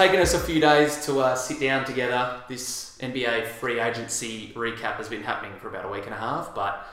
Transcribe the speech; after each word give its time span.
taken 0.00 0.18
us 0.18 0.32
a 0.32 0.38
few 0.38 0.58
days 0.62 1.04
to 1.04 1.20
uh, 1.20 1.34
sit 1.34 1.60
down 1.60 1.84
together. 1.84 2.40
This 2.48 2.96
NBA 3.02 3.48
free 3.48 3.80
agency 3.80 4.50
recap 4.56 4.94
has 4.94 5.10
been 5.10 5.22
happening 5.22 5.52
for 5.58 5.68
about 5.68 5.84
a 5.84 5.88
week 5.88 6.06
and 6.06 6.14
a 6.14 6.16
half, 6.16 6.54
but 6.54 6.86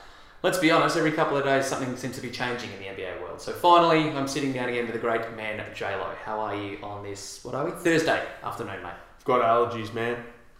let's 0.43 0.57
be 0.57 0.71
honest, 0.71 0.97
every 0.97 1.13
couple 1.13 1.37
of 1.37 1.45
days 1.45 1.65
something 1.65 1.95
seems 1.95 2.17
to 2.17 2.21
be 2.21 2.29
changing 2.29 2.69
in 2.73 2.79
the 2.79 2.85
NBA 2.85 3.21
world. 3.21 3.39
So 3.39 3.53
finally, 3.53 4.11
I'm 4.11 4.27
sitting 4.27 4.51
down 4.51 4.67
again 4.67 4.83
with 4.87 4.93
the 4.93 4.99
great 4.99 5.21
man 5.37 5.63
JLo. 5.73 6.15
How 6.25 6.41
are 6.41 6.55
you 6.57 6.79
on 6.83 7.01
this, 7.01 7.41
what 7.45 7.55
are 7.55 7.63
we? 7.63 7.71
Thursday 7.71 8.21
afternoon, 8.43 8.83
mate. 8.83 8.91
I've 9.19 9.23
got 9.23 9.41
allergies, 9.41 9.93
man. 9.93 10.17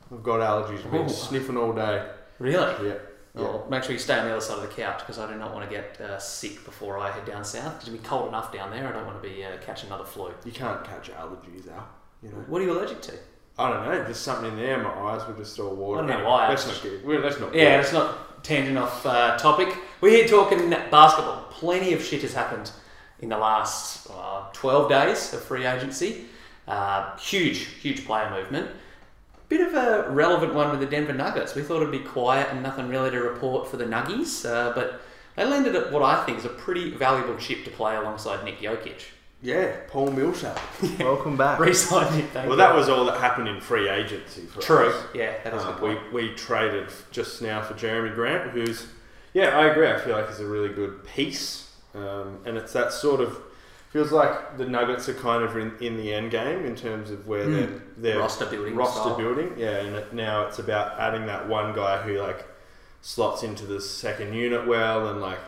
I've 0.09 0.23
got 0.23 0.39
allergies. 0.39 0.85
I've 0.85 0.91
been 0.91 1.05
Ooh. 1.05 1.09
sniffing 1.09 1.57
all 1.57 1.73
day. 1.73 2.09
Really? 2.39 2.87
Yeah. 2.87 2.95
Well, 3.33 3.67
make 3.69 3.83
sure 3.83 3.91
you 3.91 3.99
stay 3.99 4.17
on 4.17 4.25
the 4.25 4.31
other 4.31 4.39
side 4.39 4.59
of 4.59 4.61
the 4.61 4.73
couch 4.73 4.99
because 4.99 5.19
I 5.19 5.29
do 5.29 5.37
not 5.37 5.53
want 5.53 5.69
to 5.69 5.75
get 5.75 5.99
uh, 5.99 6.17
sick 6.17 6.63
before 6.63 6.97
I 6.97 7.11
head 7.11 7.25
down 7.25 7.43
south. 7.43 7.75
It's 7.75 7.85
going 7.85 7.97
to 7.97 8.03
be 8.03 8.07
cold 8.07 8.29
enough 8.29 8.53
down 8.53 8.71
there. 8.71 8.87
I 8.87 8.93
don't 8.93 9.05
want 9.05 9.21
to 9.21 9.29
be 9.29 9.43
uh, 9.43 9.57
catching 9.57 9.87
another 9.87 10.05
flu. 10.05 10.31
You 10.45 10.53
can't 10.53 10.81
catch 10.85 11.11
allergies, 11.11 11.69
Al. 11.69 11.87
You 12.23 12.29
know. 12.29 12.35
What 12.47 12.61
are 12.61 12.65
you 12.65 12.71
allergic 12.71 13.01
to? 13.03 13.13
I 13.59 13.71
don't 13.71 13.85
know. 13.85 14.03
There's 14.03 14.17
something 14.17 14.51
in 14.51 14.57
there. 14.57 14.77
My 14.81 14.89
eyes 14.89 15.27
were 15.27 15.33
just 15.33 15.59
all 15.59 15.75
water. 15.75 16.03
I 16.03 16.07
don't 16.07 16.19
know 16.23 16.29
why, 16.29 16.49
Let's 16.49 16.67
not 16.67 16.81
good. 16.81 17.05
Well, 17.05 17.19
let's 17.19 17.39
not. 17.39 17.55
Yeah, 17.55 17.79
it's 17.79 17.93
not 17.93 18.43
tangent 18.43 18.77
off 18.77 19.05
uh, 19.05 19.37
topic. 19.37 19.75
We're 19.99 20.11
here 20.11 20.27
talking 20.27 20.69
basketball. 20.69 21.47
Plenty 21.49 21.93
of 21.93 22.03
shit 22.03 22.21
has 22.21 22.33
happened 22.33 22.71
in 23.19 23.29
the 23.29 23.37
last 23.37 24.07
uh, 24.11 24.45
12 24.53 24.89
days 24.89 25.33
of 25.33 25.43
free 25.43 25.65
agency. 25.65 26.25
Uh, 26.67 27.17
huge, 27.17 27.59
huge 27.81 28.05
player 28.05 28.29
movement. 28.29 28.69
Bit 29.49 29.61
of 29.61 29.73
a 29.73 30.09
relevant 30.11 30.53
one 30.53 30.69
with 30.71 30.81
the 30.81 30.85
Denver 30.85 31.13
Nuggets. 31.13 31.55
We 31.55 31.61
thought 31.61 31.77
it'd 31.77 31.91
be 31.91 31.99
quiet 31.99 32.49
and 32.51 32.61
nothing 32.61 32.89
really 32.89 33.09
to 33.11 33.19
report 33.21 33.69
for 33.69 33.77
the 33.77 33.85
Nuggies, 33.85 34.45
uh, 34.45 34.73
but 34.73 35.01
they 35.35 35.45
landed 35.45 35.75
at 35.75 35.91
what 35.91 36.03
I 36.03 36.25
think 36.25 36.39
is 36.39 36.45
a 36.45 36.49
pretty 36.49 36.91
valuable 36.91 37.37
chip 37.37 37.63
to 37.63 37.71
play 37.71 37.95
alongside 37.95 38.43
Nick 38.43 38.59
Jokic. 38.59 39.03
Yeah, 39.47 39.77
Paul 39.87 40.11
Millsap. 40.11 40.59
Welcome 40.99 41.37
back. 41.37 41.57
Re-signed 41.57 42.09
thank 42.31 42.49
Well, 42.49 42.49
you. 42.49 42.55
that 42.57 42.75
was 42.75 42.89
all 42.89 43.05
that 43.05 43.21
happened 43.21 43.47
in 43.47 43.61
free 43.61 43.87
agency 43.87 44.41
for 44.41 44.59
true. 44.61 44.89
us. 44.89 45.05
Yeah, 45.13 45.41
that 45.45 45.53
is 45.53 45.63
a 45.63 45.69
Um, 45.69 45.79
good 45.79 45.99
we, 46.11 46.27
we 46.27 46.35
traded 46.35 46.89
just 47.11 47.41
now 47.41 47.61
for 47.61 47.73
Jerami 47.73 48.13
Grant, 48.13 48.51
who's, 48.51 48.87
yeah, 49.33 49.57
I 49.57 49.67
agree. 49.67 49.87
I 49.89 49.97
feel 49.99 50.17
like 50.17 50.27
he's 50.27 50.41
a 50.41 50.45
really 50.45 50.67
good 50.67 51.01
piece. 51.05 51.73
Um, 51.95 52.39
and 52.45 52.57
it's 52.57 52.73
that 52.73 52.91
sort 52.91 53.21
of, 53.21 53.39
feels 53.91 54.11
like 54.11 54.57
the 54.57 54.65
Nuggets 54.65 55.07
are 55.07 55.13
kind 55.13 55.41
of 55.41 55.55
in, 55.55 55.73
in 55.79 55.95
the 55.95 56.13
end 56.13 56.31
game 56.31 56.65
in 56.65 56.75
terms 56.75 57.09
of 57.09 57.25
where 57.25 57.45
Mm. 57.45 57.53
they're, 57.55 57.81
they're 58.15 58.19
Roster 58.19 58.47
building 58.47 58.75
roster 58.75 58.99
style. 58.99 59.17
building. 59.17 59.53
Yeah, 59.57 59.77
and 59.77 59.95
it, 59.95 60.13
now 60.13 60.45
it's 60.45 60.59
about 60.59 60.99
adding 60.99 61.25
that 61.27 61.47
one 61.47 61.73
guy 61.73 62.01
who 62.01 62.19
like 62.19 62.45
slots 63.01 63.43
into 63.43 63.65
the 63.65 63.79
second 63.79 64.33
unit 64.33 64.67
well, 64.67 65.07
and 65.07 65.21
like 65.21 65.39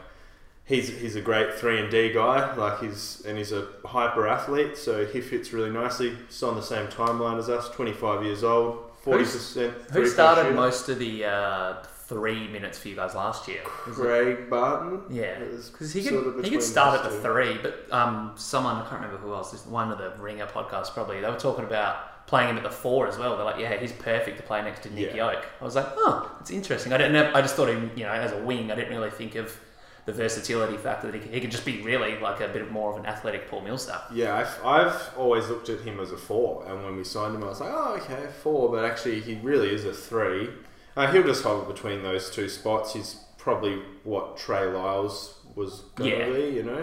he's 0.70 0.88
he's 0.88 1.16
a 1.18 1.22
great 1.22 1.54
three 1.56 1.82
and 1.82 1.92
D 1.92 2.14
guy. 2.14 2.56
Like 2.56 2.80
he's 2.80 3.22
and 3.28 3.38
he's 3.38 3.52
a 3.52 3.68
hyper 3.86 4.28
athlete, 4.28 4.78
so 4.78 5.06
he 5.06 5.20
fits 5.20 5.52
really 5.52 5.72
nicely. 5.72 6.16
He's 6.28 6.42
on 6.44 6.56
the 6.56 6.62
same 6.62 6.88
timeline 6.88 7.38
as 7.38 7.50
us, 7.50 7.68
twenty 7.72 7.92
five 7.94 8.24
years 8.24 8.44
old, 8.44 8.92
forty 9.02 9.26
percent. 9.26 9.74
Who 9.92 10.08
started 10.08 10.56
most 10.56 10.88
of 10.88 11.00
the 11.00 11.26
uh, 11.26 11.84
three 12.08 12.48
minutes 12.48 12.78
for 12.80 12.88
you 12.88 12.96
guys 12.96 13.16
last 13.16 13.48
year? 13.48 13.62
Was 13.88 13.98
it- 13.98 14.02
Craig 14.02 14.50
Barton. 14.50 15.02
Yeah, 15.10 15.40
because 15.40 15.92
he 15.92 16.04
could 16.04 16.46
he 16.46 16.52
could 16.52 16.64
start 16.64 17.04
at 17.04 17.12
the 17.12 17.20
three, 17.20 17.58
but 17.62 17.92
um, 17.92 18.34
someone 18.38 18.76
I 18.78 18.82
can't 18.88 19.02
remember 19.02 19.18
who 19.18 19.34
else. 19.34 19.52
This 19.52 19.66
one 19.66 19.92
of 19.92 19.98
the 19.98 20.12
Ringer 20.22 20.46
podcasts 20.48 20.94
probably 20.94 21.20
they 21.20 21.30
were 21.30 21.36
talking 21.36 21.66
about 21.66 22.28
playing 22.28 22.48
him 22.52 22.58
at 22.58 22.64
the 22.64 22.70
four 22.70 23.08
as 23.08 23.18
well. 23.18 23.36
They're 23.36 23.44
like, 23.44 23.60
yeah, 23.60 23.76
he's 23.80 23.92
perfect 23.92 24.38
to 24.38 24.44
play 24.44 24.62
next 24.62 24.84
to 24.84 24.94
Nick 24.94 25.16
Yeah. 25.16 25.32
Yoke. 25.32 25.46
I 25.60 25.64
was 25.64 25.74
like, 25.76 25.88
oh, 25.98 26.32
it's 26.40 26.52
interesting. 26.52 26.94
I 26.94 26.98
didn't. 27.00 27.16
Have, 27.16 27.34
I 27.34 27.42
just 27.42 27.56
thought 27.56 27.70
him, 27.70 27.90
you 27.96 28.04
know, 28.04 28.12
as 28.12 28.32
a 28.34 28.38
wing. 28.44 28.72
I 28.72 28.76
didn't 28.76 28.92
really 28.96 29.10
think 29.10 29.34
of 29.34 29.60
the 30.06 30.14
versatility 30.14 30.78
factor 30.78 31.08
that 31.12 31.14
he 31.16 31.20
could, 31.22 31.34
he 31.34 31.40
could 31.42 31.52
just 31.52 31.66
be 31.66 31.82
really 31.82 32.18
like 32.20 32.40
a 32.42 32.48
bit 32.48 32.62
of 32.62 32.72
more 32.72 32.92
of 32.92 32.98
an 32.98 33.06
athletic 33.06 33.50
Paul 33.50 33.62
Millsap. 33.62 34.08
Yeah, 34.14 34.36
I've, 34.36 34.66
I've 34.66 35.18
always 35.18 35.48
looked 35.48 35.70
at 35.70 35.82
him 35.82 36.00
as 36.00 36.12
a 36.12 36.18
four, 36.18 36.66
and 36.68 36.84
when 36.84 36.96
we 36.98 37.04
signed 37.04 37.36
him, 37.36 37.44
I 37.44 37.48
was 37.48 37.60
like, 37.62 37.72
oh, 37.72 37.96
okay, 38.02 38.28
four, 38.42 38.70
but 38.70 38.84
actually, 38.86 39.22
he 39.22 39.36
really 39.44 39.70
is 39.74 39.86
a 39.86 39.94
three. 39.94 40.50
Uh, 40.96 41.12
he'll 41.12 41.24
just 41.24 41.44
hover 41.44 41.66
between 41.72 42.02
those 42.04 42.30
two 42.32 42.50
spots. 42.50 42.94
He's 42.94 43.16
probably 43.38 43.82
what 44.04 44.36
Trey 44.38 44.66
Lyles 44.66 45.36
was 45.56 45.82
going 45.96 46.12
to 46.12 46.18
Yeah. 46.18 46.34
be, 46.34 46.56
you 46.56 46.64
know? 46.64 46.74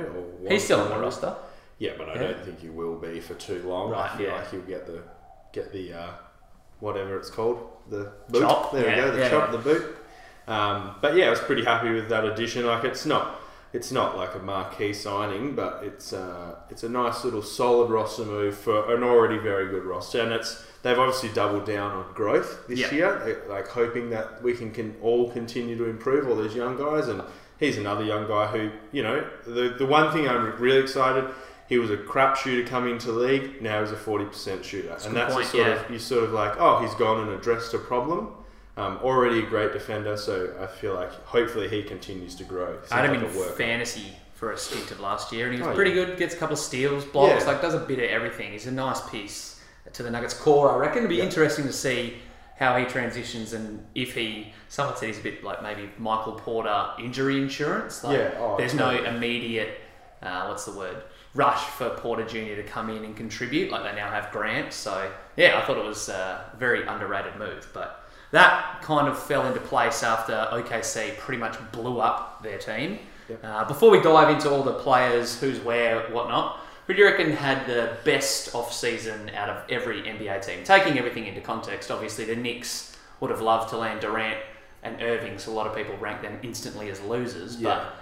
Or 0.44 0.50
He's 0.50 0.64
still 0.64 0.80
on 0.80 0.88
the 0.90 0.98
roster. 0.98 1.34
Yeah, 1.78 1.92
but 1.98 2.08
I 2.08 2.14
Yeah. 2.14 2.20
don't 2.28 2.44
think 2.44 2.60
he 2.60 2.68
will 2.70 2.96
be 2.96 3.20
for 3.20 3.34
too 3.34 3.62
long. 3.68 3.90
Right, 3.90 4.10
I 4.10 4.16
feel 4.16 4.28
yeah. 4.28 4.36
like 4.36 4.50
he'll 4.50 4.60
get 4.62 4.86
the 4.86 5.02
get 5.52 5.72
the 5.72 5.92
uh, 5.92 6.10
whatever 6.80 7.18
it's 7.18 7.30
called 7.30 7.66
the 7.90 8.12
boot. 8.30 8.40
Chop, 8.42 8.72
There 8.72 8.86
yeah, 8.88 9.04
we 9.04 9.10
go, 9.10 9.16
the 9.16 9.28
chop, 9.28 9.50
the 9.52 9.58
boot. 9.58 9.96
Um, 10.48 10.94
but 11.00 11.16
yeah, 11.16 11.26
I 11.26 11.30
was 11.30 11.40
pretty 11.40 11.64
happy 11.64 11.90
with 11.90 12.08
that 12.08 12.24
addition. 12.24 12.66
Like 12.66 12.84
it's 12.84 13.04
not 13.06 13.40
it's 13.72 13.90
not 13.92 14.16
like 14.16 14.34
a 14.34 14.38
marquee 14.38 14.92
signing, 14.92 15.54
but 15.54 15.82
it's 15.84 16.12
uh, 16.12 16.54
it's 16.70 16.82
a 16.84 16.88
nice 16.88 17.24
little 17.24 17.42
solid 17.42 17.90
roster 17.90 18.24
move 18.24 18.56
for 18.56 18.94
an 18.94 19.02
already 19.02 19.38
very 19.38 19.68
good 19.68 19.84
roster, 19.84 20.20
and 20.20 20.32
it's 20.32 20.64
they've 20.82 20.98
obviously 20.98 21.30
doubled 21.30 21.66
down 21.66 21.90
on 21.92 22.12
growth 22.14 22.66
this 22.68 22.78
Yeah. 22.78 22.94
year, 22.94 23.22
They- 23.24 23.52
like 23.52 23.66
hoping 23.68 24.10
that 24.10 24.40
we 24.42 24.54
can, 24.54 24.70
can 24.70 24.94
all 25.02 25.30
continue 25.32 25.76
to 25.78 25.86
improve 25.86 26.28
all 26.28 26.36
these 26.36 26.54
young 26.54 26.76
guys, 26.76 27.08
and 27.08 27.22
he's 27.58 27.76
another 27.76 28.04
young 28.04 28.28
guy 28.28 28.46
who 28.46 28.70
you 28.92 29.02
know 29.02 29.24
the 29.46 29.74
the 29.76 29.86
one 29.86 30.12
thing 30.12 30.28
I'm 30.28 30.56
really 30.58 30.78
excited. 30.78 31.24
He 31.68 31.78
was 31.78 31.90
a 31.90 31.96
crap 31.96 32.36
shooter 32.36 32.64
coming 32.66 32.96
to 32.98 33.08
the 33.10 33.18
league. 33.18 33.60
Now 33.60 33.80
he's 33.80 33.90
a 33.90 33.96
forty 33.96 34.26
percent 34.26 34.64
shooter, 34.64 34.90
a 34.90 35.04
and 35.06 35.16
that's 35.16 35.34
point, 35.34 35.46
sort 35.48 35.66
yeah. 35.66 35.72
of 35.84 35.90
you 35.90 35.98
sort 35.98 36.22
of 36.22 36.32
like, 36.32 36.54
oh, 36.60 36.78
he's 36.78 36.94
gone 36.94 37.22
and 37.26 37.30
addressed 37.32 37.74
a 37.74 37.78
problem. 37.78 38.28
Um, 38.78 38.98
already 39.02 39.38
a 39.38 39.46
great 39.46 39.72
defender, 39.72 40.16
so 40.18 40.52
I 40.60 40.66
feel 40.66 40.92
like 40.94 41.10
hopefully 41.24 41.66
he 41.68 41.82
continues 41.82 42.34
to 42.36 42.44
grow. 42.44 42.78
I 42.90 42.96
had 43.06 43.14
him 43.14 43.22
Seems 43.22 43.34
in 43.34 43.40
like 43.42 43.50
fantasy 43.56 44.12
for 44.34 44.52
a 44.52 44.58
stint 44.58 44.90
of 44.90 45.00
last 45.00 45.32
year, 45.32 45.46
and 45.46 45.54
he 45.54 45.60
was 45.62 45.68
Oh, 45.70 45.74
pretty 45.74 45.92
yeah. 45.92 46.04
good. 46.04 46.18
Gets 46.18 46.34
a 46.34 46.36
couple 46.36 46.52
of 46.54 46.58
steals, 46.60 47.06
blocks, 47.06 47.44
Yeah. 47.44 47.52
like 47.52 47.62
does 47.62 47.72
a 47.72 47.78
bit 47.78 47.98
of 48.00 48.04
everything. 48.10 48.52
He's 48.52 48.66
a 48.66 48.70
nice 48.72 49.00
piece 49.08 49.62
to 49.94 50.02
the 50.02 50.10
Nuggets 50.10 50.34
core. 50.34 50.70
I 50.72 50.76
reckon 50.76 50.98
it'd 50.98 51.08
be 51.08 51.16
Yeah. 51.16 51.24
interesting 51.24 51.64
to 51.66 51.72
see 51.72 52.18
how 52.58 52.76
he 52.76 52.84
transitions 52.84 53.54
and 53.54 53.86
if 53.94 54.14
he. 54.14 54.52
Someone 54.68 54.94
said 54.96 55.06
he's 55.06 55.18
a 55.20 55.22
bit 55.22 55.42
like 55.42 55.62
maybe 55.62 55.88
Michael 55.96 56.32
Porter 56.34 56.88
injury 56.98 57.40
insurance. 57.40 58.04
Like 58.04 58.18
Yeah, 58.18 58.30
oh, 58.38 58.56
there's 58.58 58.74
no 58.74 58.90
immediate 58.90 59.80
uh, 60.22 60.46
what's 60.48 60.64
the 60.66 60.72
word 60.72 60.96
rush 61.34 61.62
for 61.64 61.90
Porter 61.90 62.24
Jr. 62.24 62.56
to 62.56 62.62
come 62.62 62.90
in 62.90 63.04
and 63.04 63.16
contribute 63.16 63.70
like 63.70 63.84
they 63.84 63.94
now 63.94 64.10
have 64.10 64.30
Grant. 64.32 64.72
So 64.74 65.10
yeah, 65.36 65.58
I 65.58 65.64
thought 65.66 65.78
it 65.78 65.84
was 65.84 66.10
a 66.10 66.44
very 66.58 66.86
underrated 66.86 67.36
move, 67.36 67.66
but. 67.72 68.02
That 68.32 68.82
kind 68.82 69.08
of 69.08 69.18
fell 69.18 69.46
into 69.46 69.60
place 69.60 70.02
after 70.02 70.48
OKC 70.52 71.16
pretty 71.18 71.40
much 71.40 71.56
blew 71.72 72.00
up 72.00 72.42
their 72.42 72.58
team. 72.58 72.98
Yep. 73.28 73.40
Uh, 73.42 73.64
before 73.64 73.90
we 73.90 74.00
dive 74.00 74.30
into 74.30 74.50
all 74.50 74.62
the 74.62 74.74
players, 74.74 75.40
who's 75.40 75.58
where, 75.60 76.08
whatnot, 76.10 76.60
who 76.86 76.94
do 76.94 77.00
you 77.00 77.06
reckon 77.06 77.32
had 77.32 77.66
the 77.66 77.96
best 78.04 78.54
off 78.54 78.72
season 78.72 79.30
out 79.30 79.48
of 79.48 79.70
every 79.70 80.02
NBA 80.02 80.44
team? 80.46 80.62
Taking 80.64 80.98
everything 80.98 81.26
into 81.26 81.40
context, 81.40 81.90
obviously 81.90 82.24
the 82.24 82.36
Knicks 82.36 82.96
would 83.20 83.30
have 83.30 83.40
loved 83.40 83.70
to 83.70 83.76
land 83.76 84.00
Durant 84.00 84.38
and 84.82 85.02
Irving, 85.02 85.38
so 85.38 85.50
a 85.50 85.54
lot 85.54 85.66
of 85.66 85.74
people 85.74 85.96
rank 85.96 86.22
them 86.22 86.38
instantly 86.42 86.90
as 86.90 87.00
losers. 87.00 87.56
Yeah. 87.56 87.68
But 87.68 87.94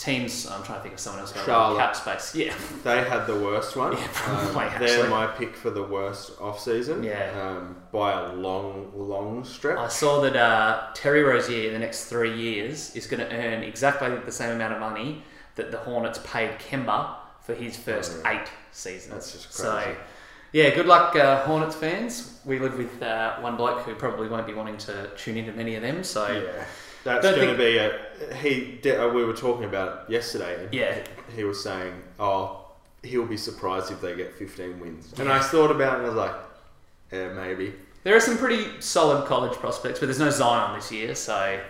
teams, 0.00 0.46
I'm 0.46 0.62
trying 0.62 0.78
to 0.78 0.82
think 0.82 0.94
of 0.94 1.00
someone 1.00 1.20
else. 1.20 1.32
who 1.32 1.38
had 1.40 1.46
Charlotte. 1.46 1.78
Cap 1.78 1.96
space, 1.96 2.34
yeah, 2.34 2.54
They 2.84 2.98
had 3.04 3.26
the 3.26 3.36
worst 3.36 3.76
one. 3.76 3.92
Yeah, 3.92 4.08
probably, 4.12 4.50
Um, 4.50 4.58
actually. 4.58 4.86
they're 4.86 5.10
my 5.10 5.26
pick 5.26 5.56
for 5.56 5.70
the 5.70 5.82
worst 5.82 6.32
off 6.40 6.60
season. 6.60 7.02
Yeah. 7.02 7.30
Um, 7.40 7.76
by 7.92 8.12
a 8.20 8.32
long, 8.32 8.92
long 8.94 9.44
stretch. 9.44 9.78
I 9.78 9.88
saw 9.88 10.20
that 10.22 10.36
uh, 10.36 10.86
Terry 10.94 11.22
Rozier 11.22 11.66
in 11.68 11.72
the 11.72 11.78
next 11.78 12.04
three 12.06 12.36
years 12.36 12.94
is 12.96 13.06
going 13.06 13.20
to 13.26 13.34
earn 13.34 13.62
exactly 13.62 14.14
the 14.24 14.32
same 14.32 14.50
amount 14.50 14.74
of 14.74 14.80
money 14.80 15.22
that 15.56 15.70
the 15.70 15.78
Hornets 15.78 16.20
paid 16.24 16.58
Kemba 16.58 17.14
for 17.42 17.54
his 17.54 17.76
first 17.76 18.18
eight 18.26 18.46
seasons. 18.72 19.12
That's 19.14 19.32
just 19.32 19.52
So, 19.52 19.96
yeah, 20.52 20.70
good 20.74 20.86
luck, 20.86 21.16
uh, 21.16 21.42
Hornets 21.44 21.74
fans. 21.76 22.38
We 22.44 22.58
live 22.58 22.76
with 22.78 23.02
uh, 23.02 23.36
one 23.40 23.56
bloke 23.56 23.80
who 23.80 23.94
probably 23.94 24.28
won't 24.28 24.46
be 24.46 24.54
wanting 24.54 24.76
to 24.78 25.10
tune 25.16 25.36
into 25.36 25.52
many 25.52 25.74
of 25.74 25.82
them. 25.82 26.04
So, 26.04 26.26
yeah. 26.30 26.64
That's 27.04 27.22
Don't 27.22 27.36
going 27.36 27.48
to 27.48 27.56
think- 27.56 27.58
be 27.58 27.78
a. 27.78 28.07
He. 28.40 28.80
uh, 28.90 29.08
We 29.08 29.24
were 29.24 29.32
talking 29.34 29.64
about 29.64 30.04
it 30.08 30.12
yesterday. 30.12 30.64
And 30.64 30.74
Yeah. 30.74 30.96
He 31.36 31.44
was 31.44 31.62
saying, 31.62 31.92
"Oh, 32.18 32.66
he'll 33.02 33.26
be 33.26 33.36
surprised 33.36 33.90
if 33.92 34.00
they 34.00 34.14
get 34.16 34.34
15 34.34 34.80
wins." 34.80 35.12
And 35.18 35.28
I 35.30 35.38
thought 35.40 35.70
about 35.70 35.94
it 35.94 35.96
and 35.98 36.06
I 36.06 36.08
was 36.08 36.16
like, 36.16 36.34
"Yeah, 37.12 37.28
maybe." 37.32 37.74
there 38.04 38.16
are 38.16 38.20
some 38.20 38.38
pretty 38.38 38.64
solid 38.80 39.26
college 39.26 39.52
prospects, 39.58 39.98
but 39.98 40.06
there's 40.06 40.20
no 40.20 40.30
Zion 40.30 40.74
this 40.76 40.90
year. 40.90 41.14
So, 41.14 41.60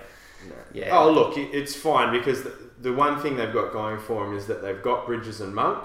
No. 0.49 0.55
Yeah. 0.73 0.97
Oh, 0.97 1.11
look, 1.11 1.37
it's 1.37 1.75
fine 1.75 2.13
because 2.13 2.43
the, 2.45 2.53
the 2.81 2.93
one 2.93 3.19
thing 3.21 3.35
they've 3.37 3.53
got 3.53 3.73
going 3.73 3.99
for 3.99 4.25
them 4.25 4.37
is 4.37 4.47
that 4.47 4.63
they've 4.63 4.81
got 4.83 5.05
Bridges 5.07 5.41
and 5.41 5.53
Monk, 5.53 5.83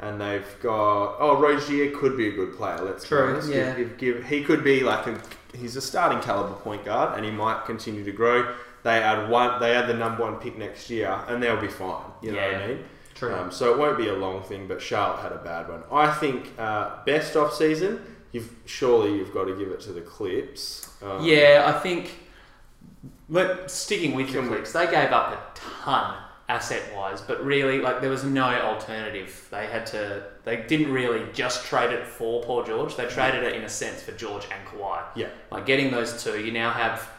and 0.00 0.20
they've 0.20 0.46
got 0.62 1.16
oh 1.18 1.36
Rozier 1.40 1.90
could 1.90 2.16
be 2.16 2.28
a 2.28 2.32
good 2.32 2.54
player. 2.56 2.80
Let's 2.80 3.04
True, 3.08 3.26
be 3.26 3.32
honest. 3.32 3.48
yeah. 3.50 3.74
Give, 3.74 3.98
give, 3.98 4.24
he 4.26 4.44
could 4.44 4.62
be 4.62 4.80
like 4.84 5.06
a 5.08 5.20
he's 5.56 5.74
a 5.74 5.80
starting 5.80 6.20
caliber 6.20 6.54
point 6.54 6.84
guard, 6.84 7.16
and 7.16 7.24
he 7.24 7.32
might 7.32 7.64
continue 7.64 8.04
to 8.04 8.12
grow. 8.12 8.54
They 8.82 8.98
add 9.02 9.28
one. 9.28 9.60
They 9.60 9.74
add 9.74 9.88
the 9.88 9.94
number 9.94 10.22
one 10.22 10.36
pick 10.36 10.56
next 10.56 10.88
year, 10.90 11.18
and 11.28 11.42
they'll 11.42 11.60
be 11.60 11.68
fine. 11.68 12.04
You 12.22 12.32
know 12.32 12.38
what 12.46 12.54
I 12.54 12.66
mean? 12.68 12.84
true. 13.14 13.34
Um, 13.34 13.50
so 13.50 13.72
it 13.72 13.78
won't 13.78 13.98
be 13.98 14.08
a 14.08 14.14
long 14.14 14.42
thing. 14.42 14.68
But 14.68 14.80
Charlotte 14.80 15.20
had 15.22 15.32
a 15.32 15.38
bad 15.38 15.68
one. 15.68 15.82
I 15.90 16.12
think 16.12 16.50
uh, 16.58 17.04
best 17.04 17.36
off 17.36 17.54
season. 17.54 18.00
You've 18.32 18.54
surely 18.66 19.16
you've 19.16 19.32
got 19.34 19.44
to 19.44 19.56
give 19.56 19.68
it 19.68 19.80
to 19.80 19.92
the 19.92 20.00
Clips. 20.02 20.90
Um, 21.02 21.24
yeah, 21.24 21.64
I 21.66 21.78
think. 21.80 22.18
But 23.28 23.70
sticking 23.70 24.14
with 24.14 24.28
the 24.28 24.34
Can 24.34 24.42
we- 24.44 24.48
Clips, 24.56 24.72
they 24.72 24.86
gave 24.86 25.10
up 25.12 25.32
a 25.32 25.58
ton 25.58 26.16
asset 26.48 26.82
wise, 26.96 27.20
but 27.20 27.44
really, 27.44 27.78
like 27.78 28.00
there 28.00 28.08
was 28.10 28.24
no 28.24 28.44
alternative. 28.44 29.46
They 29.50 29.66
had 29.66 29.84
to. 29.86 30.22
They 30.44 30.56
didn't 30.68 30.92
really 30.92 31.26
just 31.32 31.64
trade 31.66 31.90
it 31.90 32.06
for 32.06 32.42
Paul 32.42 32.64
George. 32.64 32.96
They 32.96 33.06
traded 33.06 33.42
it 33.44 33.54
in 33.54 33.64
a 33.64 33.68
sense 33.68 34.02
for 34.02 34.12
George 34.12 34.44
and 34.50 34.66
Kawhi. 34.68 35.02
Yeah. 35.14 35.28
Like 35.50 35.66
getting 35.66 35.90
those 35.90 36.22
two, 36.22 36.40
you 36.42 36.52
now 36.52 36.70
have 36.70 37.10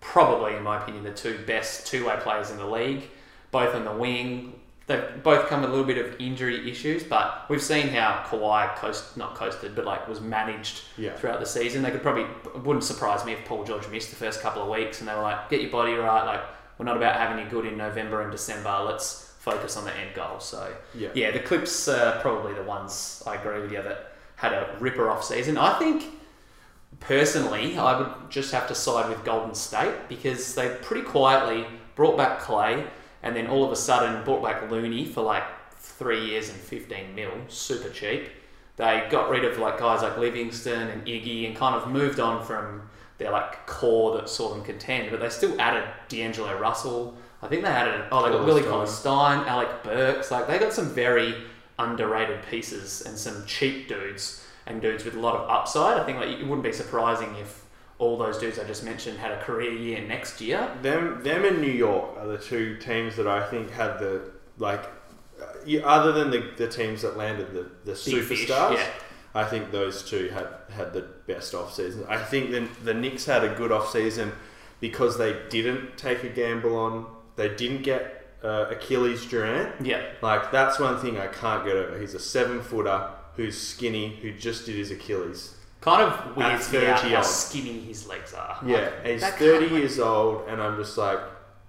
probably, 0.00 0.54
in 0.56 0.62
my 0.62 0.80
opinion, 0.82 1.04
the 1.04 1.12
two 1.12 1.38
best 1.46 1.86
two-way 1.86 2.16
players 2.20 2.50
in 2.50 2.56
the 2.56 2.66
league, 2.66 3.02
both 3.50 3.74
on 3.74 3.84
the 3.84 3.92
wing. 3.92 4.54
They've 4.86 5.22
both 5.22 5.48
come 5.48 5.60
with 5.60 5.68
a 5.68 5.72
little 5.72 5.86
bit 5.86 5.98
of 5.98 6.18
injury 6.18 6.70
issues, 6.70 7.04
but 7.04 7.44
we've 7.50 7.62
seen 7.62 7.88
how 7.88 8.24
Kawhi 8.26 8.74
coast 8.76 9.18
not 9.18 9.34
coasted, 9.34 9.74
but 9.74 9.84
like 9.84 10.08
was 10.08 10.20
managed 10.22 10.82
Yeah. 10.96 11.12
throughout 11.14 11.40
the 11.40 11.46
season. 11.46 11.82
They 11.82 11.90
could 11.90 12.02
probably 12.02 12.26
wouldn't 12.62 12.84
surprise 12.84 13.22
me 13.26 13.32
if 13.34 13.44
Paul 13.44 13.64
George 13.64 13.86
missed 13.88 14.08
the 14.10 14.16
first 14.16 14.40
couple 14.40 14.62
of 14.62 14.68
weeks, 14.68 15.00
and 15.00 15.08
they 15.08 15.14
were 15.14 15.20
like, 15.22 15.50
"Get 15.50 15.60
your 15.60 15.70
body 15.70 15.92
right. 15.92 16.24
Like 16.24 16.40
we're 16.78 16.86
not 16.86 16.96
about 16.96 17.16
having 17.16 17.44
you 17.44 17.50
good 17.50 17.66
in 17.66 17.76
November 17.76 18.22
and 18.22 18.30
December. 18.32 18.80
Let's 18.86 19.30
focus 19.40 19.76
on 19.76 19.84
the 19.84 19.94
end 19.94 20.14
goal." 20.14 20.40
So 20.40 20.72
Yeah. 20.94 21.08
yeah, 21.12 21.32
the 21.32 21.40
Clips 21.40 21.86
are 21.88 22.18
probably 22.22 22.54
the 22.54 22.62
ones 22.62 23.22
I 23.26 23.34
agree 23.34 23.60
with 23.60 23.72
you 23.72 23.82
that 23.82 24.12
had 24.36 24.54
a 24.54 24.74
ripper 24.80 25.10
off 25.10 25.22
season. 25.22 25.58
I 25.58 25.78
think 25.78 26.04
personally, 27.00 27.78
I 27.78 27.98
would 27.98 28.30
just 28.30 28.52
have 28.52 28.68
to 28.68 28.74
side 28.74 29.08
with 29.08 29.24
Golden 29.24 29.54
State 29.54 30.08
because 30.08 30.54
they 30.54 30.68
pretty 30.82 31.02
quietly 31.02 31.66
brought 31.94 32.16
back 32.16 32.40
Klay 32.40 32.86
and 33.22 33.34
then 33.34 33.46
all 33.46 33.64
of 33.64 33.72
a 33.72 33.76
sudden 33.76 34.24
brought 34.24 34.42
back 34.42 34.70
Looney 34.70 35.04
for 35.04 35.22
like 35.22 35.44
three 35.76 36.26
years 36.26 36.48
and 36.48 36.58
15 36.58 37.14
mil, 37.14 37.30
super 37.48 37.90
cheap. 37.90 38.28
They 38.76 39.06
got 39.10 39.28
rid 39.28 39.44
of 39.44 39.58
like 39.58 39.78
guys 39.78 40.02
like 40.02 40.18
Livingston 40.18 40.88
and 40.88 41.04
Iggy 41.06 41.46
and 41.46 41.56
kind 41.56 41.74
of 41.74 41.88
moved 41.88 42.20
on 42.20 42.44
from 42.44 42.88
their 43.18 43.32
like 43.32 43.66
core 43.66 44.16
that 44.16 44.28
saw 44.28 44.54
them 44.54 44.62
contend, 44.62 45.10
but 45.10 45.20
they 45.20 45.28
still 45.28 45.60
added 45.60 45.84
D'Angelo 46.08 46.56
Russell. 46.58 47.16
I 47.42 47.48
think 47.48 47.62
they 47.62 47.68
added 47.68 48.06
oh 48.12 48.24
they 48.24 48.30
got 48.30 48.44
Willie 48.44 48.62
Cauley 48.62 48.86
Stein, 48.86 49.46
Alec 49.48 49.82
Burks. 49.82 50.30
Like 50.30 50.46
they 50.46 50.58
got 50.58 50.72
some 50.72 50.90
very 50.90 51.34
underrated 51.78 52.42
pieces 52.48 53.02
and 53.02 53.16
some 53.18 53.44
cheap 53.46 53.88
dudes 53.88 54.44
and 54.68 54.80
dudes 54.80 55.04
with 55.04 55.14
a 55.14 55.20
lot 55.20 55.34
of 55.34 55.48
upside. 55.50 55.98
I 55.98 56.04
think 56.04 56.18
like 56.18 56.28
it 56.28 56.42
wouldn't 56.46 56.62
be 56.62 56.72
surprising 56.72 57.34
if 57.36 57.64
all 57.98 58.16
those 58.16 58.38
dudes 58.38 58.58
I 58.58 58.64
just 58.64 58.84
mentioned 58.84 59.18
had 59.18 59.32
a 59.32 59.40
career 59.42 59.72
year 59.72 60.00
next 60.06 60.40
year. 60.40 60.70
Them, 60.82 61.22
them 61.24 61.44
and 61.44 61.60
New 61.60 61.70
York 61.72 62.16
are 62.18 62.26
the 62.28 62.38
two 62.38 62.76
teams 62.76 63.16
that 63.16 63.26
I 63.26 63.44
think 63.48 63.70
had 63.72 63.98
the 63.98 64.30
like, 64.58 64.84
uh, 65.40 65.78
other 65.84 66.12
than 66.12 66.30
the, 66.30 66.52
the 66.56 66.68
teams 66.68 67.02
that 67.02 67.16
landed 67.16 67.52
the, 67.52 67.70
the 67.84 68.00
Big 68.04 68.24
fish, 68.24 68.46
superstars. 68.46 68.74
yeah. 68.74 68.86
I 69.34 69.44
think 69.44 69.70
those 69.70 70.08
two 70.08 70.28
had 70.28 70.46
had 70.70 70.92
the 70.92 71.02
best 71.26 71.54
off 71.54 71.74
season. 71.74 72.04
I 72.08 72.18
think 72.18 72.50
the 72.50 72.68
the 72.82 72.94
Knicks 72.94 73.26
had 73.26 73.44
a 73.44 73.54
good 73.54 73.70
off 73.72 73.90
season 73.90 74.32
because 74.80 75.18
they 75.18 75.36
didn't 75.50 75.96
take 75.96 76.24
a 76.24 76.28
gamble 76.28 76.76
on. 76.76 77.06
They 77.36 77.54
didn't 77.54 77.82
get 77.82 78.26
uh, 78.42 78.66
Achilles 78.70 79.26
Durant. 79.26 79.84
Yeah. 79.84 80.02
Like 80.22 80.50
that's 80.50 80.78
one 80.78 80.98
thing 80.98 81.18
I 81.18 81.26
can't 81.26 81.64
get 81.64 81.76
over. 81.76 81.98
He's 81.98 82.14
a 82.14 82.18
seven 82.20 82.62
footer 82.62 83.10
who's 83.38 83.56
skinny 83.58 84.18
who 84.20 84.32
just 84.32 84.66
did 84.66 84.74
his 84.74 84.90
Achilles. 84.90 85.54
Kind 85.80 86.02
of 86.02 86.36
weird 86.36 86.84
out 86.84 87.00
how 87.00 87.22
skinny 87.22 87.80
his 87.80 88.06
legs 88.08 88.34
are. 88.34 88.58
Yeah, 88.66 88.76
Like, 88.76 88.92
and 89.04 89.12
he's 89.12 89.20
that 89.22 89.38
thirty 89.38 89.68
can't- 89.68 89.78
years 89.80 89.98
old, 90.00 90.48
and 90.48 90.60
I'm 90.60 90.76
just 90.76 90.98
like, 90.98 91.20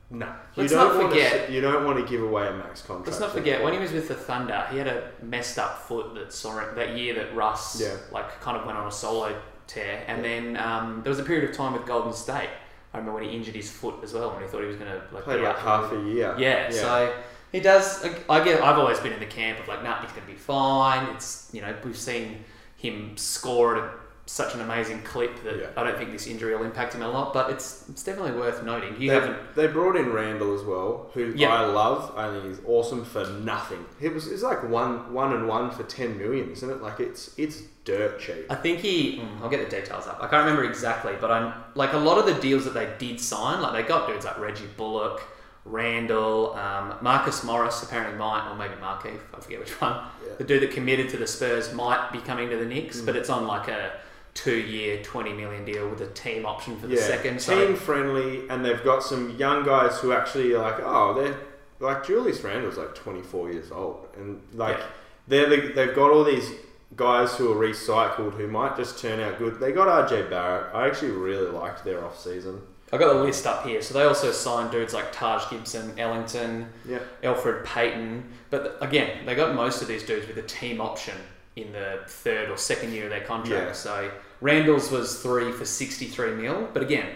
no. 0.10 0.26
You 0.26 0.34
Let's 0.64 0.74
don't 0.74 0.88
not 0.88 0.98
want 0.98 1.10
forget- 1.14 1.46
To, 1.48 1.54
you 1.54 1.62
don't 1.62 1.86
want 1.86 2.00
to 2.00 2.06
give 2.12 2.24
away 2.24 2.48
a 2.48 2.54
max 2.54 2.82
contract. 2.82 3.08
Let's 3.08 3.20
not 3.20 3.32
forget 3.32 3.64
when 3.64 3.74
he 3.74 3.80
was 3.80 3.92
with 3.92 4.08
the 4.08 4.16
Thunder, 4.16 4.66
he 4.72 4.80
had 4.80 4.88
a 4.88 5.12
messed 5.22 5.60
up 5.60 5.78
foot 5.88 6.16
that 6.16 6.34
saw 6.34 6.56
that 6.74 6.98
year 6.98 7.14
that 7.14 7.36
Russ 7.36 7.80
Yeah. 7.80 7.96
like 8.12 8.42
kind 8.42 8.58
of 8.58 8.66
went 8.66 8.80
on 8.80 8.88
a 8.88 8.92
solo 8.92 9.40
tear, 9.68 10.04
and 10.08 10.26
then 10.26 10.58
um, 10.58 11.02
there 11.04 11.12
was 11.12 11.20
a 11.20 11.24
period 11.24 11.48
of 11.48 11.56
time 11.56 11.74
with 11.74 11.86
Golden 11.86 12.12
State. 12.12 12.50
I 12.92 12.98
remember 12.98 13.20
when 13.20 13.30
he 13.30 13.36
injured 13.38 13.54
his 13.54 13.70
foot 13.72 13.94
as 14.04 14.14
well, 14.16 14.32
when 14.32 14.42
he 14.42 14.48
thought 14.48 14.62
he 14.62 14.68
was 14.68 14.78
going 14.78 14.90
to 14.92 15.02
like 15.14 15.24
Played 15.24 15.42
be 15.42 15.44
like 15.44 15.58
out 15.58 15.62
for 15.62 15.68
half 15.68 15.92
a 15.94 16.10
year. 16.10 16.36
Yeah, 16.40 16.72
so 16.72 17.14
he 17.52 17.60
does. 17.60 18.04
I 18.30 18.44
get. 18.44 18.62
I've 18.62 18.78
always 18.78 19.00
been 19.00 19.14
in 19.14 19.20
the 19.20 19.26
camp 19.26 19.60
of 19.60 19.68
like, 19.68 19.84
nah, 19.84 20.02
he's 20.02 20.12
going 20.12 20.26
to 20.26 20.32
be 20.32 20.38
fine. 20.38 21.08
It's 21.16 21.50
you 21.54 21.62
know 21.62 21.76
we've 21.84 21.98
seen 21.98 22.44
him 22.78 23.18
score 23.18 23.76
at 23.78 23.84
a, 23.84 23.90
such 24.26 24.54
an 24.54 24.62
amazing 24.62 25.02
clip 25.02 25.44
that 25.44 25.58
Yeah. 25.58 25.66
I 25.76 25.84
don't 25.84 25.98
think 25.98 26.12
this 26.12 26.28
injury 26.28 26.56
will 26.56 26.64
impact 26.64 26.94
him 26.94 27.02
a 27.02 27.08
lot. 27.10 27.34
But 27.34 27.50
it's 27.50 27.90
it's 27.90 28.04
definitely 28.04 28.34
worth 28.40 28.64
noting. 28.64 28.94
You 29.02 29.10
they, 29.10 29.16
haven't. 29.16 29.56
they 29.56 29.68
brought 29.68 29.96
in 29.96 30.14
Randle 30.14 30.54
as 30.54 30.64
well, 30.64 31.10
who 31.14 31.34
Yeah. 31.36 31.54
I 31.54 31.66
love. 31.66 32.14
I 32.16 32.30
think 32.30 32.46
he's 32.46 32.62
awesome 32.66 33.04
for 33.04 33.26
nothing. 33.42 33.84
It 34.00 34.14
was 34.14 34.28
it's 34.28 34.44
like 34.44 34.68
one 34.70 35.14
one 35.14 35.34
and 35.34 35.48
one 35.48 35.72
for 35.72 35.84
ten 35.84 36.18
million, 36.18 36.52
isn't 36.52 36.70
it? 36.70 36.82
Like 36.82 37.00
it's 37.00 37.34
it's 37.38 37.64
dirt 37.86 38.20
cheap. 38.20 38.46
I 38.52 38.56
think 38.56 38.80
he. 38.80 39.18
mm, 39.18 39.42
I'll 39.42 39.50
get 39.50 39.68
the 39.68 39.76
details 39.76 40.06
up. 40.06 40.18
I 40.22 40.28
can't 40.28 40.46
remember 40.46 40.64
exactly, 40.64 41.14
but 41.20 41.32
I'm 41.32 41.52
like 41.74 41.94
a 41.94 41.98
lot 41.98 42.20
of 42.20 42.28
the 42.28 42.40
deals 42.40 42.64
that 42.66 42.76
they 42.76 42.88
did 43.00 43.20
sign. 43.20 43.62
Like 43.62 43.74
they 43.74 43.88
got 43.88 44.08
dudes 44.08 44.26
like 44.26 44.38
Reggie 44.40 44.70
Bullock. 44.78 45.22
Randle, 45.70 46.54
um, 46.56 46.96
Marcus 47.02 47.44
Morris 47.44 47.84
apparently 47.84 48.18
might, 48.18 48.50
or 48.50 48.56
maybe 48.56 48.74
Markieff, 48.76 49.20
I 49.36 49.40
forget 49.40 49.60
which 49.60 49.80
one. 49.80 50.04
Yeah. 50.26 50.34
The 50.38 50.44
dude 50.44 50.64
that 50.64 50.72
committed 50.72 51.10
to 51.10 51.18
the 51.18 51.28
Spurs 51.28 51.74
might 51.74 52.10
be 52.12 52.20
coming 52.20 52.50
to 52.50 52.58
the 52.58 52.66
Mm. 52.66 52.70
Knicks, 52.70 53.02
but 53.02 53.16
it's 53.16 53.30
on 53.30 53.46
like 53.48 53.68
a 53.68 53.92
two-year, 54.34 55.02
twenty 55.04 55.34
million 55.34 55.66
deal 55.66 55.90
with 55.90 56.02
a 56.02 56.08
team 56.08 56.46
option 56.46 56.78
for 56.80 56.88
the 56.88 56.96
yeah, 56.96 57.02
second. 57.02 57.34
team 57.40 57.40
So 57.40 57.76
friendly, 57.76 58.48
and 58.50 58.64
they've 58.64 58.84
got 58.84 59.04
some 59.04 59.32
young 59.38 59.64
guys 59.64 59.98
who 60.00 60.12
actually 60.14 60.54
are 60.54 60.60
like, 60.62 60.80
oh, 60.82 61.14
they're 61.14 61.38
like 61.80 62.06
Julius 62.06 62.42
Randle's 62.42 62.78
like 62.78 62.96
twenty 62.96 63.22
four 63.22 63.52
years 63.52 63.72
old, 63.72 64.08
and 64.18 64.42
like 64.54 64.78
Yeah. 64.78 64.86
they're 65.28 65.50
the, 65.50 65.74
they've 65.74 65.96
got 65.96 66.12
all 66.12 66.24
these 66.24 66.50
guys 66.96 67.36
who 67.36 67.52
are 67.52 67.56
recycled 67.56 68.34
who 68.34 68.48
might 68.48 68.76
just 68.76 69.00
turn 69.00 69.20
out 69.20 69.38
good. 69.38 69.60
They 69.60 69.72
got 69.72 69.88
RJ 70.10 70.30
Barrett. 70.30 70.74
I 70.74 70.88
actually 70.88 71.12
really 71.12 71.52
liked 71.52 71.84
their 71.84 72.04
off 72.04 72.20
season. 72.20 72.62
I 72.92 72.98
got 72.98 73.14
the 73.14 73.22
list 73.24 73.46
up 73.46 73.66
here. 73.66 73.82
So 73.82 73.94
they 73.94 74.04
also 74.04 74.32
signed 74.32 74.72
dudes 74.72 74.94
like 74.94 75.12
Taj 75.12 75.50
Gibson, 75.50 75.94
Ellington, 76.00 76.70
Yeah. 76.86 77.00
Elfrid 77.24 77.64
Payton. 77.66 78.24
But 78.50 78.78
again, 78.82 79.26
they 79.26 79.36
got 79.36 79.54
most 79.56 79.82
of 79.82 79.88
these 79.88 80.04
dudes 80.04 80.28
with 80.28 80.38
a 80.38 80.42
team 80.42 80.82
option 80.82 81.16
in 81.56 81.72
the 81.72 82.00
third 82.08 82.50
or 82.50 82.58
second 82.58 82.94
year 82.94 83.04
of 83.06 83.10
their 83.12 83.22
contract. 83.22 83.66
Yeah. 83.68 83.72
So 83.74 84.12
Randle's 84.42 84.90
was 84.90 85.22
three 85.22 85.52
for 85.52 85.66
63 85.66 86.32
mil. 86.36 86.68
But 86.74 86.82
again, 86.82 87.08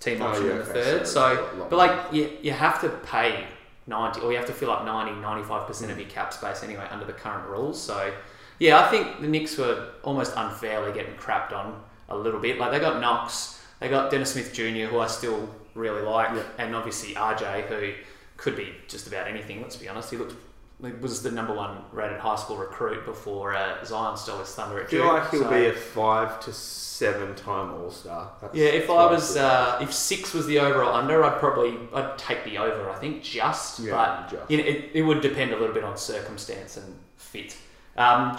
team 0.00 0.20
Oh, 0.22 0.26
option 0.26 0.46
yeah, 0.46 0.50
in 0.52 0.58
the 0.58 0.64
okay, 0.64 0.72
third. 0.82 1.06
so 1.06 1.12
So, 1.12 1.26
it's 1.32 1.38
a 1.40 1.42
lot- 1.42 1.56
lot 1.58 1.70
but 1.70 1.76
like, 1.76 2.12
you, 2.12 2.30
you 2.42 2.50
have 2.52 2.80
to 2.80 2.88
pay 2.88 3.44
90 3.86 4.20
or 4.22 4.32
you 4.32 4.36
have 4.38 4.46
to 4.46 4.52
fill 4.52 4.70
up 4.72 4.84
90, 4.84 5.12
95% 5.20 5.90
Mm. 5.90 5.92
of 5.92 5.98
your 6.00 6.08
cap 6.08 6.32
space 6.32 6.62
anyway 6.64 6.86
under 6.90 7.04
the 7.04 7.12
current 7.12 7.46
rules. 7.48 7.80
So, 7.80 8.12
yeah, 8.58 8.80
I 8.84 8.88
think 8.88 9.20
the 9.20 9.28
Knicks 9.28 9.56
were 9.58 9.90
almost 10.02 10.32
unfairly 10.36 10.92
getting 10.92 11.14
crapped 11.14 11.52
on 11.52 11.82
a 12.08 12.16
little 12.16 12.40
bit. 12.40 12.58
Like, 12.58 12.72
they 12.72 12.80
got 12.80 13.00
Knox. 13.00 13.59
They 13.80 13.88
got 13.88 14.10
Dennis 14.10 14.32
Smith 14.32 14.52
Jr., 14.52 14.86
who 14.86 14.98
I 14.98 15.06
still 15.06 15.48
really 15.74 16.02
like, 16.02 16.34
Yeah. 16.36 16.42
and 16.58 16.76
obviously 16.76 17.14
RJ, 17.14 17.62
who 17.66 17.92
could 18.36 18.56
be 18.56 18.74
just 18.88 19.06
about 19.06 19.26
anything. 19.26 19.62
Let's 19.62 19.76
be 19.76 19.88
honest. 19.88 20.10
He 20.10 20.16
looked 20.16 20.34
he 20.82 20.90
was 20.92 21.22
the 21.22 21.30
number 21.30 21.52
one 21.52 21.76
rated 21.92 22.18
high 22.20 22.36
school 22.36 22.56
recruit 22.56 23.04
before 23.04 23.54
uh, 23.54 23.84
Zion 23.84 24.16
stole 24.16 24.38
his 24.38 24.48
thunder 24.54 24.80
at 24.80 24.86
I 24.86 24.88
feel 24.90 25.02
Duke. 25.02 25.12
like 25.12 25.30
he'll 25.30 25.42
so- 25.42 25.50
be 25.50 25.66
a 25.66 25.72
five 25.74 26.40
to 26.40 26.52
seven 26.54 27.34
time 27.34 27.74
All 27.74 27.90
Star. 27.90 28.30
yeah. 28.54 28.66
If 28.68 28.88
I 28.88 29.04
was 29.10 29.36
uh, 29.36 29.78
if 29.82 29.92
six 29.92 30.32
was 30.32 30.46
the 30.46 30.58
over 30.58 30.80
or 30.82 30.90
under, 30.92 31.22
I'd 31.22 31.38
probably 31.38 31.78
I'd 31.94 32.16
take 32.16 32.44
the 32.44 32.56
over. 32.58 32.88
I 32.90 32.94
think 32.94 33.22
just, 33.22 33.80
Yeah, 33.80 33.92
but 33.92 34.30
just. 34.30 34.50
you 34.50 34.56
know, 34.58 34.64
it, 34.64 34.90
it 34.94 35.02
would 35.02 35.20
depend 35.20 35.52
a 35.52 35.58
little 35.58 35.74
bit 35.74 35.84
on 35.84 35.98
circumstance 35.98 36.78
and 36.78 36.98
fit. 37.16 37.56
Um, 37.98 38.38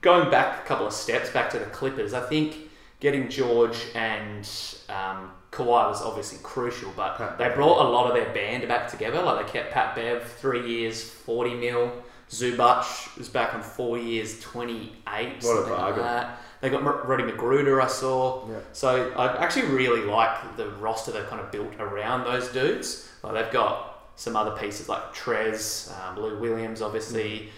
going 0.00 0.28
back 0.28 0.64
a 0.64 0.66
couple 0.66 0.86
of 0.88 0.92
steps 0.92 1.30
back 1.30 1.50
to 1.50 1.58
the 1.60 1.66
Clippers, 1.66 2.14
I 2.14 2.20
think 2.28 2.56
getting 3.00 3.28
George 3.28 3.86
and 3.94 4.48
um, 4.88 5.32
Kawhi 5.50 5.88
was 5.88 6.02
obviously 6.02 6.38
crucial, 6.42 6.92
but 6.96 7.16
Pat 7.16 7.38
they 7.38 7.48
brought 7.48 7.84
a 7.84 7.88
lot 7.88 8.06
of 8.06 8.14
their 8.14 8.32
band 8.32 8.66
back 8.68 8.88
together. 8.88 9.20
Like 9.22 9.46
they 9.46 9.52
kept 9.52 9.72
Pat 9.72 9.94
Bev 9.96 10.22
three 10.22 10.68
years, 10.68 11.02
forty 11.02 11.54
mil. 11.54 11.92
Zubac 12.30 13.18
was 13.18 13.28
back 13.28 13.54
on 13.54 13.62
four 13.62 13.98
years, 13.98 14.38
twenty 14.40 14.92
eight. 15.16 15.42
What 15.42 15.52
a 15.52 15.56
something 15.56 15.72
like 15.72 15.96
bargain. 15.96 16.30
They 16.60 16.68
got 16.68 17.08
Roddy 17.08 17.24
McGruder, 17.24 17.82
I 17.82 17.88
saw. 17.88 18.46
Yeah. 18.48 18.58
So 18.72 19.12
I 19.12 19.42
actually 19.42 19.68
really 19.68 20.02
like 20.02 20.56
the 20.56 20.68
roster 20.72 21.10
they've 21.10 21.26
kind 21.26 21.40
of 21.40 21.50
built 21.50 21.74
around 21.78 22.24
those 22.24 22.48
dudes. 22.48 23.08
Like 23.22 23.34
they've 23.34 23.52
got 23.52 24.12
some 24.16 24.36
other 24.36 24.52
pieces 24.56 24.88
like 24.88 25.14
Trez, 25.14 25.90
um, 26.00 26.20
Lou 26.20 26.38
Williams, 26.38 26.82
obviously. 26.82 27.48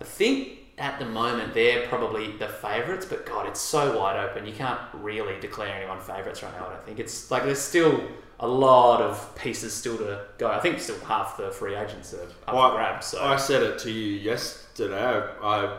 I 0.00 0.04
think 0.04 0.58
at 0.78 0.98
the 0.98 1.06
moment 1.06 1.54
they're 1.54 1.86
probably 1.88 2.32
the 2.36 2.48
favourites, 2.48 3.06
but 3.06 3.24
God, 3.24 3.46
it's 3.46 3.60
so 3.60 3.98
wide 3.98 4.18
open. 4.18 4.46
You 4.46 4.52
can't 4.52 4.80
really 4.92 5.38
declare 5.40 5.74
anyone 5.74 6.00
favourites 6.00 6.42
right 6.42 6.52
now. 6.58 6.66
I 6.66 6.70
don't 6.74 6.84
think 6.84 6.98
it's 6.98 7.30
like 7.30 7.44
there's 7.44 7.60
still 7.60 8.02
a 8.40 8.46
lot 8.46 9.00
of 9.00 9.34
pieces 9.36 9.72
still 9.72 9.96
to 9.98 10.20
go. 10.36 10.48
I 10.48 10.60
think 10.60 10.78
still 10.78 10.98
half 11.00 11.38
the 11.38 11.50
free 11.50 11.74
agents 11.74 12.12
are 12.12 12.22
up 12.22 12.54
Well, 12.54 12.70
for 12.70 12.76
grabs. 12.76 13.06
So 13.06 13.24
I 13.24 13.36
said 13.36 13.62
it 13.62 13.78
to 13.80 13.90
you 13.90 14.16
yesterday. 14.18 15.02
I, 15.02 15.32
I 15.42 15.78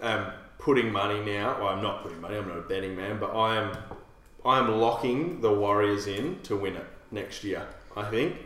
am 0.00 0.32
putting 0.58 0.90
money 0.90 1.20
now. 1.20 1.58
Well, 1.58 1.68
I'm 1.68 1.82
not 1.82 2.02
putting 2.02 2.20
money. 2.20 2.36
I'm 2.36 2.48
not 2.48 2.56
a 2.58 2.62
betting 2.62 2.96
man, 2.96 3.18
but 3.18 3.36
I 3.36 3.56
am. 3.56 3.76
I 4.42 4.58
am 4.58 4.80
locking 4.80 5.42
the 5.42 5.52
Warriors 5.52 6.06
in 6.06 6.40
to 6.44 6.56
win 6.56 6.76
it 6.76 6.86
next 7.10 7.44
year. 7.44 7.66
I 7.94 8.08
think. 8.08 8.36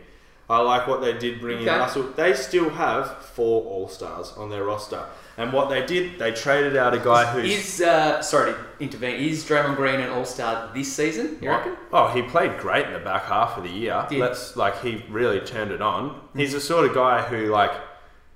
I 0.49 0.59
like 0.59 0.87
what 0.87 1.01
they 1.01 1.17
did 1.17 1.39
bring 1.39 1.59
in 1.61 1.65
Russell. 1.65 2.03
They 2.15 2.33
still 2.33 2.69
have 2.69 3.17
four 3.23 3.63
All 3.63 3.87
Stars 3.87 4.31
on 4.37 4.49
their 4.49 4.63
roster, 4.63 5.03
and 5.37 5.51
what 5.51 5.69
they 5.69 5.85
did, 5.85 6.19
they 6.19 6.31
traded 6.31 6.77
out 6.77 6.93
a 6.93 6.99
guy 6.99 7.25
who's 7.25 7.81
uh, 7.81 8.21
sorry 8.21 8.53
to 8.53 8.59
intervene. 8.79 9.15
Is 9.15 9.43
Draymond 9.43 9.75
Green 9.75 9.99
an 9.99 10.09
All 10.11 10.23
Star 10.25 10.71
this 10.73 10.93
season? 10.93 11.37
You 11.41 11.49
reckon? 11.49 11.75
Oh, 11.91 12.09
he 12.09 12.21
played 12.21 12.57
great 12.59 12.85
in 12.85 12.93
the 12.93 12.99
back 12.99 13.23
half 13.25 13.57
of 13.57 13.63
the 13.63 13.69
year. 13.71 14.05
Did. 14.07 14.21
That's 14.21 14.55
like 14.55 14.81
he 14.81 15.03
really 15.09 15.39
turned 15.39 15.71
it 15.71 15.81
on. 15.81 16.21
He's 16.35 16.53
the 16.53 16.61
sort 16.61 16.85
of 16.85 16.93
guy 16.93 17.23
who 17.23 17.47
like 17.47 17.71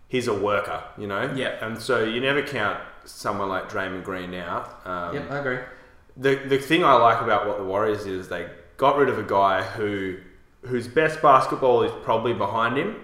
he's 0.08 0.28
a 0.28 0.34
worker, 0.34 0.84
you 0.98 1.06
know. 1.06 1.32
Yeah. 1.36 1.64
And 1.64 1.80
so 1.80 2.04
you 2.04 2.20
never 2.22 2.42
count 2.42 2.80
someone 3.06 3.50
like 3.50 3.70
Draymond 3.70 4.04
Green 4.04 4.34
out. 4.34 4.82
Um, 4.86 5.14
yep, 5.16 5.30
I 5.32 5.38
agree. 5.38 5.60
the 6.18 6.36
the 6.48 6.58
thing 6.58 6.84
I 6.84 6.94
like 6.94 7.22
about 7.22 7.48
what 7.48 7.58
the 7.60 7.64
Warriors 7.66 8.04
did 8.04 8.14
is 8.14 8.30
they 8.30 8.48
got 8.78 8.98
rid 8.98 9.10
of 9.10 9.20
a 9.20 9.24
guy 9.24 9.62
who 9.62 10.18
whose 10.62 10.88
best 10.88 11.22
basketball 11.22 11.84
is 11.84 11.92
probably 12.04 12.34
behind 12.34 12.78
him. 12.78 12.96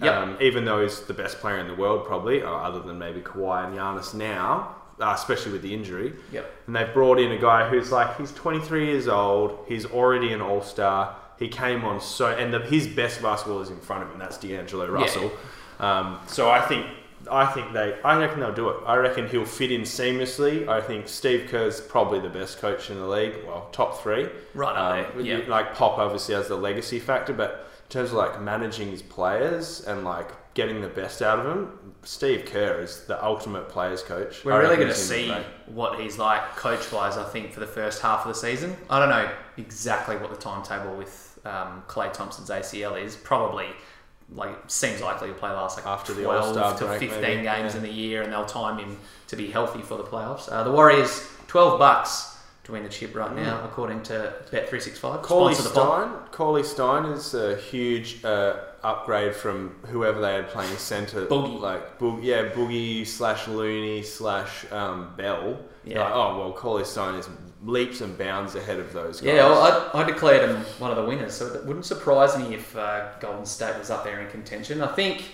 Yep. 0.00 0.14
Um, 0.14 0.36
even 0.40 0.64
though 0.64 0.82
he's 0.82 1.00
the 1.02 1.14
best 1.14 1.38
player 1.38 1.58
in 1.58 1.68
the 1.68 1.74
world, 1.74 2.04
probably, 2.04 2.42
uh, 2.42 2.48
other 2.48 2.80
than 2.80 2.98
maybe 2.98 3.20
Kawhi 3.20 3.66
and 3.66 3.76
Giannis 3.76 4.12
now, 4.12 4.74
uh, 5.00 5.12
especially 5.14 5.52
with 5.52 5.62
the 5.62 5.72
injury. 5.72 6.12
Yep. 6.32 6.52
And 6.66 6.76
they've 6.76 6.92
brought 6.92 7.18
in 7.18 7.32
a 7.32 7.38
guy 7.38 7.68
who's 7.68 7.92
like, 7.92 8.16
he's 8.18 8.32
23 8.32 8.86
years 8.86 9.08
old, 9.08 9.64
he's 9.68 9.86
already 9.86 10.32
an 10.32 10.40
all 10.40 10.62
star. 10.62 11.16
He 11.38 11.48
came 11.48 11.84
on 11.84 12.00
so, 12.00 12.28
and 12.28 12.52
the, 12.52 12.60
his 12.60 12.86
best 12.86 13.22
basketball 13.22 13.60
is 13.60 13.70
in 13.70 13.80
front 13.80 14.02
of 14.04 14.10
him. 14.10 14.18
That's 14.18 14.38
D'Angelo 14.38 14.88
Russell. 14.88 15.32
Um, 15.80 16.18
so 16.26 16.50
I 16.50 16.60
think, 16.60 16.86
I 17.30 17.46
think 17.46 17.72
they, 17.72 17.98
I 18.02 18.18
reckon 18.18 18.40
they'll 18.40 18.54
do 18.54 18.68
it. 18.70 18.76
I 18.86 18.96
reckon 18.96 19.28
he'll 19.28 19.44
fit 19.44 19.72
in 19.72 19.82
seamlessly. 19.82 20.68
I 20.68 20.80
think 20.80 21.08
Steve 21.08 21.48
Kerr's 21.48 21.80
probably 21.80 22.20
the 22.20 22.28
best 22.28 22.58
coach 22.58 22.90
in 22.90 22.98
the 22.98 23.06
league. 23.06 23.34
Well, 23.46 23.68
top 23.72 24.02
three. 24.02 24.28
Right 24.54 24.76
up 24.76 25.14
there, 25.14 25.22
yeah. 25.22 25.40
Like 25.48 25.74
Pop 25.74 25.98
obviously 25.98 26.34
has 26.34 26.48
the 26.48 26.56
legacy 26.56 26.98
factor, 26.98 27.32
but 27.32 27.68
in 27.84 27.90
terms 27.90 28.10
of 28.10 28.16
like 28.16 28.40
managing 28.40 28.90
his 28.90 29.02
players 29.02 29.80
and 29.82 30.04
like 30.04 30.30
getting 30.54 30.80
the 30.80 30.88
best 30.88 31.20
out 31.20 31.40
of 31.40 31.44
them, 31.44 31.94
Steve 32.02 32.44
Kerr 32.46 32.80
is 32.80 33.04
the 33.06 33.22
ultimate 33.24 33.68
players 33.68 34.02
coach. 34.02 34.44
We're 34.44 34.52
I 34.52 34.58
really 34.58 34.76
going 34.76 34.88
to 34.88 34.94
see 34.94 35.34
what 35.66 36.00
he's 36.00 36.18
like 36.18 36.56
coach 36.56 36.92
wise, 36.92 37.16
I 37.16 37.24
think, 37.24 37.52
for 37.52 37.60
the 37.60 37.66
first 37.66 38.00
half 38.00 38.24
of 38.24 38.28
the 38.28 38.38
season. 38.38 38.76
I 38.88 38.98
don't 39.00 39.10
know 39.10 39.30
exactly 39.56 40.16
what 40.16 40.30
the 40.30 40.36
timetable 40.36 40.96
with 40.96 41.38
um, 41.44 41.82
Klay 41.88 42.12
Thompson's 42.12 42.50
ACL 42.50 43.02
is. 43.02 43.16
Probably, 43.16 43.66
like, 44.34 44.56
seems 44.68 45.00
likely 45.00 45.28
to 45.28 45.34
play 45.34 45.50
last 45.50 45.76
like 45.76 45.86
After 45.86 46.12
the 46.12 46.22
12 46.22 46.44
All-Star 46.44 46.78
to 46.78 46.84
break, 46.86 47.00
15 47.00 47.20
maybe, 47.20 47.42
games 47.42 47.72
yeah. 47.72 47.76
in 47.76 47.82
the 47.82 47.92
year, 47.92 48.22
and 48.22 48.32
they'll 48.32 48.46
time 48.46 48.78
him 48.78 48.98
to 49.28 49.36
be 49.36 49.46
healthy 49.50 49.82
for 49.82 49.96
the 49.96 50.04
playoffs. 50.04 50.50
Uh, 50.50 50.64
the 50.64 50.72
Warriors, 50.72 51.26
12 51.46 51.78
bucks 51.78 52.36
to 52.64 52.72
win 52.72 52.82
the 52.82 52.88
chip 52.88 53.14
right 53.14 53.34
now, 53.34 53.62
according 53.64 54.02
to 54.04 54.32
Bet365. 54.50 55.22
Cauley 55.22 55.54
Sponsor 55.54 55.68
the 55.68 55.74
pod. 55.74 56.08
Stein. 56.08 56.28
Cauley 56.32 56.62
Stein 56.62 57.04
is 57.06 57.34
a 57.34 57.56
huge 57.56 58.24
uh, 58.24 58.56
upgrade 58.84 59.34
from 59.34 59.74
whoever 59.86 60.20
they 60.20 60.34
had 60.34 60.48
playing 60.48 60.76
centre. 60.76 61.26
Boogie. 61.26 61.60
Like, 61.60 61.98
Bo- 61.98 62.20
yeah, 62.20 62.48
Boogie 62.50 63.06
slash 63.06 63.48
Looney 63.48 64.02
slash 64.02 64.70
um, 64.70 65.14
Bell. 65.16 65.58
Yeah. 65.84 66.02
Like, 66.02 66.12
oh, 66.14 66.38
well, 66.38 66.52
Cauley 66.52 66.84
Stein 66.84 67.14
is 67.14 67.28
leaps 67.64 68.00
and 68.02 68.16
bounds 68.18 68.54
ahead 68.54 68.78
of 68.78 68.92
those 68.92 69.20
guys. 69.20 69.34
Yeah, 69.34 69.46
well, 69.46 69.90
I, 69.94 70.02
I 70.02 70.04
declared 70.04 70.48
him 70.48 70.56
one 70.78 70.90
of 70.90 70.96
the 70.98 71.04
winners, 71.04 71.34
so 71.34 71.46
it 71.46 71.64
wouldn't 71.64 71.86
surprise 71.86 72.36
me 72.38 72.54
if 72.54 72.76
uh, 72.76 73.08
Golden 73.20 73.46
State 73.46 73.78
was 73.78 73.90
up 73.90 74.04
there 74.04 74.20
in 74.20 74.30
contention. 74.30 74.82
I 74.82 74.88
think, 74.88 75.24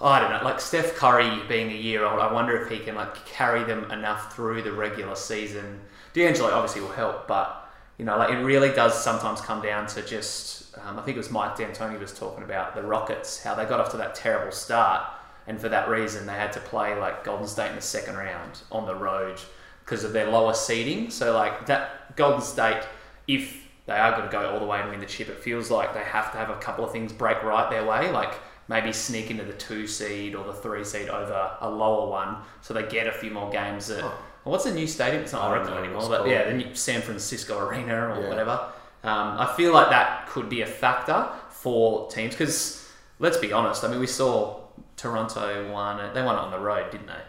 I 0.00 0.20
don't 0.20 0.30
know, 0.30 0.44
like 0.44 0.60
Steph 0.60 0.94
Curry 0.94 1.42
being 1.48 1.70
a 1.70 1.74
year 1.74 2.04
old, 2.04 2.20
I 2.20 2.32
wonder 2.32 2.56
if 2.62 2.70
he 2.70 2.78
can 2.78 2.94
like 2.94 3.26
carry 3.26 3.64
them 3.64 3.90
enough 3.90 4.34
through 4.34 4.62
the 4.62 4.72
regular 4.72 5.16
season. 5.16 5.80
D'Angelo 6.12 6.50
obviously 6.52 6.82
will 6.82 6.92
help, 6.92 7.26
but 7.26 7.68
you 7.98 8.04
know, 8.04 8.16
like 8.16 8.30
it 8.30 8.38
really 8.38 8.70
does 8.70 9.02
sometimes 9.02 9.40
come 9.40 9.60
down 9.60 9.86
to 9.88 10.02
just. 10.02 10.65
Um, 10.84 10.98
I 10.98 11.02
think 11.02 11.16
it 11.16 11.18
was 11.18 11.30
Mike 11.30 11.56
D'Antoni 11.56 11.98
was 11.98 12.12
talking 12.12 12.44
about 12.44 12.74
the 12.74 12.82
Rockets, 12.82 13.42
how 13.42 13.54
they 13.54 13.64
got 13.64 13.80
off 13.80 13.90
to 13.90 13.96
that 13.98 14.14
terrible 14.14 14.52
start, 14.52 15.02
and 15.46 15.60
for 15.60 15.68
that 15.68 15.88
reason 15.88 16.26
they 16.26 16.32
had 16.34 16.52
to 16.54 16.60
play 16.60 16.94
like 16.98 17.24
Golden 17.24 17.46
State 17.46 17.70
in 17.70 17.76
the 17.76 17.82
second 17.82 18.16
round 18.16 18.60
on 18.72 18.86
the 18.86 18.94
road 18.94 19.40
because 19.84 20.04
of 20.04 20.12
their 20.12 20.28
lower 20.30 20.54
seeding. 20.54 21.10
So 21.10 21.32
like 21.34 21.66
that 21.66 22.16
Golden 22.16 22.40
State, 22.42 22.82
if 23.28 23.62
they 23.86 23.94
are 23.96 24.10
going 24.12 24.24
to 24.24 24.32
go 24.32 24.50
all 24.50 24.58
the 24.60 24.66
way 24.66 24.80
and 24.80 24.90
win 24.90 25.00
the 25.00 25.06
chip, 25.06 25.28
it 25.28 25.38
feels 25.38 25.70
like 25.70 25.94
they 25.94 26.00
have 26.02 26.32
to 26.32 26.38
have 26.38 26.50
a 26.50 26.56
couple 26.56 26.84
of 26.84 26.90
things 26.92 27.12
break 27.12 27.42
right 27.42 27.70
their 27.70 27.84
way, 27.86 28.10
like 28.10 28.34
maybe 28.68 28.92
sneak 28.92 29.30
into 29.30 29.44
the 29.44 29.52
two 29.52 29.86
seed 29.86 30.34
or 30.34 30.44
the 30.44 30.52
three 30.52 30.82
seed 30.84 31.08
over 31.08 31.56
a 31.60 31.70
lower 31.70 32.08
one, 32.10 32.36
so 32.62 32.74
they 32.74 32.82
get 32.88 33.06
a 33.06 33.12
few 33.12 33.30
more 33.30 33.48
games. 33.48 33.88
At, 33.90 34.02
well, 34.02 34.12
what's 34.42 34.64
the 34.64 34.74
new 34.74 34.88
stadium? 34.88 35.22
It's 35.22 35.32
not 35.32 35.48
Oracle 35.48 35.78
anymore, 35.78 36.08
but 36.08 36.28
yeah, 36.28 36.44
the 36.50 36.54
new 36.54 36.74
San 36.74 37.00
Francisco 37.00 37.58
Arena 37.60 38.08
or 38.08 38.20
Yeah. 38.22 38.28
whatever. 38.28 38.60
Um, 39.02 39.38
I 39.38 39.52
feel 39.56 39.72
like 39.72 39.90
that 39.90 40.28
could 40.28 40.48
be 40.48 40.62
a 40.62 40.66
factor 40.66 41.28
for 41.50 42.08
teams 42.10 42.34
because 42.34 42.88
let's 43.18 43.36
be 43.36 43.52
honest. 43.52 43.84
I 43.84 43.88
mean, 43.88 44.00
we 44.00 44.06
saw 44.06 44.60
Toronto 44.96 45.70
won. 45.72 46.12
They 46.14 46.22
won 46.22 46.36
on 46.36 46.50
the 46.50 46.58
road, 46.58 46.90
didn't 46.90 47.06
they? 47.06 47.22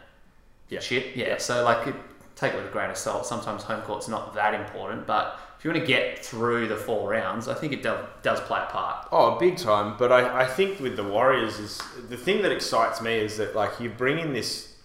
Yeah. 0.70 0.80
Shit. 0.80 1.16
Yeah. 1.16 1.38
So 1.38 1.64
like, 1.64 1.88
it, 1.88 1.96
take 2.36 2.54
it 2.54 2.58
with 2.58 2.68
a 2.68 2.72
grain 2.72 2.90
of 2.90 2.98
salt. 2.98 3.26
Sometimes 3.26 3.64
home 3.64 3.82
court's 3.82 4.08
not 4.08 4.34
that 4.36 4.54
important, 4.54 5.08
but 5.08 5.40
if 5.58 5.66
you 5.66 5.72
want 5.72 5.82
to 5.82 5.88
get 5.88 6.24
through 6.24 6.68
the 6.68 6.76
four 6.76 7.10
rounds, 7.10 7.48
I 7.48 7.56
think 7.56 7.74
it 7.74 7.82
does 7.82 8.06
does 8.22 8.40
play 8.42 8.60
a 8.62 8.66
part. 8.66 9.08
Oh, 9.12 9.38
big 9.40 9.58
time. 9.58 9.96
But 9.98 10.12
I, 10.12 10.44
I 10.44 10.46
think 10.46 10.80
with 10.80 10.96
the 10.96 11.04
Warriors 11.04 11.58
is 11.60 11.82
the 12.10 12.18
thing 12.18 12.42
that 12.44 12.52
excites 12.52 13.02
me 13.02 13.16
is 13.16 13.38
that 13.38 13.56
like 13.56 13.80
you 13.80 13.90
bring 13.90 14.20
in 14.20 14.34
this. 14.34 14.76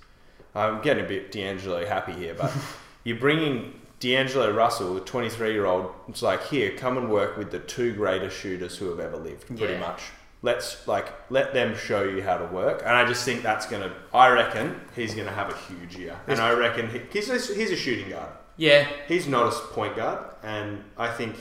I'm 0.54 0.82
getting 0.82 1.04
a 1.04 1.08
bit 1.08 1.32
D'Angelo 1.32 1.86
happy 1.86 2.12
here, 2.12 2.34
but 2.34 2.52
you 3.04 3.18
bring 3.18 3.42
in 3.42 3.74
D'Angelo 4.02 4.50
Russell, 4.50 4.94
the 4.94 5.00
23 5.00 5.52
year 5.52 5.64
old. 5.64 5.92
It's 6.08 6.22
like 6.22 6.44
here, 6.48 6.72
come 6.76 6.98
and 6.98 7.08
work 7.08 7.36
with 7.36 7.52
the 7.52 7.60
two 7.60 7.94
greatest 7.94 8.36
shooters 8.36 8.76
who 8.76 8.90
have 8.90 8.98
ever 8.98 9.16
lived, 9.16 9.46
pretty 9.46 9.74
Yeah. 9.74 9.78
much. 9.78 10.02
Let's 10.44 10.88
like 10.88 11.06
let 11.30 11.54
them 11.54 11.76
show 11.76 12.02
you 12.02 12.20
how 12.20 12.36
to 12.36 12.46
work, 12.46 12.82
and 12.84 12.96
I 12.96 13.04
just 13.04 13.24
think 13.24 13.44
that's 13.44 13.64
gonna. 13.66 13.92
I 14.12 14.28
reckon 14.30 14.80
he's 14.96 15.14
gonna 15.14 15.30
have 15.30 15.50
a 15.50 15.56
huge 15.56 15.94
year, 15.96 16.16
and 16.26 16.40
I 16.40 16.50
reckon 16.52 16.90
he, 16.90 17.00
he's 17.12 17.30
a, 17.30 17.54
he's 17.54 17.70
a 17.70 17.76
shooting 17.76 18.10
guard. 18.10 18.28
Yeah. 18.56 18.88
He's 19.06 19.28
not 19.28 19.46
a 19.52 19.56
point 19.68 19.94
guard, 19.94 20.18
and 20.42 20.82
I 20.98 21.12
think 21.12 21.36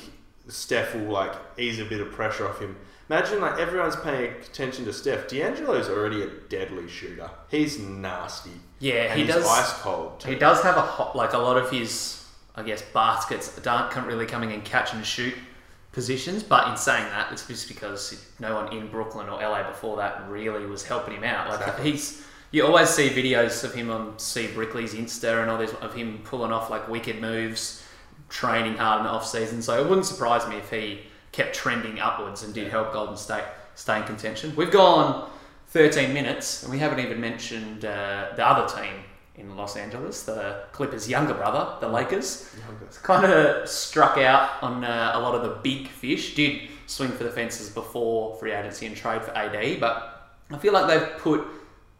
Steph 0.49 0.93
will 0.93 1.09
like 1.11 1.33
ease 1.57 1.79
a 1.79 1.85
bit 1.85 1.99
of 1.99 2.11
pressure 2.11 2.47
off 2.47 2.59
him. 2.59 2.77
Imagine 3.09 3.41
like 3.41 3.59
everyone's 3.59 3.95
paying 3.95 4.33
attention 4.39 4.85
to 4.85 4.93
Steph. 4.93 5.27
D'Angelo's 5.27 5.89
already 5.89 6.21
a 6.21 6.27
deadly 6.49 6.87
shooter. 6.87 7.29
He's 7.49 7.79
nasty. 7.79 8.51
Yeah, 8.77 9.13
he 9.15 9.23
he's 9.23 9.33
does. 9.33 9.47
ice 9.47 9.73
cold. 9.81 10.19
too. 10.19 10.29
He 10.29 10.35
does 10.35 10.61
have 10.61 10.77
a 10.77 10.81
hot, 10.81 11.15
like 11.15 11.33
a 11.33 11.39
lot 11.39 11.57
of 11.57 11.71
his, 11.71 12.20
I 12.55 12.63
guess, 12.63 12.81
baskets 12.81 13.59
aren't 13.65 14.07
really 14.07 14.25
coming 14.25 14.51
in 14.51 14.61
catch 14.61 14.93
and 14.93 15.05
shoot 15.05 15.33
positions. 15.91 16.43
But 16.43 16.67
in 16.69 16.77
saying 16.77 17.05
that, 17.05 17.31
it's 17.31 17.45
just 17.47 17.67
because 17.67 18.25
no 18.39 18.55
one 18.55 18.73
in 18.73 18.87
Brooklyn 18.87 19.29
or 19.29 19.41
LA 19.41 19.67
before 19.67 19.97
that 19.97 20.29
really 20.29 20.65
was 20.65 20.83
helping 20.85 21.15
him 21.15 21.23
out. 21.23 21.49
Like 21.49 21.61
Exactly. 21.61 21.91
he's, 21.91 22.23
you 22.51 22.65
always 22.65 22.89
see 22.89 23.09
videos 23.09 23.63
of 23.63 23.73
him 23.73 23.89
on 23.89 24.17
C 24.19 24.47
Brickley's 24.47 24.93
Insta 24.93 25.41
and 25.41 25.49
all 25.49 25.57
this 25.57 25.73
of 25.75 25.93
him 25.93 26.19
pulling 26.23 26.51
off 26.51 26.69
like 26.69 26.87
wicked 26.87 27.21
moves, 27.21 27.83
training 28.29 28.75
hard 28.77 28.99
in 28.99 29.05
the 29.05 29.11
off 29.11 29.25
season. 29.25 29.61
So 29.61 29.79
it 29.79 29.87
wouldn't 29.87 30.05
surprise 30.05 30.47
me 30.47 30.57
if 30.57 30.69
he 30.69 31.01
kept 31.31 31.55
trending 31.55 31.99
upwards 31.99 32.43
and 32.43 32.53
did 32.53 32.69
help 32.69 32.91
Golden 32.91 33.15
State 33.15 33.43
stay 33.75 33.97
in 33.97 34.03
contention. 34.03 34.53
We've 34.55 34.71
gone 34.71 35.29
13 35.67 36.13
minutes 36.13 36.63
and 36.63 36.71
we 36.71 36.77
haven't 36.79 36.99
even 36.99 37.21
mentioned 37.21 37.85
uh, 37.85 38.29
the 38.35 38.45
other 38.45 38.67
team 38.73 38.93
in 39.35 39.55
Los 39.55 39.75
Angeles, 39.77 40.23
the 40.23 40.63
Clippers' 40.71 41.09
younger 41.09 41.33
brother, 41.33 41.77
the 41.79 41.87
Lakers. 41.87 42.53
Kind 43.03 43.25
of 43.31 43.67
struck 43.67 44.17
out 44.17 44.61
on 44.61 44.83
uh, 44.83 45.11
a 45.15 45.19
lot 45.19 45.35
of 45.35 45.41
the 45.43 45.55
big 45.61 45.87
fish. 45.87 46.35
Did 46.35 46.69
swing 46.87 47.11
for 47.11 47.23
the 47.23 47.31
fences 47.31 47.69
before 47.69 48.35
free 48.37 48.51
agency 48.51 48.85
and 48.85 48.95
trade 48.95 49.23
for 49.23 49.31
AD, 49.37 49.79
but 49.79 50.31
I 50.51 50.57
feel 50.57 50.73
like 50.73 50.87
they've 50.87 51.17
put 51.19 51.45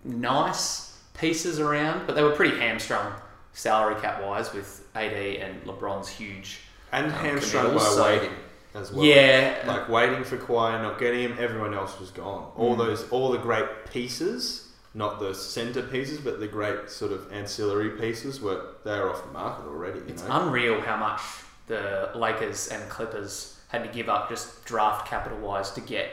nice 0.03 0.97
pieces 1.17 1.59
around, 1.59 2.05
but 2.07 2.15
they 2.15 2.23
were 2.23 2.31
pretty 2.31 2.57
hamstrung 2.57 3.13
salary 3.53 4.00
cap 4.01 4.21
wise 4.23 4.53
with 4.53 4.88
AD 4.95 5.13
and 5.13 5.63
LeBron's 5.63 6.09
huge. 6.09 6.59
and 6.91 7.05
um, 7.07 7.11
hamstrung 7.11 7.73
by 7.75 7.83
so- 7.83 8.03
waiting 8.03 8.31
as 8.73 8.91
well. 8.91 9.05
Yeah, 9.05 9.63
like 9.67 9.89
waiting 9.89 10.23
for 10.23 10.38
Kawhi, 10.38 10.81
not 10.81 11.00
getting 11.00 11.21
him. 11.21 11.38
Everyone 11.39 11.73
else 11.73 12.00
was 12.00 12.09
gone. 12.11 12.51
All 12.55 12.75
Mm. 12.75 12.79
those, 12.79 13.09
all 13.09 13.31
the 13.31 13.38
great 13.38 13.65
pieces, 13.91 14.69
not 14.93 15.19
the 15.19 15.33
center 15.33 15.81
pieces, 15.81 16.19
but 16.19 16.39
the 16.39 16.48
great 16.48 16.89
sort 16.89 17.12
of 17.12 17.31
ancillary 17.31 17.91
pieces 17.91 18.41
were 18.41 18.75
they 18.83 18.91
are 18.93 19.10
off 19.10 19.25
the 19.25 19.31
market 19.31 19.65
already. 19.65 20.00
You 20.00 20.05
It's 20.10 20.24
know, 20.24 20.41
unreal 20.48 20.81
how 20.81 20.98
much 20.98 21.21
the 21.67 22.10
Lakers 22.15 22.67
and 22.67 22.88
Clippers 22.89 23.57
had 23.69 23.83
to 23.83 23.89
give 23.89 24.10
up 24.10 24.27
just 24.29 24.65
draft 24.65 25.07
capital 25.07 25.38
wise 25.39 25.71
to 25.71 25.81
get 25.81 26.10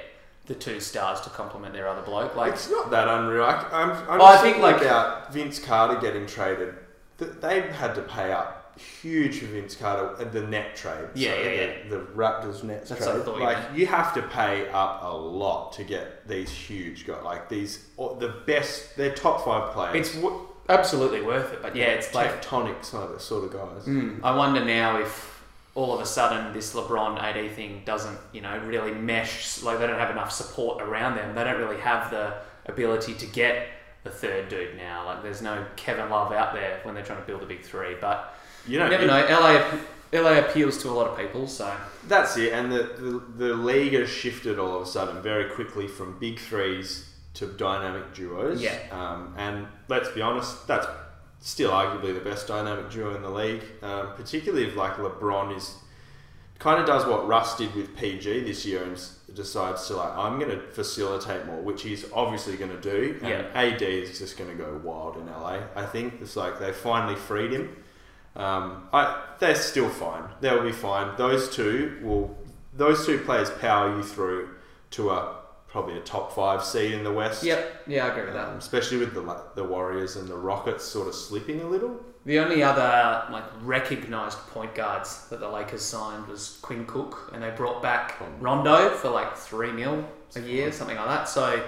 the 0.46 0.54
two 0.54 0.78
stars 0.80 1.20
to 1.22 1.30
complement 1.30 1.74
their 1.74 1.88
other 1.88 2.02
bloke. 2.02 2.34
Like, 2.36 2.52
it's 2.54 2.70
not 2.70 2.90
that 2.90 3.08
unreal. 3.08 3.42
I, 3.44 3.66
I'm, 3.72 3.90
I'm 4.08 4.20
Oh, 4.20 4.24
I 4.24 4.38
think, 4.38 4.58
like- 4.58 4.80
about 4.80 5.32
Vince 5.32 5.58
Carter 5.58 6.00
getting 6.00 6.26
traded. 6.26 6.74
Th- 7.18 7.32
They 7.40 7.60
had 7.62 7.94
to 7.96 8.02
pay 8.02 8.32
up 8.32 8.57
huge 8.78 9.40
for 9.40 9.46
Vince 9.46 9.74
Carter 9.74 10.14
at 10.20 10.32
the 10.32 10.42
net 10.42 10.76
trade. 10.76 11.08
Yeah, 11.14 11.34
so 11.34 11.42
yeah, 11.42 11.66
the, 11.88 11.96
The 11.96 12.02
Raptors 12.14 12.62
net 12.64 12.86
That's 12.86 13.00
what 13.00 13.08
I 13.08 13.12
trade. 13.12 13.24
thought 13.24 13.38
you 13.38 13.44
like 13.44 13.58
you 13.74 13.86
have 13.86 14.14
to 14.14 14.22
pay 14.22 14.68
up 14.70 15.02
a 15.02 15.14
lot 15.14 15.72
to 15.74 15.84
get 15.84 16.26
these 16.28 16.50
huge 16.50 17.06
guys. 17.06 17.22
Like 17.24 17.48
these, 17.48 17.84
the 17.96 18.34
best. 18.46 18.96
They're 18.96 19.14
top 19.14 19.44
five 19.44 19.72
players. 19.72 19.96
it's 20.08 20.14
w- 20.16 20.40
absolutely 20.68 21.22
worth 21.22 21.52
it. 21.52 21.62
But 21.62 21.74
yeah, 21.76 21.86
it's 21.86 22.14
like 22.14 22.42
tectonic 22.42 22.84
sort 22.84 23.12
of, 23.14 23.20
sort 23.22 23.44
of 23.44 23.52
guys. 23.52 23.86
Mm, 23.86 24.20
I 24.22 24.36
wonder 24.36 24.64
now 24.64 24.98
if 25.00 25.42
all 25.74 25.94
of 25.94 26.00
a 26.00 26.06
sudden 26.06 26.52
this 26.52 26.74
LeBron 26.74 27.20
AD 27.22 27.52
thing 27.54 27.82
doesn't, 27.84 28.18
you 28.32 28.40
know, 28.40 28.58
really 28.66 28.92
mesh. 28.92 29.62
Like 29.62 29.78
they 29.78 29.86
don't 29.86 29.98
have 29.98 30.10
enough 30.10 30.32
support 30.32 30.82
around 30.82 31.16
them. 31.16 31.34
They 31.34 31.44
don't 31.44 31.58
really 31.58 31.80
have 31.80 32.10
the 32.10 32.34
ability 32.66 33.14
to 33.14 33.26
get 33.26 33.66
the 34.04 34.10
third 34.10 34.48
dude 34.48 34.76
now. 34.76 35.04
Like 35.06 35.22
there's 35.22 35.42
no 35.42 35.64
Kevin 35.76 36.08
Love 36.10 36.32
out 36.32 36.52
there 36.54 36.80
when 36.82 36.94
they're 36.94 37.04
trying 37.04 37.20
to 37.20 37.26
build 37.26 37.42
a 37.42 37.46
big 37.46 37.62
three. 37.62 37.94
But 38.00 38.34
You 38.68 38.74
you 38.74 38.78
know, 38.78 38.88
never 38.88 39.04
it- 39.04 39.06
know. 39.06 39.40
LA 39.40 39.78
LA 40.12 40.38
appeals 40.38 40.78
to 40.82 40.88
a 40.88 40.92
lot 40.92 41.08
of 41.08 41.18
people, 41.18 41.46
so 41.46 41.70
That's 42.06 42.36
it, 42.38 42.52
and 42.52 42.72
the, 42.72 43.22
the, 43.36 43.46
the 43.48 43.54
league 43.54 43.92
has 43.92 44.08
shifted 44.08 44.58
all 44.58 44.76
of 44.76 44.82
a 44.82 44.86
sudden 44.86 45.20
very 45.22 45.50
quickly 45.50 45.86
from 45.86 46.18
big 46.18 46.38
threes 46.38 47.10
to 47.34 47.46
dynamic 47.46 48.14
duos. 48.14 48.62
Yeah. 48.62 48.78
Um, 48.90 49.34
and 49.36 49.66
let's 49.88 50.08
be 50.08 50.22
honest, 50.22 50.66
that's 50.66 50.86
still 51.40 51.70
arguably 51.70 52.14
the 52.14 52.20
best 52.20 52.48
dynamic 52.48 52.90
duo 52.90 53.14
in 53.14 53.22
the 53.22 53.30
league, 53.30 53.62
um, 53.82 54.14
particularly 54.16 54.66
if 54.66 54.76
like 54.76 54.94
LeBron 54.94 55.54
is 55.56 55.76
kind 56.58 56.80
of 56.80 56.86
does 56.86 57.06
what 57.06 57.28
Russ 57.28 57.56
did 57.56 57.72
with 57.74 57.96
PG 57.96 58.40
this 58.44 58.66
year 58.66 58.82
and 58.82 58.98
decides 59.34 59.86
to 59.86 59.94
like 59.96 60.12
I'm 60.16 60.38
going 60.40 60.50
to 60.50 60.60
facilitate 60.72 61.46
more, 61.46 61.60
which 61.60 61.82
he's 61.82 62.04
obviously 62.12 62.56
going 62.56 62.72
to 62.72 62.80
do. 62.80 63.20
And 63.22 63.46
AD 63.54 63.82
is 63.82 64.18
just 64.18 64.36
going 64.36 64.50
to 64.50 64.56
go 64.56 64.80
wild 64.82 65.16
in 65.18 65.26
LA. 65.26 65.60
I 65.76 65.86
think 65.86 66.14
it's 66.20 66.34
like 66.34 66.58
they 66.58 66.72
finally 66.72 67.14
freed 67.14 67.52
him. 67.52 67.76
Um, 68.38 68.88
I, 68.92 69.24
they're 69.38 69.54
still 69.54 69.88
fine. 69.88 70.24
They'll 70.40 70.62
be 70.62 70.72
fine. 70.72 71.16
Those 71.16 71.54
two 71.54 71.98
will. 72.02 72.36
Those 72.74 73.04
two 73.04 73.18
players 73.18 73.50
power 73.50 73.96
you 73.96 74.04
through 74.04 74.50
to 74.90 75.10
a 75.10 75.36
probably 75.66 75.98
a 75.98 76.00
top 76.00 76.32
five 76.32 76.64
seed 76.64 76.92
in 76.92 77.04
the 77.04 77.12
West. 77.12 77.42
yep, 77.44 77.82
yeah, 77.86 78.06
I 78.06 78.10
agree 78.10 78.24
with 78.24 78.34
that. 78.34 78.48
Um, 78.48 78.56
especially 78.56 78.98
with 78.98 79.14
the 79.14 79.42
the 79.54 79.64
Warriors 79.64 80.16
and 80.16 80.28
the 80.28 80.36
Rockets 80.36 80.84
sort 80.84 81.08
of 81.08 81.14
slipping 81.14 81.60
a 81.60 81.66
little. 81.66 82.00
The 82.24 82.38
only 82.38 82.62
other 82.62 83.26
like 83.32 83.44
recognised 83.62 84.38
point 84.48 84.74
guards 84.74 85.28
that 85.28 85.40
the 85.40 85.48
Lakers 85.48 85.82
signed 85.82 86.26
was 86.26 86.58
Quinn 86.62 86.84
Cook, 86.86 87.30
and 87.32 87.42
they 87.42 87.50
brought 87.50 87.82
back 87.82 88.16
Rondo 88.40 88.90
for 88.90 89.10
like 89.10 89.36
three 89.36 89.72
mil 89.72 90.06
a 90.36 90.40
year, 90.40 90.70
something 90.72 90.96
like 90.96 91.06
that. 91.06 91.28
So 91.28 91.64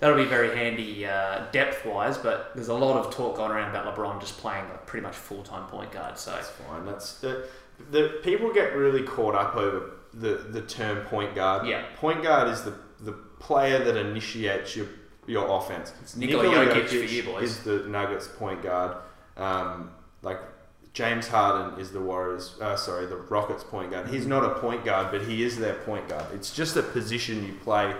that'll 0.00 0.16
be 0.16 0.24
very 0.24 0.56
handy 0.56 1.06
uh, 1.06 1.46
depth 1.52 1.84
wise. 1.84 2.18
But 2.18 2.52
there's 2.54 2.68
a 2.68 2.74
lot 2.74 2.96
of 2.96 3.14
talk 3.14 3.36
going 3.36 3.50
around 3.50 3.70
about 3.70 3.94
LeBron 3.94 4.20
just 4.20 4.38
playing 4.38 4.68
like 4.68 4.86
pretty 4.86 5.04
much 5.04 5.16
full 5.16 5.42
time 5.42 5.68
point 5.68 5.92
guard. 5.92 6.18
So 6.18 6.32
That's 6.32 6.50
fine. 6.50 6.84
That's 6.84 7.14
the, 7.20 7.48
the 7.90 8.20
people 8.22 8.52
get 8.52 8.74
really 8.74 9.02
caught 9.02 9.34
up 9.34 9.56
over 9.56 9.92
the, 10.14 10.34
the 10.50 10.62
term 10.62 11.04
point 11.06 11.34
guard. 11.34 11.66
Yeah. 11.66 11.84
Point 11.96 12.22
guard 12.22 12.48
is 12.48 12.62
the, 12.62 12.74
the 13.00 13.12
player 13.12 13.82
that 13.84 13.96
initiates 13.96 14.76
your 14.76 14.86
your 15.26 15.46
offense. 15.58 15.92
It's 16.00 16.16
Nikola 16.16 16.44
Jokic 16.44 16.88
for 16.88 16.94
you 16.96 17.22
boys. 17.22 17.50
is 17.50 17.62
the 17.62 17.80
Nuggets 17.88 18.26
point 18.26 18.62
guard. 18.62 18.96
Um, 19.36 19.90
like 20.22 20.40
James 20.94 21.28
Harden 21.28 21.78
is 21.78 21.92
the 21.92 22.00
Warriors. 22.00 22.56
Uh, 22.60 22.76
sorry, 22.76 23.06
the 23.06 23.16
Rockets 23.16 23.62
point 23.62 23.90
guard. 23.90 24.08
He's 24.08 24.26
not 24.26 24.42
a 24.42 24.58
point 24.58 24.84
guard, 24.84 25.12
but 25.12 25.22
he 25.22 25.44
is 25.44 25.58
their 25.58 25.74
point 25.74 26.08
guard. 26.08 26.24
It's 26.34 26.52
just 26.52 26.76
a 26.76 26.82
position 26.82 27.46
you 27.46 27.52
play 27.62 27.94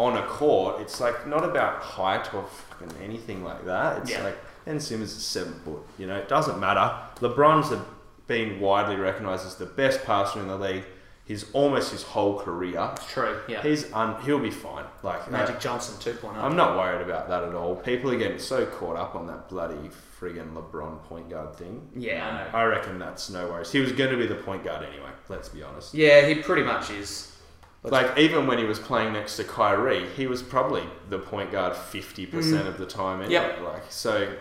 on 0.00 0.16
a 0.16 0.22
court. 0.26 0.80
It's 0.80 0.98
like 1.00 1.26
not 1.26 1.44
about 1.44 1.82
height 1.82 2.32
or 2.34 2.44
fucking 2.44 2.96
anything 3.02 3.44
like 3.44 3.64
that. 3.66 3.98
It's 3.98 4.10
Yeah. 4.10 4.24
like 4.24 4.38
Ben 4.64 4.80
Simmons 4.80 5.12
is 5.12 5.22
seven 5.24 5.52
foot. 5.64 5.82
You 5.98 6.06
know, 6.06 6.16
it 6.16 6.28
doesn't 6.28 6.58
matter. 6.58 6.90
LeBron's 7.20 7.70
a, 7.70 7.84
been 8.26 8.60
widely 8.60 8.96
recognised 8.96 9.46
as 9.46 9.56
the 9.56 9.66
best 9.66 10.04
passer 10.04 10.40
in 10.40 10.48
the 10.48 10.56
league. 10.56 10.84
He's 11.26 11.48
almost 11.52 11.92
his 11.92 12.02
whole 12.02 12.40
career. 12.40 12.90
it's 12.96 13.06
true. 13.12 13.38
Yeah, 13.46 13.62
He's 13.62 13.92
un, 13.92 14.20
he'll 14.22 14.40
be 14.40 14.50
fine. 14.50 14.84
Like 15.04 15.28
uh, 15.28 15.30
Magic 15.30 15.60
Johnson 15.60 15.94
oh. 16.00 16.28
2.0. 16.28 16.42
I'm 16.42 16.56
not 16.56 16.76
worried 16.76 17.02
about 17.02 17.28
that 17.28 17.44
at 17.44 17.54
all. 17.54 17.76
People 17.76 18.10
are 18.10 18.18
getting 18.18 18.38
so 18.40 18.66
caught 18.66 18.96
up 18.96 19.14
on 19.14 19.26
that 19.28 19.48
bloody 19.48 19.90
friggin' 20.20 20.54
LeBron 20.54 21.02
point 21.04 21.30
guard 21.30 21.54
thing. 21.54 21.88
Yeah, 21.94 22.26
I 22.26 22.30
know. 22.52 22.58
I 22.58 22.64
reckon 22.64 22.98
that's 22.98 23.30
no 23.30 23.48
worries. 23.48 23.70
He 23.70 23.78
was 23.80 23.92
going 23.92 24.10
to 24.10 24.16
be 24.16 24.26
the 24.26 24.34
point 24.34 24.64
guard 24.64 24.84
anyway. 24.84 25.10
Let's 25.28 25.48
be 25.48 25.62
honest. 25.62 25.94
Yeah, 25.94 26.26
he 26.26 26.36
pretty 26.36 26.62
much 26.64 26.90
is. 26.90 27.36
Like 27.82 28.18
even 28.18 28.46
when 28.46 28.58
he 28.58 28.64
was 28.64 28.78
playing 28.78 29.12
next 29.14 29.36
to 29.36 29.44
Kyrie, 29.44 30.06
he 30.10 30.26
was 30.26 30.42
probably 30.42 30.82
the 31.08 31.18
point 31.18 31.50
guard 31.50 31.74
fifty 31.74 32.26
percent 32.26 32.64
mm. 32.64 32.68
of 32.68 32.78
the 32.78 32.86
time. 32.86 33.20
Anyway. 33.22 33.32
Yep. 33.32 33.60
Like 33.62 33.82
so, 33.88 34.34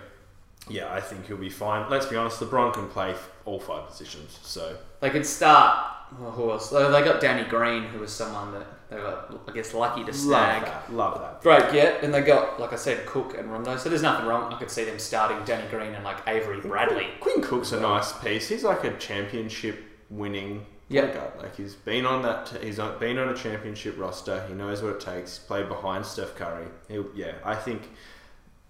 yeah, 0.68 0.94
I 0.94 1.00
think 1.00 1.28
he'll 1.28 1.38
be 1.38 1.50
fine. 1.50 1.90
Let's 1.90 2.06
be 2.06 2.18
honest. 2.18 2.42
LeBron 2.42 2.74
can 2.74 2.88
play 2.90 3.16
all 3.46 3.60
five 3.60 3.88
positions. 3.88 4.38
So 4.44 4.78
They 5.00 5.10
could 5.10 5.26
start. 5.26 5.96
Oh, 6.22 6.32
who 6.32 6.52
else? 6.52 6.70
They 6.70 6.84
they 6.84 7.04
got 7.04 7.22
Danny 7.22 7.48
Green, 7.48 7.84
who 7.84 8.00
was 8.00 8.12
someone 8.12 8.52
that 8.54 8.68
they 8.90 8.98
were, 8.98 9.24
I 9.48 9.52
guess, 9.52 9.74
lucky 9.74 10.02
to 10.02 10.08
love 10.08 10.16
snag. 10.16 10.66
that. 10.66 10.92
Love 10.92 11.22
that. 11.22 11.42
Great 11.42 11.72
get, 11.72 12.04
and 12.04 12.12
they 12.12 12.22
got, 12.22 12.60
like 12.60 12.74
I 12.74 12.76
said, 12.76 13.06
Cook 13.06 13.38
and 13.38 13.52
Rondo. 13.52 13.78
So 13.78 13.90
there's 13.90 14.02
nothing 14.02 14.26
wrong. 14.26 14.52
I 14.52 14.58
could 14.58 14.72
see 14.72 14.84
them 14.84 14.98
starting 14.98 15.38
Danny 15.46 15.70
Green 15.70 15.94
and 15.94 16.04
like 16.04 16.18
Avery 16.28 16.60
Bradley. 16.60 17.08
Quinn 17.20 17.42
Cook's 17.42 17.72
a 17.72 17.80
nice 17.80 18.12
piece. 18.12 18.50
He's 18.50 18.64
like 18.64 18.84
a 18.84 18.98
championship 18.98 19.84
winning 20.10 20.66
Point 20.90 21.14
guard. 21.14 21.32
Uh, 21.38 21.42
like 21.44 21.56
he's 21.56 21.76
been 21.76 22.06
on 22.06 22.22
that. 22.24 22.48
T- 22.48 22.66
he's 22.66 22.80
on- 22.80 22.98
been 23.00 23.18
on 23.18 23.30
a 23.30 23.36
championship 23.36 23.98
roster. 23.98 24.44
He 24.48 24.54
knows 24.54 24.82
what 24.82 24.94
it 24.96 25.00
takes. 25.02 25.38
Played 25.40 25.68
behind 25.70 26.06
Steph 26.06 26.36
Curry. 26.36 26.66
He'll, 26.88 27.08
yeah, 27.16 27.34
I 27.44 27.56
think 27.56 27.90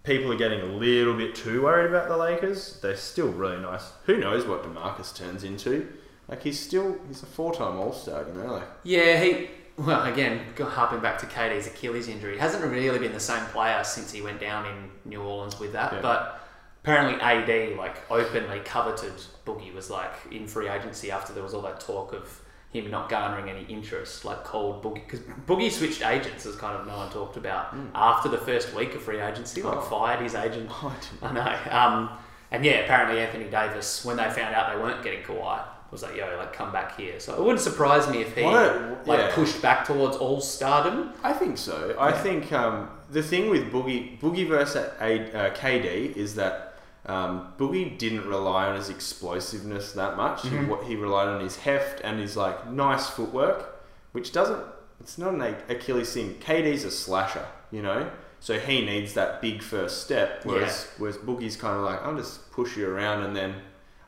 people 0.03 0.31
are 0.31 0.37
getting 0.37 0.61
a 0.61 0.65
little 0.65 1.13
bit 1.15 1.35
too 1.35 1.63
worried 1.63 1.89
about 1.89 2.07
the 2.09 2.17
Lakers. 2.17 2.79
They're 2.81 2.95
still 2.97 3.29
really 3.29 3.59
nice. 3.61 3.91
Who 4.05 4.17
knows 4.17 4.45
what 4.45 4.63
Demarcus 4.63 5.15
turns 5.15 5.43
into? 5.43 5.87
Like 6.27 6.43
he's 6.43 6.59
still 6.59 6.97
he's 7.07 7.23
a 7.23 7.25
four 7.25 7.53
time 7.53 7.77
All 7.77 7.93
Star. 7.93 8.25
You 8.27 8.33
know, 8.41 8.53
like 8.53 8.67
Yeah, 8.83 9.21
he. 9.23 9.49
Well, 9.77 10.03
again, 10.11 10.41
harping 10.59 10.99
back 10.99 11.19
to 11.19 11.25
KD's 11.25 11.67
Achilles 11.67 12.09
injury, 12.09 12.37
hasn't 12.37 12.61
really 12.65 12.99
been 12.99 13.13
the 13.13 13.19
same 13.21 13.45
player 13.45 13.81
since 13.85 14.11
he 14.11 14.21
went 14.21 14.41
down 14.41 14.65
in 14.65 14.89
New 15.09 15.21
Orleans 15.21 15.57
with 15.57 15.71
that. 15.71 15.93
Yeah. 15.93 16.01
But 16.01 16.41
apparently, 16.83 17.19
AD 17.21 17.77
like 17.77 18.09
openly 18.11 18.59
coveted 18.61 19.13
Boogie 19.45 19.73
was 19.73 19.89
like 19.89 20.11
in 20.31 20.47
free 20.47 20.67
agency 20.69 21.11
after 21.11 21.33
there 21.33 21.43
was 21.43 21.53
all 21.53 21.61
that 21.63 21.79
talk 21.79 22.13
of 22.13 22.41
him 22.71 22.91
not 22.91 23.09
garnering 23.09 23.49
any 23.49 23.63
interest, 23.65 24.25
like 24.25 24.43
called 24.43 24.83
Boogie 24.83 25.03
because 25.05 25.21
Boogie 25.47 25.71
switched 25.71 26.05
agents, 26.05 26.45
as 26.45 26.55
kind 26.55 26.79
of 26.79 26.85
no 26.85 26.97
one 26.97 27.09
talked 27.09 27.35
about 27.37 27.75
after 27.95 28.29
the 28.29 28.37
first 28.37 28.73
week 28.75 28.93
of 28.93 29.01
free 29.01 29.19
agency, 29.19 29.61
like 29.63 29.77
Oh. 29.77 29.81
fired 29.81 30.21
his 30.21 30.35
agent. 30.35 30.69
I 30.83 30.93
didn't- 31.21 31.23
I 31.23 31.31
know. 31.33 31.77
Um, 31.77 32.09
and 32.51 32.63
yeah, 32.65 32.79
apparently 32.79 33.19
Anthony 33.19 33.45
Davis, 33.45 34.03
when 34.05 34.17
they 34.17 34.29
found 34.29 34.53
out 34.55 34.71
they 34.75 34.79
weren't 34.81 35.03
getting 35.03 35.21
Kawhi, 35.23 35.61
was 35.91 36.03
like, 36.03 36.15
"Yo, 36.15 36.35
like 36.37 36.53
come 36.53 36.71
back 36.71 36.95
here." 36.95 37.19
So 37.19 37.33
it 37.33 37.39
wouldn't 37.39 37.61
surprise 37.61 38.07
me 38.07 38.21
if 38.21 38.35
he 38.35 38.43
a- 38.43 38.97
like 39.07 39.19
yeah. 39.19 39.31
pushed 39.33 39.59
back 39.61 39.85
towards 39.85 40.17
all 40.17 40.39
stardom. 40.39 41.13
I 41.23 41.33
think 41.33 41.57
so. 41.57 41.95
I 41.97 42.09
Yeah. 42.09 42.21
think 42.21 42.53
um, 42.53 42.89
the 43.09 43.23
thing 43.23 43.49
with 43.49 43.71
Boogie 43.71 44.19
Boogie 44.19 44.47
versus 44.47 44.87
A, 45.01 45.21
uh, 45.35 45.49
KD 45.55 46.15
is 46.15 46.35
that 46.35 46.68
um, 47.05 47.53
Boogie 47.57 47.97
didn't 47.97 48.27
rely 48.27 48.67
on 48.67 48.75
his 48.75 48.89
explosiveness 48.89 49.93
that 49.93 50.17
much. 50.17 50.43
He, 50.43 50.49
what 50.57 50.83
he 50.83 50.95
relied 50.95 51.27
on 51.27 51.39
his 51.41 51.57
heft 51.57 52.01
and 52.03 52.19
his 52.19 52.35
like 52.35 52.69
nice 52.69 53.07
footwork, 53.09 53.81
which 54.11 54.31
doesn't. 54.31 54.63
It's 54.99 55.17
not 55.17 55.33
an 55.33 55.41
Achilles 55.69 56.13
thing. 56.13 56.35
KD's 56.35 56.83
a 56.83 56.91
slasher, 56.91 57.45
you 57.71 57.81
know. 57.81 58.11
So 58.41 58.59
he 58.59 58.85
needs 58.85 59.13
that 59.13 59.41
big 59.41 59.61
first 59.61 60.03
step, 60.03 60.41
whereas 60.43 60.87
whereas 60.97 61.17
Boogie's 61.17 61.55
kind 61.55 61.77
of 61.77 61.83
like 61.83 62.01
I'll 62.03 62.15
just 62.15 62.51
push 62.51 62.77
you 62.77 62.89
around 62.89 63.23
and 63.23 63.35
then. 63.35 63.55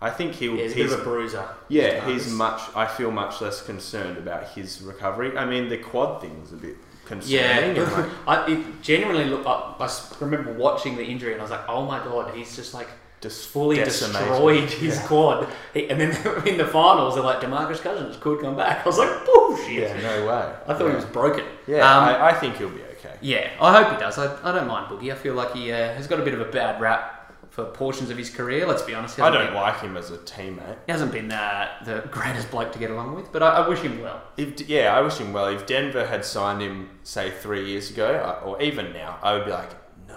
I 0.04 0.10
think 0.10 0.34
he'll. 0.34 0.56
Yeah, 0.56 0.63
he's 0.63 0.73
a 0.73 0.75
he's 0.77 0.91
a 0.93 0.97
bruiser. 0.97 1.47
yeah, 1.69 2.04
he's 2.08 2.32
much. 2.32 2.60
I 2.75 2.88
feel 2.88 3.12
much 3.12 3.39
less 3.39 3.62
concerned 3.62 4.17
about 4.17 4.49
his 4.49 4.82
recovery. 4.82 5.38
I 5.38 5.45
mean, 5.45 5.69
the 5.69 5.77
quad 5.77 6.21
thing's 6.21 6.51
a 6.51 6.56
bit 6.56 6.75
Yeah, 6.75 6.75
concerning. 7.05 7.75
like, 7.81 8.09
I, 8.27 8.45
it 8.51 8.81
genuinely 8.81 9.25
looked. 9.25 9.45
I, 9.47 9.75
I 9.79 9.89
remember 10.19 10.53
watching 10.53 10.95
the 10.95 11.03
injury 11.03 11.33
and 11.33 11.41
I 11.41 11.43
was 11.43 11.51
like, 11.51 11.67
"Oh 11.67 11.85
my 11.85 11.99
god, 11.99 12.33
he's 12.35 12.55
just 12.55 12.73
like 12.73 12.87
just 13.21 13.49
fully 13.49 13.75
decimated. 13.77 14.27
destroyed 14.29 14.69
his 14.69 14.95
Yeah. 14.97 15.07
quad." 15.07 15.47
He, 15.73 15.89
and 15.89 15.99
then 15.99 16.11
in 16.47 16.57
the 16.57 16.65
finals, 16.67 17.15
they're 17.15 17.23
like, 17.23 17.39
"Demarcus 17.41 17.81
Cousins 17.81 18.17
could 18.17 18.41
come 18.41 18.55
back." 18.55 18.81
I 18.85 18.85
was 18.85 18.97
like, 18.97 19.25
"Bullshit!" 19.25 19.71
Yeah, 19.71 20.01
no 20.01 20.27
way. 20.27 20.53
I 20.67 20.73
thought 20.73 20.81
yeah. 20.85 20.89
he 20.89 20.95
was 20.95 21.05
broken. 21.05 21.45
Yeah, 21.67 21.77
Um, 21.77 22.03
I, 22.05 22.27
I 22.29 22.33
think 22.33 22.57
he'll 22.57 22.69
be 22.69 22.81
okay. 22.99 23.15
Yeah, 23.21 23.49
I 23.59 23.83
hope 23.83 23.93
he 23.93 23.99
does. 23.99 24.17
I, 24.17 24.37
I 24.47 24.51
don't 24.51 24.67
mind 24.67 24.87
Boogie. 24.89 25.11
I 25.11 25.15
feel 25.15 25.33
like 25.33 25.53
he 25.53 25.71
uh, 25.71 25.93
has 25.93 26.07
got 26.07 26.19
a 26.19 26.23
bit 26.23 26.33
of 26.33 26.41
a 26.41 26.45
bad 26.51 26.79
rap 26.81 27.20
for 27.51 27.65
portions 27.65 28.09
of 28.09 28.17
his 28.17 28.29
career. 28.31 28.65
Let's 28.65 28.81
be 28.81 28.95
honest. 28.95 29.19
I 29.19 29.29
don't 29.29 29.45
been, 29.47 29.53
like 29.53 29.81
him 29.81 29.95
as 29.97 30.09
a 30.09 30.17
teammate. 30.17 30.77
He 30.87 30.91
hasn't 30.91 31.11
been 31.11 31.31
uh, 31.31 31.67
the 31.85 32.07
greatest 32.09 32.49
bloke 32.49 32.71
to 32.71 32.79
get 32.79 32.89
along 32.89 33.13
with, 33.15 33.31
but 33.31 33.43
I, 33.43 33.57
I 33.57 33.67
wish 33.69 33.79
him 33.79 34.01
well. 34.01 34.23
If 34.37 34.67
yeah, 34.67 34.95
I 34.97 35.01
wish 35.01 35.17
him 35.17 35.31
well. 35.33 35.47
If 35.47 35.67
Denver 35.67 36.07
had 36.07 36.25
signed 36.25 36.61
him, 36.61 36.89
say 37.03 37.29
three 37.29 37.65
years 37.69 37.91
ago, 37.91 38.39
or 38.43 38.59
even 38.61 38.91
now, 38.93 39.19
I 39.21 39.33
would 39.33 39.45
be 39.45 39.51
like, 39.51 39.69
no, 40.07 40.15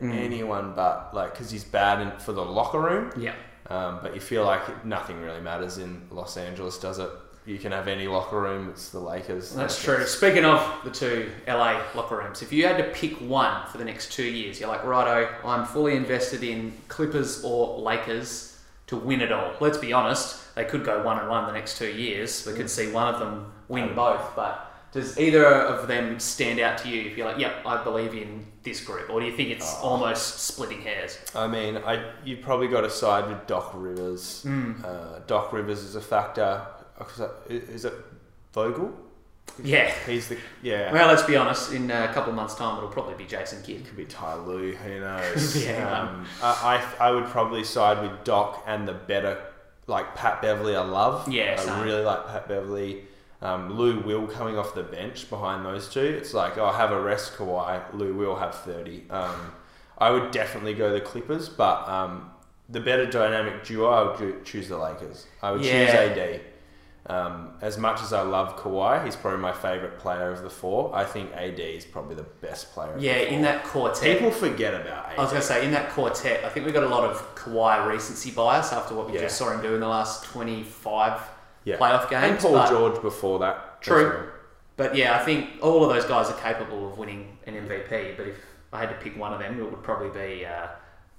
Mm. 0.00 0.12
anyone 0.14 0.74
but 0.74 1.14
like 1.14 1.32
because 1.32 1.50
he's 1.50 1.64
bad 1.64 2.00
in, 2.02 2.10
for 2.18 2.32
the 2.32 2.44
locker 2.44 2.80
room. 2.80 3.12
Yeah. 3.16 3.34
Um, 3.70 4.00
but 4.02 4.14
you 4.14 4.20
feel 4.20 4.44
like 4.44 4.84
nothing 4.84 5.22
really 5.22 5.40
matters 5.40 5.78
in 5.78 6.06
Los 6.10 6.36
Angeles, 6.36 6.78
does 6.78 6.98
it? 6.98 7.08
You 7.46 7.58
can 7.58 7.72
have 7.72 7.88
any 7.88 8.06
locker 8.08 8.40
room. 8.40 8.70
It's 8.70 8.88
the 8.88 8.98
Lakers. 9.00 9.54
That's 9.54 9.82
true. 9.82 9.94
it's- 9.94 10.10
Speaking 10.12 10.44
of 10.46 10.62
the 10.82 10.90
two 10.90 11.30
LA 11.46 11.80
locker 11.94 12.16
rooms, 12.16 12.40
if 12.40 12.52
you 12.52 12.66
had 12.66 12.78
to 12.78 12.84
pick 12.84 13.16
one 13.20 13.66
for 13.70 13.76
the 13.78 13.84
next 13.84 14.12
two 14.12 14.24
years, 14.24 14.58
you're 14.58 14.68
like, 14.70 14.84
righto, 14.84 15.28
I'm 15.44 15.66
fully 15.66 15.94
invested 15.94 16.42
in 16.42 16.72
Clippers 16.88 17.44
or 17.44 17.78
Lakers 17.80 18.58
to 18.86 18.96
win 18.96 19.20
it 19.20 19.30
all. 19.30 19.52
Let's 19.60 19.76
be 19.78 19.92
honest, 19.92 20.54
they 20.54 20.64
could 20.64 20.84
go 20.84 21.02
one 21.02 21.18
and 21.18 21.28
one 21.28 21.46
the 21.46 21.52
next 21.52 21.76
two 21.76 21.90
years. 21.90 22.46
We 22.46 22.54
could 22.54 22.70
see 22.70 22.90
one 22.90 23.12
of 23.12 23.20
them 23.20 23.52
win 23.68 23.94
both, 23.94 24.34
but 24.34 24.70
does 24.92 25.18
either 25.18 25.44
of 25.44 25.88
them 25.88 26.20
stand 26.20 26.60
out 26.60 26.78
to 26.78 26.88
you 26.88 27.10
if 27.10 27.16
you're 27.18 27.26
like, 27.26 27.38
yep, 27.38 27.56
I 27.66 27.82
believe 27.82 28.14
in 28.14 28.46
this 28.62 28.80
group? 28.82 29.10
Or 29.10 29.20
do 29.20 29.26
you 29.26 29.32
think 29.36 29.50
it's 29.50 29.74
Oh. 29.80 29.88
almost 29.88 30.38
splitting 30.40 30.80
hairs? 30.82 31.18
I 31.34 31.46
mean, 31.46 31.76
I 31.78 32.04
you 32.24 32.36
probably 32.38 32.68
got 32.68 32.82
to 32.82 32.90
side 32.90 33.28
with 33.28 33.46
Doc 33.46 33.72
Rivers. 33.74 34.44
Mm. 34.46 34.82
Uh, 34.84 35.18
Doc 35.26 35.52
Rivers 35.52 35.80
is 35.82 35.96
a 35.96 36.00
factor. 36.00 36.62
I- 37.00 37.28
is 37.48 37.84
it 37.84 37.94
Vogel? 38.52 38.92
Yeah. 39.62 39.92
He's 40.06 40.28
the 40.28 40.38
yeah. 40.62 40.92
Well, 40.92 41.06
let's 41.08 41.22
be 41.22 41.36
honest. 41.36 41.72
In 41.72 41.90
a 41.90 42.08
couple 42.12 42.30
of 42.30 42.36
months' 42.36 42.54
time, 42.54 42.76
it'll 42.78 42.88
probably 42.88 43.14
be 43.14 43.24
Jason 43.24 43.62
Kidd. 43.62 43.84
Could 43.86 43.96
be 43.96 44.04
Ty 44.06 44.34
Lue, 44.36 44.72
who 44.74 45.00
knows? 45.00 45.64
Yeah. 45.64 46.00
um, 46.00 46.26
I, 46.42 46.82
I 46.98 47.08
I 47.08 47.10
would 47.10 47.26
probably 47.26 47.62
side 47.64 48.00
with 48.02 48.24
Doc 48.24 48.64
and 48.66 48.88
the 48.88 48.94
better, 48.94 49.38
like 49.86 50.14
Pat 50.16 50.40
Beverley. 50.42 50.74
I 50.74 50.82
love. 50.82 51.28
Yeah, 51.28 51.56
I 51.58 51.62
same. 51.62 51.82
really 51.84 52.02
like 52.02 52.26
Pat 52.26 52.48
Beverley. 52.48 53.04
Um, 53.42 53.76
Lou 53.76 54.00
Will 54.00 54.26
coming 54.26 54.56
off 54.56 54.74
the 54.74 54.82
bench 54.82 55.28
behind 55.28 55.66
those 55.66 55.88
two. 55.88 56.00
It's 56.00 56.32
like 56.32 56.56
oh, 56.56 56.72
have 56.72 56.90
a 56.92 57.00
rest, 57.00 57.34
Kawhi. 57.34 57.82
Lou 57.92 58.14
will 58.14 58.36
have 58.36 58.54
thirty. 58.54 59.04
Um, 59.10 59.52
I 59.98 60.10
would 60.10 60.30
definitely 60.32 60.74
go 60.74 60.92
the 60.92 61.00
Clippers, 61.00 61.48
but 61.50 61.86
um, 61.88 62.30
the 62.70 62.80
better 62.80 63.04
dynamic 63.06 63.62
duo, 63.64 63.88
I 63.90 64.02
would 64.20 64.44
choose 64.44 64.68
the 64.68 64.78
Lakers. 64.78 65.26
I 65.42 65.52
would 65.52 65.62
Yeah. 65.62 65.84
choose 65.86 66.18
AD. 66.18 66.40
Um, 67.06 67.50
as 67.60 67.76
much 67.76 68.00
as 68.00 68.14
I 68.14 68.22
love 68.22 68.56
Kawhi, 68.56 69.04
he's 69.04 69.14
probably 69.14 69.40
my 69.40 69.52
favorite 69.52 69.98
player 69.98 70.30
of 70.32 70.42
the 70.42 70.48
four. 70.48 70.94
I 70.94 71.04
think 71.04 71.32
AD 71.34 71.60
is 71.60 71.84
probably 71.84 72.14
the 72.14 72.22
best 72.22 72.72
player. 72.72 72.94
Of 72.94 73.02
Yeah, 73.02 73.16
in 73.16 73.42
that 73.42 73.62
quartet. 73.64 74.02
People 74.16 74.30
forget 74.30 74.72
about 74.72 75.12
AD. 75.12 75.18
I 75.18 75.22
was 75.22 75.30
going 75.30 75.42
to 75.42 75.46
say, 75.46 75.66
in 75.66 75.70
that 75.72 75.90
quartet, 75.90 76.42
I 76.44 76.48
think 76.48 76.64
we 76.64 76.72
got 76.72 76.82
a 76.82 76.88
lot 76.88 77.04
of 77.04 77.34
Kawhi 77.34 77.86
recency 77.86 78.30
bias 78.30 78.72
after 78.72 78.94
what 78.94 79.06
we 79.08 79.14
Yeah. 79.16 79.20
just 79.22 79.36
saw 79.36 79.50
him 79.52 79.60
do 79.60 79.74
in 79.74 79.80
the 79.80 79.88
last 79.88 80.24
25 80.24 81.20
yeah. 81.64 81.76
playoff 81.76 82.08
games. 82.08 82.24
and 82.24 82.54
Paul 82.54 82.66
George 82.68 83.02
before 83.02 83.38
that. 83.40 83.82
True. 83.82 84.08
well. 84.08 84.26
But 84.76 84.96
yeah, 84.96 85.14
I 85.14 85.24
think 85.24 85.50
all 85.62 85.84
of 85.84 85.90
those 85.94 86.06
guys 86.06 86.30
are 86.30 86.40
capable 86.40 86.88
of 86.90 86.96
winning 86.98 87.36
an 87.46 87.54
MVP. 87.54 88.16
But 88.16 88.28
if 88.28 88.36
I 88.72 88.80
had 88.80 88.88
to 88.88 88.96
pick 88.96 89.18
one 89.18 89.32
of 89.34 89.40
them, 89.40 89.60
it 89.60 89.62
would 89.62 89.82
probably 89.82 90.08
be 90.08 90.46
uh, 90.46 90.68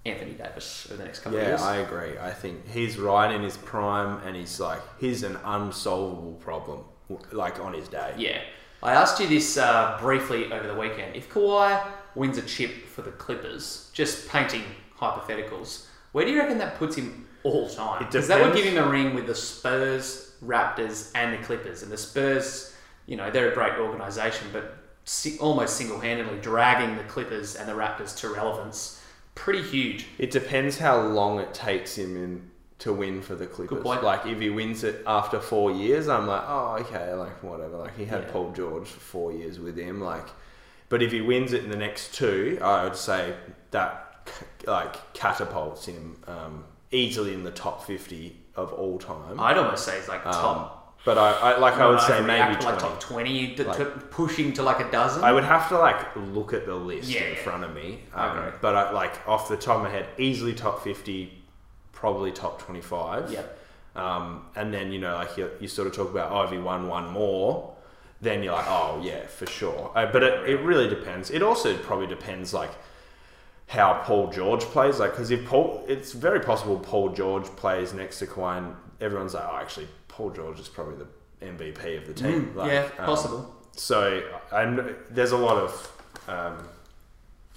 Anthony 0.05 0.33
Davis 0.33 0.85
over 0.89 0.97
the 0.97 1.05
next 1.05 1.19
couple 1.19 1.39
of 1.39 1.47
years. 1.47 1.59
Yeah. 1.59 1.67
I 1.67 1.77
agree. 1.77 2.17
I 2.19 2.31
think 2.31 2.67
he's 2.69 2.97
right 2.97 3.33
in 3.33 3.41
his 3.41 3.57
prime, 3.57 4.19
and 4.25 4.35
he's 4.35 4.59
like 4.59 4.81
he's 4.99 5.23
an 5.23 5.37
unsolvable 5.43 6.33
problem, 6.33 6.83
like 7.31 7.59
on 7.59 7.73
his 7.73 7.87
day. 7.87 8.13
Yeah. 8.17 8.41
I 8.83 8.93
asked 8.93 9.19
you 9.19 9.27
this 9.27 9.57
uh, 9.57 9.97
briefly 9.99 10.51
over 10.51 10.67
the 10.67 10.75
weekend. 10.75 11.15
If 11.15 11.29
Kawhi 11.29 11.83
wins 12.13 12.37
a 12.37 12.43
chip 12.43 12.85
for 12.85 13.01
the 13.01 13.11
Clippers, 13.11 13.89
just 13.93 14.29
painting 14.29 14.61
hypotheticals, 14.99 15.87
where 16.11 16.23
do 16.23 16.31
you 16.31 16.39
reckon 16.39 16.59
that 16.59 16.77
puts 16.77 16.95
him 16.95 17.27
all 17.43 17.67
time? 17.67 18.05
Because 18.05 18.27
that 18.27 18.39
would 18.43 18.55
give 18.55 18.65
him 18.65 18.77
a 18.77 18.87
ring 18.87 19.15
with 19.15 19.25
the 19.25 19.33
Spurs, 19.33 20.33
Raptors, 20.43 21.11
and 21.15 21.33
the 21.33 21.43
Clippers. 21.43 21.81
And 21.81 21.91
the 21.91 21.97
Spurs, 21.97 22.75
you 23.07 23.17
know, 23.17 23.31
they're 23.31 23.51
a 23.51 23.55
great 23.55 23.73
organisation, 23.79 24.47
but 24.53 24.77
si- 25.05 25.39
almost 25.39 25.77
single 25.77 25.99
handedly 25.99 26.37
dragging 26.39 26.95
the 26.95 27.03
Clippers 27.05 27.55
and 27.55 27.67
the 27.67 27.73
Raptors 27.73 28.15
to 28.17 28.29
relevance. 28.29 29.01
Pretty 29.35 29.61
huge. 29.61 30.07
It 30.17 30.31
depends 30.31 30.77
how 30.79 31.01
long 31.01 31.39
it 31.39 31.53
takes 31.53 31.97
him 31.97 32.15
in 32.15 32.49
to 32.79 32.91
win 32.91 33.21
for 33.21 33.35
the 33.35 33.47
Clippers. 33.47 33.81
point. 33.83 34.03
Like 34.03 34.25
if 34.25 34.39
he 34.39 34.49
wins 34.49 34.83
it 34.83 35.01
after 35.07 35.39
four 35.39 35.71
years, 35.71 36.07
I'm 36.07 36.27
like, 36.27 36.43
oh 36.45 36.77
okay, 36.81 37.13
like 37.13 37.41
whatever. 37.43 37.77
Like 37.77 37.97
he 37.97 38.05
had 38.05 38.23
Yeah. 38.23 38.31
Paul 38.31 38.51
George 38.51 38.87
for 38.87 38.99
four 38.99 39.31
years 39.31 39.59
with 39.59 39.77
him. 39.77 40.01
Like, 40.01 40.27
but 40.89 41.01
if 41.01 41.11
he 41.11 41.21
wins 41.21 41.53
it 41.53 41.63
in 41.63 41.69
the 41.69 41.77
next 41.77 42.13
two, 42.13 42.57
I 42.61 42.83
would 42.83 42.95
say 42.95 43.33
that 43.71 44.29
like 44.65 45.13
catapults 45.13 45.85
him 45.85 46.17
um, 46.27 46.63
easily 46.91 47.33
in 47.33 47.43
the 47.43 47.51
top 47.51 47.85
fifty 47.85 48.37
of 48.55 48.73
all 48.73 48.97
time. 48.99 49.39
I'd 49.39 49.57
almost 49.57 49.85
say 49.85 49.97
it's 49.97 50.07
like 50.09 50.25
Um, 50.25 50.33
top. 50.33 50.84
But 51.05 51.17
I, 51.17 51.31
I 51.53 51.57
like 51.59 51.75
I 51.75 51.87
would 51.87 52.01
say 52.01 52.19
maybe 52.21 52.53
like 52.53 52.59
twenty. 52.61 52.79
top 52.79 52.99
20, 52.99 53.55
to, 53.55 53.63
Like- 53.63 53.77
to 53.77 53.85
pushing 53.85 54.51
to 54.53 54.63
like 54.63 54.79
a 54.79 54.91
dozen. 54.91 55.23
I 55.23 55.31
would 55.31 55.43
have 55.45 55.69
to 55.69 55.77
like 55.77 56.15
look 56.15 56.51
at 56.53 56.65
the 56.65 56.75
list 56.75 57.09
Yeah, 57.09 57.21
in 57.25 57.35
front 57.37 57.63
of 57.63 57.73
me. 57.75 58.01
Um, 58.13 58.37
agree. 58.37 58.51
but 58.61 58.75
I, 58.75 58.91
like 58.91 59.27
off 59.27 59.47
the 59.47 59.55
top 59.57 59.77
of 59.77 59.83
my 59.83 59.89
head, 59.89 60.07
easily 60.17 60.53
top 60.53 60.83
fifty, 60.83 61.43
probably 61.91 62.31
top 62.31 62.59
twenty 62.61 62.81
five. 62.81 63.31
Yep. 63.31 63.59
Um, 63.95 64.45
and 64.57 64.73
then 64.73 64.91
you 64.91 64.99
know 64.99 65.13
like 65.15 65.37
you, 65.37 65.49
you 65.61 65.67
sort 65.69 65.87
of 65.87 65.95
talk 65.95 66.09
about 66.09 66.31
oh 66.31 66.53
if 66.53 66.61
won 66.63 66.87
one 66.87 67.09
more, 67.11 67.75
then 68.19 68.43
you're 68.43 68.53
like 68.53 68.67
oh 68.67 68.99
yeah 69.03 69.25
for 69.27 69.45
sure. 69.45 69.91
Uh, 69.95 70.11
but 70.11 70.23
it, 70.23 70.49
it 70.49 70.59
really 70.61 70.89
depends. 70.89 71.29
It 71.31 71.41
also 71.43 71.77
probably 71.77 72.07
depends 72.07 72.53
like 72.53 72.71
how 73.67 74.01
Paul 74.03 74.31
George 74.31 74.61
plays. 74.61 74.99
Like 74.99 75.11
because 75.11 75.31
if 75.31 75.45
Paul, 75.45 75.83
it's 75.87 76.11
very 76.13 76.39
possible 76.39 76.77
Paul 76.79 77.09
George 77.09 77.45
plays 77.45 77.93
next 77.93 78.19
to 78.19 78.25
Kawhi, 78.27 78.57
and 78.57 78.75
everyone's 78.99 79.33
like 79.33 79.45
oh 79.47 79.57
actually 79.61 79.87
Paul 80.15 80.29
George 80.31 80.59
is 80.61 80.69
probably 80.69 80.95
the 80.95 81.45
MVP 81.45 81.97
of 81.97 82.07
the 82.07 82.13
team. 82.13 82.47
Mm, 82.53 82.55
Like, 82.55 82.71
yeah, 82.71 82.87
um, 82.99 83.05
possible. 83.05 83.53
so 83.75 84.23
I 84.51 84.63
kn- 84.63 84.95
there's 85.09 85.31
a 85.33 85.37
lot 85.37 85.57
of 85.57 85.91
um, 86.29 86.67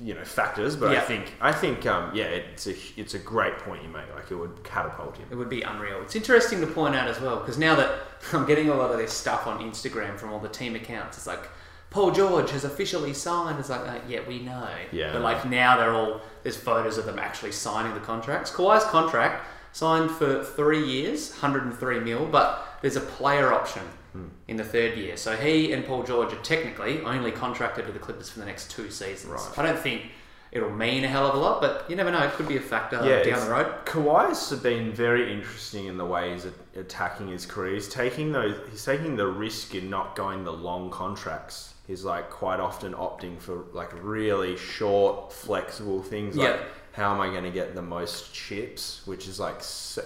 you 0.01 0.15
know 0.15 0.25
factors, 0.25 0.75
but 0.75 0.91
I 0.97 1.01
think 1.01 1.33
I 1.41 1.53
think 1.53 1.87
um, 1.87 2.11
yeah, 2.15 2.25
it's 2.25 2.67
a 2.67 2.75
it's 2.97 3.15
a 3.15 3.19
great 3.21 3.57
point 3.59 3.83
you 3.85 3.89
make. 3.89 4.13
Like 4.15 4.31
it 4.31 4.35
would 4.37 4.63
catapult 4.65 5.17
him. 5.17 5.29
It 5.31 5.37
would 5.37 5.49
be 5.49 5.63
unreal. 5.63 6.03
It's 6.03 6.17
interesting 6.17 6.61
to 6.61 6.67
point 6.67 6.97
out 6.97 7.07
as 7.07 7.21
well 7.21 7.37
because 7.39 7.59
now 7.59 7.77
that 7.77 7.91
I'm 8.33 8.45
getting 8.47 8.69
a 8.71 8.75
lot 8.75 8.91
of 8.91 8.99
this 8.99 9.13
stuff 9.13 9.47
on 9.47 9.61
Instagram 9.61 10.17
from 10.19 10.33
all 10.33 10.41
the 10.41 10.49
team 10.49 10.75
accounts, 10.75 11.17
it's 11.17 11.27
like 11.29 11.49
Paul 11.91 12.11
George 12.11 12.51
has 12.51 12.65
officially 12.65 13.15
signed. 13.15 13.59
It's 13.61 13.71
like, 13.71 13.87
uh, 13.89 13.99
yeah, 14.09 14.21
we 14.29 14.41
know. 14.41 14.69
Yeah. 14.93 15.13
But 15.13 15.23
like 15.23 15.49
now 15.49 15.77
they're 15.79 15.95
all 15.95 16.21
there's 16.43 16.57
photos 16.57 16.99
of 16.99 17.07
them 17.07 17.19
actually 17.21 17.53
signing 17.53 17.95
the 17.95 18.01
contracts. 18.01 18.51
Kawhi's 18.51 18.85
contract 18.85 19.45
signed 19.73 20.11
for 20.11 20.43
three 20.45 20.85
years, 20.85 21.31
103 21.31 22.01
mil, 22.01 22.27
but 22.27 22.79
there's 22.83 22.97
a 22.97 23.01
player 23.01 23.53
option 23.53 23.83
Hmm. 24.13 24.29
in 24.49 24.57
the 24.57 24.65
third 24.65 24.97
year. 24.97 25.17
So 25.19 25.37
he 25.37 25.73
and 25.73 25.85
Paul 25.87 26.03
George 26.03 26.33
are 26.33 26.37
technically 26.43 27.03
only 27.03 27.31
contracted 27.31 27.87
to 27.87 27.93
the 27.93 27.99
Clippers 27.99 28.31
for 28.31 28.39
the 28.41 28.47
next 28.47 28.71
two 28.71 28.91
seasons. 28.91 29.27
Right. 29.33 29.59
I 29.59 29.63
don't 29.67 29.79
think 29.79 30.03
it'll 30.51 30.71
mean 30.71 31.05
a 31.05 31.09
hell 31.09 31.27
of 31.27 31.35
a 31.35 31.39
lot, 31.39 31.61
but 31.61 31.85
you 31.91 31.95
never 31.97 32.11
know. 32.11 32.23
It 32.25 32.33
could 32.33 32.49
be 32.49 32.57
a 32.57 32.61
factor 32.61 32.97
Yeah, 33.05 33.23
down 33.23 33.45
the 33.45 33.51
road. 33.51 33.67
Kawhi's 33.85 34.51
been 34.63 34.93
very 34.93 35.31
interesting 35.31 35.85
in 35.87 35.99
the 35.99 36.07
way 36.07 36.33
he's 36.33 36.47
attacking 36.75 37.29
his 37.29 37.45
career. 37.45 37.75
He's 37.75 37.89
taking 37.89 38.33
those. 38.33 38.55
He's 38.71 38.83
taking 38.83 39.17
the 39.17 39.27
risk 39.27 39.75
in 39.75 39.91
not 39.91 40.17
going 40.17 40.43
the 40.45 40.53
long 40.55 40.91
contracts. 40.91 41.75
He's 41.87 42.03
like 42.05 42.31
quite 42.31 42.61
often 42.61 42.95
opting 42.95 43.39
for 43.39 43.65
like 43.75 43.91
really 44.03 44.57
short, 44.57 45.35
flexible 45.35 46.03
things. 46.03 46.35
Like 46.35 46.49
Yeah. 46.49 46.63
How 46.99 47.15
am 47.15 47.21
I 47.21 47.29
going 47.31 47.45
to 47.45 47.51
get 47.51 47.75
the 47.75 47.83
most 47.83 48.35
chips? 48.35 49.03
Which 49.07 49.29
is 49.29 49.39
like, 49.41 49.63
so, 49.63 50.03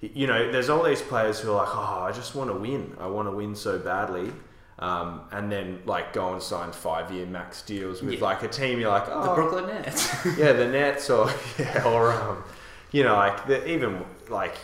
you 0.00 0.26
know, 0.26 0.50
there's 0.50 0.68
all 0.70 0.82
these 0.82 1.02
players 1.02 1.38
who 1.40 1.50
are 1.52 1.56
like, 1.56 1.68
oh, 1.74 2.02
I 2.08 2.12
just 2.12 2.34
want 2.34 2.50
to 2.50 2.56
win. 2.56 2.96
I 2.98 3.06
want 3.06 3.28
to 3.28 3.32
win 3.32 3.54
so 3.54 3.78
badly. 3.78 4.32
Um, 4.78 5.20
and 5.30 5.52
then 5.52 5.82
like 5.86 6.12
go 6.12 6.32
and 6.32 6.42
sign 6.42 6.72
five 6.72 7.12
year 7.12 7.26
max 7.26 7.62
deals 7.62 8.02
with 8.02 8.14
Yeah. 8.14 8.24
like 8.24 8.42
a 8.42 8.48
team. 8.48 8.80
You're 8.80 8.90
like, 8.90 9.04
oh, 9.08 9.28
The 9.28 9.34
Brooklyn 9.34 9.66
Nets. 9.66 10.12
yeah, 10.36 10.52
the 10.52 10.66
Nets 10.66 11.08
or 11.10 11.30
yeah, 11.58 11.84
or 11.84 12.10
um, 12.12 12.42
you 12.90 13.04
know, 13.04 13.14
like 13.14 13.46
the, 13.46 13.66
even 13.70 14.04
like 14.28 14.56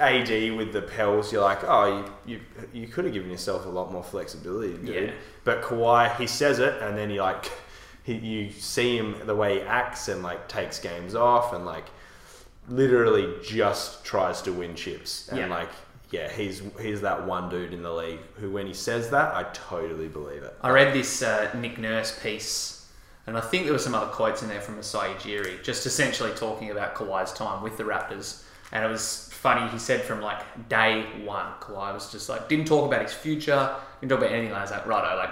AD 0.00 0.28
with 0.56 0.72
the 0.72 0.80
Pels, 0.82 1.30
you're 1.32 1.42
like, 1.42 1.62
oh, 1.64 2.10
you, 2.26 2.34
you 2.34 2.40
you 2.72 2.88
could 2.88 3.04
have 3.04 3.12
given 3.12 3.30
yourself 3.30 3.66
a 3.66 3.68
lot 3.68 3.92
more 3.92 4.02
flexibility, 4.02 4.72
dude. 4.78 5.08
Yeah. 5.10 5.14
But 5.44 5.62
Kawhi, 5.62 6.16
he 6.16 6.26
says 6.26 6.58
it, 6.58 6.80
and 6.82 6.96
then 6.96 7.10
he 7.10 7.20
like, 7.20 7.50
he, 8.06 8.14
you 8.14 8.50
see 8.52 8.96
him 8.96 9.16
the 9.26 9.34
way 9.34 9.56
he 9.56 9.60
acts 9.62 10.08
and 10.08 10.22
like 10.22 10.48
takes 10.48 10.78
games 10.78 11.14
off 11.14 11.52
and 11.52 11.66
like 11.66 11.84
literally 12.68 13.34
just 13.44 14.04
tries 14.04 14.42
to 14.42 14.52
win 14.52 14.74
chips 14.74 15.28
and 15.28 15.38
Yeah. 15.38 15.46
like. 15.48 15.68
Yeah, 16.12 16.30
he's 16.30 16.62
he's 16.80 17.00
that 17.00 17.26
one 17.26 17.48
dude 17.48 17.72
in 17.74 17.82
the 17.82 17.92
league 17.92 18.20
who, 18.36 18.52
when 18.52 18.68
he 18.68 18.74
says 18.74 19.10
that, 19.10 19.34
I 19.34 19.42
totally 19.52 20.06
believe 20.06 20.44
it. 20.44 20.56
I 20.62 20.70
read 20.70 20.94
this 20.94 21.20
uh, 21.20 21.50
Nick 21.58 21.78
Nurse 21.78 22.16
piece, 22.22 22.86
and 23.26 23.36
I 23.36 23.40
think 23.40 23.64
there 23.64 23.72
were 23.72 23.78
some 23.80 23.94
other 23.94 24.06
quotes 24.12 24.40
in 24.40 24.48
there 24.48 24.60
from 24.60 24.76
Masai 24.76 25.08
Ujiri, 25.14 25.64
just 25.64 25.84
essentially 25.84 26.30
talking 26.36 26.70
about 26.70 26.94
Kawhi's 26.94 27.32
time 27.32 27.60
with 27.60 27.76
the 27.76 27.82
Raptors. 27.82 28.44
And 28.70 28.84
it 28.84 28.88
was 28.88 29.30
funny, 29.32 29.68
he 29.72 29.80
said 29.80 30.00
from 30.00 30.20
like 30.20 30.68
day 30.68 31.02
one, 31.24 31.50
Kawhi 31.60 31.92
was 31.92 32.10
just 32.12 32.28
like, 32.28 32.48
didn't 32.48 32.68
talk 32.68 32.86
about 32.86 33.02
his 33.02 33.12
future, 33.12 33.74
didn't 34.00 34.10
talk 34.10 34.20
about 34.20 34.30
anything 34.30 34.52
like 34.52 34.68
that. 34.68 34.74
I 34.74 34.76
was 34.78 34.86
like, 34.86 34.86
righto, 34.86 35.16
like, 35.16 35.30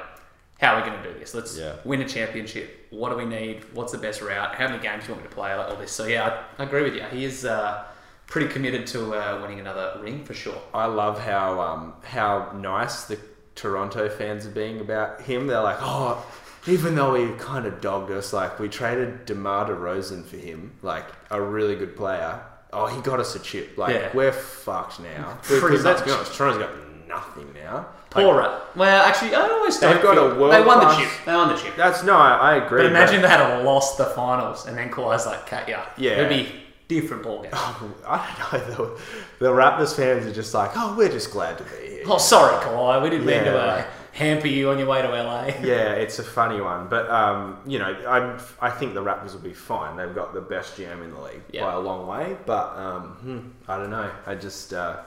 how 0.64 0.74
are 0.76 0.82
we 0.82 0.88
going 0.88 1.02
to 1.02 1.12
do 1.12 1.18
this? 1.18 1.34
Let's 1.34 1.56
Yeah. 1.58 1.74
win 1.84 2.00
a 2.00 2.08
championship. 2.08 2.86
What 2.90 3.10
do 3.10 3.16
we 3.16 3.24
need? 3.26 3.64
What's 3.74 3.92
the 3.92 3.98
best 3.98 4.22
route? 4.22 4.54
How 4.54 4.68
many 4.68 4.82
games 4.82 5.04
do 5.04 5.08
you 5.08 5.14
want 5.14 5.24
me 5.24 5.28
to 5.28 5.34
play? 5.34 5.54
Like, 5.54 5.68
all 5.68 5.76
this. 5.76 5.92
So, 5.92 6.06
yeah, 6.06 6.44
I, 6.58 6.62
I 6.62 6.66
agree 6.66 6.82
with 6.82 6.94
you. 6.94 7.02
He 7.10 7.24
is 7.24 7.44
uh, 7.44 7.84
pretty 8.26 8.48
committed 8.48 8.86
to 8.88 9.14
uh, 9.14 9.40
winning 9.42 9.60
another 9.60 9.98
ring 10.02 10.24
for 10.24 10.32
sure. 10.34 10.60
I 10.72 10.86
love 10.86 11.20
how 11.20 11.60
um, 11.60 11.92
how 12.02 12.52
nice 12.56 13.04
the 13.04 13.18
Toronto 13.54 14.08
fans 14.08 14.46
are 14.46 14.50
being 14.50 14.80
about 14.80 15.20
him. 15.22 15.46
They're 15.46 15.60
like, 15.60 15.78
oh, 15.80 16.24
even 16.66 16.94
though 16.94 17.14
he 17.14 17.32
kind 17.38 17.66
of 17.66 17.80
dogged 17.82 18.10
us, 18.10 18.32
like 18.32 18.58
we 18.58 18.68
traded 18.68 19.26
DeMar 19.26 19.68
DeRozan 19.68 20.24
for 20.24 20.36
him, 20.38 20.72
like 20.82 21.04
a 21.30 21.40
really 21.40 21.76
good 21.76 21.94
player. 21.96 22.40
Oh, 22.72 22.86
he 22.86 23.00
got 23.02 23.20
us 23.20 23.36
a 23.36 23.38
chip. 23.38 23.76
Like 23.78 23.94
Yeah. 23.94 24.10
we're 24.14 24.32
fucked 24.32 24.98
now. 25.00 25.38
Pretty 25.42 25.60
Because 25.60 25.84
let's 25.84 26.02
be 26.02 26.08
much. 26.10 26.18
honest, 26.20 26.34
Toronto's 26.34 26.62
got 26.66 26.72
nothing 27.06 27.52
now. 27.54 27.86
Poor 28.14 28.38
Rat. 28.38 28.60
Well, 28.76 29.04
actually, 29.04 29.34
I 29.34 29.42
always 29.42 29.78
They've 29.78 29.90
don't 29.90 30.02
got 30.02 30.14
feel- 30.14 30.32
a 30.32 30.38
world 30.40 30.52
They 30.54 30.62
won 30.62 30.78
the 30.80 30.86
class- 30.86 30.98
chip. 31.00 31.24
They 31.26 31.34
won 31.34 31.48
the 31.48 31.56
chip. 31.56 31.76
That's 31.76 32.02
no, 32.04 32.16
I, 32.16 32.32
I 32.52 32.64
agree. 32.64 32.82
But 32.82 32.86
imagine 32.86 33.22
they 33.22 33.28
had 33.28 33.62
lost 33.64 33.98
the 33.98 34.06
finals 34.06 34.66
and 34.66 34.76
then 34.78 34.90
Kawhi's 34.90 35.26
like, 35.26 35.46
cat 35.46 35.68
ya. 35.68 35.82
Yeah. 35.96 36.12
It'd 36.12 36.28
be 36.28 36.52
different 36.88 37.22
ball 37.22 37.44
ballgame. 37.44 37.90
I 38.06 38.48
don't 38.52 38.78
know. 38.78 38.96
The, 39.38 39.46
the 39.46 39.50
Raptors 39.50 39.94
fans 39.96 40.26
are 40.26 40.32
just 40.32 40.52
like, 40.54 40.70
oh, 40.76 40.94
we're 40.96 41.08
just 41.08 41.30
glad 41.32 41.58
to 41.58 41.64
be 41.64 41.70
here. 41.88 42.02
oh, 42.06 42.18
sorry, 42.18 42.54
Kawhi. 42.64 43.02
We 43.02 43.10
didn't 43.10 43.26
mean 43.26 43.40
to 43.44 43.50
Yeah, 43.50 43.56
uh, 43.56 43.84
hamper 44.12 44.46
you 44.48 44.70
on 44.70 44.78
your 44.78 44.86
way 44.86 45.02
to 45.02 45.08
LA. 45.08 45.46
yeah, 45.62 45.92
it's 45.94 46.18
a 46.18 46.22
funny 46.22 46.60
one, 46.60 46.86
but 46.88 47.10
um, 47.10 47.58
you 47.66 47.78
know, 47.78 47.86
I 48.06 48.38
I 48.66 48.70
think 48.70 48.94
the 48.94 49.02
Raptors 49.02 49.32
will 49.32 49.40
be 49.40 49.54
fine. 49.54 49.96
They've 49.96 50.14
got 50.14 50.34
the 50.34 50.40
best 50.40 50.76
GM 50.76 51.02
in 51.02 51.10
the 51.12 51.20
league 51.20 51.42
Yeah. 51.50 51.64
by 51.64 51.72
a 51.72 51.80
long 51.80 52.06
way, 52.06 52.36
but 52.46 52.76
um, 52.76 53.02
hmm, 53.22 53.38
I 53.70 53.78
don't 53.78 53.90
know. 53.90 54.10
I 54.26 54.34
just 54.34 54.72
uh, 54.74 54.98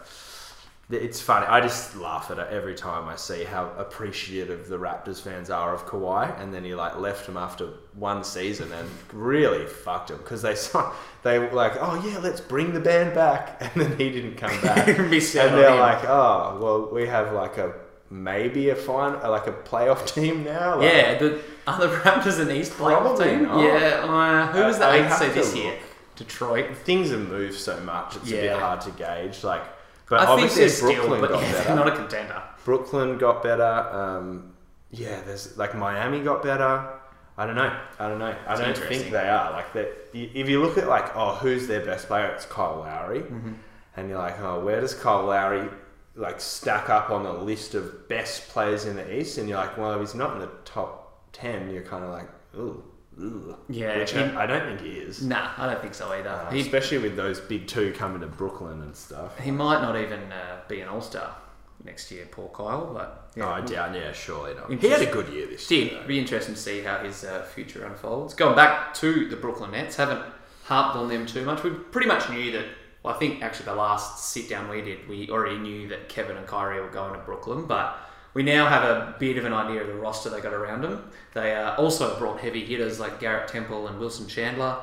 it's 0.90 1.20
funny. 1.20 1.46
I 1.48 1.60
just 1.60 1.98
laugh 1.98 2.32
at 2.32 2.40
it 2.40 2.48
every 2.50 2.74
time 2.76 3.10
I 3.10 3.18
see 3.18 3.44
how 3.44 3.72
appreciative 3.78 4.70
the 4.70 4.78
Raptors 4.78 5.20
fans 5.22 5.50
are 5.50 5.74
of 5.74 5.86
Kawhi, 5.86 6.40
and 6.42 6.54
then 6.54 6.64
he 6.64 6.74
like 6.76 6.98
left 6.98 7.28
him 7.28 7.36
after 7.36 7.68
one 7.94 8.24
season 8.24 8.72
and 8.72 8.90
really 9.12 9.66
fucked 9.66 10.12
him 10.12 10.18
because 10.18 10.42
they 10.42 10.56
saw 10.66 10.94
they 11.24 11.40
were 11.40 11.52
like, 11.52 11.74
oh 11.80 12.02
yeah, 12.08 12.20
let's 12.20 12.40
bring 12.40 12.74
the 12.74 12.80
band 12.80 13.14
back, 13.14 13.58
and 13.76 13.82
then 13.82 13.98
he 13.98 14.10
didn't 14.12 14.36
come 14.36 14.50
back, 14.62 14.88
and 14.88 15.12
they're 15.12 15.72
him. 15.72 15.80
like, 15.80 16.06
oh 16.06 16.58
well, 16.62 16.90
we 16.94 17.06
have 17.08 17.34
like 17.34 17.58
a 17.58 17.74
maybe 18.10 18.70
a 18.70 18.76
fine 18.76 19.20
like 19.30 19.48
a 19.48 19.52
playoff 19.52 20.14
team 20.14 20.46
now. 20.46 20.76
Like, 20.80 20.94
yeah, 20.94 21.18
the 21.18 21.42
are 21.68 21.80
the 21.82 21.88
Raptors 21.98 22.40
an 22.40 22.50
East 22.50 22.72
playoff 22.74 23.02
Probably 23.02 23.26
team? 23.26 23.44
not. 23.44 23.62
Yeah, 23.62 24.06
uh, 24.08 24.54
who 24.54 24.64
was 24.64 24.78
the 24.78 24.86
I- 24.86 24.96
I 25.00 25.06
eighth 25.06 25.18
seed 25.18 25.32
this 25.32 25.54
year? 25.54 25.72
look. 25.72 25.80
Detroit. 26.16 26.76
things 26.78 27.12
have 27.12 27.28
moved 27.28 27.56
so 27.60 27.78
much; 27.82 28.16
it's 28.16 28.30
a 28.30 28.32
bit 28.32 28.58
hard 28.58 28.80
to 28.82 28.92
gauge. 28.92 29.44
Like, 29.44 29.64
but 30.10 30.20
I 30.22 30.26
think 30.26 30.30
obviously 30.32 30.62
they're 30.62 30.70
still, 30.70 30.94
Brooklyn 31.08 31.22
but 31.22 31.30
got 31.32 31.42
yeah, 31.44 31.64
they're 31.64 31.76
not 31.76 31.88
a 31.88 31.96
contender. 31.96 32.44
Brooklyn 32.66 33.18
got 33.18 33.44
better. 33.44 33.64
Um, 33.64 34.54
yeah, 34.92 35.22
there's 35.22 35.58
like 35.58 35.76
Miami 35.76 36.22
got 36.22 36.44
better. 36.44 36.90
I 37.38 37.46
don't 37.46 37.56
know. 37.56 37.72
I 38.00 38.10
don't 38.10 38.18
know. 38.20 38.36
I 38.48 38.56
don't 38.58 38.76
think 38.78 39.12
they 39.12 39.30
are 39.30 39.52
like 39.52 39.72
that. 39.74 39.90
If 40.14 40.50
you 40.50 40.62
look 40.62 40.78
at 40.78 40.88
like, 40.88 41.16
oh, 41.16 41.36
who's 41.36 41.68
their 41.68 41.86
best 41.86 42.08
player? 42.08 42.28
It's 42.28 42.46
Kyle 42.46 42.80
Lowry, 42.80 43.20
Mm-hmm. 43.22 43.54
and 43.96 44.10
you're 44.10 44.18
like, 44.18 44.40
oh, 44.40 44.60
where 44.64 44.82
does 44.82 44.94
Kyle 44.96 45.26
Lowry 45.26 45.70
like 46.16 46.42
stack 46.42 46.90
up 46.90 47.12
on 47.12 47.22
the 47.24 47.32
list 47.34 47.76
of 47.76 48.08
best 48.10 48.50
players 48.50 48.86
in 48.86 48.96
the 48.96 49.20
East? 49.20 49.38
And 49.38 49.48
you're 49.48 49.60
like, 49.60 49.78
well, 49.78 49.94
if 49.94 50.00
he's 50.00 50.16
not 50.16 50.34
in 50.34 50.40
the 50.40 50.50
top 50.66 51.22
ten, 51.32 51.70
you're 51.70 51.84
kind 51.84 52.04
of 52.04 52.10
like, 52.10 52.30
ooh, 52.56 52.84
ooh. 53.20 53.56
Yeah, 53.70 53.98
which 53.98 54.16
I, 54.16 54.44
I 54.44 54.46
don't 54.46 54.66
think 54.66 54.82
he 54.82 55.00
is. 55.00 55.24
Nah, 55.24 55.52
I 55.58 55.68
don't 55.68 55.82
think 55.82 55.94
so 55.94 56.12
either. 56.12 56.30
Uh, 56.30 56.52
he, 56.52 56.62
especially 56.62 57.00
with 57.00 57.16
those 57.16 57.40
big 57.40 57.68
two 57.68 57.94
coming 57.94 58.22
to 58.22 58.28
Brooklyn 58.28 58.82
and 58.82 58.96
stuff. 58.96 59.40
he 59.40 59.52
might 59.52 59.82
not 59.82 59.98
even 59.98 60.20
uh, 60.32 60.60
be 60.68 60.82
an 60.82 60.88
All 60.88 61.02
Star 61.02 61.36
next 61.84 62.12
year, 62.12 62.28
poor 62.30 62.50
Kyle. 62.50 62.94
But 62.94 63.32
Oh, 63.38 63.48
I 63.50 63.62
doubt. 63.62 63.94
Yeah, 63.96 64.12
surely 64.14 64.56
not. 64.56 64.72
He 64.72 64.88
had 64.90 65.02
a 65.02 65.12
good 65.12 65.30
year 65.30 65.46
this 65.46 65.70
year. 65.70 65.90
Did 65.90 66.08
be 66.08 66.20
interesting 66.20 66.56
to 66.56 66.60
see 66.60 66.82
how 66.82 66.98
his 67.00 67.24
uh, 67.24 67.44
future 67.54 67.86
unfolds. 67.86 68.34
Going 68.34 68.56
back 68.56 68.94
to 68.96 69.30
the 69.30 69.36
Brooklyn 69.36 69.72
Nets, 69.72 69.96
haven't 69.96 70.22
harped 70.64 70.96
on 70.96 71.08
them 71.10 71.26
too 71.26 71.46
much. 71.46 71.64
We 71.64 71.70
pretty 71.70 72.08
much 72.08 72.30
knew 72.30 72.52
that. 72.54 72.66
Well, 73.04 73.14
I 73.16 73.20
think 73.20 73.44
actually 73.44 73.66
the 73.66 73.76
last 73.76 74.26
sit 74.32 74.50
down 74.50 74.70
we 74.70 74.82
did, 74.82 75.08
we 75.08 75.30
already 75.30 75.60
knew 75.60 75.88
that 75.90 76.10
Kevin 76.10 76.36
and 76.36 76.48
Kyrie 76.48 76.82
were 76.82 76.90
going 76.90 77.14
to 77.14 77.20
Brooklyn, 77.20 77.66
but 77.68 77.96
we 78.38 78.44
now 78.44 78.68
have 78.68 78.84
a 78.84 79.16
bit 79.18 79.36
of 79.38 79.46
an 79.46 79.54
idea 79.54 79.82
of 79.82 79.88
the 79.88 79.96
roster 79.96 80.30
they 80.30 80.40
got 80.40 80.54
around 80.54 80.84
them. 80.84 81.10
They 81.34 81.56
uh, 81.56 81.76
also 81.76 82.20
brought 82.20 82.40
heavy 82.40 82.64
hitters 82.64 83.00
like 83.00 83.20
Garrett 83.20 83.48
Temple 83.48 83.88
and 83.88 84.00
Wilson 84.00 84.28
Chandler 84.28 84.78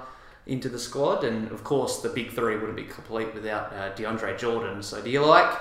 into 0.45 0.69
the 0.69 0.79
squad, 0.81 1.23
and 1.23 1.53
of 1.53 1.63
course 1.63 2.01
the 2.01 2.09
big 2.09 2.33
three 2.33 2.57
wouldn't 2.57 2.75
be 2.75 2.83
complete 2.83 3.33
without 3.33 3.73
uh, 3.73 3.95
DeAndre 3.95 4.37
Jordan. 4.37 4.83
So, 4.83 5.01
do 5.01 5.09
you 5.09 5.25
like 5.25 5.57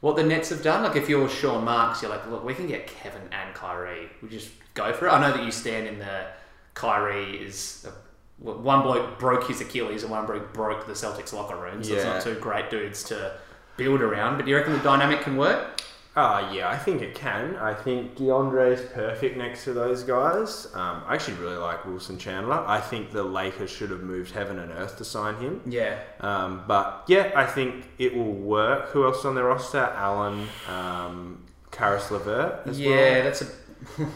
what 0.00 0.16
the 0.16 0.24
Nets 0.24 0.48
have 0.48 0.64
done. 0.64 0.82
Like 0.82 0.96
if 0.96 1.08
you're 1.08 1.28
Sean 1.28 1.64
Marks, 1.64 2.02
you're 2.02 2.10
like, 2.10 2.28
look, 2.28 2.44
we 2.44 2.54
can 2.54 2.66
get 2.66 2.88
Kevin 2.88 3.22
and 3.30 3.54
Kyrie. 3.54 4.08
We 4.20 4.28
just 4.28 4.50
go 4.74 4.92
for 4.92 5.06
it. 5.06 5.10
I 5.10 5.20
know 5.20 5.36
that 5.36 5.44
you 5.44 5.52
stand 5.52 5.86
in 5.86 6.00
the 6.00 6.26
Kyrie 6.74 7.36
is 7.36 7.86
a, 7.86 7.90
one 8.50 8.82
bloke 8.82 9.20
broke 9.20 9.46
his 9.46 9.60
Achilles 9.60 10.02
and 10.02 10.10
one 10.10 10.26
bloke 10.26 10.52
broke 10.52 10.86
the 10.86 10.92
Celtics 10.92 11.32
locker 11.32 11.56
room. 11.56 11.84
So 11.84 11.94
it's 11.94 12.04
not 12.04 12.22
two 12.22 12.34
great 12.40 12.68
dudes 12.68 13.04
to 13.04 13.38
build 13.76 14.00
around. 14.00 14.36
But 14.36 14.44
do 14.44 14.50
you 14.50 14.56
reckon 14.56 14.72
the 14.72 14.80
dynamic 14.80 15.20
can 15.20 15.36
work? 15.36 15.80
Uh, 16.18 16.50
yeah, 16.52 16.68
I 16.68 16.76
think 16.76 17.00
it 17.00 17.14
can. 17.14 17.54
I 17.56 17.72
think 17.72 18.16
DeAndre 18.16 18.72
is 18.72 18.80
perfect 18.92 19.36
next 19.36 19.62
to 19.64 19.72
those 19.72 20.02
guys. 20.02 20.66
Um, 20.74 21.04
I 21.06 21.14
actually 21.14 21.34
really 21.34 21.58
like 21.58 21.84
Wilson 21.84 22.18
Chandler. 22.18 22.64
I 22.66 22.80
think 22.80 23.12
the 23.12 23.22
Lakers 23.22 23.70
should 23.70 23.90
have 23.90 24.02
moved 24.02 24.32
heaven 24.32 24.58
and 24.58 24.72
earth 24.72 24.96
to 24.98 25.04
sign 25.04 25.36
him. 25.36 25.60
Yeah. 25.64 26.00
Um, 26.18 26.64
but 26.66 27.04
yeah, 27.06 27.30
I 27.36 27.46
think 27.46 27.84
it 27.98 28.16
will 28.16 28.32
work. 28.32 28.88
Who 28.88 29.04
else 29.04 29.24
on 29.24 29.36
their 29.36 29.44
roster? 29.44 29.78
Allen, 29.78 30.48
um, 30.68 31.46
Caris 31.70 32.10
LeVert 32.10 32.66
as 32.66 32.80
yeah, 32.80 32.88
well. 32.90 33.22
that's 33.22 33.42
a, 33.42 33.46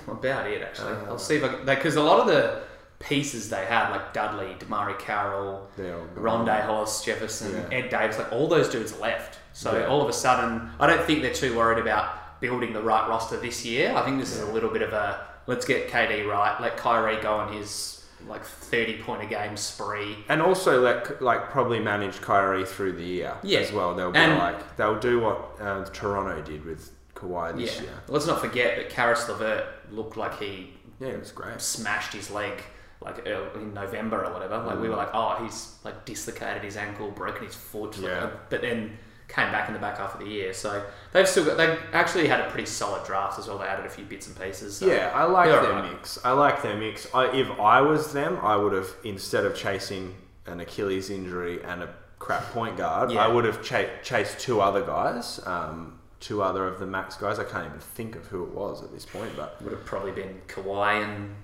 about 0.11 0.51
it 0.51 0.61
actually. 0.61 0.95
Uh, 0.95 1.05
I'll 1.07 1.19
see 1.19 1.37
if 1.37 1.45
I 1.45 1.63
because 1.63 1.95
a 1.95 2.03
lot 2.03 2.19
of 2.19 2.27
the 2.27 2.65
pieces 3.03 3.51
they 3.51 3.65
had, 3.67 3.91
like 3.91 4.13
Dudley, 4.13 4.55
DeMarre 4.59 4.99
Carroll. 4.99 5.69
Rondae 6.17 6.63
Hollis, 6.65 7.03
Jefferson, 7.05 7.53
Yeah. 7.71 7.79
Ed 7.79 7.89
Davis, 7.91 8.19
like 8.19 8.33
all 8.33 8.49
those 8.49 8.69
dudes 8.69 8.99
left. 9.01 9.39
So 9.53 9.77
Yeah. 9.79 9.87
all 9.87 10.01
of 10.03 10.09
a 10.09 10.13
sudden, 10.13 10.71
I 10.81 10.87
don't 10.87 11.05
think 11.05 11.23
they're 11.23 11.33
too 11.35 11.57
worried 11.57 11.79
about 11.79 12.41
building 12.41 12.73
the 12.73 12.83
right 12.83 13.09
roster 13.09 13.37
this 13.37 13.65
year. 13.65 13.95
I 13.95 14.03
think 14.03 14.19
this 14.21 14.33
is 14.35 14.41
a 14.41 14.53
little 14.53 14.71
bit 14.71 14.83
of 14.83 14.93
a 14.93 15.27
let's 15.47 15.65
get 15.67 15.91
KD 15.91 16.23
right, 16.29 16.57
let 16.61 16.77
Kyrie 16.77 17.21
go 17.21 17.35
on 17.35 17.53
his 17.53 18.05
like 18.29 18.45
thirty 18.45 18.99
point 19.03 19.21
a 19.23 19.27
game 19.27 19.57
spree. 19.57 20.25
And 20.29 20.41
also, 20.41 20.81
let 20.81 21.21
like 21.21 21.51
probably 21.51 21.81
manage 21.81 22.21
Kyrie 22.21 22.65
through 22.65 22.93
the 22.93 23.03
year 23.05 23.35
Yeah. 23.43 23.59
as 23.61 23.73
well. 23.73 23.95
They'll 23.95 24.13
be 24.13 24.19
And- 24.19 24.39
like 24.39 24.77
they'll 24.77 24.99
do 25.01 25.21
what 25.21 25.57
uh, 25.61 25.85
Toronto 25.93 26.41
did 26.43 26.65
with 26.65 26.91
Kawhi 27.17 27.57
this 27.57 27.77
yeah. 27.77 27.83
year. 27.83 27.93
Let's 28.09 28.27
not 28.27 28.41
forget 28.41 28.77
that 28.77 28.91
Caris 28.91 29.29
LeVert 29.29 29.65
looked 29.91 30.17
like 30.17 30.39
he 30.39 30.73
Yeah, 31.01 31.09
it 31.09 31.19
was 31.21 31.33
great. 31.33 31.61
smashed 31.61 32.13
his 32.13 32.31
leg 32.31 32.63
like 33.05 33.27
in 33.27 33.75
November 33.75 34.25
or 34.25 34.33
whatever. 34.33 34.59
Like 34.59 34.81
we 34.81 34.89
were 34.89 34.97
like, 34.97 35.11
oh, 35.15 35.43
he's 35.43 35.75
like 35.85 36.05
dislocated 36.05 36.63
his 36.63 36.77
ankle, 36.77 37.11
broken 37.11 37.45
his 37.47 37.55
foot. 37.55 37.99
like, 37.99 38.11
Yeah. 38.11 38.31
but 38.51 38.61
then 38.63 38.99
came 39.29 39.51
back 39.51 39.67
in 39.69 39.73
the 39.73 39.81
back 39.81 39.97
half 39.97 40.13
of 40.15 40.21
the 40.21 40.27
year. 40.27 40.53
So 40.53 40.85
they've 41.13 41.27
still 41.29 41.45
got. 41.47 41.57
They 41.57 41.79
actually 41.93 42.29
had 42.29 42.41
a 42.41 42.51
pretty 42.51 42.67
solid 42.67 43.05
draft 43.07 43.39
as 43.39 43.49
well. 43.49 43.59
They 43.59 43.65
added 43.67 43.87
a 43.87 43.91
few 43.91 44.05
bits 44.05 44.27
and 44.27 44.39
pieces. 44.39 44.77
So 44.77 44.87
Yeah, 44.87 45.11
I 45.15 45.25
like 45.25 45.49
their 45.49 45.65
alright. 45.73 45.93
mix. 45.93 46.19
I 46.25 46.33
like 46.33 46.63
their 46.63 46.77
mix. 46.77 47.07
I, 47.15 47.27
if 47.35 47.49
I 47.59 47.81
was 47.81 48.13
them, 48.13 48.39
I 48.43 48.57
would 48.57 48.73
have 48.75 48.89
instead 49.05 49.45
of 49.47 49.55
chasing 49.57 50.15
an 50.47 50.61
Achilles 50.61 51.09
injury 51.09 51.63
and 51.65 51.83
a 51.83 51.89
crap 52.19 52.43
point 52.53 52.77
guard, 52.77 53.11
Yeah. 53.11 53.25
I 53.25 53.29
would 53.29 53.45
have 53.45 53.63
cha- 53.63 53.89
chased 54.03 54.39
two 54.39 54.61
other 54.61 54.83
guys, 54.83 55.41
um, 55.47 55.99
two 56.21 56.43
other 56.43 56.67
of 56.67 56.79
the 56.79 56.87
max 56.87 57.17
guys. 57.17 57.39
I 57.39 57.45
can't 57.45 57.67
even 57.67 57.81
think 57.81 58.15
of 58.17 58.27
who 58.27 58.45
it 58.45 58.51
was 58.51 58.83
at 58.83 58.93
this 58.93 59.05
point, 59.07 59.33
but 59.37 59.61
would 59.63 59.73
have 59.73 59.85
probably 59.85 60.13
been 60.13 60.41
Kawhi 60.47 61.03
and 61.03 61.35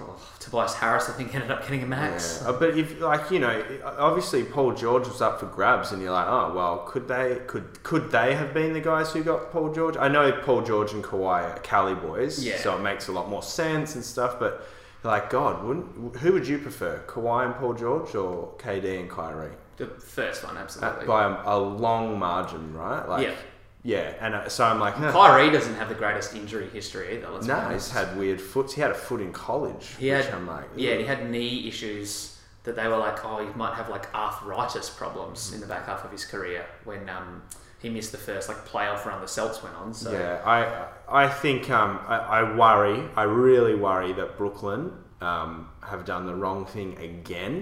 oh, 0.00 0.16
Tobias 0.40 0.74
Harris. 0.74 1.08
I 1.08 1.12
think 1.12 1.34
ended 1.34 1.50
up 1.50 1.62
getting 1.62 1.82
a 1.82 1.86
max. 1.86 2.40
Yeah. 2.42 2.48
Uh, 2.50 2.58
But 2.58 2.76
if 2.78 3.00
like 3.00 3.30
you 3.30 3.38
know, 3.38 3.62
obviously 3.84 4.44
Paul 4.44 4.72
George 4.72 5.06
was 5.08 5.20
up 5.20 5.40
for 5.40 5.46
grabs, 5.46 5.92
and 5.92 6.00
you're 6.02 6.12
like, 6.12 6.26
oh 6.28 6.52
well, 6.54 6.78
could 6.86 7.08
they 7.08 7.40
could 7.46 7.82
could 7.82 8.10
they 8.10 8.34
have 8.34 8.52
been 8.54 8.72
the 8.72 8.80
guys 8.80 9.12
who 9.12 9.22
got 9.22 9.50
Paul 9.52 9.72
George? 9.72 9.96
I 9.96 10.08
know 10.08 10.32
Paul 10.44 10.62
George 10.62 10.92
and 10.92 11.02
Kawhi 11.04 11.42
are 11.56 11.58
Cali 11.60 11.94
boys, 11.94 12.44
Yeah. 12.44 12.58
so 12.58 12.76
it 12.76 12.80
makes 12.80 13.08
a 13.08 13.12
lot 13.12 13.28
more 13.28 13.42
sense 13.42 13.94
and 13.94 14.04
stuff. 14.04 14.38
But 14.38 14.66
like, 15.04 15.30
God, 15.30 15.64
wouldn't 15.64 16.16
who 16.16 16.32
would 16.32 16.46
you 16.48 16.58
prefer, 16.58 17.02
Kawhi 17.06 17.46
and 17.46 17.54
Paul 17.54 17.74
George, 17.74 18.14
or 18.14 18.54
KD 18.58 19.00
and 19.00 19.10
Kyrie? 19.10 19.52
The 19.76 19.86
first 19.86 20.42
one, 20.44 20.56
absolutely. 20.56 21.06
by 21.06 21.22
a, 21.24 21.54
a 21.54 21.56
long 21.56 22.18
margin, 22.18 22.74
right? 22.74 23.08
Like, 23.08 23.26
Yeah. 23.28 23.34
Yeah. 23.92 24.06
And 24.20 24.34
uh, 24.34 24.48
so 24.48 24.64
I'm 24.64 24.80
like, 24.86 24.94
huh. 24.94 25.10
Kyrie 25.12 25.50
doesn't 25.50 25.74
have 25.80 25.88
the 25.88 25.94
greatest 26.04 26.34
injury 26.40 26.68
history 26.78 27.06
either. 27.16 27.28
Let's 27.30 27.46
no, 27.46 27.58
he's 27.74 27.90
had 27.90 28.08
weird 28.18 28.40
foot. 28.40 28.72
He 28.72 28.80
had 28.80 28.90
a 28.90 29.00
foot 29.08 29.20
in 29.20 29.32
college. 29.32 29.84
He 29.98 30.10
which 30.10 30.24
had- 30.26 30.34
I'm 30.34 30.46
like, 30.46 30.66
Yeah, 30.76 30.94
he 31.00 31.04
had 31.04 31.20
knee 31.30 31.66
issues 31.70 32.08
that 32.64 32.76
they 32.76 32.86
were 32.92 32.98
like, 33.08 33.24
oh, 33.24 33.38
he 33.46 33.50
might 33.62 33.74
have 33.80 33.88
like 33.96 34.06
arthritis 34.14 34.90
problems 34.90 35.52
in 35.54 35.60
the 35.60 35.66
back 35.66 35.86
half 35.86 36.04
of 36.04 36.10
his 36.12 36.24
career 36.32 36.66
when 36.84 37.08
um, 37.08 37.42
he 37.82 37.88
missed 37.88 38.12
the 38.12 38.18
first 38.18 38.48
like 38.50 38.60
playoff 38.72 39.06
run 39.06 39.20
the 39.22 39.28
Celts 39.28 39.62
went 39.62 39.74
on. 39.76 39.94
So 39.94 40.12
Yeah, 40.12 40.42
I 40.44 41.24
I 41.24 41.28
think 41.42 41.70
um, 41.70 41.92
I, 42.06 42.16
I 42.38 42.40
worry, 42.56 42.98
I 43.16 43.22
really 43.22 43.74
worry 43.74 44.12
that 44.20 44.36
Brooklyn 44.36 44.92
um, 45.30 45.68
have 45.90 46.04
done 46.04 46.26
the 46.26 46.34
wrong 46.42 46.66
thing 46.74 46.90
again 47.10 47.54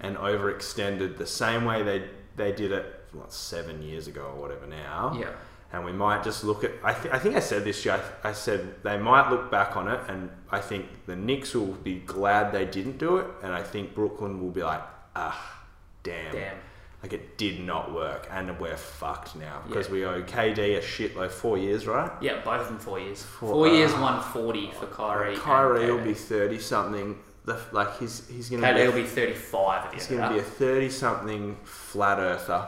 Mm. 0.00 0.04
and 0.06 0.16
overextended 0.16 1.16
the 1.18 1.26
same 1.26 1.64
way 1.64 1.82
they 1.82 1.98
they 2.36 2.52
did 2.52 2.70
it 2.72 2.86
what 3.12 3.32
seven 3.32 3.82
years 3.82 4.06
ago 4.06 4.22
or 4.34 4.40
whatever 4.40 4.66
now. 4.66 5.14
yeah, 5.18 5.30
And 5.72 5.84
we 5.86 5.92
might 5.92 6.22
just 6.22 6.44
look 6.44 6.64
at. 6.64 6.72
I, 6.84 6.92
th- 6.92 7.14
I 7.14 7.18
think 7.18 7.34
I 7.34 7.40
said 7.40 7.64
this 7.64 7.82
year. 7.84 7.98
I, 8.24 8.28
I 8.28 8.32
said 8.32 8.82
they 8.82 8.98
might 8.98 9.30
look 9.30 9.50
back 9.50 9.74
on 9.76 9.88
it, 9.88 10.00
and 10.08 10.28
I 10.50 10.60
think 10.60 10.84
the 11.06 11.16
Knicks 11.16 11.54
will 11.54 11.72
be 11.82 11.94
glad 12.00 12.52
they 12.52 12.66
didn't 12.66 12.98
do 12.98 13.16
it, 13.16 13.26
and 13.42 13.52
I 13.54 13.62
think 13.62 13.94
Brooklyn 13.94 14.40
will 14.42 14.50
be 14.50 14.62
like, 14.62 14.82
ah, 15.16 15.62
damn, 16.02 16.32
damn. 16.32 16.56
like 17.02 17.14
it 17.14 17.38
did 17.38 17.60
not 17.60 17.90
work, 17.94 18.28
and 18.30 18.58
we're 18.60 18.76
fucked 18.76 19.34
now 19.34 19.62
because 19.66 19.86
Yeah. 19.86 19.92
we 19.94 20.04
owe 20.04 20.22
KD 20.22 20.76
a 20.76 20.80
shitload 20.82 21.30
four 21.30 21.56
years, 21.56 21.86
right? 21.86 22.10
Yeah, 22.20 22.42
both 22.44 22.60
of 22.60 22.68
them 22.68 22.78
four 22.78 23.00
years. 23.00 23.22
Four- 23.22 23.48
Four, 23.48 23.68
years, 23.68 23.92
uh, 23.94 24.00
one 24.00 24.20
forty 24.20 24.70
for 24.78 24.86
Kyrie. 24.86 25.36
Kyrie 25.36 25.90
will 25.90 26.04
be 26.04 26.12
thirty 26.14 26.58
something. 26.58 27.18
The 27.44 27.58
like 27.72 27.98
he's 27.98 28.28
he's 28.28 28.50
gonna 28.50 28.62
KD 28.66 28.76
be, 28.76 28.86
will 28.86 28.92
be 28.94 29.04
thirty 29.04 29.34
five 29.34 29.86
at 29.86 29.94
he's 29.94 30.08
end 30.10 30.20
gonna 30.20 30.34
be 30.34 30.38
a 30.40 30.42
thirty 30.44 30.88
something 30.88 31.56
flat 31.64 32.18
earther, 32.20 32.66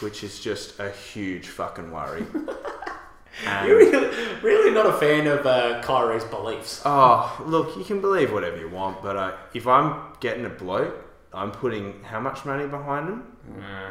which 0.00 0.24
is 0.24 0.40
just 0.40 0.80
a 0.80 0.90
huge 0.90 1.48
fucking 1.48 1.90
worry. 1.90 2.24
And- 3.46 3.66
You're 3.68 3.78
really, 3.78 4.16
really 4.42 4.70
not 4.70 4.86
a 4.86 4.92
fan 4.92 5.26
of 5.26 5.44
uh, 5.44 5.82
Kyrie's 5.82 6.22
beliefs. 6.24 6.80
Oh, 6.84 7.42
look, 7.44 7.76
you 7.76 7.82
can 7.82 8.00
believe 8.00 8.32
whatever 8.32 8.56
you 8.56 8.68
want, 8.68 9.02
but 9.02 9.16
uh, 9.16 9.32
if 9.52 9.66
I'm 9.66 10.00
getting 10.20 10.44
a 10.44 10.48
bloke, 10.48 10.94
I'm 11.32 11.50
putting 11.50 12.00
how 12.04 12.20
much 12.20 12.44
money 12.44 12.68
behind 12.68 13.08
him? 13.08 13.36
Mm. 13.50 13.90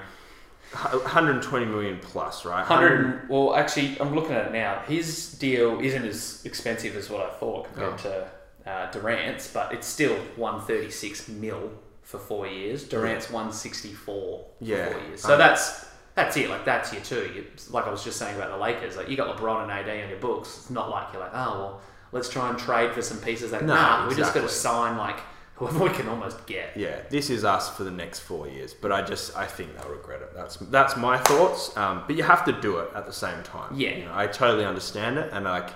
120 0.71 1.65
million 1.65 1.99
plus, 2.01 2.45
right? 2.45 2.65
Hundred. 2.65 3.27
Well, 3.29 3.53
actually, 3.53 3.99
I'm 3.99 4.15
looking 4.15 4.31
at 4.33 4.47
it 4.47 4.53
now. 4.53 4.79
His 4.87 5.33
deal 5.33 5.79
isn't 5.81 6.05
as 6.05 6.41
expensive 6.45 6.95
as 6.95 7.09
what 7.09 7.21
I 7.21 7.29
thought 7.33 7.65
compared 7.65 7.93
Oh. 7.93 7.97
to 7.97 8.27
uh, 8.65 8.89
Durant's, 8.91 9.47
but 9.51 9.73
it's 9.73 9.87
still 9.87 10.15
136 10.35 11.27
mil 11.29 11.71
for 12.01 12.17
four 12.19 12.47
years. 12.47 12.83
Durant's 12.83 13.29
164 13.29 14.45
Yeah. 14.59 14.87
for 14.87 14.93
four 14.93 15.03
years. 15.07 15.21
So 15.21 15.33
Um, 15.33 15.39
that's 15.39 15.85
that's 16.15 16.37
it. 16.37 16.49
Like 16.49 16.63
that's 16.65 16.93
your 16.93 17.01
two. 17.01 17.31
You, 17.33 17.45
like 17.71 17.87
I 17.87 17.89
was 17.89 18.03
just 18.03 18.17
saying 18.19 18.35
about 18.35 18.51
the 18.51 18.57
Lakers. 18.57 18.95
Like 18.97 19.09
you 19.09 19.17
got 19.17 19.35
LeBron 19.35 19.63
and 19.63 19.71
AD 19.71 19.89
on 20.03 20.09
your 20.09 20.19
books. 20.19 20.57
It's 20.59 20.69
not 20.69 20.89
like 20.89 21.07
you're 21.13 21.21
like, 21.21 21.31
oh 21.33 21.57
well, 21.59 21.81
let's 22.11 22.29
try 22.29 22.49
and 22.49 22.57
trade 22.59 22.91
for 22.93 23.01
some 23.01 23.17
pieces. 23.19 23.51
Like, 23.51 23.63
No, 23.63 23.73
nah, 23.73 24.07
we 24.07 24.15
just 24.15 24.33
got 24.33 24.41
to 24.41 24.49
sign 24.49 24.97
like 24.97 25.19
whoever 25.55 25.83
we 25.85 25.89
can 25.89 26.07
almost 26.09 26.45
get. 26.45 26.75
Yeah, 26.77 26.99
this 27.09 27.29
is 27.29 27.43
us 27.43 27.75
for 27.75 27.83
the 27.83 27.91
next 27.91 28.19
four 28.19 28.47
years, 28.47 28.73
but 28.73 28.91
I 28.91 29.01
just 29.01 29.35
I 29.35 29.45
think 29.45 29.75
they'll 29.77 29.89
regret 29.91 30.21
it. 30.21 30.33
That's 30.35 30.57
that's 30.57 30.95
my 30.97 31.17
thoughts. 31.17 31.75
Um, 31.77 32.03
but 32.05 32.15
you 32.15 32.23
have 32.23 32.45
to 32.45 32.51
do 32.51 32.77
it 32.79 32.89
at 32.95 33.05
the 33.07 33.13
same 33.13 33.41
time. 33.43 33.73
Yeah. 33.75 33.97
you 33.97 34.05
know, 34.05 34.11
I 34.13 34.27
totally 34.27 34.65
understand 34.65 35.17
it, 35.17 35.29
and 35.33 35.45
like 35.45 35.69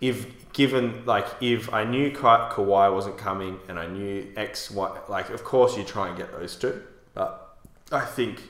if 0.00 0.26
given 0.52 1.04
like 1.06 1.26
if 1.40 1.72
I 1.72 1.84
knew 1.84 2.10
Ka- 2.10 2.50
Kawhi 2.52 2.92
wasn't 2.92 3.18
coming 3.18 3.58
and 3.68 3.78
I 3.78 3.86
knew 3.86 4.32
X 4.36 4.70
Y, 4.70 4.98
like 5.08 5.30
of 5.30 5.44
course 5.44 5.76
you 5.76 5.84
try 5.84 6.08
and 6.08 6.16
get 6.16 6.32
those 6.32 6.56
two, 6.56 6.82
but 7.14 7.56
I 7.90 8.00
think 8.04 8.42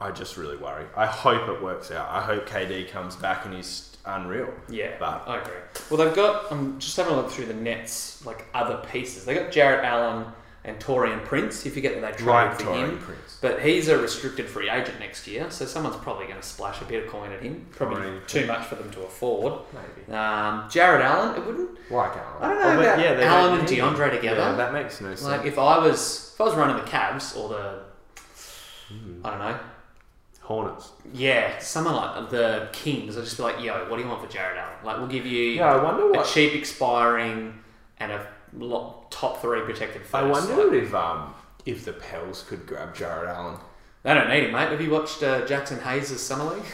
I 0.00 0.10
just 0.10 0.36
really 0.36 0.56
worry. 0.56 0.86
I 0.96 1.06
hope 1.06 1.48
it 1.48 1.62
works 1.62 1.90
out. 1.92 2.08
I 2.10 2.20
hope 2.20 2.48
KD 2.48 2.88
comes 2.90 3.14
back 3.16 3.44
and 3.44 3.54
he's 3.54 3.96
unreal. 4.04 4.52
Yeah, 4.68 4.96
But- 4.98 5.22
I 5.28 5.38
agree. 5.40 5.54
Well, 5.90 6.04
they've 6.04 6.14
got. 6.16 6.50
I'm 6.50 6.78
just 6.80 6.96
having 6.96 7.12
a 7.14 7.16
look 7.16 7.30
through 7.30 7.46
the 7.46 7.54
Nets, 7.54 8.24
like 8.26 8.46
other 8.52 8.82
pieces. 8.90 9.24
They 9.24 9.34
got 9.34 9.52
Jarrett 9.52 9.84
Allen 9.84 10.26
and 10.64 10.78
Taurean 10.78 11.24
Prince. 11.24 11.60
If 11.60 11.66
you 11.66 11.72
forget 11.72 11.94
that 11.94 12.00
they 12.00 12.12
traded 12.24 12.26
Like 12.26 12.60
for 12.60 12.66
Taurean 12.66 12.88
him, 12.90 12.98
Prince. 12.98 13.38
but 13.40 13.60
he's 13.62 13.88
a 13.88 13.98
restricted 13.98 14.46
free 14.46 14.70
agent 14.70 15.00
next 15.00 15.26
year, 15.26 15.50
so 15.50 15.64
someone's 15.66 15.96
probably 15.96 16.26
going 16.26 16.36
to 16.40 16.46
splash 16.46 16.80
a 16.80 16.84
bit 16.84 17.04
of 17.04 17.10
coin 17.10 17.32
at 17.32 17.40
him. 17.42 17.66
Probably 17.72 17.96
Taurean 18.00 18.26
too 18.28 18.46
much 18.46 18.66
for 18.66 18.76
them 18.76 18.90
to 18.92 19.00
afford. 19.02 19.54
Maybe 19.72 20.16
Um, 20.16 20.68
Jarrett 20.70 21.02
Allen, 21.04 21.34
it 21.36 21.44
wouldn't. 21.44 21.70
like 21.90 22.12
Allen. 22.16 22.36
I 22.40 22.48
don't 22.48 22.58
know 22.60 22.76
but 22.76 22.84
about 22.84 23.16
they 23.16 23.24
Allen 23.24 23.58
and 23.58 23.68
need 23.70 23.78
him. 23.78 23.94
DeAndre 23.94 24.10
together. 24.12 24.40
Yeah, 24.40 24.52
that 24.54 24.72
makes 24.72 25.00
no 25.00 25.08
sense. 25.14 25.24
Like 25.24 25.44
if 25.46 25.58
I 25.58 25.78
was, 25.78 26.30
if 26.34 26.40
I 26.40 26.44
was 26.44 26.54
running 26.54 26.76
the 26.76 26.88
Cavs 26.90 27.36
or 27.36 27.48
the, 27.48 27.78
I 29.24 29.30
don't 29.30 29.38
know, 29.40 29.58
Hornets. 30.42 30.90
yeah, 31.14 31.58
someone 31.60 31.94
like 31.94 32.30
the 32.30 32.68
Kings, 32.72 33.16
I'd 33.16 33.24
just 33.24 33.36
be 33.36 33.42
like, 33.44 33.60
yo, 33.62 33.88
what 33.88 33.96
do 33.96 34.02
you 34.02 34.08
want 34.08 34.20
for 34.24 34.32
Jarrett 34.32 34.58
Allen? 34.58 34.74
Like, 34.84 34.98
we'll 34.98 35.06
give 35.06 35.24
you 35.24 35.40
Yeah, 35.54 35.72
I 35.74 35.82
wonder 35.82 36.08
a 36.08 36.10
what. 36.18 36.26
cheap 36.26 36.52
expiring 36.54 37.58
and 38.00 38.10
a 38.12 38.26
top 39.10 39.40
three 39.40 39.60
protected 39.62 40.02
first. 40.02 40.14
I 40.14 40.22
wonder 40.26 40.64
Like, 40.64 40.82
if 40.82 40.94
um 40.94 41.34
if 41.64 41.84
the 41.84 41.92
Pels 41.92 42.42
could 42.48 42.66
grab 42.66 42.94
Jarrett 42.94 43.28
Allen. 43.28 43.56
they 44.02 44.14
don't 44.14 44.28
need 44.28 44.44
him, 44.44 44.52
mate. 44.52 44.70
Have 44.70 44.80
you 44.80 44.90
watched 44.90 45.22
uh, 45.22 45.42
Jaxson 45.46 45.80
Hayes' 45.82 46.20
summer 46.20 46.54
league? 46.54 46.64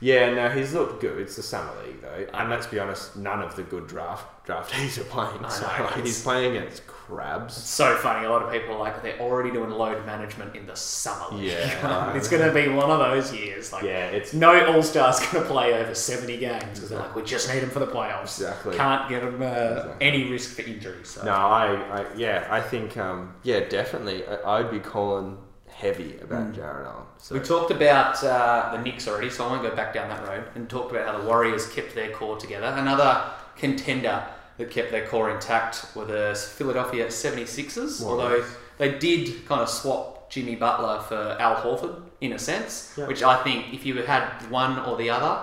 Yeah, 0.00 0.32
no, 0.34 0.48
he's 0.50 0.72
looked 0.74 1.00
good. 1.00 1.18
It's 1.18 1.36
the 1.36 1.42
summer 1.42 1.72
league 1.84 2.00
though, 2.02 2.26
and 2.34 2.50
let's 2.50 2.66
be 2.66 2.78
honest, 2.78 3.16
none 3.16 3.40
of 3.42 3.56
the 3.56 3.62
good 3.62 3.86
draft 3.86 4.46
draftees 4.46 4.98
are 5.00 5.04
playing. 5.04 5.44
I 5.44 5.48
So 5.48 5.66
know, 5.66 5.84
like, 5.84 6.04
he's 6.04 6.22
playing 6.22 6.56
against 6.56 6.82
crabs. 7.06 7.56
It's 7.56 7.68
So 7.68 7.96
funny. 7.96 8.26
A 8.26 8.30
lot 8.30 8.42
of 8.42 8.50
people 8.52 8.74
are 8.74 8.78
like 8.78 9.02
they're 9.02 9.18
already 9.20 9.50
doing 9.50 9.70
load 9.70 10.04
management 10.06 10.56
in 10.56 10.66
the 10.66 10.74
summer 10.76 11.36
league. 11.36 11.52
Yeah. 11.52 12.12
it's 12.16 12.28
going 12.28 12.42
to 12.46 12.52
be 12.52 12.68
one 12.68 12.90
of 12.90 12.98
those 12.98 13.32
years. 13.32 13.72
Like, 13.72 13.84
Yeah, 13.84 14.06
it's 14.06 14.34
no 14.34 14.66
All 14.72 14.82
Stars 14.82 15.20
going 15.20 15.42
to 15.44 15.48
play 15.50 15.74
over 15.74 15.94
seventy 15.94 16.36
games 16.36 16.64
because 16.74 16.88
they're 16.90 16.98
like, 16.98 17.14
we 17.14 17.22
just 17.22 17.52
need 17.52 17.60
them 17.60 17.70
for 17.70 17.78
the 17.78 17.86
playoffs. 17.86 18.38
exactly. 18.40 18.76
Can't 18.76 19.08
get 19.08 19.22
them 19.22 19.40
uh, 19.40 19.46
Exactly. 19.46 20.06
any 20.06 20.30
risk 20.30 20.56
for 20.56 20.62
injury. 20.62 21.04
So. 21.04 21.24
No, 21.24 21.32
I, 21.32 21.74
I 22.00 22.06
yeah, 22.16 22.46
I 22.50 22.60
think 22.60 22.96
um 22.96 23.34
yeah, 23.42 23.60
definitely. 23.60 24.26
I, 24.26 24.58
I'd 24.58 24.70
be 24.70 24.80
calling 24.80 25.38
heavy 25.68 26.18
about 26.20 26.54
Jarrett 26.54 26.86
Allen. 26.86 27.04
So 27.18 27.34
We 27.34 27.40
talked 27.42 27.70
about 27.70 28.22
uh, 28.24 28.70
the 28.72 28.82
Knicks 28.82 29.06
already, 29.06 29.28
so 29.28 29.46
I 29.46 29.50
won't 29.50 29.62
go 29.62 29.74
back 29.76 29.92
down 29.92 30.08
that 30.08 30.26
road. 30.26 30.44
And 30.54 30.68
talked 30.70 30.90
about 30.90 31.06
how 31.06 31.18
the 31.20 31.26
Warriors 31.26 31.68
kept 31.68 31.94
their 31.94 32.10
core 32.10 32.38
together. 32.38 32.66
Another 32.66 33.22
contender 33.56 34.24
that 34.58 34.70
kept 34.70 34.90
their 34.90 35.06
core 35.06 35.30
intact 35.30 35.86
were 35.94 36.04
the 36.04 36.34
Philadelphia 36.56 37.06
76ers, 37.06 38.02
although 38.04 38.44
they 38.78 38.98
did 38.98 39.46
kind 39.46 39.60
of 39.60 39.68
swap 39.68 40.30
Jimmy 40.30 40.56
Butler 40.56 41.00
for 41.02 41.36
Al 41.40 41.56
Horford 41.56 42.02
in 42.20 42.32
a 42.32 42.38
sense, 42.38 42.94
Yeah. 42.96 43.06
which 43.06 43.22
I 43.22 43.42
think 43.42 43.72
if 43.74 43.84
you 43.86 44.02
had 44.02 44.28
one 44.50 44.78
or 44.80 44.96
the 44.96 45.10
other 45.10 45.40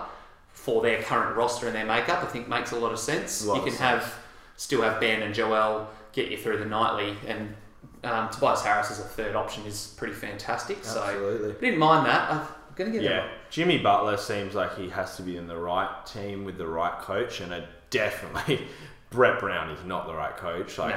for 0.52 0.82
their 0.82 1.02
current 1.02 1.36
roster 1.36 1.68
and 1.68 1.76
their 1.76 1.86
makeup, 1.86 2.24
I 2.24 2.28
think 2.28 2.48
makes 2.48 2.72
a 2.72 2.76
lot 2.78 2.92
of 2.92 3.00
sense. 3.00 3.46
Lot 3.46 3.56
you 3.56 3.62
can 3.62 3.72
sense. 3.72 3.80
have 3.80 4.14
still 4.56 4.82
have 4.82 5.00
Ben 5.00 5.22
and 5.24 5.34
Joel 5.34 5.88
get 6.12 6.30
you 6.30 6.38
through 6.38 6.58
the 6.58 6.66
nightly, 6.66 7.16
and 7.28 7.56
um, 8.04 8.30
Tobias 8.30 8.62
Harris 8.64 8.92
as 8.92 9.00
a 9.00 9.04
third 9.04 9.36
option 9.36 9.66
is 9.66 9.94
pretty 9.98 10.14
fantastic. 10.14 10.84
So. 10.84 11.02
I 11.02 11.60
didn't 11.62 11.80
mind 11.80 12.06
that. 12.06 12.30
I'm 12.32 12.42
going 12.76 12.92
to 12.92 13.00
get 13.00 13.10
Yeah, 13.10 13.28
Jimmy 13.50 13.78
Butler 13.80 14.18
seems 14.18 14.54
like 14.56 14.76
he 14.78 14.90
has 14.90 15.16
to 15.18 15.22
be 15.24 15.38
in 15.38 15.48
the 15.48 15.58
right 15.58 16.06
team 16.06 16.44
with 16.46 16.58
the 16.58 16.68
right 16.68 17.00
coach, 17.00 17.40
and 17.42 17.52
it 17.54 17.66
definitely 17.90 18.68
Brett 19.14 19.40
Brown 19.40 19.70
is 19.70 19.84
not 19.86 20.08
the 20.08 20.14
right 20.14 20.36
coach. 20.36 20.78
Like, 20.78 20.96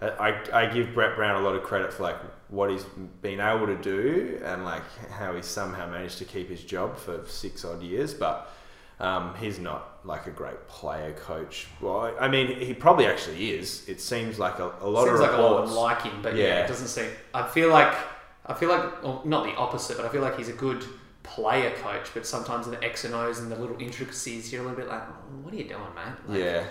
I, 0.00 0.40
I 0.52 0.66
give 0.66 0.94
Brett 0.94 1.16
Brown 1.16 1.40
a 1.40 1.44
lot 1.44 1.54
of 1.54 1.62
credit 1.62 1.92
for 1.92 2.04
like 2.04 2.16
what 2.48 2.70
he's 2.70 2.84
been 3.20 3.40
able 3.40 3.66
to 3.66 3.76
do 3.76 4.40
and 4.44 4.64
like 4.64 4.82
how 5.10 5.34
he 5.34 5.42
somehow 5.42 5.88
managed 5.90 6.18
to 6.18 6.24
keep 6.24 6.48
his 6.48 6.62
job 6.62 6.96
for 6.96 7.24
six 7.26 7.64
odd 7.64 7.82
years, 7.82 8.14
but 8.14 8.50
um, 9.00 9.34
he's 9.36 9.58
not 9.58 10.04
like 10.04 10.26
a 10.26 10.30
great 10.30 10.66
player 10.68 11.12
coach. 11.12 11.66
Well, 11.80 12.14
I 12.18 12.28
mean, 12.28 12.60
he 12.60 12.74
probably 12.74 13.06
actually 13.06 13.50
is. 13.50 13.88
It 13.88 14.00
seems 14.00 14.38
like 14.38 14.58
a, 14.58 14.72
a 14.80 14.88
lot 14.88 15.06
Seems 15.06 15.20
of 15.20 15.26
like 15.26 15.38
a 15.38 15.42
lot 15.42 15.62
of 15.62 15.72
like 15.72 16.02
him, 16.02 16.22
but 16.22 16.34
yeah. 16.34 16.44
Yeah. 16.44 16.64
it 16.64 16.68
doesn't 16.68 16.88
seem. 16.88 17.10
I 17.34 17.46
feel 17.46 17.70
like 17.70 17.94
I 18.46 18.54
feel 18.54 18.70
like 18.70 19.02
well, 19.02 19.22
not 19.24 19.44
the 19.44 19.54
opposite, 19.54 19.96
but 19.96 20.06
I 20.06 20.08
feel 20.08 20.22
like 20.22 20.36
he's 20.36 20.48
a 20.48 20.52
good 20.52 20.84
player 21.22 21.70
coach. 21.82 22.08
But 22.14 22.26
sometimes 22.26 22.66
the 22.66 22.82
X 22.82 23.04
and 23.04 23.14
O's 23.14 23.38
and 23.38 23.52
the 23.52 23.56
little 23.56 23.80
intricacies, 23.80 24.52
you're 24.52 24.62
a 24.62 24.64
little 24.64 24.78
bit 24.78 24.88
like, 24.88 25.02
"Oh, 25.02 25.36
what 25.42 25.52
are 25.52 25.56
you 25.56 25.64
doing, 25.64 25.80
mate? 25.94 26.14
Like, 26.26 26.38
yeah, 26.40 26.64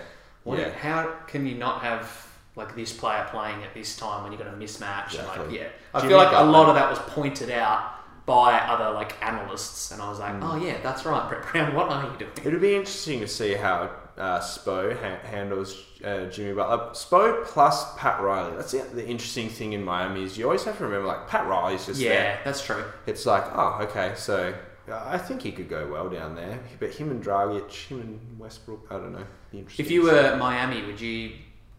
what- 0.48 0.58
yeah. 0.58 0.70
How 0.70 1.06
can 1.26 1.46
you 1.46 1.54
not 1.56 1.82
have 1.82 2.26
like 2.56 2.74
this 2.74 2.92
player 2.92 3.26
playing 3.30 3.62
at 3.62 3.72
this 3.74 3.96
time 3.96 4.22
when 4.24 4.32
you've 4.32 4.40
got 4.40 4.48
a 4.52 4.56
mismatch? 4.56 5.16
And 5.18 5.26
like, 5.28 5.36
Exactly. 5.36 5.58
yeah, 5.58 5.68
I 5.94 6.00
Jimmy 6.00 6.10
feel 6.10 6.18
like 6.18 6.32
a 6.32 6.42
lot 6.44 6.68
of 6.68 6.74
that 6.74 6.88
was 6.90 6.98
pointed 7.00 7.50
out 7.50 7.94
by 8.26 8.58
other 8.58 8.90
like 8.94 9.14
analysts, 9.24 9.90
and 9.90 10.02
I 10.02 10.08
was 10.10 10.18
like, 10.18 10.34
Mm. 10.34 10.40
oh 10.52 10.56
yeah, 10.56 10.76
that's 10.82 11.06
right, 11.06 11.28
Brett 11.28 11.50
Brown. 11.50 11.74
What 11.78 11.88
are 11.90 12.04
you 12.10 12.18
doing? 12.18 12.30
It'll 12.44 12.60
be 12.60 12.74
interesting 12.76 13.20
to 13.20 13.28
see 13.28 13.54
how 13.54 13.90
uh, 14.18 14.40
Spo 14.40 14.94
ha- 15.00 15.26
handles 15.26 15.82
uh, 16.04 16.24
Jimmy 16.26 16.52
Butler. 16.52 16.90
Spo 16.92 17.44
plus 17.46 17.96
Pat 17.96 18.20
Riley. 18.20 18.54
That's 18.56 18.72
the, 18.72 18.82
the 18.92 19.06
interesting 19.06 19.48
thing 19.48 19.72
in 19.72 19.82
Miami 19.84 20.24
is 20.24 20.36
you 20.36 20.44
always 20.44 20.64
have 20.64 20.76
to 20.78 20.84
remember 20.84 21.06
like 21.06 21.26
Pat 21.28 21.46
Riley's 21.46 21.86
just 21.86 22.00
yeah, 22.00 22.08
there. 22.10 22.40
that's 22.44 22.62
true. 22.62 22.84
It's 23.06 23.24
like 23.24 23.44
oh 23.54 23.78
okay 23.82 24.12
so 24.16 24.52
I 24.90 25.18
think 25.18 25.42
he 25.42 25.52
could 25.52 25.68
go 25.68 25.86
well 25.86 26.08
down 26.08 26.34
there. 26.34 26.58
But 26.78 26.90
him 26.94 27.10
and 27.10 27.22
Dragic, 27.22 27.70
him 27.88 28.00
and 28.00 28.38
Westbrook, 28.38 28.86
I 28.90 28.94
don't 28.94 29.12
know. 29.12 29.24
Interesting 29.52 29.84
If 29.84 29.90
you 29.90 30.02
were 30.02 30.36
Miami, 30.36 30.84
would 30.84 31.00
you 31.00 31.32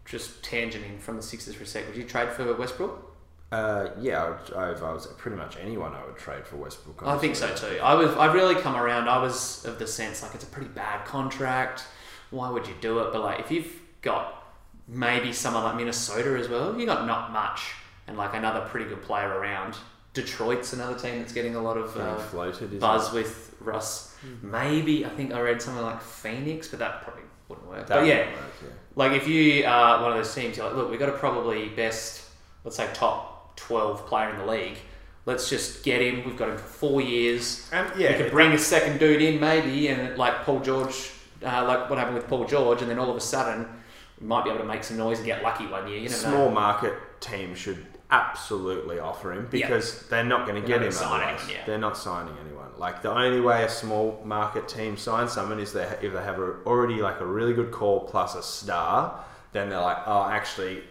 just 0.04 0.42
tangenting 0.42 1.00
from 1.00 1.16
the 1.16 1.22
Sixers 1.22 1.54
for 1.54 1.64
a 1.64 1.66
sec? 1.66 1.86
Would 1.86 1.96
you 1.96 2.04
trade 2.04 2.30
for 2.30 2.52
Westbrook? 2.54 3.06
uh, 3.52 3.88
yeah, 4.00 4.22
I 4.22 4.28
would, 4.68 4.76
if 4.76 4.82
I 4.82 4.92
was 4.92 5.06
pretty 5.18 5.36
much 5.36 5.56
anyone, 5.60 5.92
I 5.92 6.04
would 6.04 6.16
trade 6.16 6.46
for 6.46 6.56
Westbrook. 6.56 7.02
I 7.04 7.18
think 7.18 7.34
so 7.34 7.52
too. 7.54 7.80
I 7.82 7.94
was. 7.94 8.14
I've 8.16 8.34
really 8.34 8.54
come 8.54 8.76
around. 8.76 9.08
I 9.08 9.18
was 9.18 9.64
of 9.64 9.78
the 9.78 9.86
sense 9.86 10.22
like 10.22 10.34
it's 10.34 10.44
a 10.44 10.48
pretty 10.48 10.68
bad 10.68 11.04
contract. 11.04 11.84
Why 12.30 12.48
would 12.48 12.68
you 12.68 12.74
do 12.80 13.00
it? 13.00 13.12
But 13.12 13.22
like 13.22 13.40
if 13.40 13.50
you've 13.50 13.80
got 14.02 14.44
maybe 14.86 15.32
someone 15.32 15.64
like 15.64 15.74
Minnesota 15.76 16.38
as 16.38 16.48
well, 16.48 16.78
you 16.78 16.86
got 16.86 17.06
not 17.08 17.32
much 17.32 17.72
and 18.06 18.16
like 18.16 18.34
another 18.34 18.60
pretty 18.68 18.88
good 18.88 19.02
player 19.02 19.28
around. 19.28 19.76
Detroit's 20.12 20.72
another 20.72 20.98
team 20.98 21.20
that's 21.20 21.32
getting 21.32 21.54
a 21.54 21.62
lot 21.62 21.76
of 21.76 21.96
uh, 21.96 22.18
floated. 22.18 22.80
buzz 22.80 23.08
it? 23.08 23.14
with 23.14 23.54
Russ. 23.60 24.16
Maybe 24.42 25.06
I 25.06 25.08
think 25.08 25.32
I 25.32 25.40
read 25.40 25.62
something 25.62 25.82
like 25.82 26.02
Phoenix, 26.02 26.68
but 26.68 26.78
that 26.80 27.02
probably 27.02 27.22
wouldn't 27.48 27.66
work. 27.68 27.86
That 27.86 28.00
but 28.00 28.06
yeah, 28.06 28.26
work, 28.26 28.36
yeah. 28.62 28.68
like 28.96 29.12
if 29.12 29.26
you 29.28 29.64
are 29.64 30.02
one 30.02 30.10
of 30.12 30.16
those 30.18 30.34
teams, 30.34 30.56
you're 30.56 30.66
like, 30.66 30.76
look, 30.76 30.90
we've 30.90 30.98
got 30.98 31.08
a 31.08 31.12
probably 31.12 31.68
best, 31.70 32.22
let's 32.64 32.76
say 32.76 32.88
top 32.92 33.56
twelve 33.56 34.06
player 34.06 34.30
in 34.30 34.38
the 34.38 34.46
league. 34.46 34.78
Let's 35.26 35.48
just 35.48 35.84
get 35.84 36.00
him. 36.02 36.24
We've 36.24 36.36
got 36.36 36.48
him 36.48 36.56
for 36.56 36.64
four 36.64 37.00
years. 37.00 37.68
And 37.72 37.94
You 37.94 38.06
yeah, 38.06 38.16
could 38.16 38.30
bring 38.30 38.52
a 38.52 38.58
second 38.58 38.98
dude 38.98 39.22
in 39.22 39.38
maybe, 39.38 39.88
and 39.88 40.16
like 40.18 40.44
Paul 40.44 40.60
George, 40.60 41.12
uh, 41.44 41.64
like 41.66 41.88
what 41.88 41.98
happened 41.98 42.16
with 42.16 42.26
Paul 42.26 42.46
George, 42.46 42.82
and 42.82 42.90
then 42.90 42.98
all 42.98 43.10
of 43.10 43.16
a 43.16 43.20
sudden 43.20 43.66
we 44.20 44.26
might 44.26 44.44
be 44.44 44.50
able 44.50 44.60
to 44.60 44.66
make 44.66 44.82
some 44.82 44.96
noise 44.96 45.18
and 45.18 45.26
get 45.26 45.42
lucky 45.42 45.66
one 45.66 45.86
year. 45.88 45.98
You 45.98 46.08
never 46.08 46.14
small 46.14 46.48
know. 46.48 46.50
market 46.50 46.94
team 47.20 47.54
should 47.54 47.86
absolutely 48.10 48.98
offer 48.98 49.32
him 49.32 49.48
because 49.50 50.06
they're 50.08 50.24
not 50.24 50.46
going 50.46 50.60
to 50.60 50.66
get 50.66 50.82
him 50.82 50.92
otherwise. 50.96 51.40
yeah. 51.50 51.64
They're 51.66 51.78
not 51.78 51.96
signing 51.96 52.34
anyone. 52.44 52.68
Like 52.78 53.02
the 53.02 53.10
only 53.10 53.40
way 53.40 53.64
a 53.64 53.68
small 53.68 54.20
market 54.24 54.68
team 54.68 54.96
signs 54.96 55.32
someone 55.32 55.60
is 55.60 55.72
they 55.72 55.84
if 56.02 56.12
they 56.12 56.22
have 56.22 56.38
a, 56.38 56.54
already 56.64 57.00
like 57.02 57.20
a 57.20 57.26
really 57.26 57.52
good 57.52 57.70
call 57.70 58.00
plus 58.00 58.34
a 58.34 58.42
star. 58.42 59.24
Then 59.52 59.68
they're 59.68 59.80
like, 59.80 59.98
oh, 60.06 60.28
actually, 60.30 60.84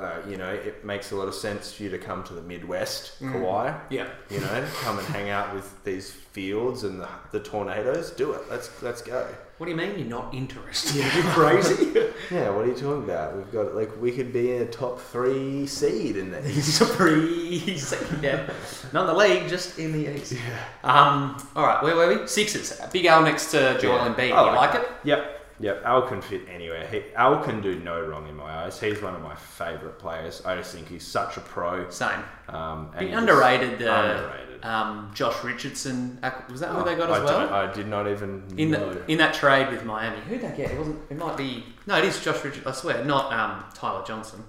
uh, 0.00 0.20
you 0.26 0.38
know, 0.38 0.48
it 0.48 0.86
makes 0.86 1.12
a 1.12 1.16
lot 1.16 1.28
of 1.28 1.34
sense 1.34 1.72
for 1.74 1.82
you 1.82 1.90
to 1.90 1.98
come 1.98 2.24
to 2.24 2.32
the 2.32 2.40
Midwest, 2.40 3.20
Mm. 3.22 3.34
Kawhi. 3.34 3.78
Yeah. 3.90 4.08
You 4.30 4.40
know, 4.40 4.64
come 4.82 4.98
and 4.98 5.06
hang 5.08 5.28
out 5.28 5.54
with 5.54 5.84
these 5.84 6.10
fields 6.12 6.84
and 6.84 6.98
the, 6.98 7.08
the 7.32 7.40
tornadoes. 7.40 8.10
Do 8.12 8.32
it. 8.32 8.42
Let's 8.50 8.70
let's 8.82 9.02
go. 9.02 9.26
What 9.58 9.66
do 9.66 9.70
you 9.72 9.76
mean 9.76 9.98
you're 9.98 10.08
not 10.08 10.34
interested? 10.34 10.96
You're 11.14 11.24
crazy? 11.32 11.92
Yeah, 12.30 12.50
what 12.50 12.64
are 12.64 12.68
you 12.68 12.74
talking 12.74 13.04
about? 13.04 13.36
We've 13.36 13.50
got 13.52 13.74
like 13.74 13.90
we 14.00 14.10
could 14.12 14.32
be 14.32 14.52
a 14.52 14.66
top 14.66 14.98
three 15.00 15.66
seed 15.66 16.16
in 16.16 16.30
there. 16.30 16.42
He's 16.42 16.80
a 16.80 16.86
pretty 16.86 17.78
yeah. 18.22 18.50
Not 18.92 19.02
in 19.02 19.06
the 19.08 19.14
league, 19.14 19.48
just 19.48 19.78
in 19.78 19.92
the 19.92 20.14
East. 20.16 20.34
Um, 20.84 21.36
all 21.54 21.64
right, 21.66 21.82
where 21.82 21.94
were 21.96 22.20
we? 22.20 22.26
Sixers. 22.26 22.80
Big 22.92 23.06
Al 23.06 23.22
next 23.22 23.50
to 23.52 23.78
Joel 23.80 23.96
Yeah. 23.96 24.14
Embiid. 24.14 24.32
I 24.32 24.50
you 24.50 24.56
like 24.56 24.74
it? 24.74 24.88
Yep. 25.04 25.35
Yep, 25.58 25.82
Al 25.84 26.02
can 26.02 26.20
fit 26.20 26.42
anywhere. 26.50 26.86
He, 26.88 27.02
Al 27.14 27.42
can 27.42 27.60
do 27.62 27.78
no 27.78 28.00
wrong 28.00 28.28
in 28.28 28.36
my 28.36 28.64
eyes. 28.64 28.78
He's 28.78 29.00
one 29.00 29.14
of 29.14 29.22
my 29.22 29.34
favourite 29.34 29.98
players. 29.98 30.42
I 30.44 30.54
just 30.56 30.74
think 30.74 30.88
he's 30.88 31.06
such 31.06 31.36
a 31.38 31.40
pro. 31.40 31.88
Same. 31.88 32.20
Um, 32.48 32.90
and 32.94 33.08
underrated, 33.14 33.82
uh, 33.86 34.16
underrated. 34.18 34.64
Um, 34.64 35.10
Josh 35.14 35.42
Richardson. 35.44 36.18
Was 36.50 36.60
that 36.60 36.70
who 36.70 36.78
Oh, 36.78 36.84
they 36.84 36.94
got 36.94 37.10
I 37.10 37.18
as 37.18 37.24
well? 37.24 37.54
I 37.54 37.72
did 37.72 37.88
not 37.88 38.06
even 38.06 38.44
In 38.56 38.70
know. 38.72 38.92
the, 38.92 39.10
in 39.10 39.16
that 39.18 39.32
trade 39.34 39.70
with 39.70 39.84
Miami, 39.84 40.20
who'd 40.28 40.40
they 40.42 40.54
get? 40.56 40.72
It 40.72 40.78
wasn't. 40.78 40.98
It 41.10 41.16
might 41.16 41.36
be. 41.36 41.64
No, 41.86 41.96
it 41.96 42.04
is 42.04 42.22
Josh 42.22 42.42
Richardson. 42.44 42.66
I 42.66 42.72
swear, 42.72 43.04
not 43.04 43.32
um, 43.32 43.64
Tyler 43.74 44.04
Johnson. 44.04 44.44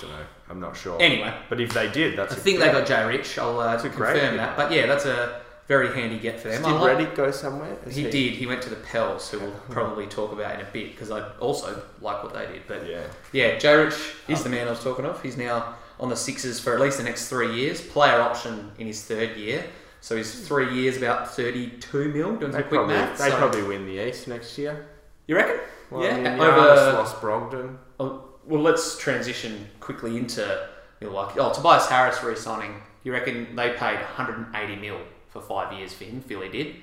don't 0.00 0.10
know. 0.10 0.16
I'm 0.50 0.60
not 0.60 0.76
sure. 0.76 0.96
Anyway, 1.00 1.34
but 1.50 1.60
if 1.60 1.74
they 1.74 1.90
did, 1.90 2.16
that's 2.18 2.32
I 2.32 2.36
a 2.36 2.40
think 2.40 2.60
they 2.60 2.70
got 2.72 2.86
Jay 2.86 3.04
Rich. 3.06 3.38
I'll 3.38 3.60
uh, 3.60 3.76
great 3.76 3.92
confirm 3.92 4.36
that. 4.38 4.56
But 4.56 4.72
yeah, 4.72 4.86
that's 4.86 5.04
a 5.04 5.42
very 5.68 5.94
handy 5.94 6.18
get 6.18 6.40
for 6.40 6.48
them. 6.48 6.62
Did 6.62 6.72
like- 6.72 6.96
Redick 6.98 7.14
go 7.14 7.30
somewhere? 7.30 7.76
Is 7.86 7.94
he 7.94 8.04
did. 8.04 8.32
He 8.32 8.46
went 8.46 8.62
to 8.62 8.70
the 8.70 8.76
Pels, 8.76 9.30
who 9.30 9.38
we'll 9.38 9.50
probably 9.70 10.06
talk 10.06 10.32
about 10.32 10.54
in 10.54 10.62
a 10.62 10.70
bit 10.70 10.90
because 10.92 11.10
I 11.10 11.28
also 11.38 11.82
like 12.00 12.24
what 12.24 12.32
they 12.32 12.46
did. 12.46 12.62
But 12.66 12.86
Yeah. 12.88 13.04
yeah, 13.32 13.58
Jay 13.58 13.74
Rich 13.76 13.94
is 14.28 14.40
oh. 14.40 14.42
the 14.44 14.48
man 14.48 14.66
I 14.66 14.70
was 14.70 14.82
talking 14.82 15.04
of. 15.04 15.22
He's 15.22 15.36
now 15.36 15.74
on 16.00 16.08
the 16.08 16.16
Sixers 16.16 16.58
for 16.58 16.74
at 16.74 16.80
least 16.80 16.96
the 16.96 17.04
next 17.04 17.28
three 17.28 17.54
years. 17.54 17.80
Player 17.82 18.20
option 18.20 18.72
in 18.78 18.86
his 18.86 19.04
third 19.04 19.36
year. 19.36 19.64
So 20.00 20.16
he's 20.16 20.46
three 20.46 20.72
years, 20.74 20.96
about 20.96 21.28
32 21.34 22.12
mil, 22.12 22.36
doing 22.36 22.52
They 22.52 22.60
some 22.60 22.68
quick 22.68 22.70
probably, 22.70 22.94
maths. 22.94 23.20
they 23.20 23.30
so- 23.30 23.36
probably 23.36 23.62
win 23.64 23.84
the 23.84 24.08
East 24.08 24.26
next 24.28 24.56
year. 24.56 24.86
You 25.26 25.36
reckon? 25.36 25.58
Well, 25.90 26.04
yeah. 26.04 26.14
I 26.16 26.20
mean, 26.20 26.40
over, 26.40 26.92
lost 26.92 27.16
Brogdon. 27.20 27.76
Oh, 28.00 28.24
well, 28.46 28.62
let's 28.62 28.96
transition 28.96 29.68
quickly 29.80 30.16
into 30.16 30.68
like 31.02 31.36
Oh, 31.36 31.52
Tobias 31.52 31.88
Harris 31.88 32.22
re-signing. 32.22 32.74
You 33.04 33.12
reckon 33.12 33.54
they 33.54 33.70
paid 33.70 33.96
180 33.96 34.76
mil 34.76 34.98
for 35.40 35.46
five 35.46 35.72
years 35.78 35.92
for 35.92 36.04
him? 36.04 36.20
Philly 36.20 36.48
did. 36.48 36.76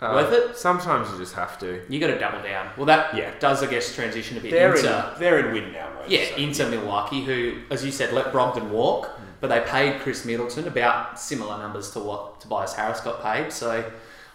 Uh, 0.00 0.14
Worth 0.14 0.32
it? 0.32 0.56
Sometimes 0.56 1.10
you 1.12 1.18
just 1.18 1.34
have 1.34 1.58
to. 1.60 1.80
You 1.88 2.00
got 2.00 2.08
to 2.08 2.18
double 2.18 2.42
down. 2.42 2.70
Well, 2.76 2.86
that 2.86 3.14
Yeah. 3.14 3.30
does, 3.38 3.62
I 3.62 3.66
guess, 3.66 3.94
transition 3.94 4.36
a 4.36 4.40
bit 4.40 4.50
They're 4.50 4.74
into 4.74 4.88
in, 5.14 5.20
they're 5.20 5.38
in 5.46 5.52
win 5.52 5.72
now 5.72 5.90
mode. 5.94 6.08
yeah 6.10 6.24
so- 6.30 6.36
into 6.36 6.66
Milwaukee, 6.68 7.24
who, 7.24 7.58
as 7.70 7.84
you 7.84 7.92
said, 7.92 8.12
let 8.12 8.32
Brogdon 8.32 8.68
walk, 8.70 9.10
but 9.40 9.48
they 9.48 9.60
paid 9.60 10.00
Khris 10.00 10.24
Middleton 10.24 10.66
about 10.66 11.20
similar 11.20 11.56
numbers 11.58 11.92
to 11.92 12.00
what 12.00 12.40
Tobias 12.40 12.74
Harris 12.74 13.00
got 13.00 13.22
paid. 13.22 13.52
So 13.52 13.84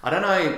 I 0.04 0.10
don't 0.10 0.22
know. 0.22 0.58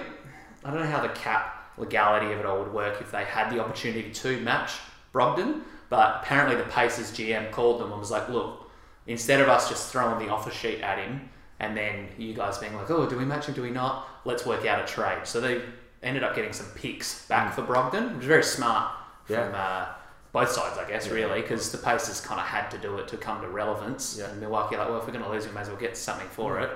I 0.63 0.69
don't 0.71 0.81
know 0.81 0.87
how 0.91 1.01
the 1.01 1.09
cap 1.09 1.71
legality 1.77 2.31
of 2.33 2.39
it 2.39 2.45
all 2.45 2.59
would 2.59 2.73
work 2.73 2.99
if 3.01 3.11
they 3.11 3.23
had 3.23 3.49
the 3.51 3.59
opportunity 3.59 4.11
to 4.11 4.39
match 4.41 4.73
Brogdon, 5.13 5.61
but 5.89 6.19
apparently 6.21 6.55
the 6.55 6.63
Pacers 6.69 7.11
GM 7.11 7.49
called 7.51 7.79
them 7.79 7.89
and 7.91 7.99
was 7.99 8.11
like, 8.11 8.27
"Look, 8.29 8.69
instead 9.07 9.39
of 9.41 9.47
us 9.49 9.69
just 9.69 9.91
throwing 9.91 10.19
the 10.23 10.31
offer 10.31 10.51
sheet 10.51 10.81
at 10.81 10.99
him, 10.99 11.29
and 11.60 11.76
then 11.76 12.07
you 12.18 12.34
guys 12.34 12.57
being 12.57 12.76
like, 12.76 12.89
oh, 12.89 13.07
do 13.10 13.18
we 13.18 13.26
match 13.26 13.45
him? 13.47 13.53
Do 13.53 13.62
we 13.62 13.72
not? 13.72 14.07
Let's 14.26 14.45
work 14.45 14.66
out 14.66 14.82
a 14.84 14.86
trade." 14.88 15.26
So 15.26 15.39
they 15.41 15.62
ended 16.03 16.24
up 16.24 16.36
getting 16.36 16.53
some 16.53 16.68
picks 16.76 17.26
back 17.28 17.53
for 17.53 17.62
Brogdon, 17.62 18.14
which 18.16 18.22
is 18.22 18.28
very 18.28 18.43
smart 18.43 18.91
from 19.26 19.51
uh, 19.53 19.86
both 20.32 20.49
sides, 20.49 20.78
I 20.78 20.88
guess, 20.88 21.07
Yeah. 21.07 21.14
really, 21.14 21.41
because 21.41 21.72
the 21.72 21.78
Pacers 21.78 22.22
kind 22.22 22.39
of 22.39 22.47
had 22.47 22.70
to 22.72 22.78
do 22.78 22.97
it 22.99 23.07
to 23.10 23.18
come 23.18 23.41
to 23.41 23.47
relevance. 23.49 24.18
Yeah. 24.18 24.30
And 24.30 24.39
Milwaukee, 24.39 24.78
like, 24.78 24.88
well, 24.89 24.99
if 24.99 25.05
we're 25.05 25.14
going 25.14 25.26
to 25.26 25.30
lose, 25.30 25.45
we 25.47 25.53
may 25.53 25.62
as 25.62 25.68
well 25.68 25.78
get 25.78 25.97
something 25.97 26.28
for 26.30 26.60
it. 26.60 26.70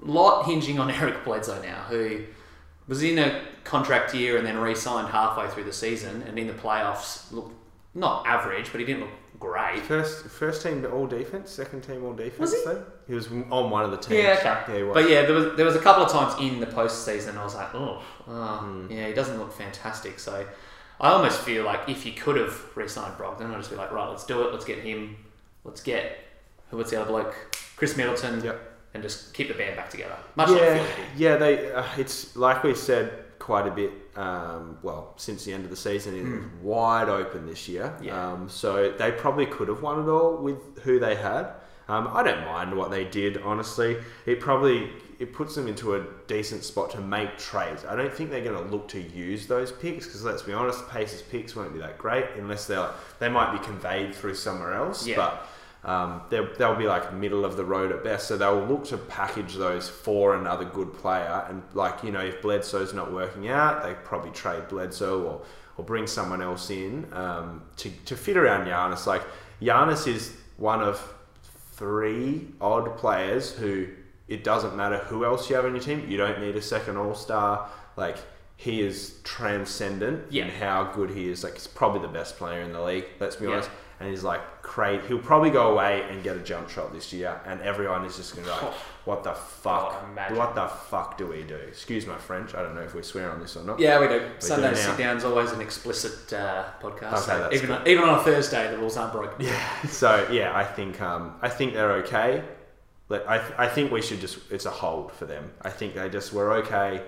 lot 0.00 0.46
hinging 0.46 0.78
on 0.78 0.90
Eric 1.00 1.24
Bledsoe 1.24 1.60
now, 1.62 1.82
who 1.88 2.20
was 2.88 3.02
in 3.02 3.18
a 3.18 3.42
contract 3.64 4.14
year 4.14 4.36
and 4.38 4.46
then 4.46 4.58
re-signed 4.58 5.08
halfway 5.08 5.48
through 5.48 5.64
the 5.64 5.72
season, 5.72 6.22
and 6.26 6.38
in 6.38 6.46
the 6.46 6.52
playoffs 6.52 7.30
looked 7.32 7.54
not 7.94 8.26
average, 8.26 8.70
but 8.72 8.80
he 8.80 8.86
didn't 8.86 9.02
look 9.02 9.10
great. 9.44 9.82
First, 9.82 10.26
first 10.26 10.62
team 10.62 10.86
all 10.92 11.06
defense, 11.06 11.50
second 11.50 11.82
team 11.82 12.04
all 12.04 12.12
defense. 12.12 12.38
Was 12.38 12.52
he? 12.54 12.64
Though 12.64 12.84
he 13.06 13.14
was 13.14 13.28
on 13.28 13.70
one 13.70 13.84
of 13.84 13.90
the 13.90 13.96
teams. 13.98 14.22
Yeah, 14.22 14.36
okay. 14.38 14.72
Yeah, 14.72 14.76
he 14.78 14.82
was. 14.82 14.94
But 14.94 15.08
yeah, 15.10 15.22
there 15.22 15.34
was 15.34 15.56
there 15.56 15.66
was 15.66 15.76
a 15.76 15.80
couple 15.80 16.04
of 16.04 16.10
times 16.10 16.40
in 16.40 16.60
the 16.60 16.66
postseason 16.66 17.36
I 17.36 17.44
was 17.44 17.54
like, 17.54 17.74
oh, 17.74 18.02
oh 18.28 18.56
Hmm. 18.58 18.90
yeah, 18.90 19.08
he 19.08 19.14
doesn't 19.14 19.38
look 19.38 19.52
fantastic. 19.52 20.18
So 20.18 20.46
I 21.00 21.10
almost 21.10 21.40
feel 21.40 21.64
like 21.64 21.88
if 21.88 22.06
you 22.06 22.12
could 22.12 22.36
have 22.36 22.56
re-signed 22.76 23.14
Brogdon, 23.18 23.50
I'd 23.50 23.58
just 23.58 23.70
be 23.70 23.76
like, 23.76 23.92
right, 23.92 24.08
let's 24.08 24.24
do 24.24 24.42
it. 24.46 24.52
Let's 24.52 24.64
get 24.64 24.78
him. 24.78 25.16
Let's 25.64 25.82
get 25.82 26.18
who? 26.70 26.76
What's 26.76 26.90
the 26.90 27.00
other 27.00 27.10
bloke? 27.10 27.34
Khris 27.76 27.96
Middleton. 27.96 28.42
Yep. 28.44 28.70
And 28.94 29.02
just 29.02 29.34
keep 29.34 29.48
the 29.48 29.54
band 29.54 29.74
back 29.76 29.90
together. 29.90 30.16
Much 30.36 30.50
yeah, 30.50 30.74
did. 30.74 30.86
yeah. 31.16 31.36
They. 31.36 31.72
Uh, 31.72 31.84
it's 31.98 32.36
like 32.36 32.62
we 32.62 32.74
said 32.76 33.23
quite 33.44 33.66
a 33.66 33.70
bit. 33.70 33.92
Um, 34.16 34.78
well, 34.82 35.12
since 35.16 35.44
the 35.44 35.52
end 35.52 35.64
of 35.64 35.70
the 35.70 35.76
season, 35.76 36.16
it 36.16 36.22
was 36.24 36.44
wide 36.62 37.10
open 37.10 37.46
this 37.46 37.68
year. 37.68 37.88
Hmm. 37.88 38.04
Yeah. 38.04 38.32
Um, 38.32 38.48
so 38.48 38.90
they 38.92 39.12
probably 39.12 39.44
could 39.44 39.68
have 39.68 39.82
won 39.82 40.02
it 40.02 40.08
all 40.10 40.38
with 40.38 40.78
who 40.82 40.98
they 40.98 41.14
had. 41.14 41.52
Um, 41.86 42.08
I 42.10 42.22
don't 42.22 42.46
mind 42.46 42.74
what 42.74 42.90
they 42.90 43.04
did. 43.04 43.42
Honestly, 43.42 43.98
it 44.24 44.40
probably 44.40 44.88
it 45.18 45.34
puts 45.34 45.54
them 45.54 45.68
into 45.68 45.94
a 45.94 46.06
decent 46.26 46.64
spot 46.64 46.90
to 46.92 47.00
make 47.02 47.36
trades. 47.36 47.84
I 47.84 47.94
don't 47.94 48.12
think 48.12 48.30
they're 48.30 48.42
going 48.42 48.64
to 48.64 48.70
look 48.74 48.88
to 48.88 49.00
use 49.00 49.46
those 49.46 49.70
picks 49.70 50.06
because 50.06 50.24
let's 50.24 50.42
be 50.42 50.54
honest, 50.54 50.88
Pacers 50.88 51.20
picks 51.20 51.54
won't 51.54 51.74
be 51.74 51.80
that 51.80 51.98
great 51.98 52.24
unless 52.38 52.66
they're 52.66 52.88
they 53.18 53.28
might 53.28 53.52
be 53.52 53.62
conveyed 53.62 54.14
through 54.14 54.36
somewhere 54.36 54.72
else. 54.72 55.06
Yeah. 55.06 55.16
But 55.16 55.46
um, 55.84 56.22
they'll, 56.30 56.74
be 56.74 56.86
like 56.86 57.12
middle 57.12 57.44
of 57.44 57.56
the 57.56 57.64
road 57.64 57.92
at 57.92 58.02
best. 58.02 58.26
So 58.26 58.36
they'll 58.36 58.64
look 58.64 58.84
to 58.86 58.96
package 58.96 59.54
those 59.54 59.88
for 59.88 60.34
another 60.34 60.64
good 60.64 60.94
player. 60.94 61.44
And 61.48 61.62
like, 61.74 62.02
you 62.02 62.10
know, 62.10 62.20
if 62.20 62.40
Bledsoe's 62.40 62.94
not 62.94 63.12
working 63.12 63.48
out, 63.48 63.82
they 63.82 63.94
probably 64.04 64.30
trade 64.30 64.68
Bledsoe 64.68 65.22
or, 65.22 65.42
or 65.76 65.84
bring 65.84 66.06
someone 66.06 66.40
else 66.40 66.70
in 66.70 67.06
um, 67.12 67.62
to, 67.76 67.90
to 68.06 68.16
fit 68.16 68.36
around 68.36 68.66
Giannis. 68.66 69.06
Like, 69.06 69.22
Giannis 69.60 70.06
is 70.06 70.34
one 70.56 70.82
of 70.82 71.02
three 71.72 72.48
odd 72.60 72.96
players 72.96 73.52
who 73.52 73.88
it 74.26 74.42
doesn't 74.42 74.74
matter 74.74 74.98
who 74.98 75.24
else 75.26 75.50
you 75.50 75.56
have 75.56 75.66
on 75.66 75.72
your 75.72 75.82
team. 75.82 76.08
You 76.08 76.16
don't 76.16 76.40
need 76.40 76.56
a 76.56 76.62
second 76.62 76.96
All 76.96 77.14
Star. 77.14 77.68
Like, 77.96 78.16
he 78.56 78.80
is 78.80 79.20
transcendent 79.22 80.32
Yeah. 80.32 80.44
in 80.44 80.50
how 80.50 80.84
good 80.94 81.10
he 81.10 81.28
is. 81.28 81.44
Like, 81.44 81.54
he's 81.54 81.66
probably 81.66 82.00
the 82.00 82.08
best 82.08 82.38
player 82.38 82.62
in 82.62 82.72
the 82.72 82.80
league. 82.80 83.04
Let's 83.20 83.36
be 83.36 83.44
Yeah. 83.44 83.52
honest 83.52 83.70
and 84.00 84.08
he's 84.08 84.24
like 84.24 84.40
crazy. 84.64 85.06
He'll 85.06 85.18
probably 85.18 85.50
go 85.50 85.70
away 85.70 86.02
and 86.10 86.24
get 86.24 86.36
a 86.36 86.40
jump 86.40 86.68
shot 86.70 86.92
this 86.92 87.12
year, 87.12 87.40
and 87.46 87.60
everyone 87.60 88.04
is 88.04 88.16
just 88.16 88.34
gonna 88.34 88.46
be 88.46 88.50
like, 88.50 88.74
"What 89.04 89.22
the 89.22 89.34
fuck? 89.34 90.02
Oh, 90.02 90.34
what 90.34 90.54
the 90.54 90.66
fuck 90.66 91.16
do 91.18 91.26
we 91.26 91.42
do?" 91.42 91.54
Excuse 91.54 92.06
my 92.06 92.16
French. 92.16 92.54
I 92.54 92.62
don't 92.62 92.74
know 92.74 92.80
if 92.80 92.94
we 92.94 93.02
swear 93.02 93.30
on 93.30 93.40
this 93.40 93.56
or 93.56 93.62
not. 93.62 93.78
Yeah, 93.78 94.00
we 94.00 94.08
do. 94.08 94.18
do 94.20 94.26
Sunday 94.38 94.70
now. 94.70 94.74
sit 94.74 94.98
down's 94.98 95.22
always 95.24 95.52
an 95.52 95.60
explicit 95.60 96.32
uh, 96.32 96.64
podcast. 96.82 97.28
Okay, 97.28 97.56
even 97.56 97.70
on, 97.70 97.86
even 97.86 98.04
on 98.04 98.18
a 98.18 98.22
Thursday, 98.22 98.70
the 98.70 98.78
rules 98.78 98.96
aren't 98.96 99.12
broken. 99.12 99.44
Yeah. 99.44 99.60
So 99.88 100.26
yeah, 100.32 100.56
I 100.56 100.64
think 100.64 101.00
um, 101.00 101.34
I 101.42 101.48
think 101.48 101.74
they're 101.74 101.92
okay. 102.02 102.42
Like, 103.08 103.26
I 103.28 103.38
th- 103.38 103.54
I 103.58 103.68
think 103.68 103.92
we 103.92 104.00
should 104.02 104.20
just 104.20 104.38
it's 104.50 104.64
a 104.66 104.70
hold 104.70 105.12
for 105.12 105.26
them. 105.26 105.52
I 105.62 105.70
think 105.70 105.94
they 105.94 106.08
just 106.08 106.32
were 106.32 106.54
okay. 106.62 107.02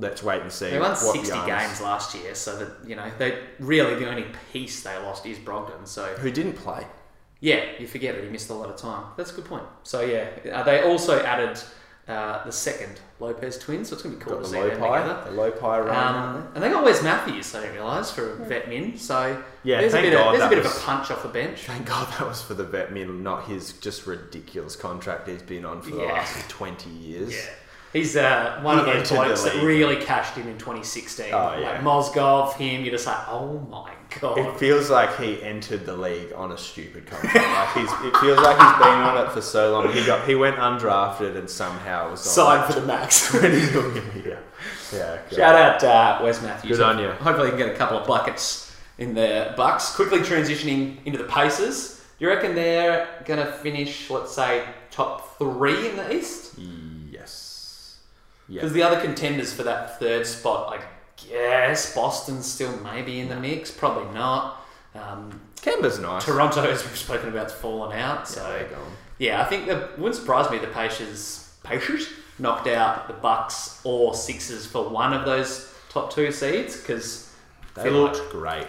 Let's 0.00 0.22
wait 0.22 0.42
and 0.42 0.50
see. 0.50 0.70
They 0.70 0.78
won 0.80 0.90
what 0.90 0.98
60 0.98 1.30
Giannis- 1.32 1.46
games 1.46 1.80
last 1.80 2.14
year, 2.14 2.34
so 2.34 2.56
that 2.58 2.88
you 2.88 2.96
know 2.96 3.10
they 3.18 3.38
really 3.58 3.94
the 3.96 4.08
only 4.08 4.26
piece 4.52 4.82
they 4.82 4.96
lost 4.98 5.26
is 5.26 5.38
Brogdon. 5.38 5.86
So 5.86 6.06
Who 6.16 6.30
didn't 6.30 6.54
play? 6.54 6.86
yeah, 7.40 7.64
you 7.78 7.86
forget 7.86 8.14
that 8.14 8.24
he 8.24 8.30
missed 8.30 8.50
a 8.50 8.54
lot 8.54 8.68
of 8.70 8.76
time. 8.76 9.04
That's 9.16 9.30
a 9.32 9.34
good 9.34 9.44
point. 9.46 9.64
So 9.82 10.00
yeah, 10.00 10.28
uh, 10.52 10.62
they 10.62 10.82
also 10.82 11.20
added 11.22 11.58
uh, 12.08 12.44
the 12.44 12.50
second 12.52 13.00
Lopez 13.20 13.56
twins, 13.58 13.88
so 13.88 13.94
it's 13.94 14.02
gonna 14.02 14.16
be 14.16 14.20
cool 14.22 14.34
Got 14.34 14.44
to 14.44 14.50
the 14.50 14.54
see 14.54 14.60
low 14.60 14.68
them 14.70 14.78
pie, 14.80 15.00
together. 15.02 15.30
the 15.30 15.36
low 15.36 15.50
pie 15.52 15.78
run. 15.80 16.14
Um, 16.36 16.48
and 16.54 16.62
they 16.64 16.68
got 16.68 16.82
Wes 16.84 17.02
Matthews, 17.02 17.54
I 17.54 17.60
didn't 17.60 17.74
realise, 17.76 18.10
for 18.10 18.32
a 18.32 18.36
vet 18.46 18.68
min. 18.68 18.96
So 18.98 19.40
Yeah, 19.62 19.80
there's 19.80 19.92
a 19.92 19.96
thank 19.96 20.06
bit, 20.06 20.14
of, 20.14 20.18
God 20.20 20.32
there's 20.32 20.40
a 20.42 20.44
that 20.44 20.48
bit 20.50 20.58
of 20.58 20.64
was- 20.64 20.76
a 20.76 20.80
punch 20.80 21.10
off 21.10 21.22
the 21.22 21.28
bench. 21.28 21.58
Thank 21.66 21.86
God 21.86 22.08
that 22.18 22.26
was 22.26 22.42
for 22.42 22.54
the 22.54 22.64
vet 22.64 22.92
min, 22.92 23.22
not 23.22 23.44
his 23.46 23.74
just 23.74 24.06
ridiculous 24.06 24.74
contract 24.76 25.28
he's 25.28 25.42
been 25.42 25.64
on 25.64 25.82
for 25.82 25.90
the 25.90 25.98
Yeah. 26.02 26.12
last 26.14 26.48
twenty 26.48 26.90
years. 26.90 27.32
Yeah. 27.34 27.40
He's 27.92 28.16
uh, 28.16 28.60
one 28.62 28.76
He 28.76 28.80
of 28.80 28.86
those 28.86 28.96
entered 29.10 29.14
blokes 29.24 29.42
that 29.42 29.62
really 29.64 29.96
cashed 29.96 30.36
in 30.36 30.46
in 30.46 30.58
2016. 30.58 31.26
Oh, 31.26 31.58
yeah. 31.58 31.72
Like 31.72 31.80
Mozgov, 31.80 32.54
him, 32.54 32.82
you're 32.82 32.92
just 32.92 33.06
like, 33.06 33.28
oh 33.28 33.58
my 33.68 33.92
god. 34.20 34.38
It 34.38 34.58
feels 34.58 34.90
like 34.90 35.16
he 35.18 35.42
entered 35.42 35.84
the 35.86 35.96
league 35.96 36.32
on 36.34 36.52
a 36.52 36.58
stupid 36.58 37.06
contract. 37.06 37.34
like 37.34 37.68
he's, 37.74 38.06
it 38.06 38.16
feels 38.18 38.38
like 38.38 38.56
he's 38.56 38.78
been 38.78 38.98
on 38.98 39.26
it 39.26 39.32
for 39.32 39.40
so 39.42 39.72
long. 39.72 39.92
He 39.92 40.04
got 40.06 40.26
he 40.26 40.36
went 40.36 40.56
undrafted 40.56 41.36
and 41.36 41.50
somehow 41.50 42.10
was 42.10 42.26
on 42.26 42.32
Signed 42.32 42.72
for 42.72 42.80
the 42.80 42.86
max. 42.86 43.28
twenty 43.30 43.48
million 43.72 44.04
a 44.14 44.18
year. 44.18 44.42
Yeah. 44.92 45.18
Shout 45.32 45.54
out 45.54 45.84
uh, 45.84 46.20
Wes 46.24 46.40
Matthews. 46.42 46.78
Good 46.78 46.84
on 46.84 46.98
you. 46.98 47.10
Hopefully, 47.10 47.46
he 47.46 47.56
can 47.56 47.66
get 47.66 47.74
a 47.74 47.78
couple 47.78 47.98
of 47.98 48.06
buckets 48.06 48.72
in 48.98 49.14
the 49.14 49.52
Bucks. 49.56 49.94
Quickly 49.96 50.18
transitioning 50.20 50.98
into 51.04 51.18
the 51.18 51.24
Pacers. 51.24 51.96
Do 52.18 52.26
you 52.26 52.30
reckon 52.30 52.54
they're 52.54 53.08
going 53.24 53.44
to 53.44 53.50
finish, 53.50 54.10
let's 54.10 54.32
say, 54.32 54.64
top 54.90 55.38
three 55.38 55.88
in 55.88 55.96
the 55.96 56.14
East? 56.14 56.58
Yes. 56.58 56.68
Yeah. 58.50 58.60
Because 58.62 58.72
the 58.74 58.82
other 58.82 59.00
contenders 59.00 59.52
for 59.52 59.62
that 59.62 59.98
third 59.98 60.26
spot, 60.26 60.76
I 60.78 60.82
guess 61.28 61.94
Boston's 61.94 62.44
still 62.50 62.76
maybe 62.80 63.20
in 63.20 63.28
the 63.28 63.36
mix, 63.36 63.70
probably 63.70 64.12
not. 64.12 64.60
Um, 64.94 65.40
Kemba's 65.62 65.98
nice. 66.00 66.24
Toronto, 66.24 66.62
as 66.68 66.84
we've 66.84 66.96
spoken 66.96 67.28
about, 67.28 67.44
has 67.44 67.52
fallen 67.52 67.96
out. 67.96 68.26
So 68.26 68.42
Yeah, 68.42 68.64
gone. 68.76 68.92
yeah, 69.18 69.40
I 69.40 69.44
think 69.44 69.66
that 69.68 69.98
wouldn't 69.98 70.16
surprise 70.16 70.50
me. 70.50 70.58
The 70.58 70.66
Pacers, 70.66 71.54
Pacers 71.62 72.08
knocked 72.40 72.66
out 72.66 73.06
the 73.06 73.14
Bucks 73.14 73.80
or 73.84 74.14
Sixers 74.14 74.66
for 74.66 74.88
one 74.88 75.12
of 75.12 75.24
those 75.24 75.72
top 75.88 76.12
two 76.12 76.32
seeds 76.32 76.76
because 76.76 77.32
They 77.74 77.88
looked 77.88 78.30
great. 78.30 78.66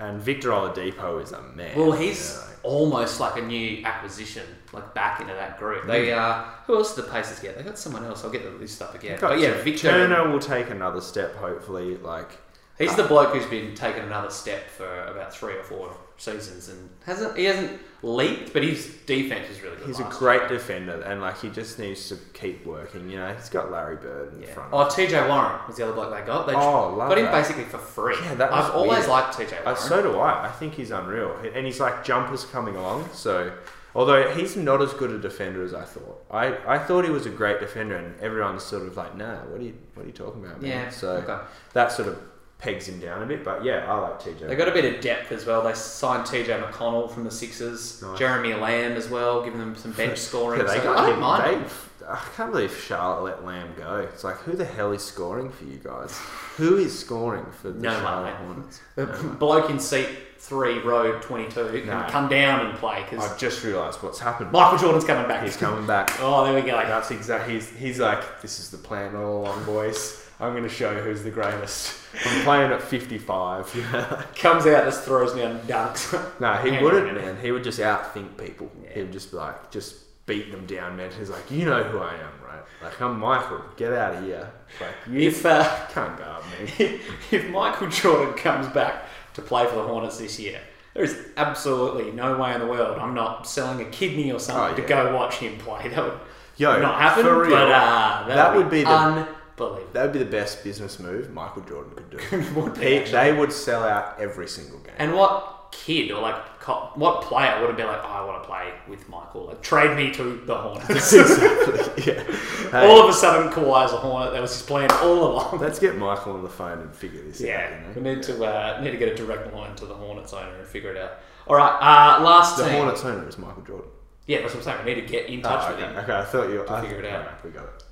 And 0.00 0.20
Victor 0.20 0.50
Oladipo 0.50 1.22
is 1.22 1.32
a 1.32 1.42
man. 1.42 1.76
well, 1.78 1.92
he's 1.92 2.34
Yeah. 2.36 2.47
Almost 2.68 3.18
like 3.18 3.36
a 3.38 3.44
new 3.44 3.82
acquisition, 3.84 4.44
like 4.72 4.94
back 4.94 5.20
into 5.20 5.32
that 5.32 5.58
group. 5.58 5.86
They 5.86 6.12
uh, 6.12 6.44
who 6.66 6.76
else 6.76 6.94
did 6.94 7.06
the 7.06 7.10
Pacers 7.10 7.40
get? 7.40 7.56
They 7.56 7.64
got 7.64 7.78
someone 7.78 8.04
else. 8.04 8.24
I'll 8.24 8.30
get 8.30 8.44
the 8.44 8.50
list 8.50 8.82
up 8.82 8.94
again. 8.94 9.18
But 9.20 9.40
yeah, 9.40 9.60
Victor. 9.62 9.88
Turner 9.88 10.30
will 10.30 10.38
take 10.38 10.70
another 10.70 11.00
step, 11.00 11.34
hopefully. 11.36 11.96
Like 11.96 12.30
He's 12.78 12.94
the 12.94 13.04
bloke 13.04 13.34
who's 13.34 13.46
been 13.46 13.74
taking 13.74 14.02
another 14.02 14.30
step 14.30 14.68
for 14.70 15.04
about 15.06 15.34
three 15.34 15.54
or 15.54 15.62
four 15.64 15.96
seasons 16.18 16.68
and 16.68 16.90
hasn't 17.06 17.36
he 17.36 17.44
hasn't 17.44 17.80
leaped, 18.02 18.52
but 18.52 18.62
his 18.62 18.86
defense 19.06 19.48
is 19.50 19.60
really 19.62 19.76
good. 19.76 19.86
He's 19.86 20.00
a 20.00 20.04
great 20.04 20.40
year. 20.42 20.48
defender, 20.50 21.00
and 21.02 21.20
like 21.20 21.40
he 21.40 21.48
just 21.48 21.78
needs 21.78 22.08
to 22.10 22.16
keep 22.34 22.66
working. 22.66 23.08
You 23.08 23.18
know, 23.18 23.32
he's 23.34 23.48
got 23.48 23.70
Larry 23.70 23.96
Bird 23.96 24.34
in 24.34 24.42
Yeah. 24.42 24.52
front. 24.52 24.70
Oh, 24.72 24.84
TJ 24.86 25.28
Warren 25.28 25.60
was 25.66 25.76
the 25.76 25.84
other 25.84 25.92
bloke 25.94 26.12
they 26.14 26.20
got. 26.26 26.46
They 26.46 26.54
Oh, 26.54 26.90
love 26.94 27.08
got 27.08 27.18
him 27.18 27.24
that. 27.26 27.32
basically 27.32 27.64
for 27.64 27.78
free. 27.78 28.16
Yeah, 28.22 28.34
that 28.34 28.50
was 28.50 28.64
I've 28.66 28.74
always 28.74 28.98
weird. 28.98 29.08
liked 29.08 29.34
TJ 29.38 29.56
Uh, 29.64 29.74
so 29.74 30.02
do 30.02 30.18
I. 30.18 30.46
I 30.46 30.50
think 30.50 30.74
he's 30.74 30.90
unreal, 30.90 31.36
and 31.54 31.64
he's 31.66 31.80
like 31.80 32.04
jumpers 32.04 32.44
coming 32.44 32.76
along. 32.76 33.08
So, 33.12 33.52
although 33.94 34.28
he's 34.34 34.56
not 34.56 34.82
as 34.82 34.92
good 34.94 35.10
a 35.12 35.18
defender 35.18 35.62
as 35.64 35.72
I 35.74 35.84
thought, 35.84 36.24
I, 36.30 36.56
I 36.66 36.78
thought 36.78 37.04
he 37.04 37.10
was 37.10 37.26
a 37.26 37.30
great 37.30 37.60
defender, 37.60 37.96
and 37.96 38.18
everyone's 38.20 38.64
sort 38.64 38.82
of 38.82 38.96
like, 38.96 39.16
nah, 39.16 39.36
what 39.46 39.60
are 39.60 39.64
you 39.64 39.74
what 39.94 40.02
are 40.04 40.06
you 40.06 40.12
talking 40.12 40.44
about? 40.44 40.60
Man? 40.62 40.70
yeah. 40.70 40.90
So 40.90 41.12
okay. 41.12 41.38
that 41.74 41.90
sort 41.92 42.08
of 42.08 42.18
pegs 42.58 42.88
him 42.88 42.98
down 42.98 43.22
a 43.22 43.26
bit. 43.26 43.44
But 43.44 43.64
yeah, 43.64 43.90
I 43.92 43.98
like 43.98 44.20
TJ. 44.20 44.48
They 44.48 44.56
got 44.56 44.68
a 44.68 44.72
bit 44.72 44.94
of 44.94 45.00
depth 45.00 45.30
as 45.32 45.46
well. 45.46 45.62
They 45.62 45.74
signed 45.74 46.24
TJ 46.24 46.62
McConnell 46.62 47.10
from 47.10 47.24
the 47.24 47.30
Sixers, 47.30 48.02
Nice. 48.02 48.18
Jeremy 48.18 48.54
Lamb 48.54 48.92
as 48.92 49.08
well, 49.08 49.42
giving 49.44 49.60
them 49.60 49.76
some 49.76 49.92
bench 49.92 50.18
scoring. 50.28 50.60
Yeah, 50.60 50.66
they 50.66 50.78
so 50.78 50.84
got 50.84 50.98
I 50.98 51.06
don't 51.06 51.14
him. 51.14 51.20
mind. 51.20 51.64
They, 51.66 52.06
I 52.06 52.16
can't 52.36 52.50
believe 52.52 52.74
Charlotte 52.74 53.22
let 53.22 53.44
Lamb 53.44 53.74
go. 53.76 53.96
It's 53.96 54.24
like, 54.24 54.36
who 54.38 54.52
the 54.52 54.64
hell 54.64 54.92
is 54.92 55.04
scoring 55.04 55.50
for 55.50 55.64
you 55.64 55.76
guys? 55.76 56.16
Who 56.56 56.78
is 56.78 56.98
scoring 56.98 57.44
for 57.60 57.70
the 57.70 57.80
No 57.80 57.90
Charlotte. 58.00 58.34
Hornets? 58.36 58.80
The 58.96 59.06
No 59.06 59.14
bloke 59.38 59.68
in 59.68 59.78
seat 59.78 60.08
three, 60.38 60.78
row 60.78 61.18
22, 61.20 61.68
can 61.82 61.86
No. 61.86 62.06
come 62.08 62.28
down 62.28 62.64
and 62.64 62.78
play 62.78 63.04
because 63.08 63.30
I've 63.30 63.38
just 63.38 63.62
realised 63.62 64.02
what's 64.02 64.18
happened. 64.20 64.50
Michael 64.52 64.78
Jordan's 64.78 65.04
coming 65.04 65.28
back. 65.28 65.44
He's 65.44 65.56
coming 65.56 65.86
back. 65.86 66.10
Oh, 66.20 66.44
there 66.44 66.54
we 66.54 66.62
go. 66.62 66.76
That's 66.78 67.10
exactly. 67.10 67.54
He's, 67.54 67.68
he's 67.70 67.98
like, 68.00 68.40
this 68.40 68.58
is 68.58 68.70
the 68.70 68.78
plan 68.78 69.14
all 69.14 69.42
along, 69.42 69.64
boys. 69.64 70.24
I'm 70.40 70.52
going 70.52 70.62
to 70.62 70.68
show 70.68 70.92
you 70.92 70.98
who's 70.98 71.22
the 71.24 71.30
greatest. 71.30 71.96
I'm 72.24 72.44
playing 72.44 72.70
at 72.70 72.80
55. 72.80 73.74
Yeah. 73.74 74.22
Comes 74.36 74.66
out, 74.66 74.84
just 74.84 75.02
throws 75.04 75.34
me 75.34 75.42
down 75.42 75.58
dunks. 75.62 76.12
no, 76.40 76.54
he 76.54 76.70
Hang 76.70 76.82
wouldn't, 76.84 77.04
on 77.04 77.10
a 77.10 77.12
minute. 77.14 77.34
man. 77.34 77.44
He 77.44 77.50
would 77.50 77.64
just 77.64 77.80
outthink 77.80 78.36
people. 78.38 78.70
Yeah. 78.84 78.90
He 78.94 79.00
would 79.02 79.12
just 79.12 79.30
be 79.32 79.36
like, 79.36 79.70
just 79.72 79.96
beat 80.26 80.52
them 80.52 80.64
down, 80.66 80.96
man. 80.96 81.10
He's 81.18 81.28
like, 81.30 81.50
you 81.50 81.64
know 81.64 81.82
who 81.82 81.98
I 81.98 82.14
am, 82.14 82.44
right? 82.46 82.62
Like, 82.82 83.00
I'm 83.00 83.18
Michael. 83.18 83.62
Get 83.76 83.92
out 83.92 84.14
of 84.14 84.24
here. 84.24 84.48
Like, 84.80 84.94
you 85.12 85.28
if 85.28 85.44
uh, 85.44 85.68
can't 85.90 86.16
guard 86.16 86.44
me. 86.60 87.00
if 87.32 87.48
Michael 87.50 87.88
Jordan 87.88 88.34
comes 88.34 88.68
back 88.68 89.06
to 89.34 89.42
play 89.42 89.66
for 89.66 89.74
the 89.74 89.82
Hornets 89.82 90.18
this 90.18 90.38
year, 90.38 90.60
there 90.94 91.02
is 91.02 91.18
absolutely 91.36 92.12
no 92.12 92.36
way 92.38 92.54
in 92.54 92.60
the 92.60 92.66
world 92.66 92.98
I'm 92.98 93.14
not 93.14 93.46
selling 93.48 93.80
a 93.80 93.90
kidney 93.90 94.30
or 94.32 94.38
something 94.38 94.74
Oh, 94.74 94.80
to 94.80 94.88
go 94.88 95.16
watch 95.16 95.36
him 95.36 95.58
play. 95.58 95.88
That 95.88 96.04
would 96.04 96.18
Yo, 96.56 96.80
not 96.80 97.00
happen, 97.00 97.24
for 97.24 97.40
real. 97.42 97.50
but 97.50 97.70
uh, 97.70 98.26
that, 98.28 98.34
That 98.34 98.54
would, 98.54 98.64
would 98.64 98.70
be, 98.70 98.78
be 98.78 98.84
the- 98.84 99.28
unbelievable. 99.60 99.92
That 99.92 100.02
would 100.04 100.12
be 100.12 100.18
the 100.20 100.24
best 100.24 100.62
business 100.64 100.98
move 100.98 101.30
Michael 101.32 101.62
Jordan 101.62 101.92
could 101.94 102.10
do. 102.10 102.54
Would 102.60 102.74
be, 102.74 102.80
He, 103.04 103.10
they 103.10 103.32
would 103.32 103.52
sell 103.52 103.82
out 103.84 104.20
every 104.20 104.48
single 104.48 104.78
game. 104.80 104.94
And 104.98 105.14
what 105.14 105.54
kid 105.70 106.10
or 106.10 106.22
like 106.22 106.36
co- 106.60 106.90
what 106.94 107.22
player 107.22 107.60
would 107.60 107.68
have 107.68 107.76
been 107.76 107.86
like, 107.86 108.00
oh, 108.02 108.06
I 108.08 108.24
want 108.24 108.42
to 108.42 108.48
play 108.48 108.72
with 108.88 109.06
Michael? 109.08 109.46
Like, 109.46 109.60
trade 109.62 109.96
me 109.96 110.10
to 110.14 110.42
the 110.46 110.54
Hornets. 110.54 111.12
exactly. 111.12 112.04
Yeah. 112.14 112.22
Hey, 112.70 112.86
all 112.90 113.02
of 113.02 113.08
a 113.08 113.12
sudden, 113.12 113.52
Kawhi's 113.52 113.92
a 113.92 113.96
Hornet. 113.98 114.32
That 114.32 114.40
was 114.42 114.52
his 114.52 114.62
plan 114.62 114.90
all 114.92 115.32
along. 115.32 115.58
let's 115.60 115.78
get 115.78 115.96
Michael 115.96 116.32
on 116.34 116.42
the 116.42 116.48
phone 116.48 116.78
and 116.80 116.94
figure 116.94 117.22
this 117.22 117.40
Yeah, 117.40 117.78
out. 117.90 117.96
You 117.96 118.02
we 118.02 118.14
need 118.14 118.22
to 118.24 118.44
uh, 118.44 118.80
need 118.82 118.92
to 118.92 118.96
get 118.96 119.08
a 119.08 119.14
direct 119.14 119.52
line 119.54 119.74
to 119.76 119.86
the 119.86 119.94
Hornets 119.94 120.32
owner 120.32 120.54
and 120.56 120.66
figure 120.66 120.90
it 120.92 120.96
out. 120.96 121.12
All 121.46 121.56
right, 121.56 121.72
uh, 121.80 122.22
last 122.24 122.56
The 122.56 122.64
team. 122.64 122.72
Hornets 122.74 123.04
owner 123.04 123.28
is 123.28 123.38
Michael 123.38 123.62
Jordan. 123.62 123.90
Yeah, 124.26 124.40
that's 124.42 124.54
what 124.54 124.66
I'm 124.66 124.74
saying. 124.76 124.84
We 124.86 124.94
need 124.94 125.00
to 125.06 125.12
get 125.12 125.26
in 125.26 125.40
touch 125.42 125.64
Oh, 125.66 125.70
with 125.74 125.80
him. 125.84 125.96
okay, 125.96 126.12
I 126.14 126.24
thought 126.24 126.48
you. 126.50 126.64
I 126.68 126.80
figure 126.82 126.98
it 127.00 127.06
out. 127.06 127.20
alright, 127.24 127.44
we 127.44 127.50
got 127.50 127.64
it. 127.64 127.82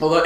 Although, 0.00 0.24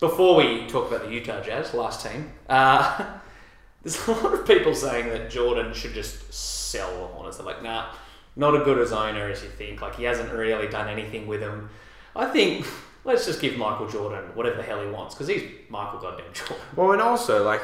before 0.00 0.36
we 0.36 0.66
talk 0.66 0.90
about 0.90 1.06
the 1.06 1.12
Utah 1.12 1.42
Jazz, 1.42 1.74
last 1.74 2.06
team, 2.06 2.32
uh, 2.48 3.18
there's 3.82 4.06
a 4.06 4.12
lot 4.12 4.34
of 4.34 4.46
people 4.46 4.74
saying 4.74 5.08
that 5.08 5.30
Jordan 5.30 5.72
should 5.74 5.94
just 5.94 6.32
sell 6.32 6.90
the 7.00 7.06
Hornets. 7.06 7.36
They're 7.36 7.46
like, 7.46 7.62
nah, 7.62 7.92
not 8.36 8.54
as 8.54 8.64
good 8.64 8.78
as 8.78 8.92
owner 8.92 9.28
as 9.28 9.42
you 9.42 9.48
think. 9.48 9.82
Like, 9.82 9.96
he 9.96 10.04
hasn't 10.04 10.32
really 10.32 10.68
done 10.68 10.88
anything 10.88 11.26
with 11.26 11.40
them. 11.40 11.70
I 12.14 12.26
think 12.26 12.66
let's 13.04 13.26
just 13.26 13.40
give 13.40 13.56
Michael 13.56 13.88
Jordan 13.88 14.24
whatever 14.34 14.56
the 14.56 14.62
hell 14.62 14.82
he 14.82 14.90
wants 14.90 15.14
because 15.14 15.28
he's 15.28 15.42
Michael 15.68 16.00
Goddamn 16.00 16.32
Jordan. 16.32 16.56
Well, 16.76 16.92
and 16.92 17.02
also 17.02 17.44
like 17.44 17.62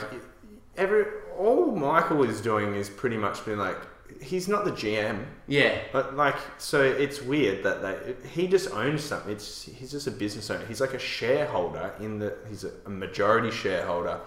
every 0.76 1.04
all 1.38 1.74
Michael 1.74 2.24
is 2.24 2.40
doing 2.40 2.74
is 2.74 2.88
pretty 2.88 3.16
much 3.16 3.44
been 3.44 3.58
like 3.58 3.78
he's 4.22 4.48
not 4.48 4.64
the 4.64 4.72
GM, 4.72 5.24
Yeah, 5.46 5.78
but 5.92 6.16
like 6.16 6.36
so 6.59 6.82
it's 6.82 7.20
weird 7.22 7.62
that 7.64 7.82
they 7.82 8.28
he 8.28 8.46
just 8.48 8.70
owns 8.72 9.02
something. 9.04 9.32
It's 9.32 9.64
he's 9.64 9.90
just 9.90 10.06
a 10.06 10.11
business 10.11 10.50
owner. 10.50 10.64
He's 10.66 10.80
like 10.80 10.94
a 10.94 10.98
shareholder 10.98 11.92
in 12.00 12.18
the 12.18 12.36
he's 12.48 12.64
a, 12.64 12.88
majority 12.88 13.50
shareholder 13.50 14.20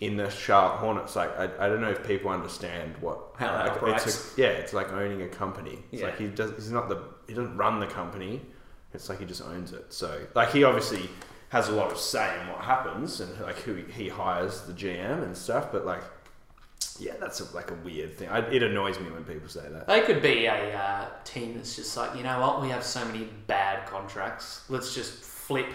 in 0.00 0.16
the 0.16 0.30
Charlotte 0.30 0.78
Hornets. 0.78 1.16
Like 1.16 1.36
I, 1.38 1.44
I 1.66 1.68
don't 1.68 1.80
know 1.80 1.90
if 1.90 2.06
people 2.06 2.30
understand 2.30 2.96
what 3.00 3.18
How 3.36 3.46
that 3.52 3.66
like, 3.66 3.76
operates. 3.76 4.06
It's 4.06 4.38
a, 4.38 4.40
yeah, 4.40 4.48
it's 4.48 4.72
like 4.72 4.92
owning 4.92 5.22
a 5.22 5.28
company. 5.28 5.78
It's 5.92 6.00
Yeah. 6.02 6.08
like 6.08 6.18
he 6.18 6.28
does. 6.28 6.52
He's 6.56 6.70
not 6.70 6.88
the 6.88 7.02
he 7.26 7.34
doesn't 7.34 7.56
run 7.56 7.80
the 7.80 7.86
company. 7.86 8.42
It's 8.94 9.08
like 9.08 9.18
he 9.20 9.26
just 9.26 9.42
owns 9.42 9.72
it. 9.72 9.92
So 9.92 10.20
like 10.34 10.50
he 10.50 10.64
obviously 10.64 11.08
has 11.50 11.68
a 11.68 11.72
lot 11.72 11.90
of 11.90 11.98
say 11.98 12.38
in 12.40 12.48
what 12.48 12.60
happens 12.60 13.20
and 13.20 13.40
like 13.40 13.56
who 13.56 13.74
he 13.74 14.08
hires 14.08 14.62
the 14.62 14.72
GM 14.72 15.22
and 15.22 15.36
stuff. 15.36 15.72
But 15.72 15.84
like 15.86 16.02
yeah, 17.00 17.14
that's 17.20 17.40
a, 17.40 17.54
like 17.54 17.70
a 17.70 17.74
weird 17.74 18.16
thing. 18.16 18.28
I, 18.28 18.40
it 18.50 18.62
annoys 18.62 18.98
me 18.98 19.10
when 19.10 19.24
people 19.24 19.48
say 19.48 19.68
that. 19.68 19.86
They 19.86 20.02
could 20.02 20.22
be 20.22 20.46
a 20.46 20.76
uh, 20.76 21.06
team 21.24 21.54
that's 21.54 21.76
just 21.76 21.96
like, 21.96 22.16
you 22.16 22.22
know 22.22 22.40
what, 22.40 22.62
we 22.62 22.68
have 22.68 22.84
so 22.84 23.04
many 23.04 23.28
bad 23.46 23.86
contracts. 23.86 24.64
Let's 24.68 24.94
just 24.94 25.12
flip 25.14 25.68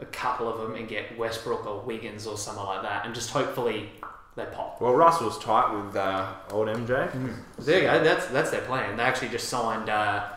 a 0.00 0.06
couple 0.06 0.48
of 0.48 0.60
them 0.60 0.76
and 0.76 0.88
get 0.88 1.16
Westbrook 1.16 1.66
or 1.66 1.80
Wiggins 1.80 2.26
or 2.26 2.36
someone 2.36 2.66
like 2.66 2.82
that, 2.82 3.06
and 3.06 3.14
just 3.14 3.30
hopefully 3.30 3.88
they 4.36 4.44
pop. 4.46 4.80
Well, 4.80 4.94
Russell's 4.94 5.38
tight 5.38 5.72
with 5.72 5.94
uh, 5.96 6.32
old 6.50 6.68
MJ. 6.68 7.10
There 7.58 7.78
you 7.80 7.86
go. 7.86 8.02
That's 8.02 8.26
that's 8.26 8.50
their 8.50 8.62
plan. 8.62 8.96
They 8.96 9.02
actually 9.02 9.28
just 9.28 9.48
signed. 9.48 9.88
Uh, 9.88 10.28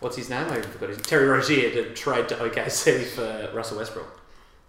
what's 0.00 0.16
his 0.16 0.30
name? 0.30 0.46
I 0.50 0.60
forgot 0.62 0.88
his 0.88 0.98
Terry 0.98 1.26
Rozier 1.26 1.70
to 1.70 1.94
trade 1.94 2.28
to 2.30 2.36
OKC 2.36 3.04
for 3.06 3.50
Russell 3.54 3.78
Westbrook. 3.78 4.20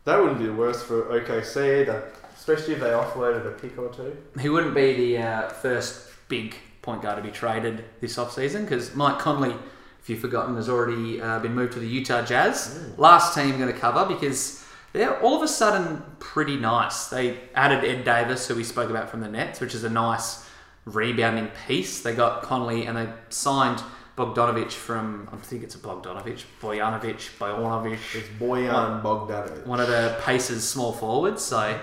That 0.03 0.22
wouldn't 0.22 0.39
be 0.39 0.45
the 0.45 0.53
worst 0.53 0.86
for 0.86 1.03
OKC 1.03 1.82
either, 1.82 2.11
especially 2.36 2.74
if 2.74 2.80
they 2.80 2.90
offloaded 2.90 3.46
a 3.48 3.52
pick 3.52 3.78
or 3.78 3.90
two. 3.90 4.16
He 4.40 4.50
wouldn't 4.50 4.76
be 4.76 4.94
the 4.94 5.18
uh, 5.20 5.50
first 5.50 6.10
big 6.28 6.56
point 6.82 7.02
guard 7.02 7.18
to 7.18 7.24
be 7.24 7.32
traded 7.32 7.84
this 8.02 8.18
offseason 8.18 8.62
because 8.62 8.94
Mike 8.96 9.20
Conley, 9.20 9.56
if 10.02 10.10
you've 10.10 10.20
forgotten, 10.20 10.56
has 10.56 10.70
already 10.70 11.22
uh, 11.22 11.40
been 11.40 11.56
moved 11.56 11.74
to 11.74 11.80
the 11.80 11.88
Utah 11.88 12.24
Jazz. 12.24 12.80
Last 12.98 13.34
team 13.36 13.58
going 13.58 13.72
to 13.74 13.80
cover 13.80 14.06
because 14.06 14.64
they're 14.94 15.20
all 15.22 15.36
of 15.36 15.42
a 15.44 15.48
sudden 15.48 16.04
pretty 16.20 16.58
nice. 16.58 17.08
They 17.08 17.38
added 17.56 17.84
Ed 17.84 18.04
Davis, 18.06 18.48
who 18.48 18.56
we 18.56 18.64
spoke 18.64 18.90
about 18.90 19.10
from 19.10 19.22
the 19.22 19.28
Nets, 19.28 19.60
which 19.60 19.74
is 19.76 19.84
a 19.84 19.90
nice 19.90 20.48
rebounding 20.86 21.50
piece. 21.68 22.02
They 22.02 22.14
got 22.14 22.44
Conley 22.44 22.86
and 22.86 22.96
they 22.96 23.10
signed 23.30 23.82
Bogdanovich 24.18 24.72
from, 24.72 25.28
I 25.34 25.36
think 25.38 25.64
it's 25.64 25.76
a 25.76 25.80
Bogdanovich, 25.80 26.44
Bojanovic, 26.62 27.38
Bojanovic 27.38 28.00
It's 28.14 28.30
Bojan 28.40 29.02
Bogdanovic. 29.04 29.66
one 29.66 29.80
of 29.82 29.88
the 29.88 30.18
Pacers' 30.24 30.64
small 30.64 30.94
forwards. 30.94 31.44
So 31.44 31.78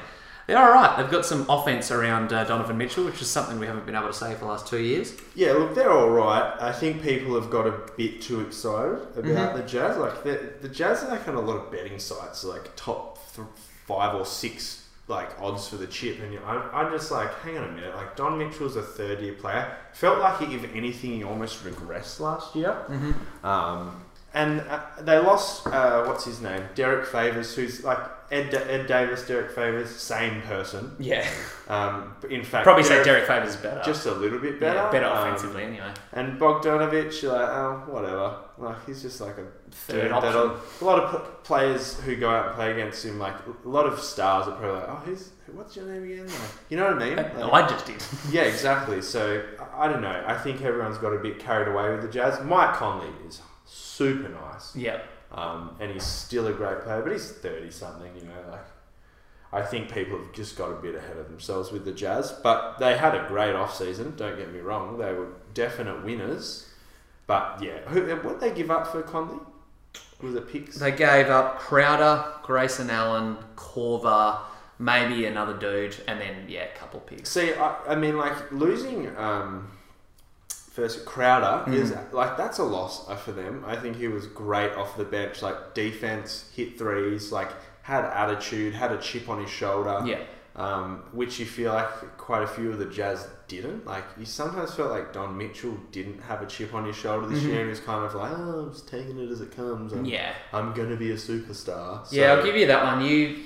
they're 0.46 0.58
all 0.58 0.72
right. 0.72 0.96
They've 0.96 1.10
got 1.10 1.24
some 1.24 1.46
offense 1.48 1.90
around 1.90 2.32
uh, 2.32 2.44
Donovan 2.44 2.76
Mitchell, 2.78 3.04
which 3.04 3.20
is 3.22 3.28
something 3.28 3.58
we 3.58 3.66
haven't 3.66 3.86
been 3.86 3.94
able 3.94 4.08
to 4.08 4.12
say 4.14 4.32
for 4.34 4.40
the 4.40 4.46
last 4.46 4.66
two 4.66 4.78
years. 4.80 5.14
Yeah, 5.34 5.52
look, 5.52 5.74
they're 5.74 5.90
all 5.92 6.10
right. 6.10 6.54
I 6.60 6.72
think 6.72 7.02
people 7.02 7.34
have 7.40 7.50
got 7.50 7.66
a 7.66 7.80
bit 7.96 8.20
too 8.22 8.40
excited 8.40 8.98
about 9.16 9.54
Mhm. 9.54 9.56
the 9.56 9.62
Jazz. 9.62 9.96
Like 9.98 10.24
the, 10.24 10.52
the 10.60 10.68
Jazz 10.68 11.02
are 11.04 11.08
like 11.10 11.26
on 11.28 11.34
a 11.34 11.40
lot 11.40 11.56
of 11.56 11.70
betting 11.72 11.98
sites, 11.98 12.44
like 12.44 12.74
top 12.76 13.18
th- 13.34 13.46
five 13.86 14.14
or 14.14 14.24
six 14.26 14.78
like 15.08 15.28
odds 15.40 15.66
for 15.68 15.76
the 15.76 15.86
chip, 15.86 16.20
and 16.22 16.32
you 16.32 16.38
know, 16.38 16.46
I, 16.46 16.80
I'm 16.82 16.92
just 16.92 17.10
like, 17.10 17.32
hang 17.40 17.58
on 17.58 17.64
a 17.68 17.72
minute. 17.72 17.94
Like 17.94 18.16
Don 18.16 18.38
Mitchell's 18.38 18.76
a 18.76 18.82
third 18.82 19.20
year 19.20 19.34
player. 19.34 19.76
Felt 19.92 20.20
like 20.20 20.38
he, 20.40 20.54
if 20.54 20.64
anything, 20.74 21.10
he 21.14 21.24
almost 21.24 21.62
regressed 21.64 22.20
last 22.20 22.54
year. 22.54 22.70
Mm-hmm. 22.88 23.44
Um, 23.46 24.02
and 24.34 24.60
uh, 24.62 24.80
they 25.00 25.18
lost 25.18 25.66
uh, 25.66 26.04
what's 26.04 26.24
his 26.24 26.40
name, 26.40 26.62
Derrick 26.74 27.06
Favors, 27.06 27.54
who's 27.54 27.84
like 27.84 27.98
Ed, 28.30 28.48
Da- 28.50 28.60
Ed 28.60 28.86
Davis, 28.86 29.26
Derrick 29.26 29.50
Favors, 29.50 29.90
same 29.94 30.40
person. 30.42 30.96
Yeah, 30.98 31.26
Um, 31.68 32.14
in 32.30 32.42
fact, 32.44 32.64
probably 32.64 32.82
say 32.84 33.04
Derrick 33.04 33.26
Favors 33.26 33.56
better. 33.56 33.82
just 33.84 34.06
a 34.06 34.12
little 34.12 34.38
bit 34.38 34.58
better. 34.58 34.76
yeah, 34.78 34.90
better 34.90 35.06
Um, 35.06 35.18
offensively 35.28 35.64
anyway. 35.64 35.92
and 36.14 36.40
Bogdanovich, 36.40 37.22
you're 37.22 37.32
like, 37.32 37.48
oh, 37.48 37.82
whatever. 37.88 38.36
Like, 38.56 38.86
he's 38.86 39.02
just 39.02 39.20
like 39.20 39.36
a 39.38 39.44
Third 39.70 40.12
option. 40.12 40.32
A 40.34 40.84
lot 40.84 40.98
of 41.02 41.10
p- 41.22 41.28
players 41.44 41.98
who 42.00 42.16
go 42.16 42.30
out 42.30 42.46
and 42.48 42.54
play 42.54 42.72
against 42.72 43.04
him, 43.04 43.18
like, 43.18 43.34
a 43.64 43.68
lot 43.68 43.86
of 43.86 43.98
stars 44.00 44.46
are 44.48 44.52
probably 44.52 44.80
like, 44.80 44.88
oh, 44.88 45.02
who's, 45.04 45.30
what's 45.52 45.76
your 45.76 45.86
name 45.86 46.04
again? 46.04 46.26
Like, 46.26 46.36
you 46.70 46.76
know 46.78 46.84
what 46.92 47.02
I 47.02 47.04
mean? 47.06 47.16
Like, 47.16 47.52
I 47.64 47.68
just 47.68 47.84
did. 47.86 48.02
yeah, 48.30 48.42
exactly. 48.42 49.02
So, 49.02 49.42
I- 49.58 49.84
I 49.84 49.88
don't 49.88 50.00
know. 50.02 50.24
I 50.26 50.36
think 50.38 50.62
everyone's 50.62 50.98
got 50.98 51.12
a 51.14 51.18
bit 51.18 51.38
carried 51.38 51.68
away 51.68 51.90
with 51.90 52.02
the 52.02 52.08
Jazz. 52.08 52.42
Mike 52.44 52.74
Conley 52.74 53.08
is 53.26 53.40
super 53.96 54.28
nice. 54.28 54.74
Yeah, 54.74 55.00
Um, 55.30 55.76
and 55.80 55.90
he's 55.90 56.04
still 56.04 56.46
a 56.46 56.52
great 56.52 56.80
player, 56.82 57.02
but 57.02 57.12
he's 57.12 57.30
30 57.30 57.70
something, 57.70 58.12
you 58.16 58.24
know, 58.24 58.50
like. 58.50 58.66
I 59.54 59.60
think 59.60 59.92
people 59.92 60.16
have 60.18 60.32
just 60.32 60.56
got 60.56 60.70
a 60.70 60.76
bit 60.76 60.94
ahead 60.94 61.18
of 61.18 61.28
themselves 61.28 61.72
with 61.72 61.84
the 61.84 61.92
Jazz, 61.92 62.32
but 62.42 62.78
they 62.78 62.96
had 62.96 63.14
a 63.14 63.28
great 63.28 63.54
off 63.54 63.76
season. 63.76 64.14
Don't 64.16 64.38
get 64.38 64.50
me 64.50 64.60
wrong; 64.60 64.96
they 64.96 65.12
were 65.12 65.28
definite 65.52 66.02
winners. 66.04 66.70
But 67.26 67.62
yeah, 67.62 67.80
who, 67.80 68.00
what 68.16 68.40
did 68.40 68.40
they 68.40 68.56
give 68.56 68.70
up 68.70 68.86
for 68.86 69.02
Conley? 69.02 69.38
Was 70.22 70.34
it 70.36 70.48
picks? 70.50 70.78
they 70.78 70.90
gave 70.92 71.28
up 71.28 71.58
Crowder, 71.58 72.24
Grayson 72.44 72.88
Allen, 72.88 73.36
Korver, 73.56 74.38
maybe 74.78 75.26
another 75.26 75.54
dude, 75.54 75.96
and 76.08 76.18
then 76.18 76.46
yeah, 76.48 76.64
a 76.64 76.78
couple 76.78 77.00
picks. 77.00 77.28
See, 77.28 77.52
I, 77.52 77.76
I 77.88 77.94
mean, 77.94 78.16
like 78.16 78.52
losing 78.52 79.14
um, 79.18 79.70
first 80.72 81.04
Crowder 81.04 81.70
Mm. 81.70 81.74
is 81.74 81.94
like 82.12 82.36
that's 82.36 82.58
a 82.58 82.64
loss 82.64 83.06
for 83.24 83.32
them. 83.32 83.62
I 83.66 83.76
think 83.76 83.96
he 83.96 84.08
was 84.08 84.26
great 84.26 84.72
off 84.72 84.96
the 84.96 85.04
bench, 85.04 85.42
like 85.42 85.74
defense, 85.74 86.50
hit 86.56 86.78
threes, 86.78 87.30
like 87.30 87.50
had 87.82 88.04
attitude, 88.04 88.72
had 88.74 88.90
a 88.92 88.98
chip 88.98 89.28
on 89.28 89.40
his 89.42 89.50
shoulder. 89.50 90.00
Yeah, 90.04 90.20
um, 90.56 91.02
which 91.12 91.38
you 91.40 91.46
feel 91.46 91.72
like 91.72 92.16
quite 92.16 92.42
a 92.42 92.46
few 92.46 92.70
of 92.72 92.78
the 92.78 92.86
Jazz 92.86 93.26
didn't. 93.48 93.86
Like 93.86 94.04
you 94.18 94.24
sometimes 94.24 94.74
felt 94.74 94.90
like 94.90 95.12
Don 95.12 95.36
Mitchell 95.36 95.76
didn't 95.90 96.20
have 96.22 96.40
a 96.42 96.46
chip 96.46 96.72
on 96.74 96.84
his 96.86 96.96
shoulder 96.96 97.26
this 97.26 97.42
Mhm. 97.42 97.46
year, 97.48 97.56
and 97.60 97.64
he 97.64 97.70
was 97.70 97.80
kind 97.80 98.04
of 98.04 98.14
like, 98.14 98.32
"Oh, 98.34 98.60
I'm 98.66 98.72
just 98.72 98.88
taking 98.88 99.18
it 99.18 99.30
as 99.30 99.40
it 99.42 99.54
comes. 99.54 99.92
I'm, 99.92 100.04
yeah, 100.06 100.32
I'm 100.54 100.72
gonna 100.72 100.96
be 100.96 101.10
a 101.10 101.16
superstar." 101.16 102.06
So, 102.06 102.16
yeah. 102.16 102.32
I'll 102.32 102.42
give 102.44 102.56
you 102.56 102.66
that 102.68 102.82
one. 102.84 103.04
You 103.04 103.40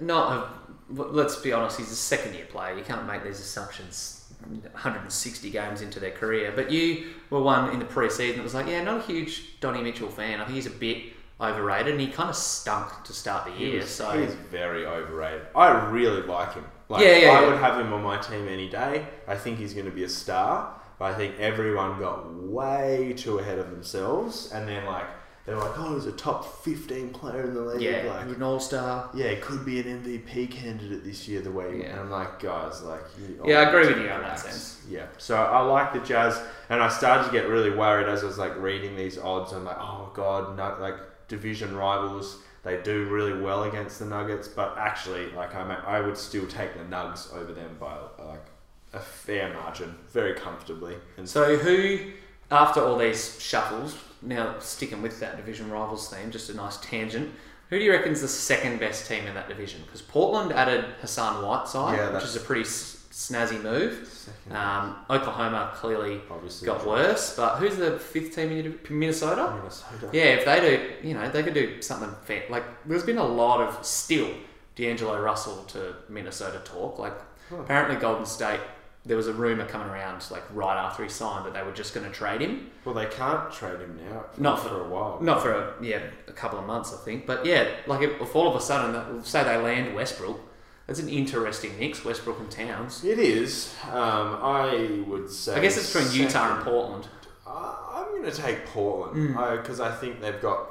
not 0.00 0.30
have. 0.32 0.44
Let's 0.92 1.36
be 1.36 1.52
honest. 1.52 1.78
He's 1.78 1.92
a 1.92 1.96
second 1.96 2.34
year 2.34 2.46
player. 2.46 2.74
You 2.76 2.82
can't 2.84 3.06
make 3.06 3.22
these 3.22 3.38
assumptions. 3.40 4.19
160 4.48 5.50
games 5.50 5.82
into 5.82 6.00
their 6.00 6.10
career, 6.10 6.52
but 6.54 6.70
you 6.70 7.06
were 7.30 7.42
one 7.42 7.70
in 7.70 7.78
the 7.78 7.84
preseason 7.84 8.36
that 8.36 8.42
was 8.42 8.54
like, 8.54 8.66
yeah, 8.66 8.82
not 8.82 8.98
a 9.00 9.02
huge 9.02 9.60
Donny 9.60 9.82
Mitchell 9.82 10.08
fan. 10.08 10.40
I 10.40 10.44
think 10.44 10.54
he's 10.56 10.66
a 10.66 10.70
bit 10.70 11.04
overrated, 11.40 11.92
and 11.92 12.00
he 12.00 12.08
kind 12.08 12.28
of 12.30 12.36
stunk 12.36 12.92
to 13.04 13.12
start 13.12 13.46
the 13.46 13.52
He 13.52 13.70
year. 13.70 13.80
was, 13.80 13.90
so 13.90 14.10
he's 14.18 14.34
very 14.34 14.86
overrated. 14.86 15.42
I 15.54 15.88
really 15.90 16.22
like 16.22 16.54
him. 16.54 16.64
Like, 16.88 17.02
Yeah, 17.04 17.16
yeah, 17.16 17.28
I 17.30 17.40
yeah. 17.42 17.46
would 17.48 17.58
have 17.58 17.78
him 17.78 17.92
on 17.92 18.02
my 18.02 18.18
team 18.18 18.48
any 18.48 18.68
day. 18.68 19.06
I 19.26 19.36
think 19.36 19.58
he's 19.58 19.72
going 19.74 19.86
to 19.86 19.92
be 19.92 20.04
a 20.04 20.08
star. 20.08 20.74
But 20.98 21.12
I 21.12 21.14
think 21.14 21.38
everyone 21.38 21.98
got 21.98 22.30
way 22.34 23.14
too 23.16 23.38
ahead 23.38 23.58
of 23.58 23.70
themselves, 23.70 24.50
and 24.52 24.68
then 24.68 24.84
like 24.84 25.06
they 25.46 25.54
were 25.54 25.60
like, 25.60 25.78
"Oh, 25.78 25.94
he's 25.94 26.06
a 26.06 26.12
top 26.12 26.62
fifteen 26.64 27.10
player 27.10 27.42
in 27.44 27.54
the 27.54 27.60
league." 27.62 27.80
yeah, 27.82 28.12
like 28.12 28.34
an 28.36 28.42
all 28.42 28.60
star. 28.60 29.10
yeah, 29.14 29.26
it 29.26 29.40
could 29.42 29.64
be 29.64 29.80
an 29.80 29.86
MVP 30.02 30.50
candidate 30.50 31.02
this 31.04 31.26
year. 31.28 31.40
The 31.40 31.50
way, 31.50 31.78
Yeah. 31.80 31.86
and 31.90 32.00
I'm 32.00 32.10
like, 32.10 32.38
guys, 32.40 32.82
like, 32.82 33.02
Yeah, 33.44 33.60
I 33.60 33.62
agree 33.68 33.86
with 33.88 33.98
you 33.98 34.08
on 34.10 34.20
that 34.22 34.38
sense. 34.38 34.82
Yeah, 34.88 35.06
so 35.18 35.36
I 35.36 35.60
like 35.62 35.92
the 35.92 36.00
Jazz, 36.00 36.40
and 36.68 36.82
I 36.82 36.88
started 36.88 37.24
to 37.26 37.32
get 37.32 37.48
really 37.48 37.70
worried 37.70 38.08
as 38.08 38.22
I 38.22 38.26
was 38.26 38.38
like 38.38 38.56
reading 38.58 38.96
these 38.96 39.18
odds. 39.18 39.52
I'm 39.52 39.64
like, 39.64 39.78
oh 39.78 40.10
god, 40.14 40.56
no, 40.56 40.76
like 40.80 40.96
division 41.28 41.76
rivals, 41.76 42.38
they 42.62 42.80
do 42.82 43.06
really 43.08 43.40
well 43.40 43.62
against 43.64 43.98
the 44.00 44.04
Nuggets, 44.04 44.46
but 44.48 44.76
actually, 44.76 45.30
like, 45.32 45.54
I 45.54 45.62
I 45.86 46.00
would 46.00 46.18
still 46.18 46.46
take 46.46 46.74
the 46.76 46.84
Nugs 46.84 47.32
over 47.34 47.52
them 47.52 47.76
by 47.80 47.96
like 48.18 48.44
a 48.92 48.98
fair 49.00 49.52
margin, 49.54 49.94
very 50.12 50.34
comfortably. 50.34 50.96
And 51.16 51.28
So 51.28 51.56
who, 51.56 52.10
after 52.50 52.80
all 52.84 52.98
these 52.98 53.40
shuffles, 53.40 53.96
now 54.22 54.58
sticking 54.58 55.02
with 55.02 55.20
that 55.20 55.36
division 55.36 55.70
rivals 55.70 56.08
theme, 56.12 56.30
just 56.30 56.50
a 56.50 56.54
nice 56.54 56.76
tangent. 56.78 57.32
Who 57.70 57.78
do 57.78 57.84
you 57.84 57.92
reckon's 57.92 58.20
the 58.20 58.28
second 58.28 58.80
best 58.80 59.06
team 59.08 59.26
in 59.26 59.34
that 59.34 59.48
division? 59.48 59.82
Because 59.86 60.02
Portland 60.02 60.52
added 60.52 60.84
Hassan 61.00 61.46
Whiteside, 61.46 61.96
Yeah, 61.98 62.10
which 62.12 62.24
is 62.24 62.34
a 62.36 62.40
pretty 62.40 62.62
s- 62.62 62.96
snazzy 63.12 63.62
move. 63.62 64.08
Um, 64.50 64.96
Oklahoma 65.08 65.72
clearly 65.76 66.20
obviously 66.30 66.66
got 66.66 66.84
worse, 66.86 67.36
but 67.36 67.56
who's 67.58 67.76
the 67.76 67.98
fifth 67.98 68.34
team 68.34 68.50
in 68.50 68.78
Minnesota? 68.90 69.52
Minnesota. 69.56 70.10
Yeah, 70.12 70.24
if 70.24 70.44
they 70.44 70.60
do, 70.60 71.08
you 71.08 71.14
know, 71.14 71.28
they 71.30 71.42
could 71.44 71.54
do 71.54 71.80
something 71.80 72.10
fair. 72.24 72.42
Like, 72.50 72.64
there's 72.86 73.04
been 73.04 73.18
a 73.18 73.24
lot 73.26 73.60
of 73.60 73.84
still 73.86 74.30
D'Angelo 74.74 75.20
Russell 75.20 75.62
to 75.68 75.94
Minnesota 76.08 76.60
talk. 76.64 76.98
Like, 76.98 77.14
Huh. 77.50 77.56
apparently 77.60 77.96
Golden 77.96 78.26
State, 78.26 78.60
there 79.06 79.16
was 79.16 79.26
a 79.28 79.32
rumor 79.32 79.64
coming 79.66 79.88
around, 79.88 80.24
like 80.30 80.42
right 80.52 80.76
after 80.76 81.02
he 81.02 81.08
signed, 81.08 81.46
that 81.46 81.54
they 81.54 81.62
were 81.62 81.72
just 81.72 81.94
going 81.94 82.06
to 82.06 82.12
trade 82.12 82.40
him. 82.42 82.70
Well, 82.84 82.94
they 82.94 83.06
can't 83.06 83.50
trade 83.50 83.80
him 83.80 83.98
now. 84.10 84.26
Not 84.36 84.60
for 84.60 84.80
a 84.84 84.88
while. 84.88 85.18
Not 85.22 85.40
for 85.42 85.52
a, 85.52 85.74
yeah 85.82 86.00
a 86.28 86.32
couple 86.32 86.58
of 86.58 86.66
months, 86.66 86.92
I 86.92 86.98
think. 87.04 87.26
But 87.26 87.46
yeah, 87.46 87.66
like 87.86 88.02
if, 88.02 88.20
if 88.20 88.36
all 88.36 88.48
of 88.48 88.54
a 88.54 88.60
sudden, 88.60 89.24
say 89.24 89.42
they 89.44 89.56
land 89.56 89.94
Westbrook, 89.94 90.38
that's 90.86 91.00
an 91.00 91.08
interesting 91.08 91.78
mix. 91.78 92.04
Westbrook 92.04 92.40
and 92.40 92.50
Towns. 92.50 93.04
It 93.04 93.18
is. 93.18 93.74
Um, 93.86 94.38
I 94.42 95.02
would 95.06 95.30
say. 95.30 95.54
I 95.56 95.60
guess 95.60 95.76
it's 95.78 95.92
between 95.92 96.12
Utah 96.26 96.56
and. 96.56 96.64
Portland. 96.64 97.08
I'm 97.46 98.06
going 98.22 98.24
to 98.30 98.32
take 98.32 98.66
Portland 98.66 99.34
Mm. 99.36 99.56
because 99.62 99.80
I 99.80 99.90
think 99.90 100.20
they've 100.20 100.40
got 100.40 100.66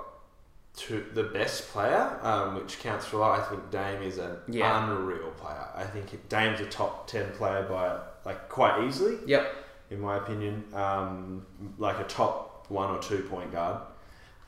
two, 0.76 1.06
the 1.14 1.24
best 1.24 1.70
player, 1.70 2.18
um, 2.22 2.56
which 2.56 2.80
counts 2.80 3.06
for 3.06 3.18
a 3.18 3.20
lot. 3.20 3.40
I 3.40 3.44
think 3.50 3.70
Dame 3.72 4.02
is 4.02 4.18
an 4.18 4.38
Yeah. 4.48 4.90
unreal 4.90 5.32
player. 5.32 5.68
I 5.76 5.84
think 5.84 6.28
Dame's 6.30 6.62
a 6.62 6.66
top 6.66 7.08
ten 7.08 7.32
player 7.34 7.64
by 7.64 8.00
like 8.26 8.50
quite 8.50 8.84
easily, 8.84 9.18
Yep. 9.26 9.54
in 9.92 10.00
my 10.02 10.18
opinion. 10.18 10.66
Um, 10.74 11.46
like 11.78 12.00
a 12.00 12.04
top 12.06 12.66
one 12.70 12.90
or 12.90 13.00
two 13.00 13.24
point 13.24 13.52
guard. 13.52 13.78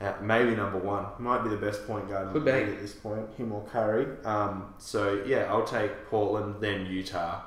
Uh, 0.00 0.12
maybe 0.20 0.54
number 0.56 0.78
one 0.78 1.06
might 1.18 1.44
be 1.44 1.48
the 1.50 1.56
best 1.56 1.86
point 1.86 2.08
guard 2.08 2.26
in 2.28 2.32
Could 2.32 2.44
the 2.44 2.52
be. 2.52 2.58
at 2.72 2.80
this 2.80 2.92
point. 2.94 3.28
Him 3.36 3.52
or 3.52 3.64
Curry. 3.70 4.06
Um, 4.24 4.74
so 4.78 5.22
yeah, 5.26 5.46
I'll 5.52 5.64
take 5.64 6.06
Portland, 6.08 6.56
then 6.60 6.86
Utah, 6.86 7.40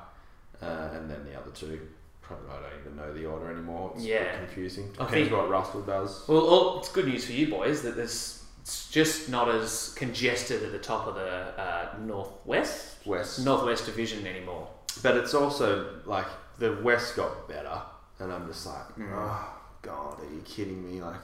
uh, 0.62 0.88
and 0.94 1.10
then 1.10 1.24
the 1.24 1.38
other 1.38 1.50
two. 1.50 1.80
Probably 2.22 2.48
I 2.50 2.54
don't 2.60 2.80
even 2.80 2.96
know 2.96 3.12
the 3.14 3.26
order 3.26 3.50
anymore. 3.52 3.92
It's 3.94 4.04
Yeah. 4.04 4.36
confusing. 4.38 4.86
I 4.98 5.04
Depends 5.04 5.28
think- 5.28 5.32
what 5.40 5.48
Russell 5.48 5.82
does. 5.82 6.26
Well, 6.26 6.40
all, 6.40 6.78
it's 6.80 6.88
good 6.90 7.06
news 7.06 7.24
for 7.26 7.32
you 7.32 7.46
boys 7.48 7.82
that 7.82 7.94
there's 7.94 8.35
it's 8.66 8.88
just 8.90 9.28
not 9.28 9.48
as 9.48 9.92
congested 9.94 10.60
at 10.64 10.72
the 10.72 10.78
top 10.78 11.06
of 11.06 11.14
the 11.14 11.30
uh, 11.60 11.94
northwest 12.04 12.96
West, 13.06 13.44
northwest 13.44 13.86
division 13.86 14.26
anymore. 14.26 14.66
but 15.04 15.16
it's 15.16 15.34
also 15.34 16.00
like 16.04 16.26
the 16.58 16.72
West 16.82 17.14
got 17.14 17.46
better, 17.48 17.80
and 18.18 18.32
I'm 18.32 18.46
just 18.48 18.66
like, 18.66 18.88
Mm. 18.98 19.08
oh 19.14 19.48
god, 19.82 20.18
are 20.20 20.34
you 20.34 20.40
kidding 20.44 20.80
me? 20.90 21.00
Like 21.00 21.20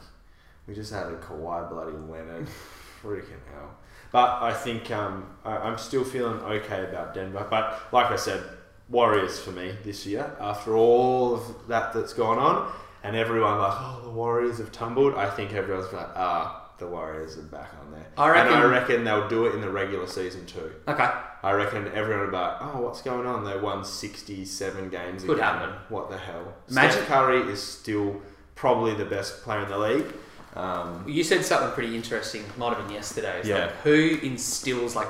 we 0.69 0.75
just 0.75 0.93
had 0.93 1.07
a 1.09 1.17
Kawhi 1.17 1.69
bloody 1.69 1.97
Leonard, 1.97 2.47
freaking 3.03 3.43
hell. 3.53 3.71
But 4.13 4.41
I 4.43 4.53
think 4.53 4.91
um, 4.93 5.27
I, 5.45 5.57
I'm 5.57 5.79
still 5.79 6.05
feeling 6.05 6.39
okay 6.43 6.85
about 6.85 7.13
Denver. 7.15 7.45
But 7.51 7.81
like 7.93 8.11
I 8.13 8.17
said, 8.17 8.43
Warriors 8.89 9.41
for 9.41 9.51
me 9.51 9.75
this 9.83 10.07
year. 10.07 10.37
After 10.39 10.77
all 10.77 11.35
of 11.35 11.43
that 11.69 11.93
that's 11.95 12.13
gone 12.13 12.39
on, 12.39 12.71
and 13.03 13.17
everyone 13.17 13.59
like, 13.59 13.73
oh, 13.75 14.01
the 14.05 14.11
Warriors 14.11 14.59
have 14.59 14.71
tumbled. 14.71 15.15
I 15.15 15.29
think 15.31 15.55
everyone's 15.55 15.93
like, 15.93 16.11
ah, 16.15 16.62
the 16.83 16.89
Warriors 16.89 17.39
are 17.39 17.43
back 17.43 17.71
on 17.81 17.93
there. 17.93 18.07
I 18.19 18.31
and 18.41 18.49
I 18.51 18.63
reckon- 18.65 18.71
reckon 18.71 19.05
they'll 19.05 19.29
do 19.29 19.47
it 19.47 19.55
in 19.55 19.61
the 19.61 19.71
regular 19.71 20.07
season 20.07 20.45
too. 20.47 20.73
Okay, 20.89 21.09
I 21.43 21.53
reckon 21.53 21.89
everyone 21.95 22.25
will 22.25 22.31
be 22.31 22.37
like, 22.37 22.57
oh, 22.61 22.81
what's 22.83 23.01
going 23.03 23.27
on? 23.27 23.45
They 23.45 23.57
won 23.59 23.85
67 23.85 24.89
games 24.91 25.23
Could 25.25 25.39
again. 25.39 25.45
happen. 25.55 25.71
What 25.89 26.11
the 26.11 26.19
hell? 26.19 26.55
Magic 26.69 26.93
Steph 27.05 27.09
Curry 27.09 27.41
is 27.53 27.63
still 27.63 28.21
probably 28.55 28.95
the 28.95 29.05
best 29.05 29.43
player 29.43 29.63
in 29.63 29.69
the 29.69 29.79
league. 29.79 30.07
Um, 30.55 31.05
you 31.09 31.25
said 31.25 31.45
something 31.45 31.71
pretty 31.71 31.97
interesting. 31.97 32.45
Might 32.59 32.75
have 32.77 32.87
been 32.87 32.95
yesterday. 32.95 33.39
It's 33.39 33.49
Yeah. 33.49 33.67
like 33.67 33.71
who 33.83 34.19
instills 34.23 34.95
like 34.95 35.09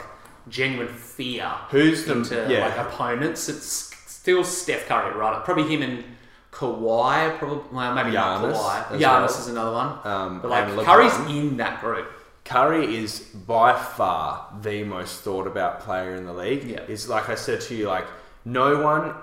genuine 0.49 0.89
fear 0.89 1.49
who's 1.71 2.05
the 2.05 2.13
into 2.13 2.47
yeah? 2.49 2.67
like 2.67 2.77
opponents? 2.79 3.49
It's 3.49 3.91
still 4.07 4.45
Steph 4.45 4.87
Curry, 4.87 5.15
right? 5.17 5.45
Probably 5.45 5.65
him 5.75 5.83
and 5.83 6.05
Kawhi. 6.53 7.39
Probably 7.39 7.65
well, 7.73 7.95
maybe 7.95 8.13
not 8.13 8.43
Giannis 8.43 8.55
Kawhi. 8.55 8.89
Giannis 8.91 9.01
well. 9.01 9.27
is 9.27 9.49
another 9.49 9.73
one. 9.73 9.99
Um, 10.05 10.41
But 10.41 10.51
like. 10.51 10.87
Curry's 10.87 11.17
in 11.29 11.57
that 11.57 11.81
group. 11.81 12.07
Curry 12.45 12.97
is 12.97 13.21
by 13.21 13.73
far 13.73 14.49
the 14.63 14.85
most 14.85 15.23
thought 15.23 15.47
about 15.47 15.81
player 15.81 16.15
in 16.15 16.27
the 16.27 16.33
league. 16.33 16.65
Yeah. 16.65 16.81
It's 16.89 17.09
like 17.09 17.29
I 17.29 17.35
said 17.35 17.61
to 17.63 17.75
you, 17.75 17.89
like 17.89 18.07
no 18.45 18.83
one 18.83 19.15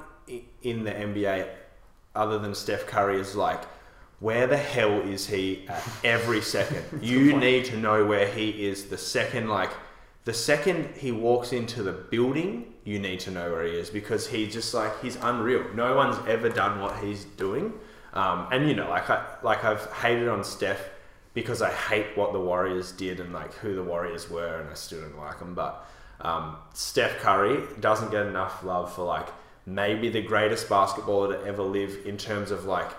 in 0.61 0.83
the 0.83 0.91
NBA 0.91 1.47
other 2.15 2.39
than 2.39 2.55
Steph 2.55 2.85
Curry 2.87 3.19
is 3.19 3.35
like, 3.35 3.61
where 4.19 4.47
the 4.47 4.57
hell 4.57 4.99
is 5.01 5.27
he 5.27 5.65
at 5.67 5.83
every 6.03 6.41
second? 6.41 6.83
you 7.01 7.35
need 7.37 7.65
to 7.65 7.77
know 7.77 8.05
where 8.05 8.27
he 8.27 8.67
is 8.67 8.85
the 8.85 8.97
second, 8.97 9.49
like 9.49 9.71
the 10.25 10.33
second 10.33 10.95
he 10.95 11.11
walks 11.11 11.53
into 11.53 11.83
the 11.83 11.91
building, 11.91 12.68
you 12.89 12.97
need 12.97 13.19
to 13.19 13.29
know 13.29 13.51
where 13.51 13.63
he 13.65 13.73
is 13.73 13.91
because 13.91 14.25
he's 14.25 14.51
just 14.51 14.73
like 14.73 14.99
he's 14.99 15.15
unreal. 15.17 15.63
No 15.75 15.95
one's 15.95 16.17
ever 16.27 16.49
done 16.49 16.81
what 16.81 16.97
he's 17.03 17.23
doing. 17.23 17.71
Um, 18.13 18.47
and 18.51 18.67
you 18.67 18.75
know, 18.75 18.89
like 18.89 19.07
I 19.11 19.23
like 19.43 19.63
I've 19.63 19.85
hated 19.93 20.27
on 20.27 20.43
Steph 20.43 20.89
because 21.35 21.61
I 21.61 21.69
hate 21.69 22.17
what 22.17 22.33
the 22.33 22.39
Warriors 22.39 22.91
did 22.91 23.19
and 23.19 23.31
like 23.31 23.53
who 23.53 23.75
the 23.75 23.83
Warriors 23.83 24.27
were, 24.27 24.59
and 24.61 24.71
I 24.71 24.73
still 24.73 25.01
don't 25.01 25.19
like 25.19 25.37
them. 25.37 25.53
But 25.53 25.87
um, 26.21 26.55
Steph 26.73 27.19
Curry 27.19 27.63
doesn't 27.79 28.09
get 28.09 28.25
enough 28.25 28.63
love 28.63 28.91
for 28.91 29.05
like 29.05 29.27
maybe 29.67 30.09
the 30.09 30.23
greatest 30.23 30.67
basketballer 30.67 31.39
to 31.39 31.47
ever 31.47 31.61
live 31.61 31.95
in 32.05 32.17
terms 32.17 32.49
of 32.49 32.65
like 32.65 32.89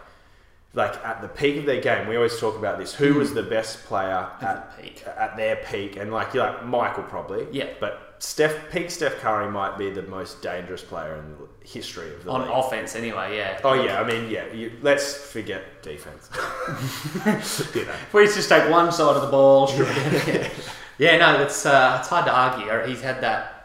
like 0.73 0.95
at 1.05 1.21
the 1.21 1.29
peak 1.29 1.57
of 1.57 1.67
their 1.67 1.81
game. 1.81 2.07
We 2.09 2.17
always 2.17 2.39
talk 2.39 2.57
about 2.57 2.79
this: 2.79 2.95
who 2.95 3.15
was 3.15 3.35
the 3.35 3.43
best 3.43 3.85
player 3.85 4.29
At 4.41 4.43
at 4.43 4.77
the 4.77 4.83
peak. 4.83 5.05
at 5.07 5.37
their 5.37 5.57
peak? 5.57 5.97
And 5.97 6.13
like 6.13 6.33
you're 6.35 6.45
like 6.47 6.65
Michael 6.65 7.03
probably, 7.05 7.47
Yeah. 7.53 7.69
But 7.81 8.07
Steph 8.21 8.71
peak 8.71 8.91
Steph 8.91 9.17
Curry 9.21 9.51
might 9.51 9.79
be 9.79 9.91
the 9.91 10.03
most 10.03 10.43
dangerous 10.43 10.83
player 10.83 11.17
in 11.17 11.31
the 11.33 11.67
history 11.69 12.13
of 12.15 12.23
the 12.25 12.31
On 12.31 12.43
league. 12.43 12.51
offense, 12.53 12.95
anyway, 12.95 13.37
yeah. 13.37 13.59
Oh 13.65 13.73
yeah, 13.75 14.01
I 14.01 14.05
mean 14.07 14.31
yeah. 14.31 14.53
You, 14.53 14.73
let's 14.83 15.15
forget 15.15 15.83
defense. 15.83 16.29
you 17.75 17.85
know. 17.87 17.95
We 18.13 18.27
just 18.27 18.49
take 18.49 18.71
one 18.71 18.93
side 18.93 19.17
of 19.17 19.23
the 19.23 19.29
ball, 19.29 19.71
yeah. 19.77 20.49
yeah, 20.99 21.17
no, 21.17 21.43
it's 21.43 21.65
uh, 21.67 21.97
it's 22.01 22.09
hard 22.09 22.27
to 22.27 22.33
argue. 22.33 22.87
He's 22.89 23.01
had 23.03 23.21
that. 23.23 23.57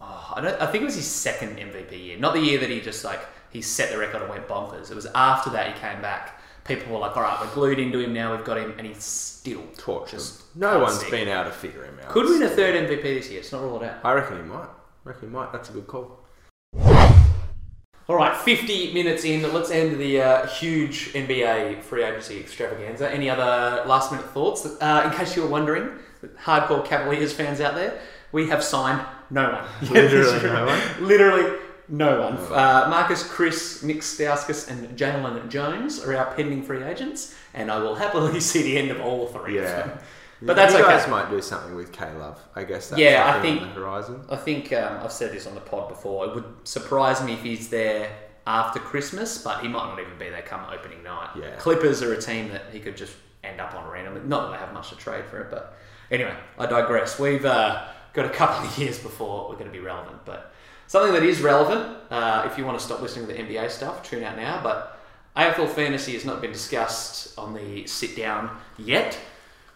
Oh, 0.00 0.32
I 0.36 0.40
don't. 0.40 0.62
I 0.62 0.66
think 0.66 0.82
it 0.82 0.86
was 0.86 0.94
his 0.96 1.06
second 1.10 1.56
MVP 1.58 2.04
year, 2.04 2.18
not 2.18 2.34
the 2.34 2.40
year 2.40 2.58
that 2.60 2.70
he 2.70 2.80
just 2.80 3.04
like 3.04 3.20
he 3.50 3.60
set 3.62 3.90
the 3.90 3.98
record 3.98 4.20
and 4.22 4.30
went 4.30 4.46
bonkers. 4.48 4.90
It 4.90 4.94
was 4.94 5.06
after 5.14 5.50
that 5.50 5.74
he 5.74 5.80
came 5.80 6.00
back. 6.00 6.37
People 6.68 6.92
were 6.92 6.98
like, 6.98 7.16
"All 7.16 7.22
right, 7.22 7.38
we're 7.40 7.52
glued 7.54 7.78
into 7.78 7.98
him 7.98 8.12
now. 8.12 8.36
We've 8.36 8.44
got 8.44 8.58
him," 8.58 8.74
and 8.76 8.86
he's 8.86 9.02
still. 9.02 9.62
Just 10.06 10.54
no 10.54 10.80
one's 10.80 10.98
stick. 10.98 11.10
been 11.10 11.28
able 11.28 11.44
to 11.44 11.50
figure 11.50 11.82
him 11.82 11.98
out. 12.04 12.10
Could 12.10 12.26
win 12.26 12.42
a 12.42 12.48
third 12.48 12.74
MVP 12.88 13.02
this 13.02 13.30
year. 13.30 13.40
It's 13.40 13.50
not 13.50 13.62
ruled 13.62 13.82
out. 13.82 13.96
I 14.04 14.12
reckon 14.12 14.36
he 14.36 14.42
might. 14.42 14.68
I 14.68 14.68
reckon 15.04 15.28
he 15.30 15.34
might. 15.34 15.50
That's 15.50 15.70
a 15.70 15.72
good 15.72 15.86
call. 15.86 16.20
All 18.10 18.16
right, 18.16 18.34
50 18.34 18.94
minutes 18.94 19.24
in. 19.24 19.42
Let's 19.52 19.70
end 19.70 19.98
the 19.98 20.20
uh, 20.20 20.46
huge 20.46 21.12
NBA 21.12 21.82
free 21.82 22.02
agency 22.04 22.40
extravaganza. 22.40 23.10
Any 23.10 23.28
other 23.28 23.84
last 23.86 24.12
minute 24.12 24.28
thoughts? 24.30 24.66
Uh, 24.66 25.02
in 25.04 25.18
case 25.18 25.36
you 25.36 25.42
were 25.42 25.48
wondering, 25.48 25.90
hardcore 26.42 26.84
Cavaliers 26.86 27.34
fans 27.34 27.60
out 27.60 27.74
there, 27.74 28.00
we 28.32 28.48
have 28.48 28.64
signed 28.64 29.04
no 29.30 29.50
one. 29.52 29.92
Literally 29.92 30.42
no 30.42 30.66
one? 30.66 31.06
Literally 31.06 31.58
no 31.88 32.20
one. 32.20 32.36
Uh, 32.36 32.90
Marquese, 32.92 33.24
Chriss, 33.28 33.82
Nik 33.82 33.98
Stauskas, 33.98 34.68
and 34.70 34.96
Jalen 34.98 35.48
Jones 35.48 36.02
are 36.04 36.16
our 36.16 36.34
pending 36.34 36.62
free 36.62 36.82
agents, 36.82 37.34
and 37.54 37.70
I 37.70 37.78
will 37.78 37.94
happily 37.94 38.40
see 38.50 38.62
the 38.62 38.78
end 38.78 38.90
of 38.90 39.00
all 39.00 39.26
three 39.28 39.58
of 39.58 39.64
Yeah. 39.64 39.86
them. 39.86 39.98
But 40.40 40.54
that's 40.54 40.72
you 40.72 40.80
okay. 40.80 40.90
guys 40.96 41.08
might 41.08 41.30
do 41.30 41.42
something 41.42 41.74
with 41.74 41.90
K 41.92 42.12
Love. 42.14 42.38
I 42.54 42.62
guess 42.62 42.90
that's 42.90 43.00
Yeah, 43.00 43.34
I 43.36 43.42
think- 43.42 43.60
on 43.62 43.68
the 43.68 43.74
horizon. 43.74 44.24
I 44.30 44.36
think 44.36 44.72
um, 44.72 44.98
I've 45.02 45.10
said 45.12 45.32
this 45.32 45.46
on 45.48 45.54
the 45.56 45.60
pod 45.60 45.88
before. 45.88 46.26
It 46.26 46.34
would 46.36 46.44
surprise 46.62 47.20
me 47.24 47.32
if 47.32 47.42
he's 47.42 47.68
there 47.70 48.08
after 48.46 48.78
Christmas, 48.78 49.42
but 49.42 49.60
he 49.62 49.68
might 49.68 49.86
not 49.88 49.98
even 49.98 50.16
be 50.16 50.30
there 50.30 50.42
come 50.42 50.64
opening 50.72 51.02
night. 51.02 51.30
Yeah. 51.36 51.56
Clippers 51.56 52.02
are 52.02 52.12
a 52.14 52.20
team 52.20 52.50
that 52.50 52.66
he 52.70 52.78
could 52.78 52.96
just 52.96 53.14
end 53.42 53.60
up 53.60 53.74
on 53.74 53.90
randomly. 53.90 54.20
Not 54.26 54.46
that 54.46 54.52
they 54.52 54.64
have 54.64 54.72
much 54.72 54.90
to 54.90 54.96
trade 54.96 55.24
for 55.26 55.40
it, 55.40 55.50
but 55.50 55.76
anyway, 56.10 56.34
I 56.56 56.66
digress. 56.66 57.18
We've 57.18 57.44
uh, 57.44 57.86
got 58.12 58.24
a 58.26 58.30
couple 58.30 58.64
of 58.68 58.78
years 58.78 58.98
before 58.98 59.48
we're 59.48 59.54
going 59.56 59.66
to 59.66 59.72
be 59.72 59.80
relevant, 59.80 60.18
but 60.24 60.52
something 60.88 61.12
that 61.12 61.22
is 61.22 61.40
relevant. 61.40 61.96
Uh, 62.10 62.48
if 62.50 62.58
you 62.58 62.64
want 62.66 62.76
to 62.78 62.84
stop 62.84 63.00
listening 63.00 63.28
to 63.28 63.32
the 63.32 63.38
NBA 63.38 63.70
stuff, 63.70 64.02
tune 64.02 64.24
out 64.24 64.36
now. 64.36 64.60
But 64.62 64.98
AFL 65.36 65.68
fantasy 65.68 66.14
has 66.14 66.24
not 66.24 66.40
been 66.40 66.50
discussed 66.50 67.38
on 67.38 67.54
the 67.54 67.86
sit 67.86 68.16
down 68.16 68.50
yet. 68.76 69.16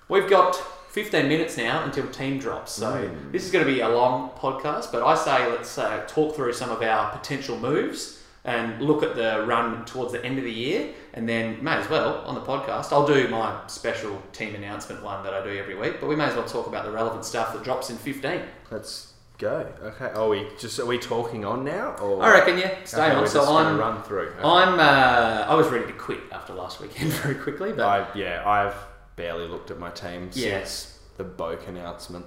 We've 0.09 0.29
got 0.29 0.57
15 0.91 1.29
minutes 1.29 1.57
now 1.57 1.85
until 1.85 2.07
team 2.09 2.39
drops, 2.39 2.73
so 2.73 2.93
Mm. 2.93 3.33
this 3.33 3.45
is 3.47 3.51
going 3.53 3.65
to 3.65 3.73
be 3.73 3.81
a 3.81 3.89
long 3.89 4.31
podcast. 4.39 4.91
But 4.93 5.03
I 5.03 5.15
say 5.15 5.49
let's 5.51 5.79
uh, 5.79 6.05
talk 6.09 6.35
through 6.35 6.53
some 6.53 6.71
of 6.71 6.83
our 6.83 7.11
potential 7.17 7.57
moves 7.59 8.19
and 8.45 8.83
look 8.83 9.03
at 9.05 9.15
the 9.15 9.45
run 9.47 9.85
towards 9.85 10.13
the 10.13 10.23
end 10.25 10.37
of 10.37 10.45
the 10.45 10.53
year, 10.53 10.89
and 11.15 11.29
then 11.29 11.63
may 11.63 11.75
as 11.77 11.89
well 11.89 12.23
on 12.27 12.35
the 12.35 12.41
podcast. 12.41 12.93
I'll 12.93 13.07
do 13.07 13.29
my 13.29 13.61
special 13.69 14.21
team 14.33 14.55
announcement 14.57 15.03
one 15.03 15.23
that 15.23 15.33
I 15.33 15.43
do 15.45 15.57
every 15.57 15.77
week, 15.77 16.01
but 16.01 16.09
we 16.09 16.17
may 16.17 16.25
as 16.25 16.35
well 16.35 16.45
talk 16.45 16.67
about 16.67 16.85
the 16.85 16.91
relevant 16.91 17.25
stuff 17.25 17.53
that 17.53 17.63
drops 17.63 17.89
in 17.89 17.97
15. 17.97 18.41
Let's 18.71 19.12
go. 19.43 19.67
Okay. 19.83 20.07
Are 20.07 20.29
we 20.29 20.47
just 20.59 20.79
are 20.79 20.87
we 20.87 20.99
talking 20.99 21.45
on 21.45 21.65
now? 21.65 21.97
Or 21.97 22.23
I 22.23 22.33
reckon, 22.33 22.59
yeah, 22.59 22.77
stay 22.85 23.07
Okay, 23.07 23.15
on. 23.17 23.27
So 23.27 23.57
I'm, 23.57 23.77
run 23.77 24.03
through. 24.03 24.29
Okay. 24.39 24.43
I'm, 24.43 24.79
uh, 24.79 25.45
I 25.49 25.55
was 25.55 25.69
ready 25.69 25.87
to 25.87 25.93
quit 25.93 26.21
after 26.31 26.55
last 26.55 26.81
weekend 26.81 27.11
very 27.23 27.35
quickly, 27.35 27.73
but 27.73 27.85
I, 27.85 28.07
yeah, 28.15 28.49
I've 28.49 28.77
barely 29.17 29.49
looked 29.49 29.71
at 29.71 29.79
my 29.79 29.91
team 29.91 30.31
Yeah. 30.33 30.61
since 30.61 30.99
the 31.17 31.25
Boak 31.25 31.69
announcement. 31.69 32.25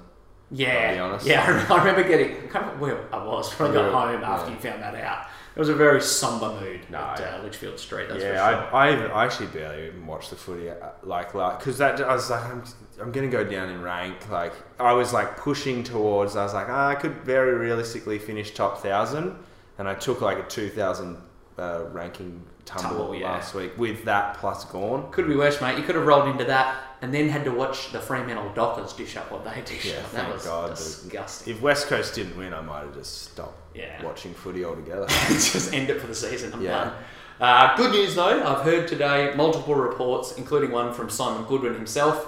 Yeah, 0.51 0.89
I'll 0.89 0.93
be 0.93 0.99
honest. 0.99 1.26
yeah. 1.26 1.66
I 1.70 1.78
remember, 1.78 2.03
getting 2.03 2.36
I 2.36 2.47
can't 2.47 2.66
remember 2.66 2.86
where 2.86 3.16
I 3.16 3.26
was 3.26 3.51
when 3.53 3.72
I 3.72 3.74
got 3.74 3.91
home 3.91 4.24
after 4.24 4.49
yeah. 4.49 4.55
you 4.55 4.61
found 4.61 4.84
that 4.84 4.95
out. 4.95 5.28
It 5.56 5.60
was 5.60 5.70
a 5.70 5.76
very 5.76 6.01
somber 6.01 6.60
mood 6.60 6.82
No, 6.89 6.97
at 6.97 7.22
uh, 7.22 7.41
Litchfield 7.41 7.80
Street. 7.80 8.10
That's 8.10 8.22
yeah, 8.22 8.32
for 8.32 8.70
sure. 8.70 8.76
I, 8.76 8.89
I, 8.89 9.22
I 9.22 9.26
actually 9.26 9.47
barely 9.47 9.88
even 9.88 10.06
watched 10.06 10.30
the 10.30 10.36
footy 10.36 10.70
uh, 10.70 10.76
like 11.03 11.34
like 11.34 11.60
because 11.60 11.78
that 11.78 12.01
I 12.01 12.14
was 12.14 12.30
like 12.30 12.43
I'm, 12.43 12.64
I'm 13.01 13.12
gonna 13.14 13.30
go 13.30 13.43
down 13.45 13.70
in 13.70 13.82
rank. 13.82 14.30
Like 14.30 14.53
I 14.80 14.91
was 14.91 15.14
like 15.14 15.38
pushing 15.38 15.84
towards. 15.84 16.36
I 16.36 16.43
was 16.43 16.53
like 16.53 16.68
ah, 16.68 16.89
I 16.89 16.95
could 16.95 17.24
very 17.24 17.53
realistically 17.53 18.20
finish 18.20 18.53
top 18.53 18.80
thousand, 18.80 19.36
and 19.78 19.88
I 19.88 19.95
took 19.95 20.20
like 20.20 20.39
a 20.39 20.43
two 20.43 20.70
thousand 20.70 21.18
uh, 21.58 21.86
ranking 21.91 22.43
tumble, 22.66 22.89
Tumble, 22.89 23.16
yeah. 23.16 23.32
last 23.32 23.53
week 23.53 23.78
with 23.78 24.03
that 24.06 24.38
plus 24.38 24.66
gone. 24.66 25.10
Could 25.12 25.28
be 25.28 25.36
worse, 25.36 25.62
mate. 25.62 25.78
You 25.78 25.84
could 25.84 25.95
have 25.95 26.06
rolled 26.06 26.28
into 26.28 26.43
that 26.45 26.76
and 27.01 27.13
then 27.13 27.29
had 27.29 27.43
to 27.45 27.51
watch 27.51 27.91
the 27.91 27.99
Fremantle 27.99 28.51
Dockers 28.53 28.93
dish 28.93 29.15
up 29.17 29.31
what 29.31 29.43
they 29.43 29.61
dish 29.65 29.85
Yeah, 29.85 29.99
up. 29.99 30.11
That 30.11 30.21
thank 30.23 30.33
was 30.33 30.45
God, 30.45 30.69
disgusting. 30.69 31.53
If 31.55 31.61
West 31.61 31.87
Coast 31.87 32.15
didn't 32.15 32.37
win, 32.37 32.53
I 32.53 32.61
might 32.61 32.81
have 32.81 32.93
just 32.93 33.23
stopped 33.31 33.75
Yeah. 33.75 34.03
watching 34.03 34.33
footy 34.33 34.63
altogether. 34.65 35.07
Just 35.29 35.73
end 35.73 35.89
it 35.89 35.99
for 36.01 36.07
the 36.07 36.15
season. 36.15 36.53
I'm 36.53 36.61
Yeah. 36.61 36.83
done. 36.85 36.93
Uh, 37.41 37.75
good 37.75 37.91
news 37.91 38.15
though, 38.15 38.41
I've 38.45 38.63
heard 38.63 38.87
today 38.87 39.33
multiple 39.35 39.75
reports, 39.75 40.33
including 40.37 40.71
one 40.71 40.93
from 40.93 41.09
Simon 41.09 41.43
Goodwin 41.45 41.73
himself. 41.75 42.27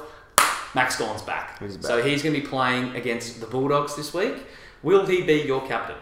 Max 0.76 0.98
Gawn's 0.98 1.22
back. 1.22 1.60
He's 1.60 1.78
back. 1.78 1.86
So 1.86 2.04
he's 2.04 2.22
going 2.22 2.36
to 2.36 2.42
be 2.42 2.46
playing 2.46 2.94
against 2.96 3.40
the 3.40 3.48
Bulldogs 3.48 3.96
this 3.96 4.14
week. 4.14 4.46
Will 4.84 5.06
he 5.06 5.22
be 5.24 5.36
your 5.44 5.66
captain? 5.66 5.96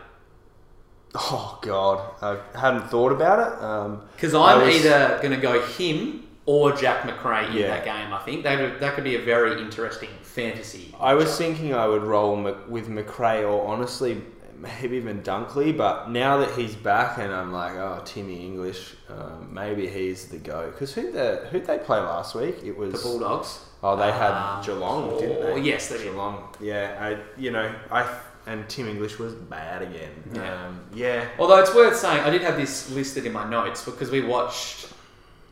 oh 1.17 1.59
God, 1.61 2.01
I 2.21 2.59
hadn't 2.59 2.89
thought 2.89 3.11
about 3.13 3.39
it. 3.39 3.63
Um, 3.63 4.01
Because 4.15 4.33
I 4.33 4.53
I'm 4.55 4.65
was- 4.67 4.75
either 4.75 5.17
going 5.21 5.31
to 5.33 5.39
go 5.39 5.61
him 5.61 6.24
or 6.45 6.71
Jack 6.73 7.05
Macrae 7.05 7.47
in 7.47 7.53
Yeah. 7.53 7.67
that 7.67 7.85
game. 7.85 8.13
I 8.13 8.19
think 8.19 8.43
that 8.43 8.79
that 8.79 8.95
could 8.95 9.03
be 9.03 9.15
a 9.15 9.21
very 9.21 9.59
interesting 9.61 10.09
fantasy. 10.21 10.93
I 10.99 11.13
was 11.15 11.27
matchup. 11.29 11.37
thinking 11.37 11.73
I 11.73 11.87
would 11.87 12.03
roll 12.03 12.35
with 12.67 12.87
McRae 12.89 13.41
or 13.49 13.67
honestly 13.67 14.21
maybe 14.57 14.95
even 14.97 15.21
Dunkley, 15.21 15.75
but 15.75 16.09
now 16.09 16.37
that 16.37 16.51
he's 16.51 16.75
back 16.75 17.17
and 17.17 17.31
I'm 17.33 17.51
like, 17.51 17.73
oh, 17.73 18.01
Timmy 18.05 18.45
English, 18.45 18.93
um, 19.09 19.49
maybe 19.51 19.85
he's 19.87 20.27
the 20.27 20.37
go. 20.37 20.67
Because 20.71 20.93
who 20.93 21.11
the 21.11 21.47
who 21.51 21.59
they 21.59 21.77
play 21.77 21.99
last 21.99 22.35
week? 22.35 22.57
It 22.63 22.75
was 22.77 22.93
the 22.93 22.99
Bulldogs. 22.99 23.59
Oh, 23.83 23.95
they 23.95 24.11
had 24.11 24.31
Um, 24.31 24.63
Geelong, 24.63 25.19
didn't 25.19 25.37
oh, 25.43 25.55
they? 25.55 25.61
yes, 25.61 25.89
they 25.89 25.97
did. 25.97 26.15
Yeah, 26.59 26.95
I 26.99 27.17
you 27.39 27.51
know 27.51 27.69
I 27.91 28.05
and 28.47 28.67
Tim 28.69 28.87
English 28.87 29.17
was 29.19 29.33
bad 29.33 29.81
again. 29.81 30.11
Yeah. 30.33 30.65
Um, 30.67 30.79
yeah. 30.93 31.25
Although 31.39 31.57
it's 31.59 31.73
worth 31.73 31.97
saying, 31.97 32.21
I 32.23 32.29
did 32.29 32.41
have 32.41 32.57
this 32.57 32.91
listed 32.91 33.25
in 33.25 33.33
my 33.33 33.47
notes 33.49 33.83
because 33.83 34.09
we 34.11 34.21
watched. 34.21 34.87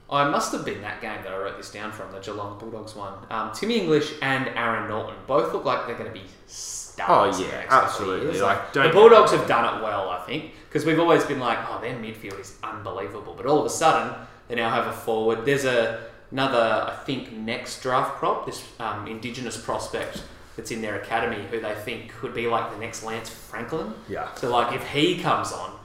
I 0.10 0.30
must 0.30 0.52
have 0.52 0.66
been 0.66 0.82
that 0.82 1.02
game 1.02 1.24
that 1.24 1.32
I 1.32 1.38
wrote 1.38 1.58
this 1.58 1.72
down 1.72 1.92
from 1.92 2.12
the 2.12 2.20
Geelong 2.20 2.60
Bulldogs 2.60 2.96
one. 2.96 3.14
Um, 3.30 3.52
Timmy 3.54 3.80
English 3.80 4.14
and 4.22 4.48
Aaron 4.50 4.90
Naughton 4.90 5.16
both 5.26 5.54
look 5.54 5.66
like 5.66 5.88
they're 5.88 5.98
going 5.98 6.12
to 6.12 6.20
be 6.20 6.26
stars. 6.46 7.40
Oh, 7.40 7.44
yeah, 7.44 7.52
next 7.52 7.70
couple 7.70 7.78
of 7.78 7.86
absolutely. 7.86 8.40
Like, 8.42 8.74
the 8.74 8.90
Bulldogs 8.90 9.32
have 9.32 9.48
done 9.48 9.78
it 9.78 9.84
well, 9.84 10.10
I 10.10 10.20
think, 10.26 10.52
because 10.68 10.86
we've 10.86 11.00
always 11.00 11.24
been 11.24 11.40
like, 11.40 11.58
oh, 11.70 11.80
their 11.82 11.96
midfield 11.96 12.40
is 12.40 12.58
unbelievable, 12.64 13.34
but 13.36 13.46
all 13.46 13.60
of 13.60 13.66
a 13.66 13.70
sudden 13.70 14.14
they 14.48 14.56
now 14.56 14.70
have 14.70 14.88
a 14.88 14.94
forward. 14.94 15.46
There's 15.46 15.66
a 15.66 16.04
another, 16.32 16.92
I 16.92 16.96
think, 17.06 17.32
next 17.32 17.82
draft 17.82 18.18
prop, 18.18 18.46
this 18.46 18.64
um, 18.80 19.08
Indigenous 19.08 19.56
prospect 19.56 20.24
that's 20.56 20.72
in 20.72 20.82
their 20.82 21.00
academy, 21.00 21.46
who 21.50 21.60
they 21.62 21.76
think 21.76 22.12
could 22.12 22.34
be 22.34 22.48
like 22.48 22.72
the 22.72 22.80
next 22.80 23.04
Lance 23.04 23.30
Franklin. 23.30 23.94
Yeah. 24.10 24.34
So 24.36 24.52
like 24.52 24.76
if 24.76 24.86
he 24.90 25.20
comes 25.20 25.52
on, 25.52 25.80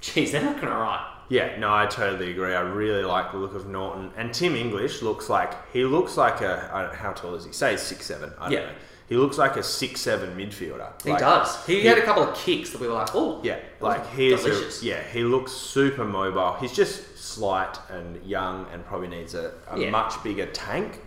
geez, 0.00 0.32
they're 0.32 0.42
not 0.42 0.56
going 0.56 0.72
to 0.72 0.78
write. 0.78 1.13
Yeah, 1.28 1.58
no, 1.58 1.72
I 1.74 1.86
totally 1.86 2.30
agree. 2.32 2.54
I 2.54 2.60
really 2.60 3.02
like 3.04 3.32
the 3.32 3.38
look 3.38 3.54
of 3.54 3.66
Naughton, 3.66 4.10
and 4.16 4.32
Tim 4.34 4.54
English 4.54 5.00
looks 5.02 5.28
like 5.30 5.52
he 5.72 5.84
looks 5.84 6.16
like 6.16 6.40
a 6.42 6.70
I 6.72 6.82
don't, 6.82 6.94
how 6.94 7.12
tall 7.12 7.34
is 7.34 7.44
he? 7.44 7.52
Say 7.52 7.76
six 7.76 8.06
seven. 8.06 8.32
I 8.38 8.44
don't 8.44 8.52
Yeah. 8.52 8.66
know. 8.66 8.72
He 9.06 9.16
looks 9.16 9.36
like 9.36 9.56
a 9.56 9.62
six 9.62 10.00
seven 10.00 10.34
midfielder. 10.36 11.02
He 11.02 11.10
Like, 11.10 11.20
does. 11.20 11.64
He, 11.66 11.80
he- 11.82 11.86
had 11.86 11.98
a 11.98 12.02
couple 12.02 12.22
of 12.22 12.34
kicks 12.34 12.70
that 12.70 12.80
we 12.80 12.86
were 12.88 12.94
like, 12.94 13.14
oh, 13.14 13.40
Yeah, 13.42 13.58
like 13.80 14.00
was 14.00 14.16
he 14.16 14.32
is. 14.32 14.42
delicious. 14.44 14.82
A, 14.82 14.86
yeah, 14.86 15.02
he 15.02 15.22
looks 15.24 15.52
super 15.52 16.04
mobile. 16.04 16.54
He's 16.60 16.72
just 16.72 17.18
slight 17.18 17.78
and 17.90 18.22
young, 18.24 18.66
and 18.72 18.84
probably 18.86 19.08
needs 19.08 19.34
a, 19.34 19.52
a 19.70 19.78
Yeah. 19.78 19.90
much 19.90 20.22
bigger 20.24 20.46
tank. 20.46 21.00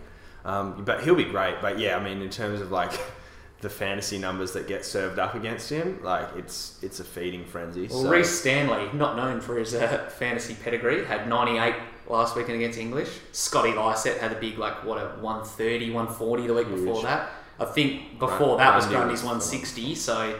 Um, 0.44 0.84
but 0.84 1.02
he'll 1.02 1.16
be 1.16 1.24
great. 1.24 1.56
But 1.60 1.78
yeah, 1.80 1.96
I 1.96 2.02
mean, 2.02 2.22
in 2.22 2.30
terms 2.30 2.60
of 2.60 2.70
like 2.70 2.92
the 3.60 3.68
fantasy 3.68 4.18
numbers 4.18 4.52
that 4.52 4.68
get 4.68 4.84
served 4.84 5.18
up 5.18 5.34
against 5.34 5.70
him, 5.70 6.00
like 6.02 6.28
it's 6.36 6.78
it's 6.82 7.00
a 7.00 7.04
feeding 7.04 7.44
frenzy. 7.44 7.88
Well, 7.88 8.02
so, 8.02 8.10
Rhys 8.10 8.38
Stanley, 8.40 8.88
not 8.92 9.16
known 9.16 9.40
for 9.40 9.58
his 9.58 9.74
uh, 9.74 10.08
fantasy 10.16 10.54
pedigree, 10.54 11.04
had 11.04 11.28
98 11.28 11.74
last 12.08 12.36
weekend 12.36 12.56
against 12.56 12.78
English. 12.78 13.08
Scotty 13.32 13.72
Lycett 13.72 14.18
had 14.18 14.32
a 14.32 14.40
big, 14.40 14.58
like, 14.58 14.84
what, 14.84 14.98
a 14.98 15.20
130, 15.20 15.90
140 15.90 16.46
the 16.46 16.54
week 16.54 16.68
before 16.68 17.02
that. 17.02 17.30
I 17.60 17.64
think 17.64 18.18
before 18.18 18.56
that 18.58 18.74
was 18.74 18.84
Grundy 18.86 19.06
Grundy's 19.06 19.22
160. 19.22 19.94
So, 19.96 20.38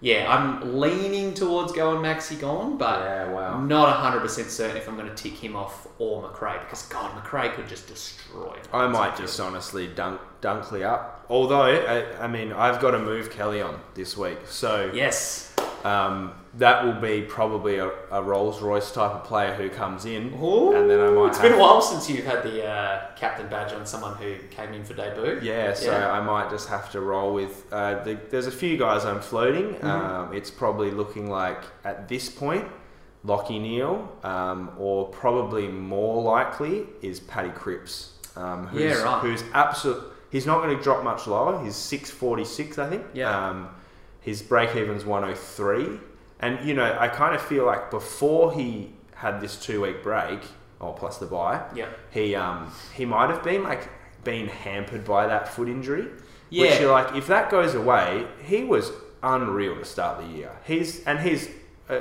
yeah, 0.00 0.26
I'm 0.34 0.80
leaning 0.80 1.34
towards 1.34 1.72
going 1.72 2.00
Maxi 2.02 2.38
Gawn, 2.40 2.78
but 2.78 3.00
Yeah, 3.00 3.30
wow. 3.30 3.60
not 3.60 3.94
100% 4.14 4.28
certain 4.48 4.76
if 4.76 4.88
I'm 4.88 4.96
going 4.96 5.08
to 5.08 5.14
tick 5.14 5.34
him 5.34 5.54
off 5.56 5.86
or 5.98 6.22
Macrae 6.22 6.58
because, 6.60 6.82
God, 6.88 7.14
Macrae 7.14 7.50
could 7.50 7.68
just 7.68 7.86
destroy. 7.86 8.56
I 8.72 8.86
might 8.86 9.16
just 9.16 9.38
honestly 9.40 9.86
dunk 9.88 10.20
Dunkley 10.40 10.82
up. 10.82 11.26
Although 11.28 11.60
I, 11.62 12.24
I 12.24 12.26
mean, 12.28 12.52
I've 12.52 12.80
got 12.80 12.92
to 12.92 12.98
move 12.98 13.30
Kelly 13.30 13.60
on 13.60 13.78
this 13.94 14.16
week, 14.16 14.38
so 14.46 14.90
Yes. 14.94 15.54
um, 15.84 16.32
that 16.54 16.84
will 16.84 17.00
be 17.00 17.22
probably 17.22 17.78
a, 17.78 17.90
a 18.10 18.22
Rolls 18.22 18.60
Royce 18.60 18.90
type 18.92 19.12
of 19.12 19.24
player 19.24 19.54
who 19.54 19.68
comes 19.70 20.04
in, 20.04 20.34
Ooh, 20.42 20.74
and 20.74 20.90
then 20.90 20.98
I 21.00 21.10
might. 21.10 21.28
It's 21.28 21.38
have, 21.38 21.48
been 21.48 21.58
a 21.58 21.62
while 21.62 21.80
since 21.80 22.10
you've 22.10 22.24
had 22.26 22.42
the 22.42 22.66
uh, 22.66 23.14
captain 23.16 23.48
badge 23.48 23.72
on 23.72 23.86
someone 23.86 24.16
who 24.16 24.36
came 24.50 24.72
in 24.72 24.84
for 24.84 24.94
debut. 24.94 25.38
Yeah, 25.42 25.74
so 25.74 25.92
Yeah. 25.92 26.10
I 26.10 26.20
might 26.20 26.50
just 26.50 26.68
have 26.68 26.90
to 26.92 27.00
roll 27.00 27.32
with. 27.34 27.64
Uh, 27.72 28.02
the, 28.02 28.18
there's 28.30 28.48
a 28.48 28.52
few 28.52 28.76
guys 28.76 29.04
I'm 29.04 29.20
floating. 29.20 29.74
Mm-hmm. 29.74 29.86
Um, 29.86 30.34
it's 30.34 30.50
probably 30.50 30.90
looking 30.90 31.30
like 31.30 31.62
at 31.84 32.08
this 32.08 32.28
point, 32.28 32.66
Lachie 33.24 33.60
Neale, 33.60 34.10
um, 34.24 34.72
or 34.76 35.06
probably 35.08 35.68
more 35.68 36.20
likely 36.22 36.86
is 37.00 37.20
Paddy 37.20 37.50
Cripps. 37.50 38.14
Um, 38.34 38.66
who's, 38.66 38.82
Yeah, 38.82 39.02
right. 39.02 39.20
Who's 39.22 39.44
absolute. 39.54 40.02
He's 40.30 40.46
not 40.46 40.62
going 40.62 40.76
to 40.76 40.82
drop 40.82 41.04
much 41.04 41.26
lower. 41.26 41.62
He's 41.62 41.76
six 41.76 42.10
forty 42.10 42.44
six, 42.44 42.78
I 42.78 42.88
think. 42.88 43.04
Yeah. 43.14 43.48
Um, 43.50 43.68
his 44.20 44.42
break 44.42 44.76
even's 44.76 45.04
one 45.04 45.24
oh 45.24 45.34
three, 45.34 45.98
and 46.40 46.66
you 46.66 46.74
know 46.74 46.96
I 46.98 47.08
kind 47.08 47.34
of 47.34 47.40
feel 47.42 47.64
like 47.66 47.90
before 47.90 48.52
he 48.52 48.92
had 49.14 49.40
this 49.40 49.56
two 49.56 49.82
week 49.82 50.02
break, 50.02 50.40
or 50.80 50.94
plus 50.94 51.18
the 51.18 51.26
buy, 51.26 51.62
Yeah. 51.74 51.86
he 52.10 52.34
um 52.34 52.72
he 52.94 53.04
might 53.04 53.30
have 53.30 53.42
been 53.42 53.62
like 53.62 53.88
been 54.24 54.48
hampered 54.48 55.04
by 55.04 55.26
that 55.26 55.48
foot 55.48 55.68
injury. 55.68 56.08
Yeah. 56.50 56.62
Which 56.70 56.80
you're 56.80 56.90
like, 56.92 57.14
if 57.14 57.26
that 57.28 57.48
goes 57.50 57.74
away, 57.74 58.26
he 58.44 58.64
was 58.64 58.90
unreal 59.22 59.76
to 59.76 59.84
start 59.84 60.20
the 60.20 60.26
year. 60.26 60.50
He's 60.64 61.04
and 61.04 61.18
he's 61.20 61.48
uh, 61.88 62.00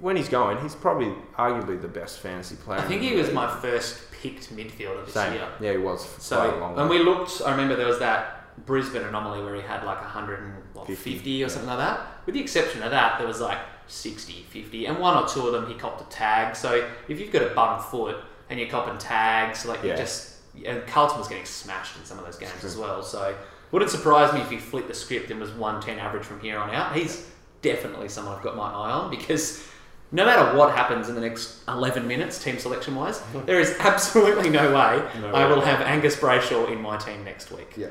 when 0.00 0.16
he's 0.16 0.28
going, 0.28 0.58
he's 0.62 0.74
probably 0.74 1.12
arguably 1.36 1.80
the 1.80 1.88
best 1.88 2.20
fantasy 2.20 2.56
player. 2.56 2.80
I 2.80 2.82
think 2.84 3.02
he 3.02 3.14
was 3.14 3.32
my 3.32 3.48
first 3.60 4.10
picked 4.12 4.54
midfielder 4.54 5.04
this 5.04 5.14
Same. 5.14 5.34
year. 5.34 5.48
Yeah, 5.60 5.72
he 5.72 5.78
was 5.78 6.04
for 6.06 6.20
So 6.20 6.36
quite 6.36 6.54
a 6.54 6.60
long 6.60 6.74
when 6.76 6.88
we 6.88 6.98
looked, 7.00 7.40
I 7.44 7.50
remember 7.52 7.76
there 7.76 7.86
was 7.86 7.98
that 8.00 8.64
Brisbane 8.66 9.02
anomaly 9.02 9.42
where 9.42 9.54
he 9.54 9.60
had 9.62 9.84
like 9.84 10.00
150 10.00 10.94
50, 10.94 11.44
or 11.44 11.48
something 11.48 11.68
like 11.68 11.78
that. 11.78 12.00
With 12.28 12.34
the 12.34 12.42
exception 12.42 12.82
of 12.82 12.90
that, 12.90 13.16
there 13.16 13.26
was 13.26 13.40
like 13.40 13.56
60, 13.86 14.42
50, 14.50 14.84
and 14.84 14.98
one 14.98 15.16
or 15.16 15.26
two 15.26 15.46
of 15.46 15.54
them 15.54 15.66
he 15.66 15.72
copped 15.72 16.02
a 16.02 16.14
tag. 16.14 16.54
So 16.54 16.86
if 17.08 17.18
you've 17.18 17.32
got 17.32 17.40
a 17.40 17.54
bum 17.54 17.80
foot 17.80 18.18
and 18.50 18.60
you're 18.60 18.68
copping 18.68 18.98
tags, 18.98 19.64
like 19.64 19.82
you 19.82 19.88
Yeah. 19.88 19.96
just 19.96 20.34
and 20.66 20.86
Carlton 20.86 21.18
was 21.18 21.26
getting 21.26 21.46
smashed 21.46 21.96
in 21.96 22.04
some 22.04 22.18
of 22.18 22.26
those 22.26 22.36
games 22.36 22.64
as 22.64 22.76
well. 22.76 23.02
So 23.02 23.34
wouldn't 23.72 23.90
surprise 23.90 24.30
me 24.34 24.42
if 24.42 24.50
he 24.50 24.58
flipped 24.58 24.88
the 24.88 24.94
script 24.94 25.30
and 25.30 25.40
was 25.40 25.52
110 25.52 25.98
average 25.98 26.24
from 26.24 26.38
here 26.40 26.58
on 26.58 26.68
out. 26.74 26.94
He's 26.94 27.26
definitely 27.62 28.10
someone 28.10 28.36
I've 28.36 28.42
got 28.44 28.56
my 28.58 28.70
eye 28.70 28.90
on 28.90 29.08
because 29.08 29.66
no 30.12 30.26
matter 30.26 30.54
what 30.54 30.76
happens 30.76 31.08
in 31.08 31.14
the 31.14 31.22
next 31.22 31.60
11 31.66 32.06
minutes, 32.06 32.44
team 32.44 32.58
selection 32.58 32.94
wise, 32.94 33.22
there 33.46 33.58
is 33.58 33.74
absolutely 33.80 34.50
no 34.50 34.64
way 34.66 35.02
No 35.22 35.32
I 35.32 35.46
way. 35.48 35.50
will 35.54 35.62
have 35.62 35.80
Angus 35.80 36.16
Brayshaw 36.16 36.70
in 36.70 36.82
my 36.82 36.98
team 36.98 37.24
next 37.24 37.50
week. 37.50 37.72
Yeah. 37.74 37.86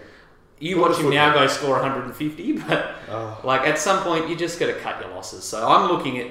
You 0.60 0.80
watch 0.80 0.98
him 0.98 1.10
now 1.12 1.34
go 1.34 1.46
score 1.48 1.74
150, 1.74 2.52
but 2.68 2.96
Oh. 3.10 3.40
like 3.44 3.62
at 3.62 3.78
some 3.78 4.02
point 4.04 4.28
you 4.30 4.36
just 4.36 4.60
got 4.60 4.68
to 4.68 4.74
cut 4.76 5.00
your 5.02 5.12
losses. 5.12 5.44
So 5.44 5.68
I'm 5.68 5.90
looking 5.92 6.18
at. 6.20 6.28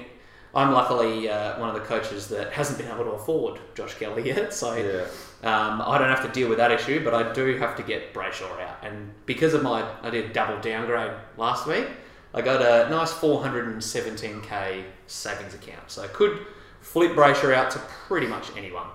I'm 0.55 0.73
luckily 0.73 1.29
uh, 1.29 1.61
one 1.61 1.69
of 1.69 1.75
the 1.75 1.83
coaches 1.83 2.29
that 2.29 2.51
hasn't 2.51 2.79
been 2.79 2.89
able 2.91 3.05
to 3.05 3.11
afford 3.11 3.61
Josh 3.75 3.93
Kelly 3.95 4.27
yet, 4.33 4.55
so 4.55 4.75
Yeah. 4.75 5.03
um, 5.43 5.83
I 5.83 5.99
don't 5.99 6.09
have 6.09 6.23
to 6.23 6.29
deal 6.33 6.49
with 6.49 6.57
that 6.57 6.73
issue. 6.73 7.05
But 7.05 7.13
I 7.13 7.31
do 7.35 7.59
have 7.59 7.77
to 7.77 7.83
get 7.83 8.15
Brayshaw 8.15 8.59
out, 8.63 8.79
and 8.83 9.13
because 9.27 9.53
of 9.53 9.63
my, 9.63 9.87
I 10.03 10.09
did 10.09 10.33
double 10.33 10.59
downgrade 10.61 11.13
last 11.37 11.67
week. 11.67 11.87
I 12.35 12.41
got 12.43 12.61
a 12.63 12.89
nice 12.91 13.13
417k 13.13 14.85
savings 15.07 15.55
account, 15.55 15.91
so 15.91 16.03
I 16.03 16.07
could 16.09 16.39
flip 16.81 17.13
Brayshaw 17.13 17.53
out 17.55 17.71
to 17.73 17.79
pretty 18.09 18.27
much 18.27 18.49
anyone. 18.57 18.87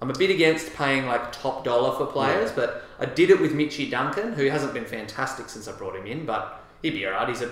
I'm 0.00 0.10
a 0.10 0.14
bit 0.14 0.30
against 0.30 0.74
paying 0.74 1.06
like 1.06 1.32
top 1.32 1.64
dollar 1.64 1.96
for 1.96 2.06
players, 2.12 2.52
but 2.52 2.84
I 2.98 3.06
did 3.06 3.30
it 3.30 3.40
with 3.40 3.54
Mitchy 3.54 3.88
Duncan, 3.88 4.34
who 4.34 4.46
hasn't 4.46 4.74
been 4.74 4.84
fantastic 4.84 5.48
since 5.48 5.68
I 5.68 5.72
brought 5.72 5.96
him 5.96 6.06
in, 6.06 6.26
but 6.26 6.62
he'd 6.82 6.90
be 6.90 7.06
alright. 7.06 7.28
He's 7.28 7.42
a 7.42 7.50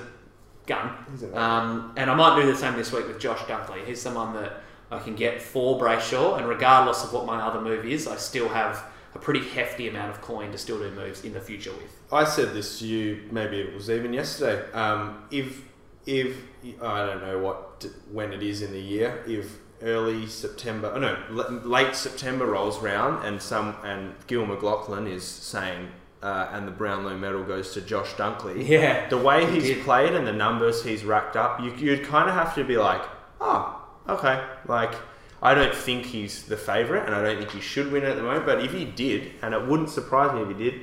gun. 0.66 0.90
He's 1.10 1.22
a- 1.22 1.38
Um, 1.40 1.92
and 1.96 2.10
I 2.10 2.14
might 2.14 2.40
do 2.40 2.46
the 2.50 2.56
same 2.56 2.76
this 2.76 2.92
week 2.92 3.06
with 3.06 3.18
Josh 3.18 3.40
Dunkley. 3.40 3.84
He's 3.86 4.00
someone 4.00 4.34
that 4.34 4.62
I 4.90 4.98
can 4.98 5.14
get 5.16 5.40
for 5.42 5.80
Brayshaw, 5.80 6.36
and 6.38 6.46
regardless 6.48 7.02
of 7.02 7.12
what 7.12 7.24
my 7.26 7.40
other 7.40 7.60
move 7.60 7.84
is, 7.86 8.06
I 8.06 8.16
still 8.16 8.48
have 8.50 8.84
a 9.14 9.18
pretty 9.18 9.40
hefty 9.48 9.88
amount 9.88 10.10
of 10.10 10.20
coin 10.20 10.52
to 10.52 10.58
still 10.58 10.78
do 10.78 10.90
moves 10.90 11.24
in 11.24 11.32
the 11.32 11.40
future 11.40 11.72
with. 11.72 11.98
I 12.12 12.24
said 12.24 12.52
this 12.52 12.78
to 12.80 12.86
you. 12.86 13.22
Maybe 13.30 13.60
it 13.60 13.72
was 13.74 13.88
even 13.88 14.12
yesterday. 14.12 14.70
Um, 14.72 15.24
if 15.30 15.62
if 16.06 16.36
I 16.82 17.06
don't 17.06 17.22
know 17.22 17.38
what 17.38 17.86
when 18.12 18.32
it 18.34 18.42
is 18.42 18.60
in 18.60 18.72
the 18.72 18.80
year. 18.80 19.22
If 19.26 19.56
early 19.84 20.26
September, 20.26 20.90
oh 20.94 20.98
no, 20.98 21.60
late 21.64 21.94
September 21.94 22.46
rolls 22.46 22.78
round 22.80 23.24
and 23.24 23.40
some 23.40 23.76
and 23.84 24.14
Gil 24.26 24.46
McLachlan 24.46 25.08
is 25.08 25.24
saying, 25.24 25.88
uh, 26.22 26.48
and 26.52 26.66
the 26.66 26.72
Brownlow 26.72 27.16
medal 27.18 27.44
goes 27.44 27.74
to 27.74 27.80
Josh 27.82 28.14
Dunkley. 28.14 28.66
Yeah. 28.66 29.08
The 29.08 29.18
way 29.18 29.44
He 29.46 29.56
he's 29.60 29.64
did. 29.64 29.84
played 29.84 30.14
and 30.14 30.26
the 30.26 30.32
numbers 30.32 30.82
he's 30.82 31.04
racked 31.04 31.36
up, 31.36 31.60
you, 31.60 31.74
you'd 31.76 32.04
kind 32.04 32.28
of 32.30 32.34
have 32.34 32.54
to 32.54 32.64
be 32.64 32.78
like, 32.78 33.02
oh, 33.40 33.78
okay. 34.08 34.42
Like, 34.66 34.94
I 35.42 35.52
don't 35.54 35.74
think 35.74 36.06
he's 36.06 36.44
the 36.44 36.56
favourite, 36.56 37.04
and 37.04 37.14
I 37.14 37.20
don't 37.22 37.36
think 37.36 37.50
he 37.50 37.60
should 37.60 37.92
win 37.92 38.04
it 38.04 38.08
at 38.08 38.16
the 38.16 38.22
moment. 38.22 38.46
But 38.46 38.64
if 38.64 38.72
he 38.72 38.86
did, 38.86 39.32
and 39.42 39.52
it 39.52 39.66
wouldn't 39.66 39.90
surprise 39.90 40.34
me 40.34 40.40
if 40.40 40.56
he 40.56 40.70
did, 40.70 40.80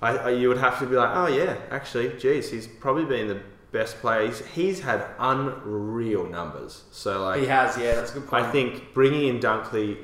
I, 0.00 0.16
I, 0.18 0.30
you 0.30 0.48
would 0.48 0.58
have 0.58 0.80
to 0.80 0.86
be 0.86 0.96
like, 0.96 1.10
oh 1.14 1.28
yeah, 1.28 1.56
actually, 1.70 2.08
geez, 2.18 2.50
he's 2.50 2.66
probably 2.66 3.04
been 3.04 3.28
the 3.28 3.40
best 3.72 3.98
player. 4.00 4.30
He's, 4.54 4.80
had 4.80 5.04
unreal 5.18 6.26
numbers. 6.28 6.84
So 6.90 7.22
like, 7.24 7.40
He 7.40 7.46
has, 7.46 7.76
yeah, 7.78 7.94
that's 7.96 8.10
a 8.12 8.14
good 8.20 8.28
point. 8.28 8.44
I 8.44 8.50
think 8.50 8.94
bringing 8.94 9.28
in 9.28 9.40
Dunkley 9.40 9.98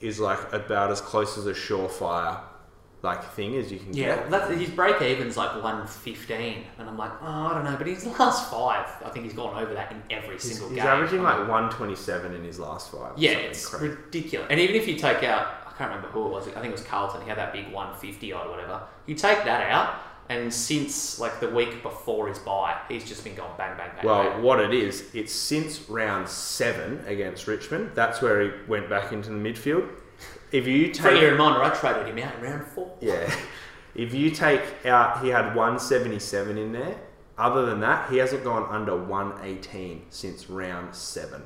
is 0.00 0.20
like 0.20 0.52
about 0.52 0.90
as 0.90 1.00
close 1.00 1.36
as 1.38 1.46
a 1.46 1.52
surefire 1.52 2.40
like 3.02 3.22
thing 3.32 3.54
as 3.56 3.70
you 3.70 3.78
can 3.78 3.92
Yeah, 3.92 4.16
get. 4.16 4.30
that's, 4.30 4.50
his 4.54 4.70
break 4.70 5.00
even's 5.02 5.36
like 5.36 5.52
115, 5.62 6.64
and 6.78 6.88
I'm 6.88 6.96
like, 6.96 7.10
oh, 7.20 7.26
I 7.26 7.52
don't 7.54 7.64
know, 7.64 7.76
but 7.76 7.86
his 7.86 8.06
last 8.18 8.50
five, 8.50 8.86
I 9.04 9.10
think 9.10 9.26
he's 9.26 9.34
gone 9.34 9.62
over 9.62 9.74
that 9.74 9.92
in 9.92 10.02
every 10.10 10.34
He's, 10.36 10.42
single 10.44 10.68
he's 10.70 10.76
game. 10.76 10.84
He's 10.86 10.90
averaging 10.90 11.22
like 11.22 11.36
127 11.40 12.34
in 12.34 12.42
his 12.44 12.58
last 12.58 12.90
five. 12.90 13.12
Yeah, 13.18 13.32
it's 13.32 13.66
crazy. 13.66 13.88
ridiculous. 13.94 14.46
And 14.50 14.58
even 14.58 14.74
if 14.76 14.88
you 14.88 14.96
take 14.96 15.22
out, 15.22 15.48
I 15.66 15.72
can't 15.76 15.90
remember 15.90 16.08
who 16.08 16.26
it 16.26 16.30
was. 16.30 16.48
I 16.48 16.52
think 16.52 16.66
it 16.66 16.72
was 16.72 16.82
Carlton. 16.82 17.20
He 17.22 17.28
had 17.28 17.36
that 17.36 17.52
big 17.52 17.66
150 17.72 18.32
odd 18.32 18.46
or 18.46 18.50
whatever. 18.50 18.80
You 19.06 19.14
take 19.14 19.44
that 19.44 19.70
out, 19.70 19.96
and 20.28 20.52
since 20.52 21.18
like 21.18 21.40
the 21.40 21.50
week 21.50 21.82
before 21.82 22.28
his 22.28 22.38
bye, 22.38 22.78
he's 22.88 23.04
just 23.04 23.24
been 23.24 23.34
going 23.34 23.50
bang, 23.58 23.76
bang, 23.76 23.90
bang. 23.96 24.06
Well, 24.06 24.30
bang. 24.30 24.42
what 24.42 24.60
it 24.60 24.72
is, 24.72 25.04
it's 25.14 25.32
since 25.32 25.88
round 25.88 26.28
seven 26.28 27.04
against 27.06 27.46
Richmond. 27.46 27.90
That's 27.94 28.22
where 28.22 28.42
he 28.42 28.50
went 28.66 28.88
back 28.88 29.12
into 29.12 29.30
the 29.30 29.36
midfield. 29.36 29.88
If 30.52 30.66
you 30.66 30.92
take, 30.92 31.20
reminder, 31.20 31.62
I 31.62 31.70
traded 31.70 32.06
him 32.06 32.18
out 32.24 32.36
in 32.36 32.42
round 32.42 32.66
four. 32.66 32.92
yeah, 33.00 33.34
if 33.94 34.14
you 34.14 34.30
take 34.30 34.62
out, 34.86 35.22
he 35.22 35.28
had 35.28 35.54
177 35.54 36.56
in 36.56 36.72
there. 36.72 36.96
Other 37.36 37.66
than 37.66 37.80
that, 37.80 38.10
he 38.10 38.18
hasn't 38.18 38.44
gone 38.44 38.64
under 38.70 38.96
118 38.96 40.06
since 40.10 40.48
round 40.48 40.94
seven. 40.94 41.42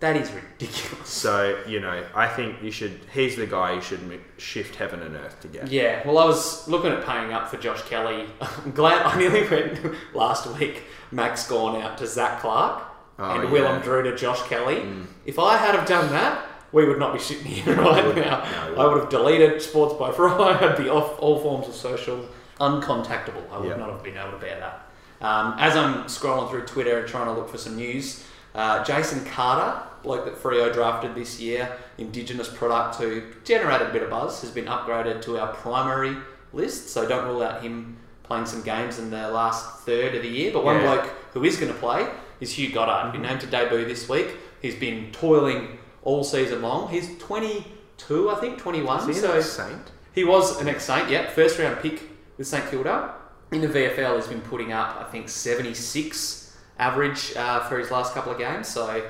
That 0.00 0.16
is 0.16 0.30
ridiculous. 0.32 1.08
So 1.08 1.58
you 1.66 1.78
know, 1.80 2.02
I 2.14 2.26
think 2.26 2.62
you 2.62 2.70
should. 2.70 3.00
He's 3.12 3.36
the 3.36 3.46
guy 3.46 3.74
you 3.74 3.80
should 3.82 4.00
shift 4.38 4.76
heaven 4.76 5.02
and 5.02 5.14
earth 5.14 5.40
to 5.42 5.48
get. 5.48 5.70
Yeah, 5.70 6.06
well, 6.06 6.18
I 6.18 6.24
was 6.24 6.66
looking 6.68 6.90
at 6.90 7.04
paying 7.04 7.32
up 7.32 7.48
for 7.48 7.58
Josh 7.58 7.82
Kelly. 7.82 8.26
I'm 8.40 8.70
glad 8.74 9.04
I 9.04 9.18
nearly 9.18 9.48
went 9.48 9.80
last 10.14 10.46
week. 10.58 10.82
Max 11.12 11.46
Gawn 11.48 11.80
out 11.82 11.98
to 11.98 12.06
Zach 12.06 12.40
Clark 12.40 12.84
Oh, 13.18 13.24
and 13.34 13.42
yeah. 13.44 13.50
Willem 13.50 13.82
Drew 13.82 14.02
to 14.04 14.16
Josh 14.16 14.40
Kelly. 14.48 14.82
If 15.26 15.38
I 15.38 15.58
had 15.58 15.74
have 15.74 15.86
done 15.86 16.08
that, 16.12 16.46
we 16.72 16.86
would 16.86 16.98
not 16.98 17.12
be 17.12 17.18
sitting 17.18 17.44
here 17.44 17.74
right 17.76 18.14
now. 18.16 18.42
no, 18.70 18.76
I 18.76 18.86
would 18.86 19.00
have 19.02 19.10
deleted 19.10 19.60
Sports 19.60 19.94
by 19.98 20.10
Fry. 20.12 20.58
I'd 20.58 20.78
be 20.78 20.88
off 20.88 21.18
all 21.20 21.38
forms 21.40 21.68
of 21.68 21.74
social, 21.74 22.24
uncontactable. 22.58 23.42
I 23.52 23.58
would 23.58 23.68
Yeah. 23.68 23.76
not 23.76 23.90
have 23.90 24.02
been 24.02 24.16
able 24.16 24.30
to 24.32 24.38
bear 24.38 24.58
that. 24.60 24.86
Um, 25.26 25.54
as 25.58 25.76
I'm 25.76 26.04
scrolling 26.04 26.48
through 26.50 26.62
Twitter 26.66 27.00
and 27.00 27.06
trying 27.08 27.26
to 27.26 27.32
look 27.32 27.50
for 27.50 27.58
some 27.58 27.76
news, 27.76 28.24
uh, 28.54 28.84
Jason 28.84 29.24
Carter, 29.24 29.82
bloke 30.02 30.24
that 30.24 30.34
Freo 30.34 30.72
drafted 30.72 31.14
this 31.14 31.40
year, 31.40 31.70
Indigenous 31.98 32.48
product 32.48 32.96
who 32.96 33.22
generated 33.44 33.88
a 33.88 33.92
bit 33.92 34.02
of 34.02 34.10
buzz, 34.10 34.40
has 34.40 34.50
been 34.50 34.64
upgraded 34.66 35.22
to 35.22 35.38
our 35.38 35.52
primary 35.54 36.16
list. 36.52 36.88
So 36.88 37.06
don't 37.06 37.26
rule 37.26 37.42
out 37.42 37.62
him 37.62 37.96
playing 38.22 38.46
some 38.46 38.62
games 38.62 38.98
in 38.98 39.10
the 39.10 39.28
last 39.30 39.80
third 39.80 40.14
of 40.14 40.22
the 40.22 40.28
year. 40.28 40.52
But 40.52 40.64
one 40.64 40.76
Yeah. 40.76 40.94
bloke 40.96 41.10
who 41.34 41.44
is 41.44 41.56
going 41.56 41.72
to 41.72 41.78
play 41.78 42.08
is 42.40 42.52
Hugh 42.52 42.72
Goddard. 42.72 43.12
Been 43.12 43.22
named 43.22 43.40
to 43.42 43.46
debut 43.46 43.84
this 43.84 44.08
week. 44.08 44.28
He's 44.62 44.74
been 44.74 45.10
toiling 45.12 45.78
all 46.02 46.24
season 46.24 46.62
long. 46.62 46.88
He's 46.88 47.18
22, 47.18 48.30
I 48.30 48.34
think, 48.36 48.58
21. 48.58 49.00
Is 49.10 49.16
he 49.16 49.22
so 49.22 49.40
saint? 49.40 49.90
he 50.12 50.24
was 50.24 50.60
an 50.60 50.68
ex 50.68 50.84
Saint, 50.84 51.08
yeah, 51.10 51.28
first 51.30 51.58
round 51.58 51.78
pick 51.80 52.02
with 52.38 52.46
St 52.46 52.68
Kilda. 52.70 53.14
In 53.52 53.60
the 53.60 53.68
VFL, 53.68 54.16
he's 54.16 54.26
been 54.28 54.40
putting 54.40 54.72
up, 54.72 54.96
I 55.00 55.04
think, 55.10 55.28
76 55.28 56.39
average 56.80 57.36
uh, 57.36 57.60
for 57.68 57.78
his 57.78 57.90
last 57.90 58.14
couple 58.14 58.32
of 58.32 58.38
games. 58.38 58.66
So 58.68 59.02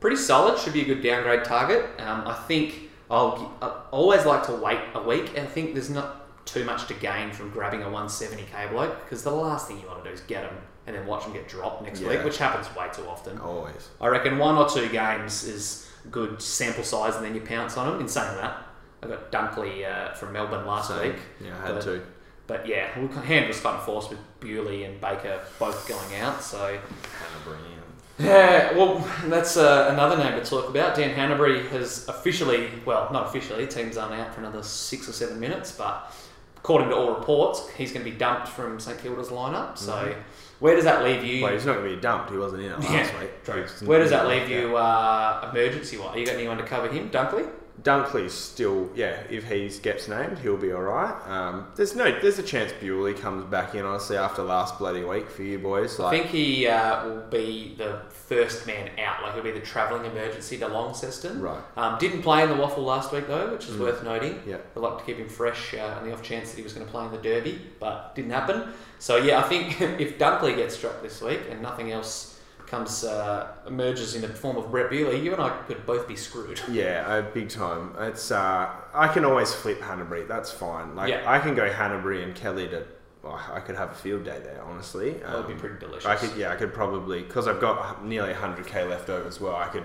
pretty 0.00 0.16
solid. 0.16 0.58
Should 0.58 0.72
be 0.72 0.82
a 0.82 0.84
good 0.84 1.02
downgrade 1.02 1.44
target. 1.44 1.84
Um, 2.00 2.22
I 2.26 2.34
think 2.34 2.90
I'll 3.10 3.36
gi- 3.38 3.48
I 3.66 3.68
always 3.90 4.24
like 4.24 4.46
to 4.46 4.52
wait 4.54 4.80
a 4.94 5.02
week. 5.02 5.38
I 5.38 5.44
think 5.44 5.74
there's 5.74 5.90
not 5.90 6.46
too 6.46 6.64
much 6.64 6.86
to 6.88 6.94
gain 6.94 7.30
from 7.32 7.50
grabbing 7.50 7.82
a 7.82 7.86
170k 7.86 8.70
bloke 8.70 9.04
because 9.04 9.22
the 9.22 9.30
last 9.30 9.68
thing 9.68 9.80
you 9.80 9.86
want 9.86 10.02
to 10.02 10.10
do 10.10 10.14
is 10.14 10.20
get 10.22 10.44
him 10.44 10.54
and 10.86 10.96
then 10.96 11.06
watch 11.06 11.24
him 11.24 11.32
get 11.32 11.46
dropped 11.48 11.82
next 11.84 12.00
Yeah. 12.00 12.08
week, 12.08 12.24
which 12.24 12.38
happens 12.38 12.66
way 12.76 12.88
too 12.92 13.06
often. 13.08 13.38
Always. 13.38 13.88
I 14.00 14.08
reckon 14.08 14.38
one 14.38 14.56
or 14.56 14.68
two 14.68 14.88
games 14.88 15.44
is 15.44 15.88
good 16.10 16.42
sample 16.42 16.82
size, 16.82 17.14
and 17.14 17.24
then 17.24 17.34
you 17.36 17.40
pounce 17.40 17.76
on 17.76 17.86
them. 17.88 18.00
In 18.00 18.08
saying 18.08 18.36
that, 18.38 18.56
I 19.02 19.06
got 19.06 19.30
Dunkley 19.30 19.86
uh, 19.88 20.12
from 20.14 20.32
Melbourne 20.32 20.66
last 20.66 20.88
Same. 20.88 21.12
week. 21.12 21.20
Yeah, 21.44 21.54
I 21.62 21.66
had 21.74 21.80
to. 21.82 22.02
But 22.52 22.66
yeah, 22.68 22.98
we- 22.98 23.06
hand 23.26 23.48
was 23.48 23.60
kind 23.60 23.76
of 23.76 23.84
forced 23.84 24.10
with 24.10 24.18
Bewley 24.40 24.84
and 24.84 25.00
Baker 25.00 25.40
both 25.58 25.88
going 25.88 26.20
out. 26.20 26.42
So 26.42 26.58
Hannebery, 26.58 27.56
yeah, 28.18 28.76
well, 28.76 28.98
that's 29.26 29.56
uh, 29.56 29.88
another 29.90 30.16
name 30.22 30.38
to 30.38 30.48
talk 30.48 30.68
about. 30.68 30.94
Dan 30.94 31.14
Hannebery 31.16 31.66
has 31.70 32.06
officially, 32.08 32.68
well, 32.84 33.08
not 33.12 33.26
officially, 33.26 33.66
teams 33.66 33.96
aren't 33.96 34.14
out 34.14 34.34
for 34.34 34.40
another 34.40 34.62
six 34.62 35.08
or 35.08 35.12
seven 35.12 35.40
minutes, 35.40 35.72
but 35.72 36.12
according 36.58 36.90
to 36.90 36.94
all 36.94 37.14
reports, 37.14 37.68
he's 37.70 37.90
going 37.90 38.04
to 38.04 38.10
be 38.10 38.16
dumped 38.16 38.48
from 38.48 38.78
St 38.78 38.98
Kilda's 38.98 39.30
lineup. 39.30 39.78
So 39.78 40.14
where 40.60 40.76
does 40.76 40.84
that 40.84 41.02
leave 41.02 41.24
you? 41.24 41.42
Well, 41.42 41.52
he's 41.54 41.64
not 41.66 41.76
going 41.78 41.88
to 41.88 41.96
be 41.96 42.00
dumped. 42.00 42.30
He 42.30 42.36
wasn't 42.36 42.62
in 42.62 42.70
it 42.72 42.78
last 42.80 42.90
Yeah, 42.92 43.20
week. 43.20 43.44
true. 43.44 43.64
Where 43.88 43.98
does 43.98 44.10
that 44.10 44.28
leave 44.28 44.48
you 44.48 44.76
uh, 44.76 45.48
emergency 45.50 45.96
wise? 45.96 46.14
Are 46.14 46.18
you 46.18 46.26
got 46.26 46.34
anyone 46.34 46.58
to 46.58 46.64
cover 46.64 46.88
him, 46.88 47.08
Dunkley? 47.08 47.48
Dunkley's 47.82 48.32
still, 48.32 48.90
yeah. 48.94 49.22
If 49.28 49.48
he 49.48 49.68
gets 49.82 50.06
named, 50.06 50.38
he'll 50.38 50.56
be 50.56 50.72
all 50.72 50.82
right. 50.82 51.14
Um, 51.26 51.66
there's 51.74 51.96
no, 51.96 52.18
there's 52.20 52.38
a 52.38 52.42
chance 52.42 52.72
Bewley 52.80 53.14
comes 53.14 53.44
back 53.44 53.74
in. 53.74 53.84
Honestly, 53.84 54.16
after 54.16 54.42
last 54.42 54.78
bloody 54.78 55.02
week 55.02 55.28
for 55.28 55.42
you 55.42 55.58
boys, 55.58 55.98
I 55.98 56.10
think 56.10 56.26
he 56.26 56.66
uh, 56.66 57.06
will 57.06 57.22
be 57.22 57.74
the 57.76 58.02
first 58.08 58.66
man 58.66 58.90
out. 58.98 59.22
Like 59.22 59.34
he'll 59.34 59.42
be 59.42 59.50
the 59.50 59.60
travelling 59.60 60.04
emergency 60.10 60.58
to 60.58 60.68
Launceston. 60.68 61.40
Right. 61.40 61.60
Um, 61.76 61.98
didn't 61.98 62.22
play 62.22 62.42
in 62.42 62.50
the 62.50 62.56
waffle 62.56 62.84
last 62.84 63.12
week 63.12 63.26
though, 63.26 63.52
which 63.52 63.66
is 63.66 63.76
worth 63.76 64.04
noting. 64.04 64.40
Yeah. 64.46 64.58
I'd 64.76 64.80
like 64.80 64.98
to 64.98 65.04
keep 65.04 65.16
him 65.16 65.28
fresh 65.28 65.74
uh, 65.74 65.98
on 65.98 66.06
the 66.06 66.12
off 66.12 66.22
chance 66.22 66.50
that 66.50 66.56
he 66.56 66.62
was 66.62 66.72
going 66.72 66.86
to 66.86 66.92
play 66.92 67.04
in 67.04 67.10
the 67.10 67.18
Derby, 67.18 67.60
but 67.80 68.14
didn't 68.14 68.30
happen. 68.30 68.72
So 68.98 69.16
yeah, 69.16 69.40
I 69.40 69.42
think 69.42 69.80
if 70.00 70.18
Dunkley 70.18 70.56
gets 70.56 70.80
dropped 70.80 71.02
this 71.02 71.20
week 71.20 71.40
and 71.50 71.60
nothing 71.60 71.90
else 71.90 72.31
comes 72.72 73.04
uh, 73.04 73.48
emerges 73.66 74.14
in 74.14 74.22
the 74.22 74.28
form 74.28 74.56
of 74.56 74.70
Brett 74.70 74.88
Bewley, 74.88 75.20
you 75.20 75.34
and 75.34 75.42
I 75.42 75.50
could 75.66 75.84
both 75.84 76.08
be 76.08 76.16
screwed. 76.16 76.58
Yeah, 76.70 77.04
uh, 77.06 77.20
big 77.32 77.50
time. 77.50 77.94
It's 77.98 78.30
uh, 78.30 78.70
I 78.94 79.08
can 79.08 79.26
always 79.26 79.52
flip 79.52 79.78
Hannebery. 79.80 80.26
That's 80.26 80.50
fine. 80.50 80.96
Like 80.96 81.10
Yeah. 81.10 81.22
I 81.30 81.38
can 81.38 81.54
go 81.54 81.68
Hannebery 81.70 82.24
and 82.24 82.34
Kelly 82.34 82.66
to. 82.68 82.84
oh, 83.24 83.50
I 83.52 83.60
could 83.60 83.76
have 83.76 83.90
a 83.90 83.94
field 83.94 84.24
day 84.24 84.40
there. 84.42 84.62
Honestly, 84.64 85.10
That 85.12 85.36
would 85.36 85.46
be 85.48 85.52
Um, 85.52 85.60
pretty 85.60 85.78
delicious. 85.78 86.06
I 86.06 86.16
could. 86.16 86.34
Yeah, 86.34 86.50
I 86.50 86.56
could 86.56 86.72
probably 86.72 87.20
because 87.22 87.46
I've 87.46 87.60
got 87.60 88.02
nearly 88.06 88.32
100k 88.32 88.88
left 88.88 89.10
over 89.10 89.28
as 89.28 89.38
well. 89.38 89.54
I 89.54 89.68
could 89.68 89.84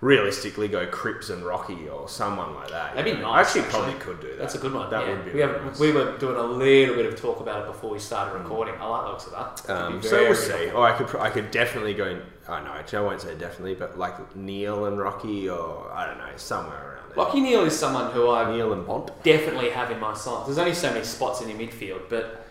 realistically 0.00 0.68
go 0.68 0.86
Cripps 0.86 1.30
and 1.30 1.44
Rocky 1.44 1.88
or 1.88 2.08
someone 2.08 2.54
like 2.54 2.70
that. 2.70 2.94
That'd 2.94 3.14
be 3.16 3.20
know. 3.20 3.30
nice, 3.30 3.34
I 3.36 3.40
actually, 3.40 3.60
actually. 3.62 3.80
probably 3.80 4.00
could 4.00 4.20
do 4.20 4.28
that. 4.28 4.38
That's 4.38 4.54
a 4.54 4.58
good 4.58 4.74
one. 4.74 4.90
That 4.90 5.06
yeah. 5.06 5.12
would 5.12 5.24
be 5.24 5.32
we, 5.32 5.40
have, 5.40 5.64
nice. 5.64 5.78
we 5.78 5.92
were 5.92 6.16
doing 6.18 6.36
a 6.36 6.42
little 6.42 6.94
bit 6.94 7.06
of 7.06 7.16
talk 7.18 7.40
about 7.40 7.62
it 7.62 7.66
before 7.66 7.90
we 7.90 7.98
started 7.98 8.38
recording. 8.38 8.74
I 8.80 8.86
like 8.86 9.04
the 9.04 9.10
looks 9.10 9.26
of 9.26 9.32
that. 9.32 9.70
Um, 9.70 10.02
so 10.02 10.22
we'll 10.22 10.34
see. 10.34 10.70
Or 10.70 10.86
I 10.86 10.96
could, 10.96 11.14
I 11.16 11.30
could 11.30 11.50
definitely 11.50 11.94
go. 11.94 12.20
I 12.48 12.62
know, 12.62 12.70
actually, 12.72 12.98
I 12.98 13.02
won't 13.02 13.20
say 13.20 13.34
definitely, 13.34 13.74
but 13.74 13.98
like 13.98 14.36
Neale 14.36 14.86
and 14.86 14.98
Rocky, 14.98 15.48
or 15.48 15.90
I 15.92 16.06
don't 16.06 16.18
know, 16.18 16.36
somewhere 16.36 16.76
around 16.76 17.14
there. 17.16 17.24
Lachie 17.24 17.42
Neale 17.42 17.64
is 17.64 17.78
someone 17.78 18.12
who 18.12 18.30
I 18.30 18.54
Neale 18.54 18.72
and 18.72 18.86
Bont. 18.86 19.10
definitely 19.22 19.70
have 19.70 19.90
in 19.90 19.98
my 19.98 20.14
sights. 20.14 20.46
There's 20.46 20.58
only 20.58 20.74
so 20.74 20.92
many 20.92 21.04
spots 21.04 21.40
in 21.40 21.48
your 21.48 21.58
midfield, 21.58 22.02
but 22.08 22.46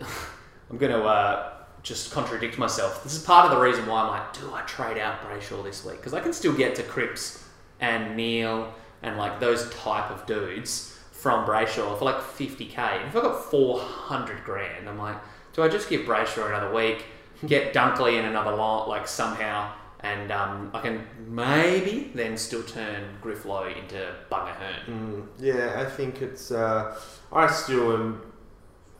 I'm 0.00 0.78
going 0.78 0.92
to 0.92 1.02
uh, 1.04 1.59
just 1.82 2.12
contradict 2.12 2.58
myself. 2.58 3.02
This 3.02 3.14
is 3.14 3.22
part 3.22 3.50
of 3.50 3.56
the 3.56 3.62
reason 3.62 3.86
why 3.86 4.02
I'm 4.02 4.08
like, 4.08 4.32
do 4.32 4.52
I 4.54 4.62
trade 4.62 4.98
out 4.98 5.22
Brayshaw 5.22 5.64
this 5.64 5.84
week? 5.84 5.96
Because 5.96 6.14
I 6.14 6.20
can 6.20 6.32
still 6.32 6.52
get 6.52 6.74
to 6.76 6.82
Cripps 6.82 7.44
and 7.80 8.16
Neale 8.16 8.74
and 9.02 9.16
like 9.16 9.40
those 9.40 9.70
type 9.70 10.10
of 10.10 10.26
dudes 10.26 10.98
from 11.12 11.46
Brayshaw 11.46 11.98
for 11.98 12.04
like 12.04 12.16
50k. 12.16 12.78
And 12.78 13.08
if 13.08 13.16
I've 13.16 13.22
got 13.22 13.50
400 13.50 14.44
grand, 14.44 14.88
I'm 14.88 14.98
like, 14.98 15.16
do 15.52 15.62
I 15.62 15.68
just 15.68 15.88
give 15.88 16.02
Brayshaw 16.02 16.46
another 16.46 16.72
week, 16.74 17.04
get 17.46 17.74
Dunkley 17.74 18.18
in 18.18 18.24
another 18.24 18.54
lot, 18.54 18.88
like 18.88 19.08
somehow, 19.08 19.72
and 20.00 20.32
um, 20.32 20.70
I 20.72 20.80
can 20.80 21.06
maybe 21.28 22.10
then 22.14 22.36
still 22.38 22.62
turn 22.62 23.04
Griff 23.20 23.44
Logue 23.44 23.76
into 23.76 24.14
Bunga 24.30 24.54
Hurn. 24.54 24.86
Mm, 24.86 25.26
yeah, 25.38 25.80
I 25.80 25.84
think 25.84 26.22
it's. 26.22 26.50
Uh, 26.50 26.98
I 27.32 27.46
still 27.48 27.92
am. 27.92 28.22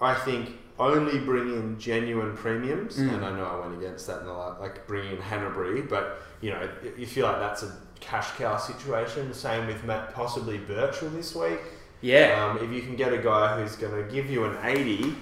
I 0.00 0.14
think 0.14 0.50
only 0.80 1.18
bring 1.20 1.48
in 1.48 1.78
genuine 1.78 2.36
premiums, 2.36 2.96
Mm. 2.98 3.14
and 3.14 3.24
I 3.24 3.30
know 3.36 3.44
I 3.44 3.60
went 3.66 3.80
against 3.80 4.06
that 4.08 4.20
in 4.20 4.26
the 4.26 4.32
la- 4.32 4.56
like 4.58 4.86
bringing 4.86 5.12
in 5.12 5.18
Hannebery, 5.18 5.88
but 5.88 6.22
you 6.40 6.50
know 6.50 6.68
you 6.96 7.06
feel 7.06 7.26
like 7.26 7.38
that's 7.38 7.62
a 7.62 7.72
cash 8.00 8.30
cow 8.38 8.56
situation. 8.56 9.32
Same 9.34 9.66
with 9.66 9.84
Matt, 9.84 10.14
possibly 10.14 10.58
Birchall 10.58 11.10
this 11.10 11.34
week. 11.34 11.60
Yeah. 12.00 12.50
Um, 12.50 12.64
if 12.64 12.72
you 12.72 12.80
can 12.82 12.96
get 12.96 13.12
a 13.12 13.18
guy 13.18 13.60
who's 13.60 13.76
going 13.76 13.94
to 13.94 14.10
give 14.12 14.30
you 14.30 14.44
an 14.44 14.56
eighty, 14.64 15.14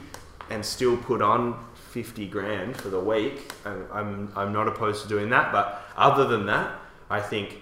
and 0.51 0.65
still 0.65 0.97
put 0.97 1.21
on 1.21 1.63
50 1.91 2.27
grand 2.29 2.77
for 2.77 2.89
the 2.89 3.01
week. 3.01 3.53
I'm, 3.93 4.33
I'm 4.37 4.53
not 4.53 4.67
opposed 4.69 5.03
to 5.03 5.09
doing 5.09 5.29
that, 5.31 5.53
but 5.53 5.83
other 5.97 6.25
than 6.27 6.47
that, 6.47 6.79
I 7.11 7.21
think 7.21 7.61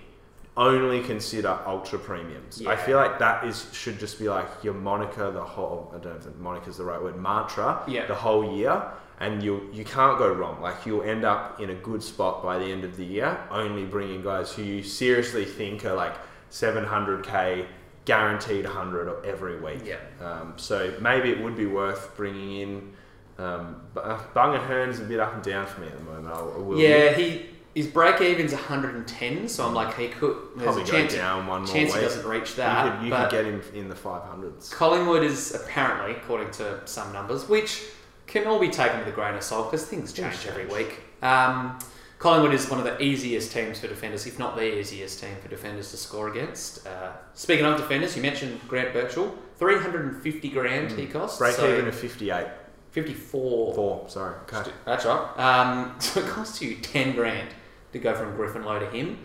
only 0.57 1.03
consider 1.03 1.59
ultra 1.67 1.99
premiums. 1.99 2.63
I 2.67 2.77
feel 2.77 2.97
like 2.97 3.19
that 3.19 3.45
is 3.45 3.67
should 3.73 3.99
just 3.99 4.19
be 4.19 4.29
like 4.29 4.49
your 4.63 4.75
moniker 4.75 5.31
the 5.31 5.43
whole 5.43 5.93
I 5.95 5.99
don't 5.99 6.19
know 6.25 6.31
if 6.31 6.37
moniker 6.39 6.71
is 6.71 6.79
the 6.79 6.85
right 6.85 7.01
word 7.03 7.17
mantra 7.21 7.83
Yeah. 7.87 8.07
the 8.07 8.15
whole 8.15 8.57
year 8.57 8.83
and 9.21 9.43
you 9.43 9.69
you 9.73 9.85
can't 9.85 10.19
go 10.19 10.33
wrong 10.33 10.61
like 10.63 10.87
you'll 10.87 11.03
end 11.03 11.25
up 11.25 11.61
in 11.61 11.71
a 11.71 11.75
good 11.75 12.03
spot 12.03 12.43
by 12.43 12.59
the 12.59 12.65
end 12.65 12.85
of 12.85 12.97
the 12.97 13.05
year 13.05 13.39
only 13.51 13.85
bringing 13.85 14.23
guys 14.23 14.53
who 14.53 14.63
you 14.63 14.83
seriously 14.83 15.45
think 15.45 15.85
are 15.85 15.95
like 15.95 16.15
700k 16.51 17.67
guaranteed 18.05 18.65
100 18.65 19.25
every 19.25 19.59
week 19.61 19.81
Yeah. 19.85 19.97
um, 20.25 20.55
so 20.57 20.95
maybe 21.01 21.31
it 21.31 21.43
would 21.43 21.57
be 21.57 21.67
worth 21.67 22.17
bringing 22.17 22.61
in. 22.61 22.93
Um, 23.39 23.83
uh, 23.95 24.19
Bunga 24.35 24.59
Hurn's 24.65 24.99
a 25.01 25.03
bit 25.05 25.21
up 25.21 25.35
and 25.35 25.43
down 25.43 25.67
for 25.67 25.83
me 25.83 25.89
at 25.89 25.99
the 25.99 26.05
moment. 26.05 26.29
I, 26.29 26.39
I 26.41 26.43
will 26.59 26.79
Yeah, 26.79 27.13
he 27.13 27.45
his 27.77 27.87
break 27.87 28.23
even's 28.23 28.55
110, 28.55 29.49
so 29.49 29.67
I'm 29.67 29.75
like 29.75 29.95
he 29.99 30.09
could. 30.09 30.35
There's 30.57 30.75
probably 30.75 30.83
a 30.83 31.09
go 31.09 31.15
down 31.15 31.47
one 31.47 31.65
more 31.65 31.75
chance 31.75 31.93
he 31.93 32.01
week. 32.01 32.09
doesn't 32.09 32.27
reach 32.27 32.55
that. 32.57 32.87
you 32.87 32.91
could, 32.93 33.05
you 33.05 33.11
but 33.11 33.29
could 33.29 33.37
get 33.37 33.45
him 33.45 33.63
in 33.75 33.91
the 33.91 33.95
500s. 33.95 34.73
Collingwood 34.73 35.23
is 35.23 35.55
apparently, 35.55 36.13
according 36.13 36.53
to 36.53 36.81
some 36.87 37.13
numbers, 37.13 37.51
which 37.51 37.83
can 38.27 38.47
all 38.47 38.59
be 38.59 38.71
taken 38.71 38.99
with 39.01 39.09
a 39.09 39.13
grain 39.13 39.35
of 39.35 39.43
salt 39.43 39.71
because 39.71 39.87
things 39.87 40.11
change 40.15 40.37
Things 40.37 40.47
every 40.47 40.63
change. 40.65 40.75
week. 40.89 41.01
Um, 41.23 41.79
Collingwood 42.19 42.55
is 42.55 42.71
one 42.71 42.79
of 42.79 42.87
the 42.87 42.99
easiest 43.03 43.53
teams 43.53 43.79
for 43.79 43.89
defenders, 43.89 44.27
if 44.27 44.39
not 44.39 44.57
the 44.57 44.79
easiest 44.79 45.21
team 45.21 45.37
for 45.43 45.49
defenders 45.49 45.91
to 45.91 45.99
score 45.99 46.29
against. 46.29 46.87
Uh, 46.87 47.13
speaking 47.35 47.67
of 47.67 47.77
defenders, 47.77 48.17
you 48.17 48.23
mentioned 48.23 48.59
Grant 48.67 48.95
Birchall, 48.95 49.37
350 49.59 50.49
grand 50.49 50.93
he 50.93 51.05
costs. 51.05 51.37
Mm. 51.37 51.41
Break 51.41 51.55
so 51.57 51.71
even 51.71 51.89
of 51.89 51.95
58. 51.95 52.47
54 52.93 53.75
Four, 53.75 54.09
sorry. 54.09 54.35
Okay. 54.51 54.71
That's 54.87 55.05
right. 55.05 55.39
Um, 55.39 55.95
so 56.01 56.21
it 56.25 56.27
costs 56.27 56.63
you 56.63 56.77
ten 56.77 57.15
grand 57.15 57.51
to 57.99 58.03
go 58.03 58.15
from 58.15 58.35
Griffin 58.37 58.65
Logue 58.65 58.81
to 58.81 58.89
him. 58.97 59.19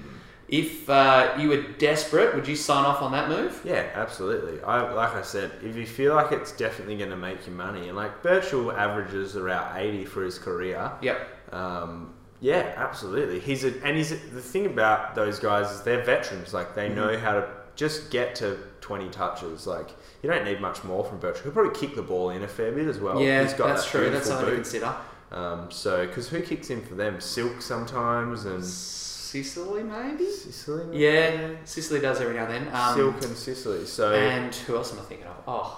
If 0.48 0.90
uh, 0.90 1.34
you 1.40 1.48
were 1.48 1.62
desperate, 1.62 2.36
would 2.36 2.46
you 2.46 2.58
sign 2.58 2.84
off 2.84 3.02
on 3.02 3.14
that 3.14 3.30
move? 3.30 3.62
Yeah, 3.64 3.86
absolutely. 3.94 4.62
I 4.64 4.82
like 4.92 5.14
I 5.16 5.22
said, 5.22 5.52
if 5.64 5.78
you 5.78 5.86
feel 5.86 6.14
like 6.14 6.34
it's 6.34 6.52
definitely 6.52 6.98
going 6.98 7.10
to 7.12 7.16
make 7.16 7.48
you 7.48 7.54
money, 7.54 7.88
and 7.88 7.96
like 7.96 8.22
Birchall 8.22 8.74
averages 8.74 9.38
around 9.38 9.78
80 9.78 10.06
for 10.06 10.24
his 10.24 10.38
career, 10.38 10.92
Yep. 11.02 11.54
Um, 11.54 12.14
yeah, 12.42 12.74
absolutely. 12.76 13.40
He's 13.40 13.64
a, 13.64 13.74
and 13.86 13.96
he's 13.96 14.12
a, 14.12 14.16
the 14.16 14.42
thing 14.42 14.66
about 14.66 15.16
those 15.16 15.40
guys 15.40 15.72
is 15.72 15.84
they're 15.84 16.04
veterans. 16.04 16.54
Like 16.54 16.76
they 16.76 16.90
know 16.90 17.18
how 17.18 17.34
to 17.34 17.48
just 17.76 18.10
get 18.12 18.36
to 18.36 18.58
twenty 18.82 19.10
touches. 19.10 19.68
Like 19.68 19.90
you 20.22 20.30
don't 20.30 20.44
need 20.44 20.60
much 20.60 20.84
more 20.84 21.06
from 21.06 21.20
Birchall. 21.20 21.44
He'll 21.44 21.52
probably 21.54 21.80
kick 21.80 21.96
the 21.96 22.02
ball 22.02 22.32
in 22.32 22.42
a 22.44 22.48
fair 22.48 22.72
bit 22.72 22.88
as 22.88 23.00
well. 23.00 23.22
yeah, 23.22 23.44
he's 23.44 23.54
got 23.54 23.68
that's 23.68 23.84
that 23.86 23.92
true. 23.92 24.10
That's 24.10 24.28
something 24.28 24.48
to 24.50 24.56
consider. 24.56 24.94
Um, 25.32 25.72
so 25.72 26.06
because 26.06 26.28
who 26.30 26.42
kicks 26.42 26.70
in 26.70 26.82
for 26.82 26.96
them? 26.96 27.22
Silk 27.22 27.62
sometimes 27.62 28.46
and 28.46 28.64
Sicily, 28.64 29.84
maybe. 29.84 30.30
Sicily. 30.30 30.84
maybe? 30.88 30.98
Yeah, 30.98 31.52
Sicily 31.64 32.02
does 32.02 32.20
every 32.20 32.36
now 32.36 32.46
and 32.48 32.68
then. 32.68 32.76
Um, 32.76 32.96
Silk 32.96 33.24
and 33.24 33.38
Sicily. 33.38 33.86
So 33.86 34.14
and 34.14 34.54
who 34.54 34.76
else 34.76 34.92
am 34.92 35.00
I 35.00 35.04
thinking 35.04 35.28
of? 35.28 35.36
Oh, 35.48 35.76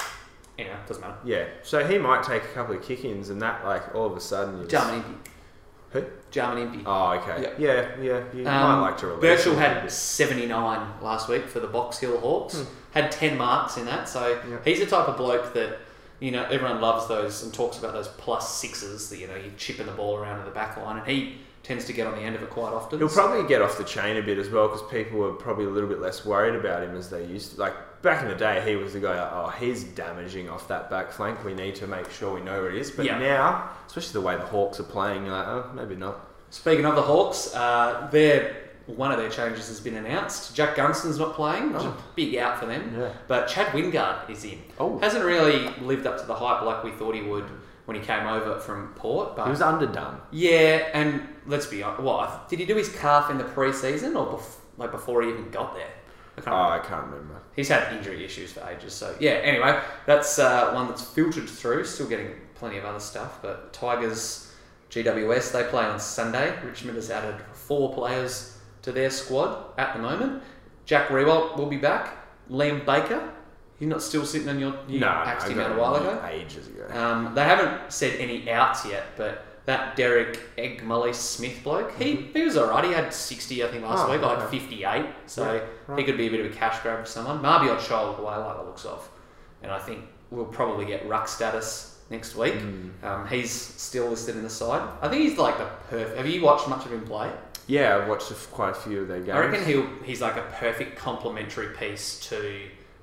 anyway, 0.58 0.76
doesn't 0.88 1.02
matter. 1.02 1.18
yeah, 1.24 1.46
so 1.62 1.86
he 1.86 1.98
might 2.00 2.24
take 2.24 2.44
a 2.44 2.48
couple 2.48 2.76
of 2.76 2.82
kick-ins, 2.82 3.30
and 3.30 3.40
that 3.44 3.64
like 3.64 3.94
all 3.94 4.08
of 4.08 4.18
a 4.18 4.20
sudden 4.20 4.60
you 4.62 4.68
Jarman 4.68 4.96
Impey. 5.06 5.30
Who? 5.92 6.04
Jarman 6.32 6.64
Impey. 6.64 6.84
Oh, 6.88 7.12
okay. 7.12 7.54
Yeah, 7.60 7.96
yeah. 8.02 8.24
You 8.34 8.44
might 8.44 8.74
Um, 8.74 8.82
like 8.82 8.98
to 8.98 9.08
release 9.08 9.22
Birchall 9.46 9.56
had 9.60 9.92
79 9.92 10.94
last 11.04 11.30
week 11.30 11.46
for 11.48 11.60
the 11.60 11.68
Box 11.68 12.00
Hill 12.00 12.20
Hawks. 12.20 12.66
Had 12.92 13.12
10 13.12 13.38
marks 13.38 13.78
in 13.78 13.86
that. 13.86 14.10
So 14.10 14.34
Hmm. 14.38 14.52
Yeah. 14.54 14.58
he's 14.66 14.80
the 14.80 14.88
type 14.88 15.08
of 15.08 15.18
bloke 15.18 15.54
that, 15.54 15.78
you 16.24 16.32
know, 16.32 16.44
everyone 16.46 16.80
loves 16.80 17.06
those 17.10 17.44
and 17.44 17.54
talks 17.54 17.78
about 17.78 17.92
those 17.92 18.08
plus 18.08 18.56
sixes 18.58 19.10
that, 19.10 19.18
you 19.20 19.28
know, 19.28 19.36
you're 19.36 19.52
chipping 19.58 19.86
the 19.88 19.92
ball 19.92 20.16
around 20.16 20.40
to 20.40 20.46
the 20.46 20.52
back 20.52 20.78
line. 20.78 20.98
And 20.98 21.06
he 21.06 21.36
tends 21.64 21.84
to 21.84 21.92
get 21.92 22.08
on 22.08 22.16
the 22.16 22.22
end 22.22 22.34
of 22.34 22.42
it 22.42 22.50
quite 22.50 22.72
often. 22.72 22.98
He'll 23.00 23.10
probably 23.10 23.46
get 23.46 23.62
off 23.62 23.78
the 23.78 23.84
chain 23.84 24.16
a 24.16 24.22
bit 24.22 24.38
as 24.38 24.50
well 24.50 24.70
because 24.70 24.90
people 24.90 25.20
were 25.20 25.34
probably 25.34 25.66
a 25.66 25.70
little 25.70 25.90
bit 25.90 26.00
less 26.00 26.24
worried 26.26 26.56
about 26.56 26.82
him 26.82 26.96
as 26.96 27.10
they 27.10 27.26
used 27.26 27.56
to. 27.56 27.60
Like 27.60 27.74
back 28.02 28.22
in 28.24 28.30
the 28.30 28.36
day, 28.36 28.64
he 28.66 28.78
was 28.78 28.94
the 28.94 29.02
guy. 29.02 29.18
Oh, 29.34 29.50
he's 29.50 29.84
damaging 29.84 30.50
off 30.50 30.66
that 30.70 30.90
back 30.90 31.12
flank. 31.12 31.44
We 31.44 31.54
need 31.54 31.76
to 31.76 31.88
make 31.88 32.10
sure 32.10 32.34
we 32.34 32.40
know 32.42 32.62
where 32.62 32.70
it 32.72 32.78
is. 32.78 32.90
But 32.90 33.04
Yeah. 33.06 33.20
now, 33.20 33.70
especially 33.86 34.14
the 34.14 34.22
way 34.22 34.38
the 34.38 34.46
Hawks 34.46 34.80
are 34.80 34.84
playing, 34.84 35.26
you're 35.26 35.36
like, 35.36 35.48
oh, 35.48 35.72
maybe 35.76 35.96
not. 35.98 36.26
Speaking 36.52 36.86
of 36.86 36.96
the 36.96 37.02
Hawks, 37.02 37.54
uh, 37.54 38.08
their 38.14 38.56
one 38.88 39.12
of 39.12 39.18
their 39.18 39.30
changes 39.30 39.68
has 39.70 39.80
been 39.80 39.96
announced. 39.96 40.56
Jack 40.56 40.76
Gunston's 40.76 41.18
not 41.18 41.34
playing, 41.36 41.70
which 41.72 41.80
is 41.82 41.86
a 41.86 41.90
Oh. 41.90 42.04
big 42.16 42.36
out 42.36 42.60
for 42.60 42.66
them. 42.66 42.96
Yeah. 43.00 43.10
But 43.28 43.48
Chad 43.48 43.68
Wingard 43.68 44.30
is 44.30 44.44
in. 44.44 44.62
Oh. 44.80 45.00
Hasn't 45.00 45.24
really 45.24 45.70
lived 45.82 46.06
up 46.06 46.20
to 46.20 46.26
the 46.26 46.36
hype 46.36 46.64
like 46.64 46.84
we 46.84 46.92
thought 46.92 47.16
he 47.16 47.22
would 47.22 47.46
when 47.86 47.96
he 47.98 48.04
came 48.06 48.28
over 48.28 48.60
from 48.60 48.90
Port. 48.96 49.36
But 49.36 49.46
He 49.46 49.50
was 49.52 49.62
underdone. 49.62 50.20
Yeah, 50.32 50.90
and 50.94 51.22
let's 51.48 51.66
be 51.66 51.82
honest. 51.84 52.02
What 52.04 52.50
did 52.50 52.60
he 52.60 52.66
do 52.66 52.76
his 52.76 52.90
calf 52.90 53.30
in 53.30 53.38
the 53.38 53.44
pre-season 53.46 54.16
or 54.18 54.38
bef- 54.38 54.56
like 54.78 54.92
before 54.92 55.22
he 55.22 55.30
even 55.30 55.50
got 55.50 55.74
there? 55.76 55.88
I 56.38 56.42
can't 56.42 56.56
Oh, 56.56 56.60
remember. 56.64 56.84
I 56.84 56.88
can't 56.90 57.06
remember. 57.06 57.36
He's 57.56 57.70
had 57.70 57.94
injury 57.94 58.26
issues 58.26 58.52
for 58.54 58.68
ages. 58.68 58.94
So 58.94 59.16
yeah. 59.20 59.32
Anyway, 59.32 59.80
that's 60.06 60.40
uh, 60.40 60.72
one 60.72 60.88
that's 60.88 61.04
filtered 61.04 61.48
through. 61.48 61.86
Still 61.86 62.08
getting 62.08 62.32
plenty 62.56 62.78
of 62.80 62.86
other 62.86 63.00
stuff. 63.00 63.40
But 63.42 63.72
Tigers, 63.72 64.52
GWS, 64.90 65.52
they 65.52 65.64
play 65.66 65.86
on 65.86 66.00
Sunday. 66.00 66.54
Richmond 66.66 66.96
has 66.98 67.10
added 67.12 67.36
four 67.54 67.94
players 67.94 68.53
to 68.84 68.92
their 68.92 69.10
squad 69.10 69.66
at 69.78 69.94
the 69.96 70.02
moment. 70.02 70.44
Jack 70.86 71.08
Riewoldt 71.10 71.58
will 71.58 71.66
be 71.66 71.78
back. 71.78 72.18
Liam 72.50 72.86
Baker. 72.86 73.32
You're 73.80 73.90
not 73.90 74.02
still 74.02 74.26
sitting 74.26 74.48
on 74.50 74.60
your. 74.60 74.76
You 74.88 75.00
no, 75.00 75.08
axed 75.08 75.48
I 75.48 75.52
him 75.52 75.60
out 75.60 75.72
a 75.72 75.80
while 75.80 75.96
ago. 75.96 76.24
Ages 76.30 76.68
ago. 76.68 76.88
Um, 76.98 77.34
they 77.36 77.44
haven't 77.44 77.92
said 77.92 78.20
any 78.20 78.50
outs 78.50 78.86
yet, 78.86 79.04
but 79.18 79.46
that 79.66 79.96
Derek 79.96 80.40
Eggmolesse-Smith 80.58 81.64
bloke, 81.64 81.98
he, 81.98 82.16
he 82.34 82.44
was 82.44 82.58
alright. 82.58 82.84
He 82.84 82.92
had 82.92 83.14
60, 83.14 83.64
I 83.64 83.68
think, 83.70 83.84
last 83.84 84.08
Oh, 84.08 84.12
week, 84.12 84.22
like 84.22 84.40
okay. 84.40 84.60
58. 84.60 85.06
So 85.26 85.54
Yeah, 85.88 85.96
he 85.96 86.04
could 86.04 86.18
be 86.18 86.28
a 86.28 86.30
bit 86.32 86.46
of 86.46 86.52
a 86.52 86.56
cash 86.56 86.82
grab 86.82 87.00
for 87.00 87.06
someone. 87.06 87.40
Mabior 87.42 87.78
Chol, 87.78 88.16
who 88.16 88.26
I 88.26 88.38
like 88.38 88.58
the 88.58 88.64
looks 88.64 88.84
of. 88.86 89.10
And 89.62 89.72
I 89.72 89.80
think 89.80 90.02
we'll 90.32 90.46
probably 90.46 90.86
get 90.86 91.08
ruck 91.08 91.28
status 91.30 91.93
next 92.10 92.36
week. 92.36 92.54
Mm. 92.56 93.04
Um, 93.04 93.28
he's 93.28 93.52
still 93.52 94.08
listed 94.08 94.36
in 94.36 94.44
the 94.44 94.50
side. 94.50 94.88
I 95.02 95.08
think 95.10 95.24
he's 95.24 95.38
like 95.38 95.58
the 95.58 95.66
perfect. 95.90 96.18
Have 96.18 96.28
you 96.28 96.42
watched 96.42 96.68
much 96.68 96.86
of 96.86 96.92
him 96.94 97.06
play? 97.06 97.32
Yeah, 97.68 97.98
I've 97.98 98.08
watched 98.10 98.30
a 98.30 98.34
f- 98.34 98.50
quite 98.52 98.72
a 98.72 98.74
few 98.74 99.02
of 99.02 99.08
their 99.08 99.20
games. 99.20 99.30
I 99.32 99.40
reckon 99.40 99.66
he'll 99.66 99.88
he's 100.04 100.22
like 100.22 100.36
a 100.36 100.44
perfect 100.60 100.98
complementary 100.98 101.68
piece 101.76 102.20
to 102.30 102.60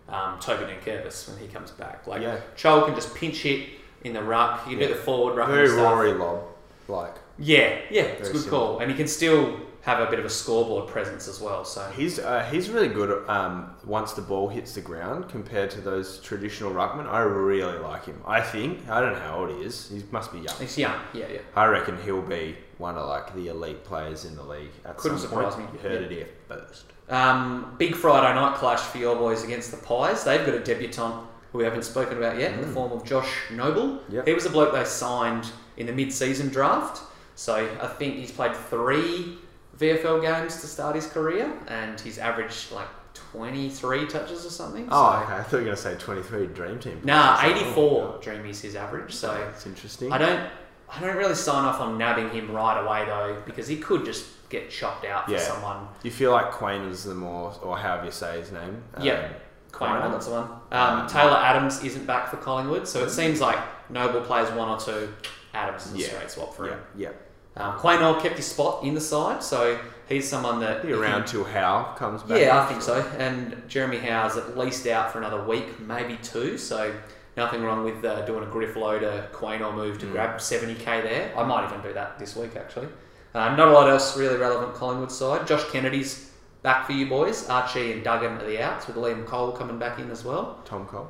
um, 0.08 0.38
Toby 0.40 0.64
Nankervis 0.72 1.28
when 1.28 1.38
he 1.38 1.48
comes 1.48 1.70
back. 1.70 2.06
Like 2.06 2.20
Yeah. 2.22 2.40
Chol 2.56 2.84
can 2.86 2.94
just 2.94 3.14
pinch 3.14 3.38
hit 3.38 3.68
in 4.04 4.12
the 4.12 4.22
ruck. 4.22 4.64
He 4.64 4.72
can 4.72 4.80
Yeah. 4.80 4.88
do 4.88 4.94
the 4.94 5.00
forward 5.00 5.36
ruck. 5.36 5.48
Very. 5.48 5.70
Rory 5.70 6.12
Lobb, 6.12 6.42
like 6.88 7.14
Yeah, 7.38 7.78
yeah, 7.90 8.02
it's 8.02 8.28
a 8.28 8.32
good 8.32 8.48
call, 8.48 8.80
and 8.80 8.90
he 8.90 8.96
can 8.96 9.08
still 9.08 9.60
have 9.82 9.98
a 10.00 10.10
bit 10.10 10.18
of 10.18 10.24
a 10.26 10.30
scoreboard 10.30 10.88
presence 10.88 11.26
as 11.26 11.40
well. 11.40 11.64
So 11.64 11.82
he's 11.96 12.18
uh, 12.18 12.44
he's 12.50 12.68
really 12.68 12.88
good 12.88 13.26
um, 13.28 13.70
once 13.84 14.12
the 14.12 14.20
ball 14.22 14.48
hits 14.48 14.74
the 14.74 14.80
ground 14.82 15.28
compared 15.28 15.70
to 15.70 15.80
those 15.80 16.20
traditional 16.20 16.70
ruckmen. 16.72 17.06
I 17.06 17.20
really 17.22 17.78
like 17.78 18.04
him. 18.04 18.20
I 18.26 18.40
think 18.42 18.88
I 18.88 19.00
don't 19.00 19.14
know 19.14 19.20
how 19.20 19.38
old 19.40 19.50
he 19.50 19.56
is. 19.64 19.88
He 19.88 20.02
must 20.10 20.32
be 20.32 20.40
young. 20.40 20.54
he's 20.58 20.76
young. 20.76 21.00
Yeah, 21.14 21.26
yeah. 21.32 21.40
I 21.56 21.64
reckon 21.66 21.96
he'll 22.02 22.20
be 22.22 22.56
one 22.78 22.96
of 22.96 23.06
like 23.08 23.34
the 23.34 23.48
elite 23.48 23.84
players 23.84 24.24
in 24.26 24.36
the 24.36 24.42
league 24.42 24.70
at 24.84 24.96
Couldn't 24.98 25.18
some 25.18 25.28
surprise 25.30 25.54
point. 25.54 25.72
me. 25.72 25.78
You 25.82 25.88
heard 25.88 26.00
Yeah. 26.02 26.06
it 26.06 26.12
here 26.12 26.28
first. 26.48 26.84
Um, 27.08 27.74
big 27.78 27.94
Friday 27.96 28.34
night 28.34 28.56
clash 28.56 28.80
for 28.80 28.98
your 28.98 29.16
boys 29.16 29.42
against 29.44 29.70
the 29.70 29.76
Pies. 29.78 30.24
They've 30.24 30.44
got 30.46 30.54
a 30.54 30.60
debutant 30.60 31.14
who 31.52 31.58
we 31.58 31.64
haven't 31.64 31.82
spoken 31.84 32.16
about 32.18 32.38
yet 32.38 32.52
in 32.52 32.60
the 32.60 32.66
form 32.68 32.92
of 32.92 33.04
Josh 33.04 33.28
Noble. 33.50 34.00
Yep. 34.10 34.26
He 34.28 34.32
was 34.34 34.46
a 34.46 34.50
bloke 34.50 34.72
they 34.72 34.84
signed 34.84 35.50
in 35.76 35.86
the 35.86 35.92
mid-season 35.92 36.50
draft. 36.50 37.02
So 37.34 37.54
I 37.82 37.86
think 37.88 38.14
he's 38.16 38.30
played 38.30 38.54
three 38.54 39.38
VFL 39.80 40.20
games 40.20 40.60
to 40.60 40.66
start 40.66 40.94
his 40.94 41.06
career, 41.06 41.52
and 41.68 41.98
he's 41.98 42.18
averaged 42.18 42.70
like 42.72 42.88
23 43.14 44.06
touches 44.06 44.44
or 44.44 44.50
something. 44.50 44.88
Oh, 44.90 45.12
so- 45.18 45.24
okay. 45.24 45.34
I 45.34 45.42
thought 45.42 45.52
you 45.52 45.58
were 45.58 45.64
going 45.64 45.76
to 45.76 45.82
say 45.82 45.94
23 45.96 46.46
Dream 46.48 46.78
Team. 46.78 47.00
Nah, 47.04 47.38
players. 47.40 47.60
84 47.62 48.18
Dreamies 48.22 48.60
his 48.60 48.76
average. 48.76 49.14
So 49.14 49.28
That's 49.28 49.66
interesting. 49.66 50.12
I 50.12 50.18
don't, 50.18 50.48
I 50.88 51.00
don't 51.00 51.16
really 51.16 51.34
sign 51.34 51.64
off 51.64 51.80
on 51.80 51.96
nabbing 51.98 52.30
him 52.30 52.50
right 52.50 52.78
away 52.84 53.04
though, 53.06 53.42
because 53.46 53.66
he 53.68 53.76
could 53.78 54.04
just 54.04 54.26
get 54.50 54.68
chopped 54.70 55.04
out 55.04 55.26
for 55.26 55.32
Yeah. 55.32 55.38
someone. 55.38 55.86
You 56.02 56.10
feel 56.10 56.32
like 56.32 56.50
Quain 56.52 56.88
is 56.90 57.04
the 57.04 57.14
more, 57.14 57.54
or 57.62 57.78
however 57.78 58.06
you 58.06 58.10
say 58.10 58.38
his 58.40 58.50
name. 58.52 58.82
um, 58.94 59.04
Yeah. 59.04 59.28
Quaynor. 59.72 60.10
that's 60.10 60.26
the 60.26 60.32
one. 60.32 60.42
Um, 60.72 61.00
Um, 61.00 61.06
Taylor 61.06 61.36
Adams 61.36 61.82
isn't 61.84 62.04
back 62.04 62.28
for 62.28 62.36
Collingwood, 62.38 62.88
so 62.88 63.04
it 63.04 63.10
seems 63.10 63.40
like 63.40 63.56
Noble 63.88 64.20
plays 64.20 64.50
one 64.50 64.68
or 64.68 64.78
two. 64.80 65.14
Adams 65.54 65.86
is 65.86 65.94
a 65.94 66.08
straight 66.10 66.30
swap 66.30 66.52
for 66.54 66.66
Yeah, 66.66 66.72
him. 66.72 66.80
yeah. 66.96 67.08
Um, 67.56 67.72
Quaynor 67.78 68.20
kept 68.22 68.36
his 68.36 68.46
spot 68.46 68.84
in 68.84 68.94
the 68.94 69.00
side, 69.00 69.42
so 69.42 69.78
he's 70.08 70.28
someone 70.28 70.60
that 70.60 70.82
Be 70.82 70.92
around 70.92 71.26
till 71.26 71.44
Howe 71.44 71.94
comes 71.96 72.22
back. 72.22 72.40
Yeah, 72.40 72.60
I 72.62 72.66
think 72.66 72.80
so. 72.82 73.00
And 73.18 73.62
Jeremy 73.68 73.98
Howe's 73.98 74.36
at 74.36 74.56
least 74.56 74.86
out 74.86 75.10
for 75.12 75.18
another 75.18 75.44
week, 75.44 75.80
maybe 75.80 76.16
two. 76.22 76.56
So 76.56 76.94
nothing 77.36 77.62
wrong 77.62 77.84
with 77.84 78.04
uh, 78.04 78.24
doing 78.24 78.44
a 78.44 78.46
Griff 78.46 78.76
loader 78.76 79.28
Quaynor 79.32 79.74
move 79.74 79.98
to 79.98 80.06
Mm. 80.06 80.12
grab 80.12 80.38
70k 80.38 81.02
there. 81.02 81.32
I 81.36 81.42
might 81.44 81.66
even 81.68 81.82
do 81.82 81.92
that 81.92 82.18
this 82.18 82.36
week 82.36 82.54
actually. 82.56 82.88
Uh, 83.34 83.54
not 83.56 83.68
a 83.68 83.72
lot 83.72 83.88
else 83.88 84.16
really 84.16 84.36
relevant 84.36 84.74
Collingwood 84.74 85.12
side. 85.12 85.46
Josh 85.46 85.64
Kennedy's 85.70 86.30
back 86.62 86.86
for 86.86 86.92
you 86.92 87.06
boys. 87.08 87.48
Archie 87.48 87.92
and 87.92 88.02
Duggan 88.04 88.32
are 88.38 88.44
the 88.46 88.60
outs 88.62 88.86
with 88.86 88.96
Liam 88.96 89.24
Cole 89.26 89.52
coming 89.52 89.78
back 89.78 89.98
in 89.98 90.10
as 90.10 90.24
well. 90.24 90.60
Tom 90.64 90.86
Cole. 90.86 91.08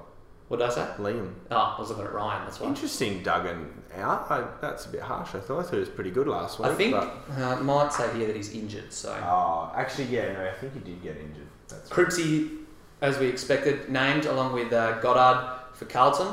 What 0.51 0.59
did 0.59 0.68
I 0.68 0.70
say? 0.74 0.80
Liam. 0.98 1.32
Oh, 1.53 1.74
I 1.76 1.80
was 1.80 1.90
looking 1.90 2.07
at 2.07 2.12
Ryan. 2.12 2.44
That's 2.44 2.59
why. 2.59 2.66
Interesting 2.66 3.22
Duggan 3.22 3.70
out. 3.96 4.26
I, 4.28 4.44
that's 4.61 4.84
a 4.86 4.88
bit 4.88 5.01
harsh. 5.01 5.28
I 5.36 5.38
thought 5.38 5.61
I 5.61 5.62
thought 5.62 5.74
he 5.74 5.78
was 5.78 5.88
pretty 5.88 6.11
good 6.11 6.26
last 6.26 6.59
week. 6.59 6.66
I 6.66 6.74
think 6.74 6.92
uh, 6.96 7.57
it 7.57 7.62
might 7.62 7.92
say 7.92 8.12
here 8.18 8.26
that 8.26 8.34
he's 8.34 8.53
injured. 8.53 8.92
So 8.92 9.16
Oh, 9.22 9.72
actually, 9.76 10.07
yeah, 10.07 10.32
no, 10.32 10.44
I 10.44 10.53
think 10.55 10.72
he 10.74 10.80
did 10.80 11.01
get 11.05 11.18
injured. 11.18 11.46
That's 11.68 11.88
Cripsy, 11.88 12.62
as 13.01 13.16
we 13.20 13.28
expected, 13.28 13.90
named 13.90 14.26
along 14.26 14.53
with 14.55 14.72
uh, 14.72 14.98
Goddard 15.01 15.57
for 15.72 15.84
Carlton. 15.84 16.26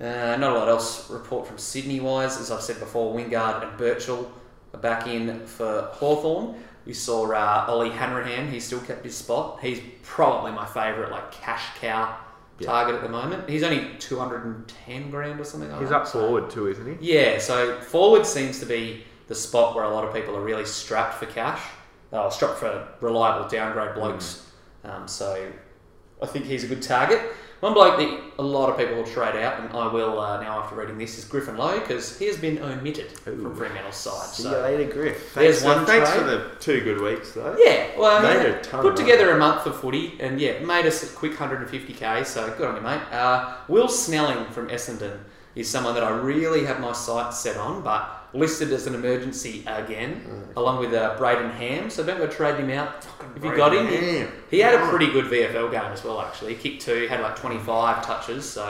Uh, 0.00 0.36
not 0.36 0.52
a 0.52 0.54
lot 0.54 0.68
else 0.68 1.10
report 1.10 1.44
from 1.48 1.58
Sydney 1.58 1.98
wise. 1.98 2.38
As 2.38 2.52
I've 2.52 2.62
said 2.62 2.78
before, 2.78 3.12
Wingard 3.12 3.68
and 3.68 3.76
Birchall 3.76 4.30
are 4.72 4.78
back 4.78 5.08
in 5.08 5.44
for 5.46 5.88
Hawthorn. 5.94 6.54
We 6.86 6.94
saw 6.94 7.28
uh, 7.32 7.66
Ollie 7.68 7.90
Hanrahan, 7.90 8.52
he 8.52 8.60
still 8.60 8.80
kept 8.82 9.04
his 9.04 9.16
spot. 9.16 9.58
He's 9.62 9.80
probably 10.04 10.52
my 10.52 10.64
favourite 10.64 11.10
like 11.10 11.32
cash 11.32 11.64
cow 11.80 12.16
Yeah. 12.58 12.66
target 12.66 12.96
at 12.96 13.02
the 13.02 13.08
moment. 13.08 13.48
He's 13.48 13.62
only 13.62 13.90
210 13.98 15.10
grand 15.10 15.40
or 15.40 15.44
something 15.44 15.70
like 15.70 15.80
He's 15.80 15.90
that. 15.90 16.02
up 16.02 16.08
forward 16.08 16.50
too, 16.50 16.66
isn't 16.68 16.98
he? 17.00 17.12
yeah, 17.14 17.38
so 17.38 17.78
forward 17.80 18.26
seems 18.26 18.58
to 18.60 18.66
be 18.66 19.04
the 19.28 19.34
spot 19.34 19.74
where 19.74 19.84
a 19.84 19.90
lot 19.90 20.04
of 20.04 20.12
people 20.14 20.36
are 20.36 20.40
really 20.42 20.64
strapped 20.64 21.14
for 21.14 21.26
cash. 21.26 21.62
Oh, 22.12 22.30
strapped 22.30 22.58
for 22.58 22.88
reliable 23.00 23.48
downgrade 23.48 23.94
blokes. 23.94 24.50
Um, 24.84 25.06
so 25.06 25.50
I 26.22 26.26
think 26.26 26.46
he's 26.46 26.64
a 26.64 26.66
good 26.66 26.82
target. 26.82 27.20
One 27.60 27.74
bloke 27.74 27.98
that 27.98 28.20
a 28.38 28.42
lot 28.42 28.70
of 28.70 28.78
people 28.78 28.94
will 28.94 29.04
trade 29.04 29.34
out, 29.34 29.58
and 29.60 29.72
I 29.72 29.88
will 29.92 30.20
uh, 30.20 30.40
now 30.40 30.60
after 30.60 30.76
reading 30.76 30.96
this, 30.96 31.18
is 31.18 31.24
Griffin 31.24 31.56
Logue 31.56 31.80
because 31.80 32.16
he 32.16 32.26
has 32.26 32.36
been 32.36 32.58
omitted 32.62 33.10
Ooh. 33.26 33.42
from 33.42 33.56
Fremantle's 33.56 33.96
side. 33.96 34.28
See 34.28 34.44
So 34.44 34.50
you 34.68 34.76
later, 34.76 34.92
Griff. 34.92 35.34
There's 35.34 35.60
Thanks, 35.62 35.76
one 35.76 35.84
thanks 35.86 36.08
trade. 36.10 36.20
for 36.20 36.24
the 36.26 36.50
two 36.60 36.80
good 36.82 37.00
weeks 37.00 37.32
though. 37.32 37.56
yeah, 37.58 37.88
well, 37.98 38.22
Made 38.22 38.46
a 38.46 38.60
ton 38.62 38.82
put 38.82 38.96
together 38.96 39.32
a 39.32 39.38
month 39.38 39.66
of 39.66 39.80
footy, 39.80 40.16
and 40.20 40.40
yeah, 40.40 40.60
made 40.60 40.86
us 40.86 41.02
a 41.02 41.16
quick 41.16 41.32
150k. 41.32 42.24
So 42.24 42.48
good 42.56 42.68
on 42.68 42.76
you, 42.76 42.80
mate. 42.82 43.02
Uh, 43.10 43.56
Will 43.66 43.88
Snelling 43.88 44.44
from 44.52 44.68
Essendon 44.68 45.18
is 45.56 45.68
someone 45.68 45.94
that 45.94 46.04
I 46.04 46.10
really 46.10 46.64
have 46.64 46.78
my 46.78 46.92
sights 46.92 47.38
set 47.40 47.56
on, 47.56 47.82
but 47.82 48.17
listed 48.34 48.72
as 48.72 48.86
an 48.86 48.94
emergency 48.94 49.64
again, 49.66 50.22
along 50.56 50.80
with 50.80 50.92
uh, 50.92 51.16
Brayden 51.18 51.52
Ham. 51.54 51.90
So 51.90 52.04
don't 52.04 52.18
go 52.18 52.26
trading 52.26 52.68
him 52.68 52.78
out. 52.78 53.06
If 53.36 53.44
you 53.44 53.56
got 53.56 53.74
him, 53.74 53.86
he, 53.88 53.96
Ham. 53.96 54.32
he 54.50 54.58
had 54.60 54.74
a 54.74 54.88
pretty 54.88 55.10
good 55.10 55.26
VFL 55.26 55.70
game 55.70 55.92
as 55.92 56.04
well. 56.04 56.20
Actually, 56.20 56.54
he 56.54 56.70
kicked 56.70 56.82
two, 56.82 57.06
had 57.08 57.20
like 57.20 57.36
25 57.36 58.04
touches. 58.04 58.48
So 58.48 58.62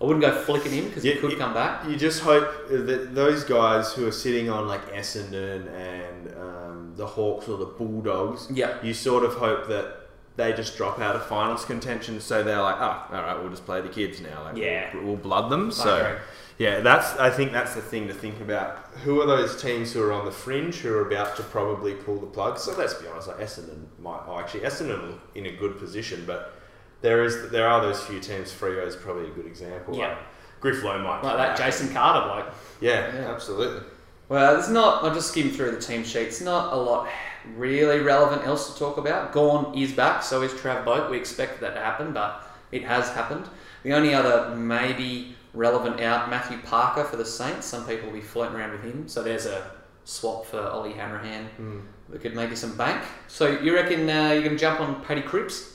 I 0.00 0.04
wouldn't 0.04 0.20
go 0.22 0.32
flicking 0.32 0.72
him 0.72 0.88
because 0.88 1.02
he 1.02 1.14
could 1.16 1.32
yeah. 1.32 1.38
come 1.38 1.54
back. 1.54 1.88
You 1.88 1.96
just 1.96 2.20
hope 2.22 2.68
that 2.68 3.14
those 3.14 3.44
guys 3.44 3.92
who 3.92 4.06
are 4.06 4.12
sitting 4.12 4.48
on 4.48 4.66
like 4.68 4.92
Essendon 4.92 5.68
and 5.74 6.34
um, 6.36 6.92
the 6.96 7.06
Hawks 7.06 7.48
or 7.48 7.58
the 7.58 7.66
Bulldogs, 7.66 8.48
Yeah. 8.50 8.82
you 8.82 8.94
sort 8.94 9.24
of 9.24 9.34
hope 9.34 9.68
that 9.68 10.02
they 10.36 10.52
just 10.52 10.76
drop 10.76 11.00
out 11.00 11.16
of 11.16 11.24
finals 11.26 11.64
contention. 11.64 12.20
So 12.20 12.42
they're 12.42 12.60
like, 12.60 12.76
oh, 12.78 13.06
all 13.10 13.22
right, 13.22 13.38
we'll 13.38 13.48
just 13.50 13.64
play 13.64 13.80
the 13.80 13.88
kids 13.88 14.20
now. 14.20 14.42
Like, 14.44 14.56
Yeah. 14.56 14.94
we'll, 14.94 15.04
we'll 15.04 15.16
blood 15.16 15.50
them. 15.50 15.70
So. 15.70 16.18
Yeah, 16.58 16.80
that's. 16.80 17.18
I 17.18 17.28
think 17.30 17.52
that's 17.52 17.74
the 17.74 17.82
thing 17.82 18.08
to 18.08 18.14
think 18.14 18.40
about. 18.40 18.76
Who 19.04 19.20
are 19.20 19.26
those 19.26 19.60
teams 19.60 19.92
who 19.92 20.02
are 20.02 20.12
on 20.12 20.24
the 20.24 20.30
fringe 20.32 20.76
who 20.76 20.92
are 20.94 21.06
about 21.06 21.36
to 21.36 21.42
probably 21.42 21.92
pull 21.94 22.18
the 22.18 22.26
plug? 22.26 22.58
So 22.58 22.74
let's 22.78 22.94
be 22.94 23.06
honest. 23.08 23.28
Like 23.28 23.38
Essendon 23.40 23.84
might. 24.00 24.22
Oh, 24.26 24.38
actually, 24.38 24.60
Essendon 24.60 25.12
are 25.14 25.18
in 25.34 25.46
a 25.46 25.52
good 25.52 25.78
position, 25.78 26.24
but 26.26 26.54
there 27.02 27.24
is 27.24 27.50
there 27.50 27.68
are 27.68 27.82
those 27.82 28.02
few 28.02 28.20
teams. 28.20 28.50
Freo 28.52 28.86
is 28.86 28.96
probably 28.96 29.26
a 29.26 29.34
good 29.34 29.46
example. 29.46 29.96
Yeah. 29.96 30.08
Like 30.08 30.18
Griff 30.60 30.82
Logue 30.82 31.02
might. 31.02 31.22
Like 31.22 31.36
that 31.36 31.36
back. 31.36 31.56
Jason 31.58 31.92
Carter 31.92 32.26
bloke. 32.26 32.54
Yeah, 32.80 33.14
Yeah. 33.14 33.30
absolutely. 33.30 33.86
Well, 34.30 34.54
there's 34.54 34.70
not. 34.70 35.04
I'll 35.04 35.14
just 35.14 35.28
skim 35.28 35.50
through 35.50 35.72
the 35.72 35.80
team 35.80 36.04
sheets. 36.04 36.40
Not 36.40 36.72
a 36.72 36.76
lot 36.76 37.08
really 37.54 38.00
relevant 38.00 38.44
else 38.46 38.72
to 38.72 38.78
talk 38.78 38.96
about. 38.96 39.32
Gawn 39.32 39.76
is 39.78 39.92
back, 39.92 40.22
so 40.22 40.40
is 40.42 40.52
Trav 40.52 40.84
Boak. 40.84 41.10
We 41.10 41.18
expected 41.18 41.60
that 41.60 41.74
to 41.74 41.80
happen, 41.80 42.12
but 42.14 42.42
it 42.72 42.82
has 42.82 43.10
happened. 43.10 43.44
The 43.84 43.92
only 43.92 44.14
other 44.14 44.56
maybe 44.56 45.35
relevant 45.56 46.00
out, 46.00 46.30
Matthew 46.30 46.58
Parker 46.58 47.04
for 47.04 47.16
the 47.16 47.24
Saints. 47.24 47.66
Some 47.66 47.86
people 47.86 48.06
will 48.08 48.14
be 48.14 48.20
floating 48.20 48.56
around 48.56 48.72
with 48.72 48.82
him, 48.82 49.08
so 49.08 49.22
there's 49.22 49.46
a 49.46 49.70
swap 50.04 50.46
for 50.46 50.60
Ollie 50.60 50.92
Hanrahan. 50.92 51.48
Mm. 51.60 51.82
We 52.12 52.18
could 52.18 52.36
make 52.36 52.50
you 52.50 52.56
some 52.56 52.76
bank. 52.76 53.02
So 53.26 53.58
you 53.60 53.74
reckon 53.74 54.08
uh, 54.08 54.30
you're 54.32 54.42
going 54.42 54.56
to 54.56 54.58
jump 54.58 54.80
on 54.80 55.02
Paddy 55.04 55.22
Cripps? 55.22 55.72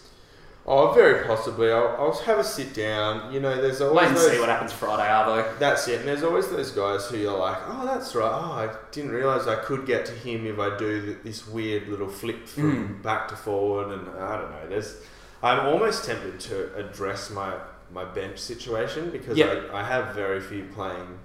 Oh, 0.66 0.94
very 0.94 1.26
possibly. 1.26 1.72
I'll, 1.72 1.96
I'll 2.00 2.14
have 2.22 2.38
a 2.38 2.44
sit 2.44 2.74
down. 2.76 3.34
You 3.34 3.40
know, 3.40 3.60
there's 3.60 3.82
always 3.82 3.98
Wait 4.02 4.08
and 4.10 4.16
those, 4.16 4.32
see 4.32 4.40
what 4.40 4.48
happens 4.48 4.72
Friday, 4.72 5.04
Arvo. 5.10 5.58
That's 5.58 5.88
it. 5.88 6.00
And 6.00 6.08
there's 6.08 6.22
always 6.24 6.48
those 6.50 6.72
guys 6.72 7.08
who 7.08 7.18
you're 7.18 7.38
like, 7.38 7.58
oh, 7.68 7.84
that's 7.86 8.14
right. 8.14 8.32
Oh, 8.32 8.52
I 8.52 8.70
didn't 8.92 9.10
realize 9.12 9.48
I 9.48 9.56
could 9.56 9.88
get 9.88 10.06
to 10.06 10.12
him 10.14 10.46
if 10.46 10.60
I 10.60 10.78
do 10.78 11.18
this 11.24 11.48
weird 11.48 11.88
little 11.88 12.08
flip 12.08 12.48
from 12.48 12.62
Mm. 13.00 13.02
back 13.04 13.28
to 13.30 13.36
forward. 13.36 13.92
And 13.92 14.08
I 14.22 14.38
don't 14.38 14.52
know. 14.52 14.70
There's, 14.70 14.98
I'm 15.42 15.66
almost 15.66 16.06
tempted 16.06 16.40
to 16.42 16.76
address 16.76 17.32
my 17.32 17.56
my 17.94 18.06
bench 18.06 18.40
situation 18.40 19.10
because 19.10 19.38
Yep. 19.38 19.72
I, 19.74 19.80
I 19.80 19.84
have 19.84 20.16
very 20.16 20.40
few 20.40 20.66
playing 20.74 21.20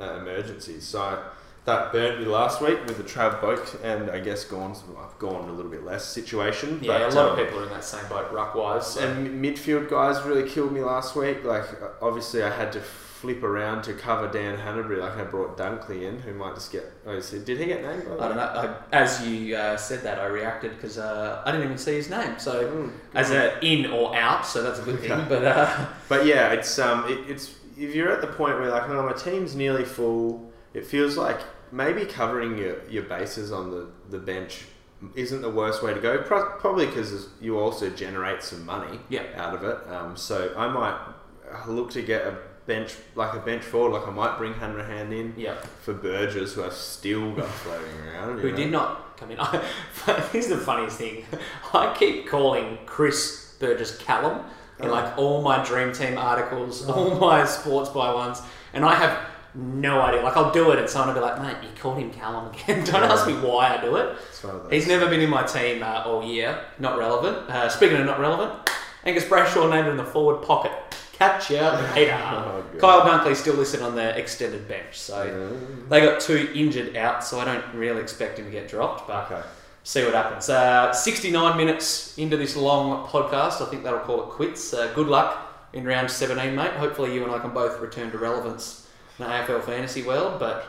uh, 0.00 0.14
emergencies. 0.14 0.84
So 0.86 1.22
that 1.64 1.92
burnt 1.92 2.20
me 2.20 2.26
last 2.26 2.60
week 2.60 2.84
with 2.86 2.96
the 2.96 3.02
Trav 3.02 3.40
Boak 3.40 3.82
and 3.84 4.10
I 4.10 4.18
guess 4.20 4.44
Gawn's 4.44 4.82
I've 4.98 5.18
gone 5.18 5.48
a 5.48 5.52
little 5.52 5.70
bit 5.70 5.84
less 5.84 6.04
situation. 6.04 6.80
Yeah, 6.82 6.98
but, 6.98 7.12
a 7.12 7.14
lot 7.14 7.32
um, 7.32 7.38
of 7.38 7.44
people 7.44 7.60
are 7.60 7.64
in 7.64 7.70
that 7.70 7.84
same 7.84 8.08
boat, 8.08 8.32
ruck 8.32 8.54
wise. 8.54 8.86
So. 8.86 9.00
and 9.00 9.44
midfield 9.44 9.90
guys 9.90 10.22
really 10.24 10.48
killed 10.48 10.72
me 10.72 10.80
last 10.80 11.14
week. 11.14 11.44
Like 11.44 11.64
obviously, 12.00 12.42
I 12.42 12.50
had 12.50 12.72
to 12.72 12.82
flip 13.20 13.42
around 13.42 13.82
to 13.82 13.92
cover 13.92 14.28
Dan 14.28 14.56
Hannebery. 14.56 14.98
Like 14.98 15.16
I 15.18 15.24
brought 15.24 15.56
Dunkley 15.58 16.02
in, 16.02 16.18
who 16.20 16.32
might 16.34 16.54
just 16.54 16.72
get. 16.72 16.84
Oh, 17.06 17.20
did 17.20 17.58
he 17.58 17.66
get 17.66 17.82
named? 17.82 18.04
By 18.06 18.24
I 18.24 18.28
don't 18.28 18.36
know. 18.36 18.42
I, 18.92 18.96
as 18.96 19.26
you 19.26 19.56
uh, 19.56 19.76
said 19.76 20.02
that, 20.04 20.18
I 20.18 20.26
reacted 20.26 20.72
because 20.76 20.96
uh, 20.98 21.42
I 21.44 21.50
didn't 21.52 21.66
even 21.66 21.78
see 21.78 21.94
his 21.94 22.08
name. 22.10 22.38
So 22.38 22.64
Mm, 22.70 22.92
as 23.14 23.30
a 23.30 23.62
in 23.64 23.90
or 23.90 24.14
out, 24.16 24.46
so 24.46 24.62
that's 24.62 24.78
a 24.78 24.82
good 24.82 25.00
thing. 25.00 25.24
But 25.28 25.44
uh, 25.44 25.86
But 26.08 26.24
yeah, 26.26 26.52
it's 26.52 26.78
um, 26.78 27.04
it, 27.10 27.18
it's 27.30 27.54
if 27.76 27.94
you're 27.94 28.10
at 28.12 28.20
the 28.20 28.26
point 28.28 28.58
where 28.58 28.70
like, 28.70 28.88
oh, 28.88 29.02
my 29.06 29.12
team's 29.12 29.54
nearly 29.54 29.84
full. 29.84 30.50
It 30.72 30.86
feels 30.86 31.16
like 31.16 31.40
maybe 31.72 32.04
covering 32.04 32.56
your, 32.56 32.76
your 32.88 33.02
bases 33.02 33.50
on 33.52 33.70
the, 33.70 33.88
the 34.08 34.18
bench 34.18 34.64
isn't 35.16 35.42
the 35.42 35.50
worst 35.50 35.82
way 35.82 35.92
to 35.94 36.00
go. 36.00 36.18
Pro- 36.18 36.50
probably 36.58 36.86
because 36.86 37.28
you 37.40 37.58
also 37.58 37.90
generate 37.90 38.42
some 38.42 38.64
money 38.64 39.00
Yeah. 39.08 39.24
out 39.36 39.54
of 39.54 39.64
it. 39.64 39.78
Um, 39.92 40.16
so 40.16 40.54
I 40.56 40.68
might 40.68 40.96
look 41.66 41.90
to 41.92 42.02
get 42.02 42.22
a 42.26 42.38
bench 42.66 42.94
like 43.14 43.34
a 43.34 43.38
bench 43.40 43.62
forward. 43.62 43.92
Like 43.98 44.06
I 44.08 44.10
might 44.10 44.38
bring 44.38 44.54
Hanrahan 44.54 45.12
in 45.12 45.34
Yeah. 45.36 45.54
for 45.82 45.92
Burgess, 45.94 46.54
who 46.54 46.64
I've 46.64 46.72
still 46.72 47.32
got 47.36 47.48
floating 47.48 48.08
around. 48.08 48.38
Who 48.40 48.50
know. 48.50 48.56
did 48.56 48.70
not 48.70 49.16
come 49.16 49.30
in. 49.30 49.38
Here's 50.32 50.48
the 50.48 50.56
funniest 50.58 50.98
thing. 50.98 51.24
I 51.74 51.94
keep 51.98 52.28
calling 52.28 52.78
Chris 52.86 53.54
Burgess 53.58 53.96
Callum 53.98 54.44
in 54.78 54.86
Oh. 54.86 54.90
like 54.92 55.18
all 55.18 55.42
my 55.42 55.62
Dream 55.64 55.92
Team 55.92 56.16
articles, 56.16 56.88
all 56.88 57.14
my 57.16 57.44
sports 57.44 57.90
by 57.90 58.12
ones, 58.14 58.40
and 58.72 58.84
I 58.84 58.94
have 58.94 59.18
no 59.54 60.00
idea. 60.00 60.22
Like 60.22 60.36
I'll 60.36 60.52
do 60.52 60.70
it 60.70 60.78
and 60.78 60.88
someone 60.88 61.14
will 61.14 61.22
be 61.22 61.26
like, 61.28 61.42
mate, 61.42 61.56
you 61.62 61.68
called 61.78 61.98
him 61.98 62.10
Callum 62.12 62.54
again. 62.54 62.84
Don't 62.84 63.02
ask 63.02 63.26
me 63.26 63.34
why 63.34 63.76
I 63.76 63.80
do 63.82 63.96
it. 63.96 64.16
It's 64.28 64.42
one 64.44 64.54
of 64.56 64.62
those. 64.62 64.72
He's 64.72 64.86
never 64.86 65.08
been 65.10 65.20
in 65.20 65.28
my 65.28 65.42
team 65.42 65.82
uh, 65.82 66.04
all 66.06 66.24
year. 66.24 66.58
Not 66.78 66.96
relevant. 66.96 67.36
Uh, 67.50 67.68
speaking 67.68 67.96
of 67.98 68.06
not 68.06 68.20
relevant, 68.20 68.52
Angus 69.04 69.24
Brayshaw 69.24 69.68
named 69.68 69.88
in 69.88 69.96
the 69.96 70.04
forward 70.04 70.42
pocket. 70.46 70.72
Catch 71.20 71.50
ya 71.50 71.78
later. 71.94 72.16
Oh, 72.22 72.64
Kyle 72.80 73.02
Dunkley 73.02 73.36
still 73.36 73.54
listed 73.56 73.82
on 73.82 73.94
the 73.94 74.16
extended 74.18 74.66
bench, 74.66 74.98
so 74.98 75.22
Yeah. 75.22 75.56
they 75.90 76.00
got 76.00 76.18
two 76.20 76.50
injured 76.54 76.96
out, 76.96 77.22
so 77.22 77.38
I 77.38 77.44
don't 77.44 77.64
really 77.74 78.00
expect 78.00 78.38
him 78.38 78.46
to 78.46 78.50
get 78.50 78.68
dropped. 78.68 79.06
But 79.06 79.30
Okay. 79.30 79.42
see 79.84 80.02
what 80.02 80.14
happens. 80.14 80.48
Uh, 80.48 80.90
69 80.94 81.56
minutes 81.58 82.16
into 82.16 82.36
this 82.38 82.56
long 82.56 83.06
podcast, 83.06 83.60
I 83.60 83.66
think 83.68 83.84
that'll 83.84 84.00
call 84.00 84.22
it 84.22 84.28
quits. 84.30 84.72
Uh, 84.72 84.90
good 84.94 85.08
luck 85.08 85.36
in 85.74 85.84
round 85.84 86.10
17, 86.10 86.54
mate. 86.56 86.72
Hopefully, 86.72 87.12
you 87.14 87.22
and 87.24 87.32
I 87.32 87.38
can 87.38 87.50
both 87.50 87.78
return 87.80 88.10
to 88.12 88.18
relevance 88.18 88.88
in 89.18 89.26
the 89.26 89.30
AFL 89.30 89.60
fantasy 89.62 90.02
world. 90.02 90.38
But 90.40 90.64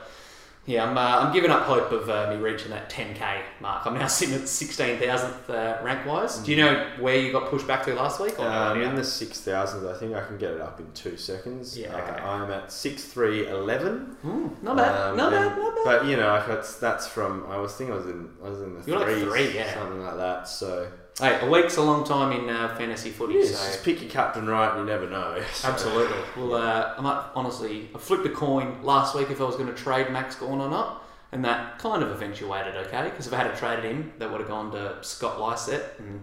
yeah, 0.67 0.85
I'm, 0.87 0.95
uh, 0.97 1.01
I'm 1.01 1.33
giving 1.33 1.49
up 1.49 1.63
hope 1.63 1.91
of 1.91 2.09
uh, 2.09 2.29
me 2.31 2.35
reaching 2.39 2.69
that 2.69 2.89
10k 2.89 3.41
mark. 3.59 3.85
I'm 3.87 3.95
now 3.95 4.07
sitting 4.19 4.35
at 4.35 4.41
16,000th 4.41 5.49
uh, 5.49 5.83
rank 5.83 6.05
wise. 6.05 6.37
Do 6.37 6.51
you 6.51 6.57
know 6.57 6.87
where 6.99 7.15
you 7.17 7.31
got 7.31 7.49
pushed 7.49 7.65
back 7.67 7.83
to 7.85 7.95
last 7.95 8.19
week? 8.19 8.37
Or 8.39 8.45
Um, 8.47 8.79
in 8.81 8.95
the 8.95 9.03
six 9.03 9.41
thousands, 9.41 9.85
I 9.85 9.97
think 9.97 10.13
I 10.15 10.23
can 10.25 10.37
get 10.37 10.51
it 10.51 10.61
up 10.61 10.79
in 10.79 10.91
two 10.93 11.17
seconds. 11.17 11.77
Yeah, 11.77 11.95
Uh, 11.95 11.97
okay. 12.11 12.21
I'm 12.23 12.51
at 12.51 12.71
six 12.71 13.03
three 13.05 13.47
eleven. 13.47 14.15
Hmm, 14.21 14.47
not 14.61 14.77
bad. 14.77 15.09
Um, 15.11 15.17
not 15.17 15.33
and- 15.33 15.49
bad. 15.49 15.57
Not 15.57 15.75
bad. 15.75 15.83
But 15.83 16.05
you 16.05 16.15
know, 16.17 16.61
that's 16.79 17.07
from 17.07 17.45
I 17.49 17.57
was 17.57 17.73
thinking 17.75 17.93
I 17.93 17.97
was 17.97 18.05
in 18.05 18.29
I 18.45 18.49
was 18.49 18.61
in 18.61 18.79
the 18.79 18.85
You're 18.85 18.99
like 18.99 19.17
three, 19.17 19.55
yeah. 19.55 19.73
something 19.73 20.01
like 20.01 20.17
that. 20.17 20.47
So 20.47 20.91
Hey, 21.21 21.39
a 21.41 21.49
week's 21.49 21.77
a 21.77 21.81
long 21.81 22.03
time 22.03 22.31
in 22.37 22.49
uh, 22.49 22.75
fantasy 22.75 23.11
footy. 23.11 23.43
so 23.45 23.51
just 23.51 23.83
pick 23.83 24.01
your 24.01 24.09
captain 24.09 24.47
right, 24.47 24.71
and 24.71 24.79
you 24.79 24.85
never 24.85 25.09
know. 25.09 25.41
So- 25.53 25.67
Absolutely. 25.69 26.17
Well, 26.35 26.55
uh, 26.55 26.93
I 26.97 27.01
might 27.01 27.25
honestly, 27.35 27.89
I 27.95 27.97
flipped 27.99 28.25
a 28.25 28.29
coin 28.29 28.81
last 28.83 29.15
week 29.15 29.29
if 29.29 29.39
I 29.39 29.43
was 29.43 29.55
going 29.55 29.67
to 29.67 29.73
trade 29.75 30.09
Max 30.09 30.35
Gawn 30.35 30.59
or 30.59 30.69
not, 30.69 31.03
and 31.31 31.45
that 31.45 31.77
kind 31.79 32.01
of 32.03 32.09
eventuated 32.11 32.75
okay, 32.87 33.03
because 33.03 33.27
if 33.27 33.33
I 33.33 33.37
had 33.37 33.55
traded 33.55 33.85
him, 33.85 34.13
that 34.17 34.31
would 34.31 34.39
have 34.41 34.49
gone 34.49 34.71
to 34.71 34.97
Scott 35.01 35.39
Lycett, 35.39 35.95
and 35.99 36.21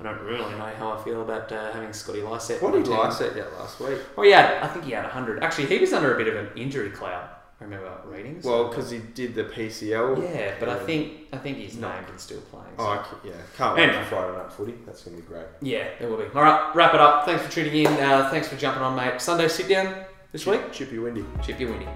I 0.00 0.02
don't 0.02 0.20
really 0.22 0.50
know 0.56 0.72
how 0.76 0.92
I 0.92 1.02
feel 1.04 1.22
about 1.22 1.52
uh, 1.52 1.72
having 1.72 1.92
Scotty 1.92 2.22
Lycett. 2.22 2.60
What 2.60 2.72
did. 2.72 2.88
Lycett 2.88 3.34
get 3.34 3.52
last 3.58 3.78
week? 3.78 3.98
Oh, 4.18 4.22
yeah, 4.24 4.58
I 4.62 4.66
think 4.66 4.84
he 4.84 4.90
had 4.90 5.04
100. 5.04 5.42
Actually, 5.44 5.66
he 5.68 5.78
was 5.78 5.92
under 5.92 6.12
a 6.14 6.18
bit 6.18 6.26
of 6.26 6.34
an 6.34 6.48
injury 6.56 6.90
cloud, 6.90 7.28
I 7.62 7.64
remember 7.64 7.92
reading. 8.06 8.40
Well, 8.42 8.68
because 8.68 8.90
he 8.90 8.98
did 8.98 9.36
the 9.36 9.44
PCL. 9.44 10.20
Yeah, 10.34 10.54
but 10.58 10.68
I 10.68 10.80
think 10.80 11.28
I 11.32 11.36
think 11.38 11.58
he's 11.58 11.76
No. 11.76 11.88
named 11.92 12.08
and 12.10 12.18
still 12.18 12.40
playing. 12.50 12.66
Oh, 12.76 13.06
so- 13.08 13.16
c- 13.22 13.28
yeah, 13.28 13.34
can't 13.56 13.76
wait 13.76 13.84
Anyway. 13.84 14.02
for 14.02 14.08
Friday 14.16 14.36
night 14.36 14.52
footy. 14.52 14.74
That's 14.84 15.02
gonna 15.04 15.16
be 15.16 15.22
great. 15.22 15.46
Yeah, 15.60 15.84
it 16.00 16.10
will 16.10 16.16
be. 16.16 16.24
All 16.34 16.42
right, 16.42 16.74
wrap 16.74 16.92
it 16.92 17.00
up. 17.00 17.24
Thanks 17.24 17.44
for 17.44 17.50
tuning 17.52 17.84
in. 17.86 17.86
Uh, 17.86 18.28
thanks 18.30 18.48
for 18.48 18.56
jumping 18.56 18.82
on, 18.82 18.96
mate. 18.96 19.20
Sunday 19.20 19.46
sit 19.46 19.68
down 19.68 19.94
this 20.32 20.44
week. 20.44 20.72
Chippy 20.72 20.98
Windy. 20.98 21.24
Chip 21.46 21.60
you 21.60 21.68
windy. 21.68 21.86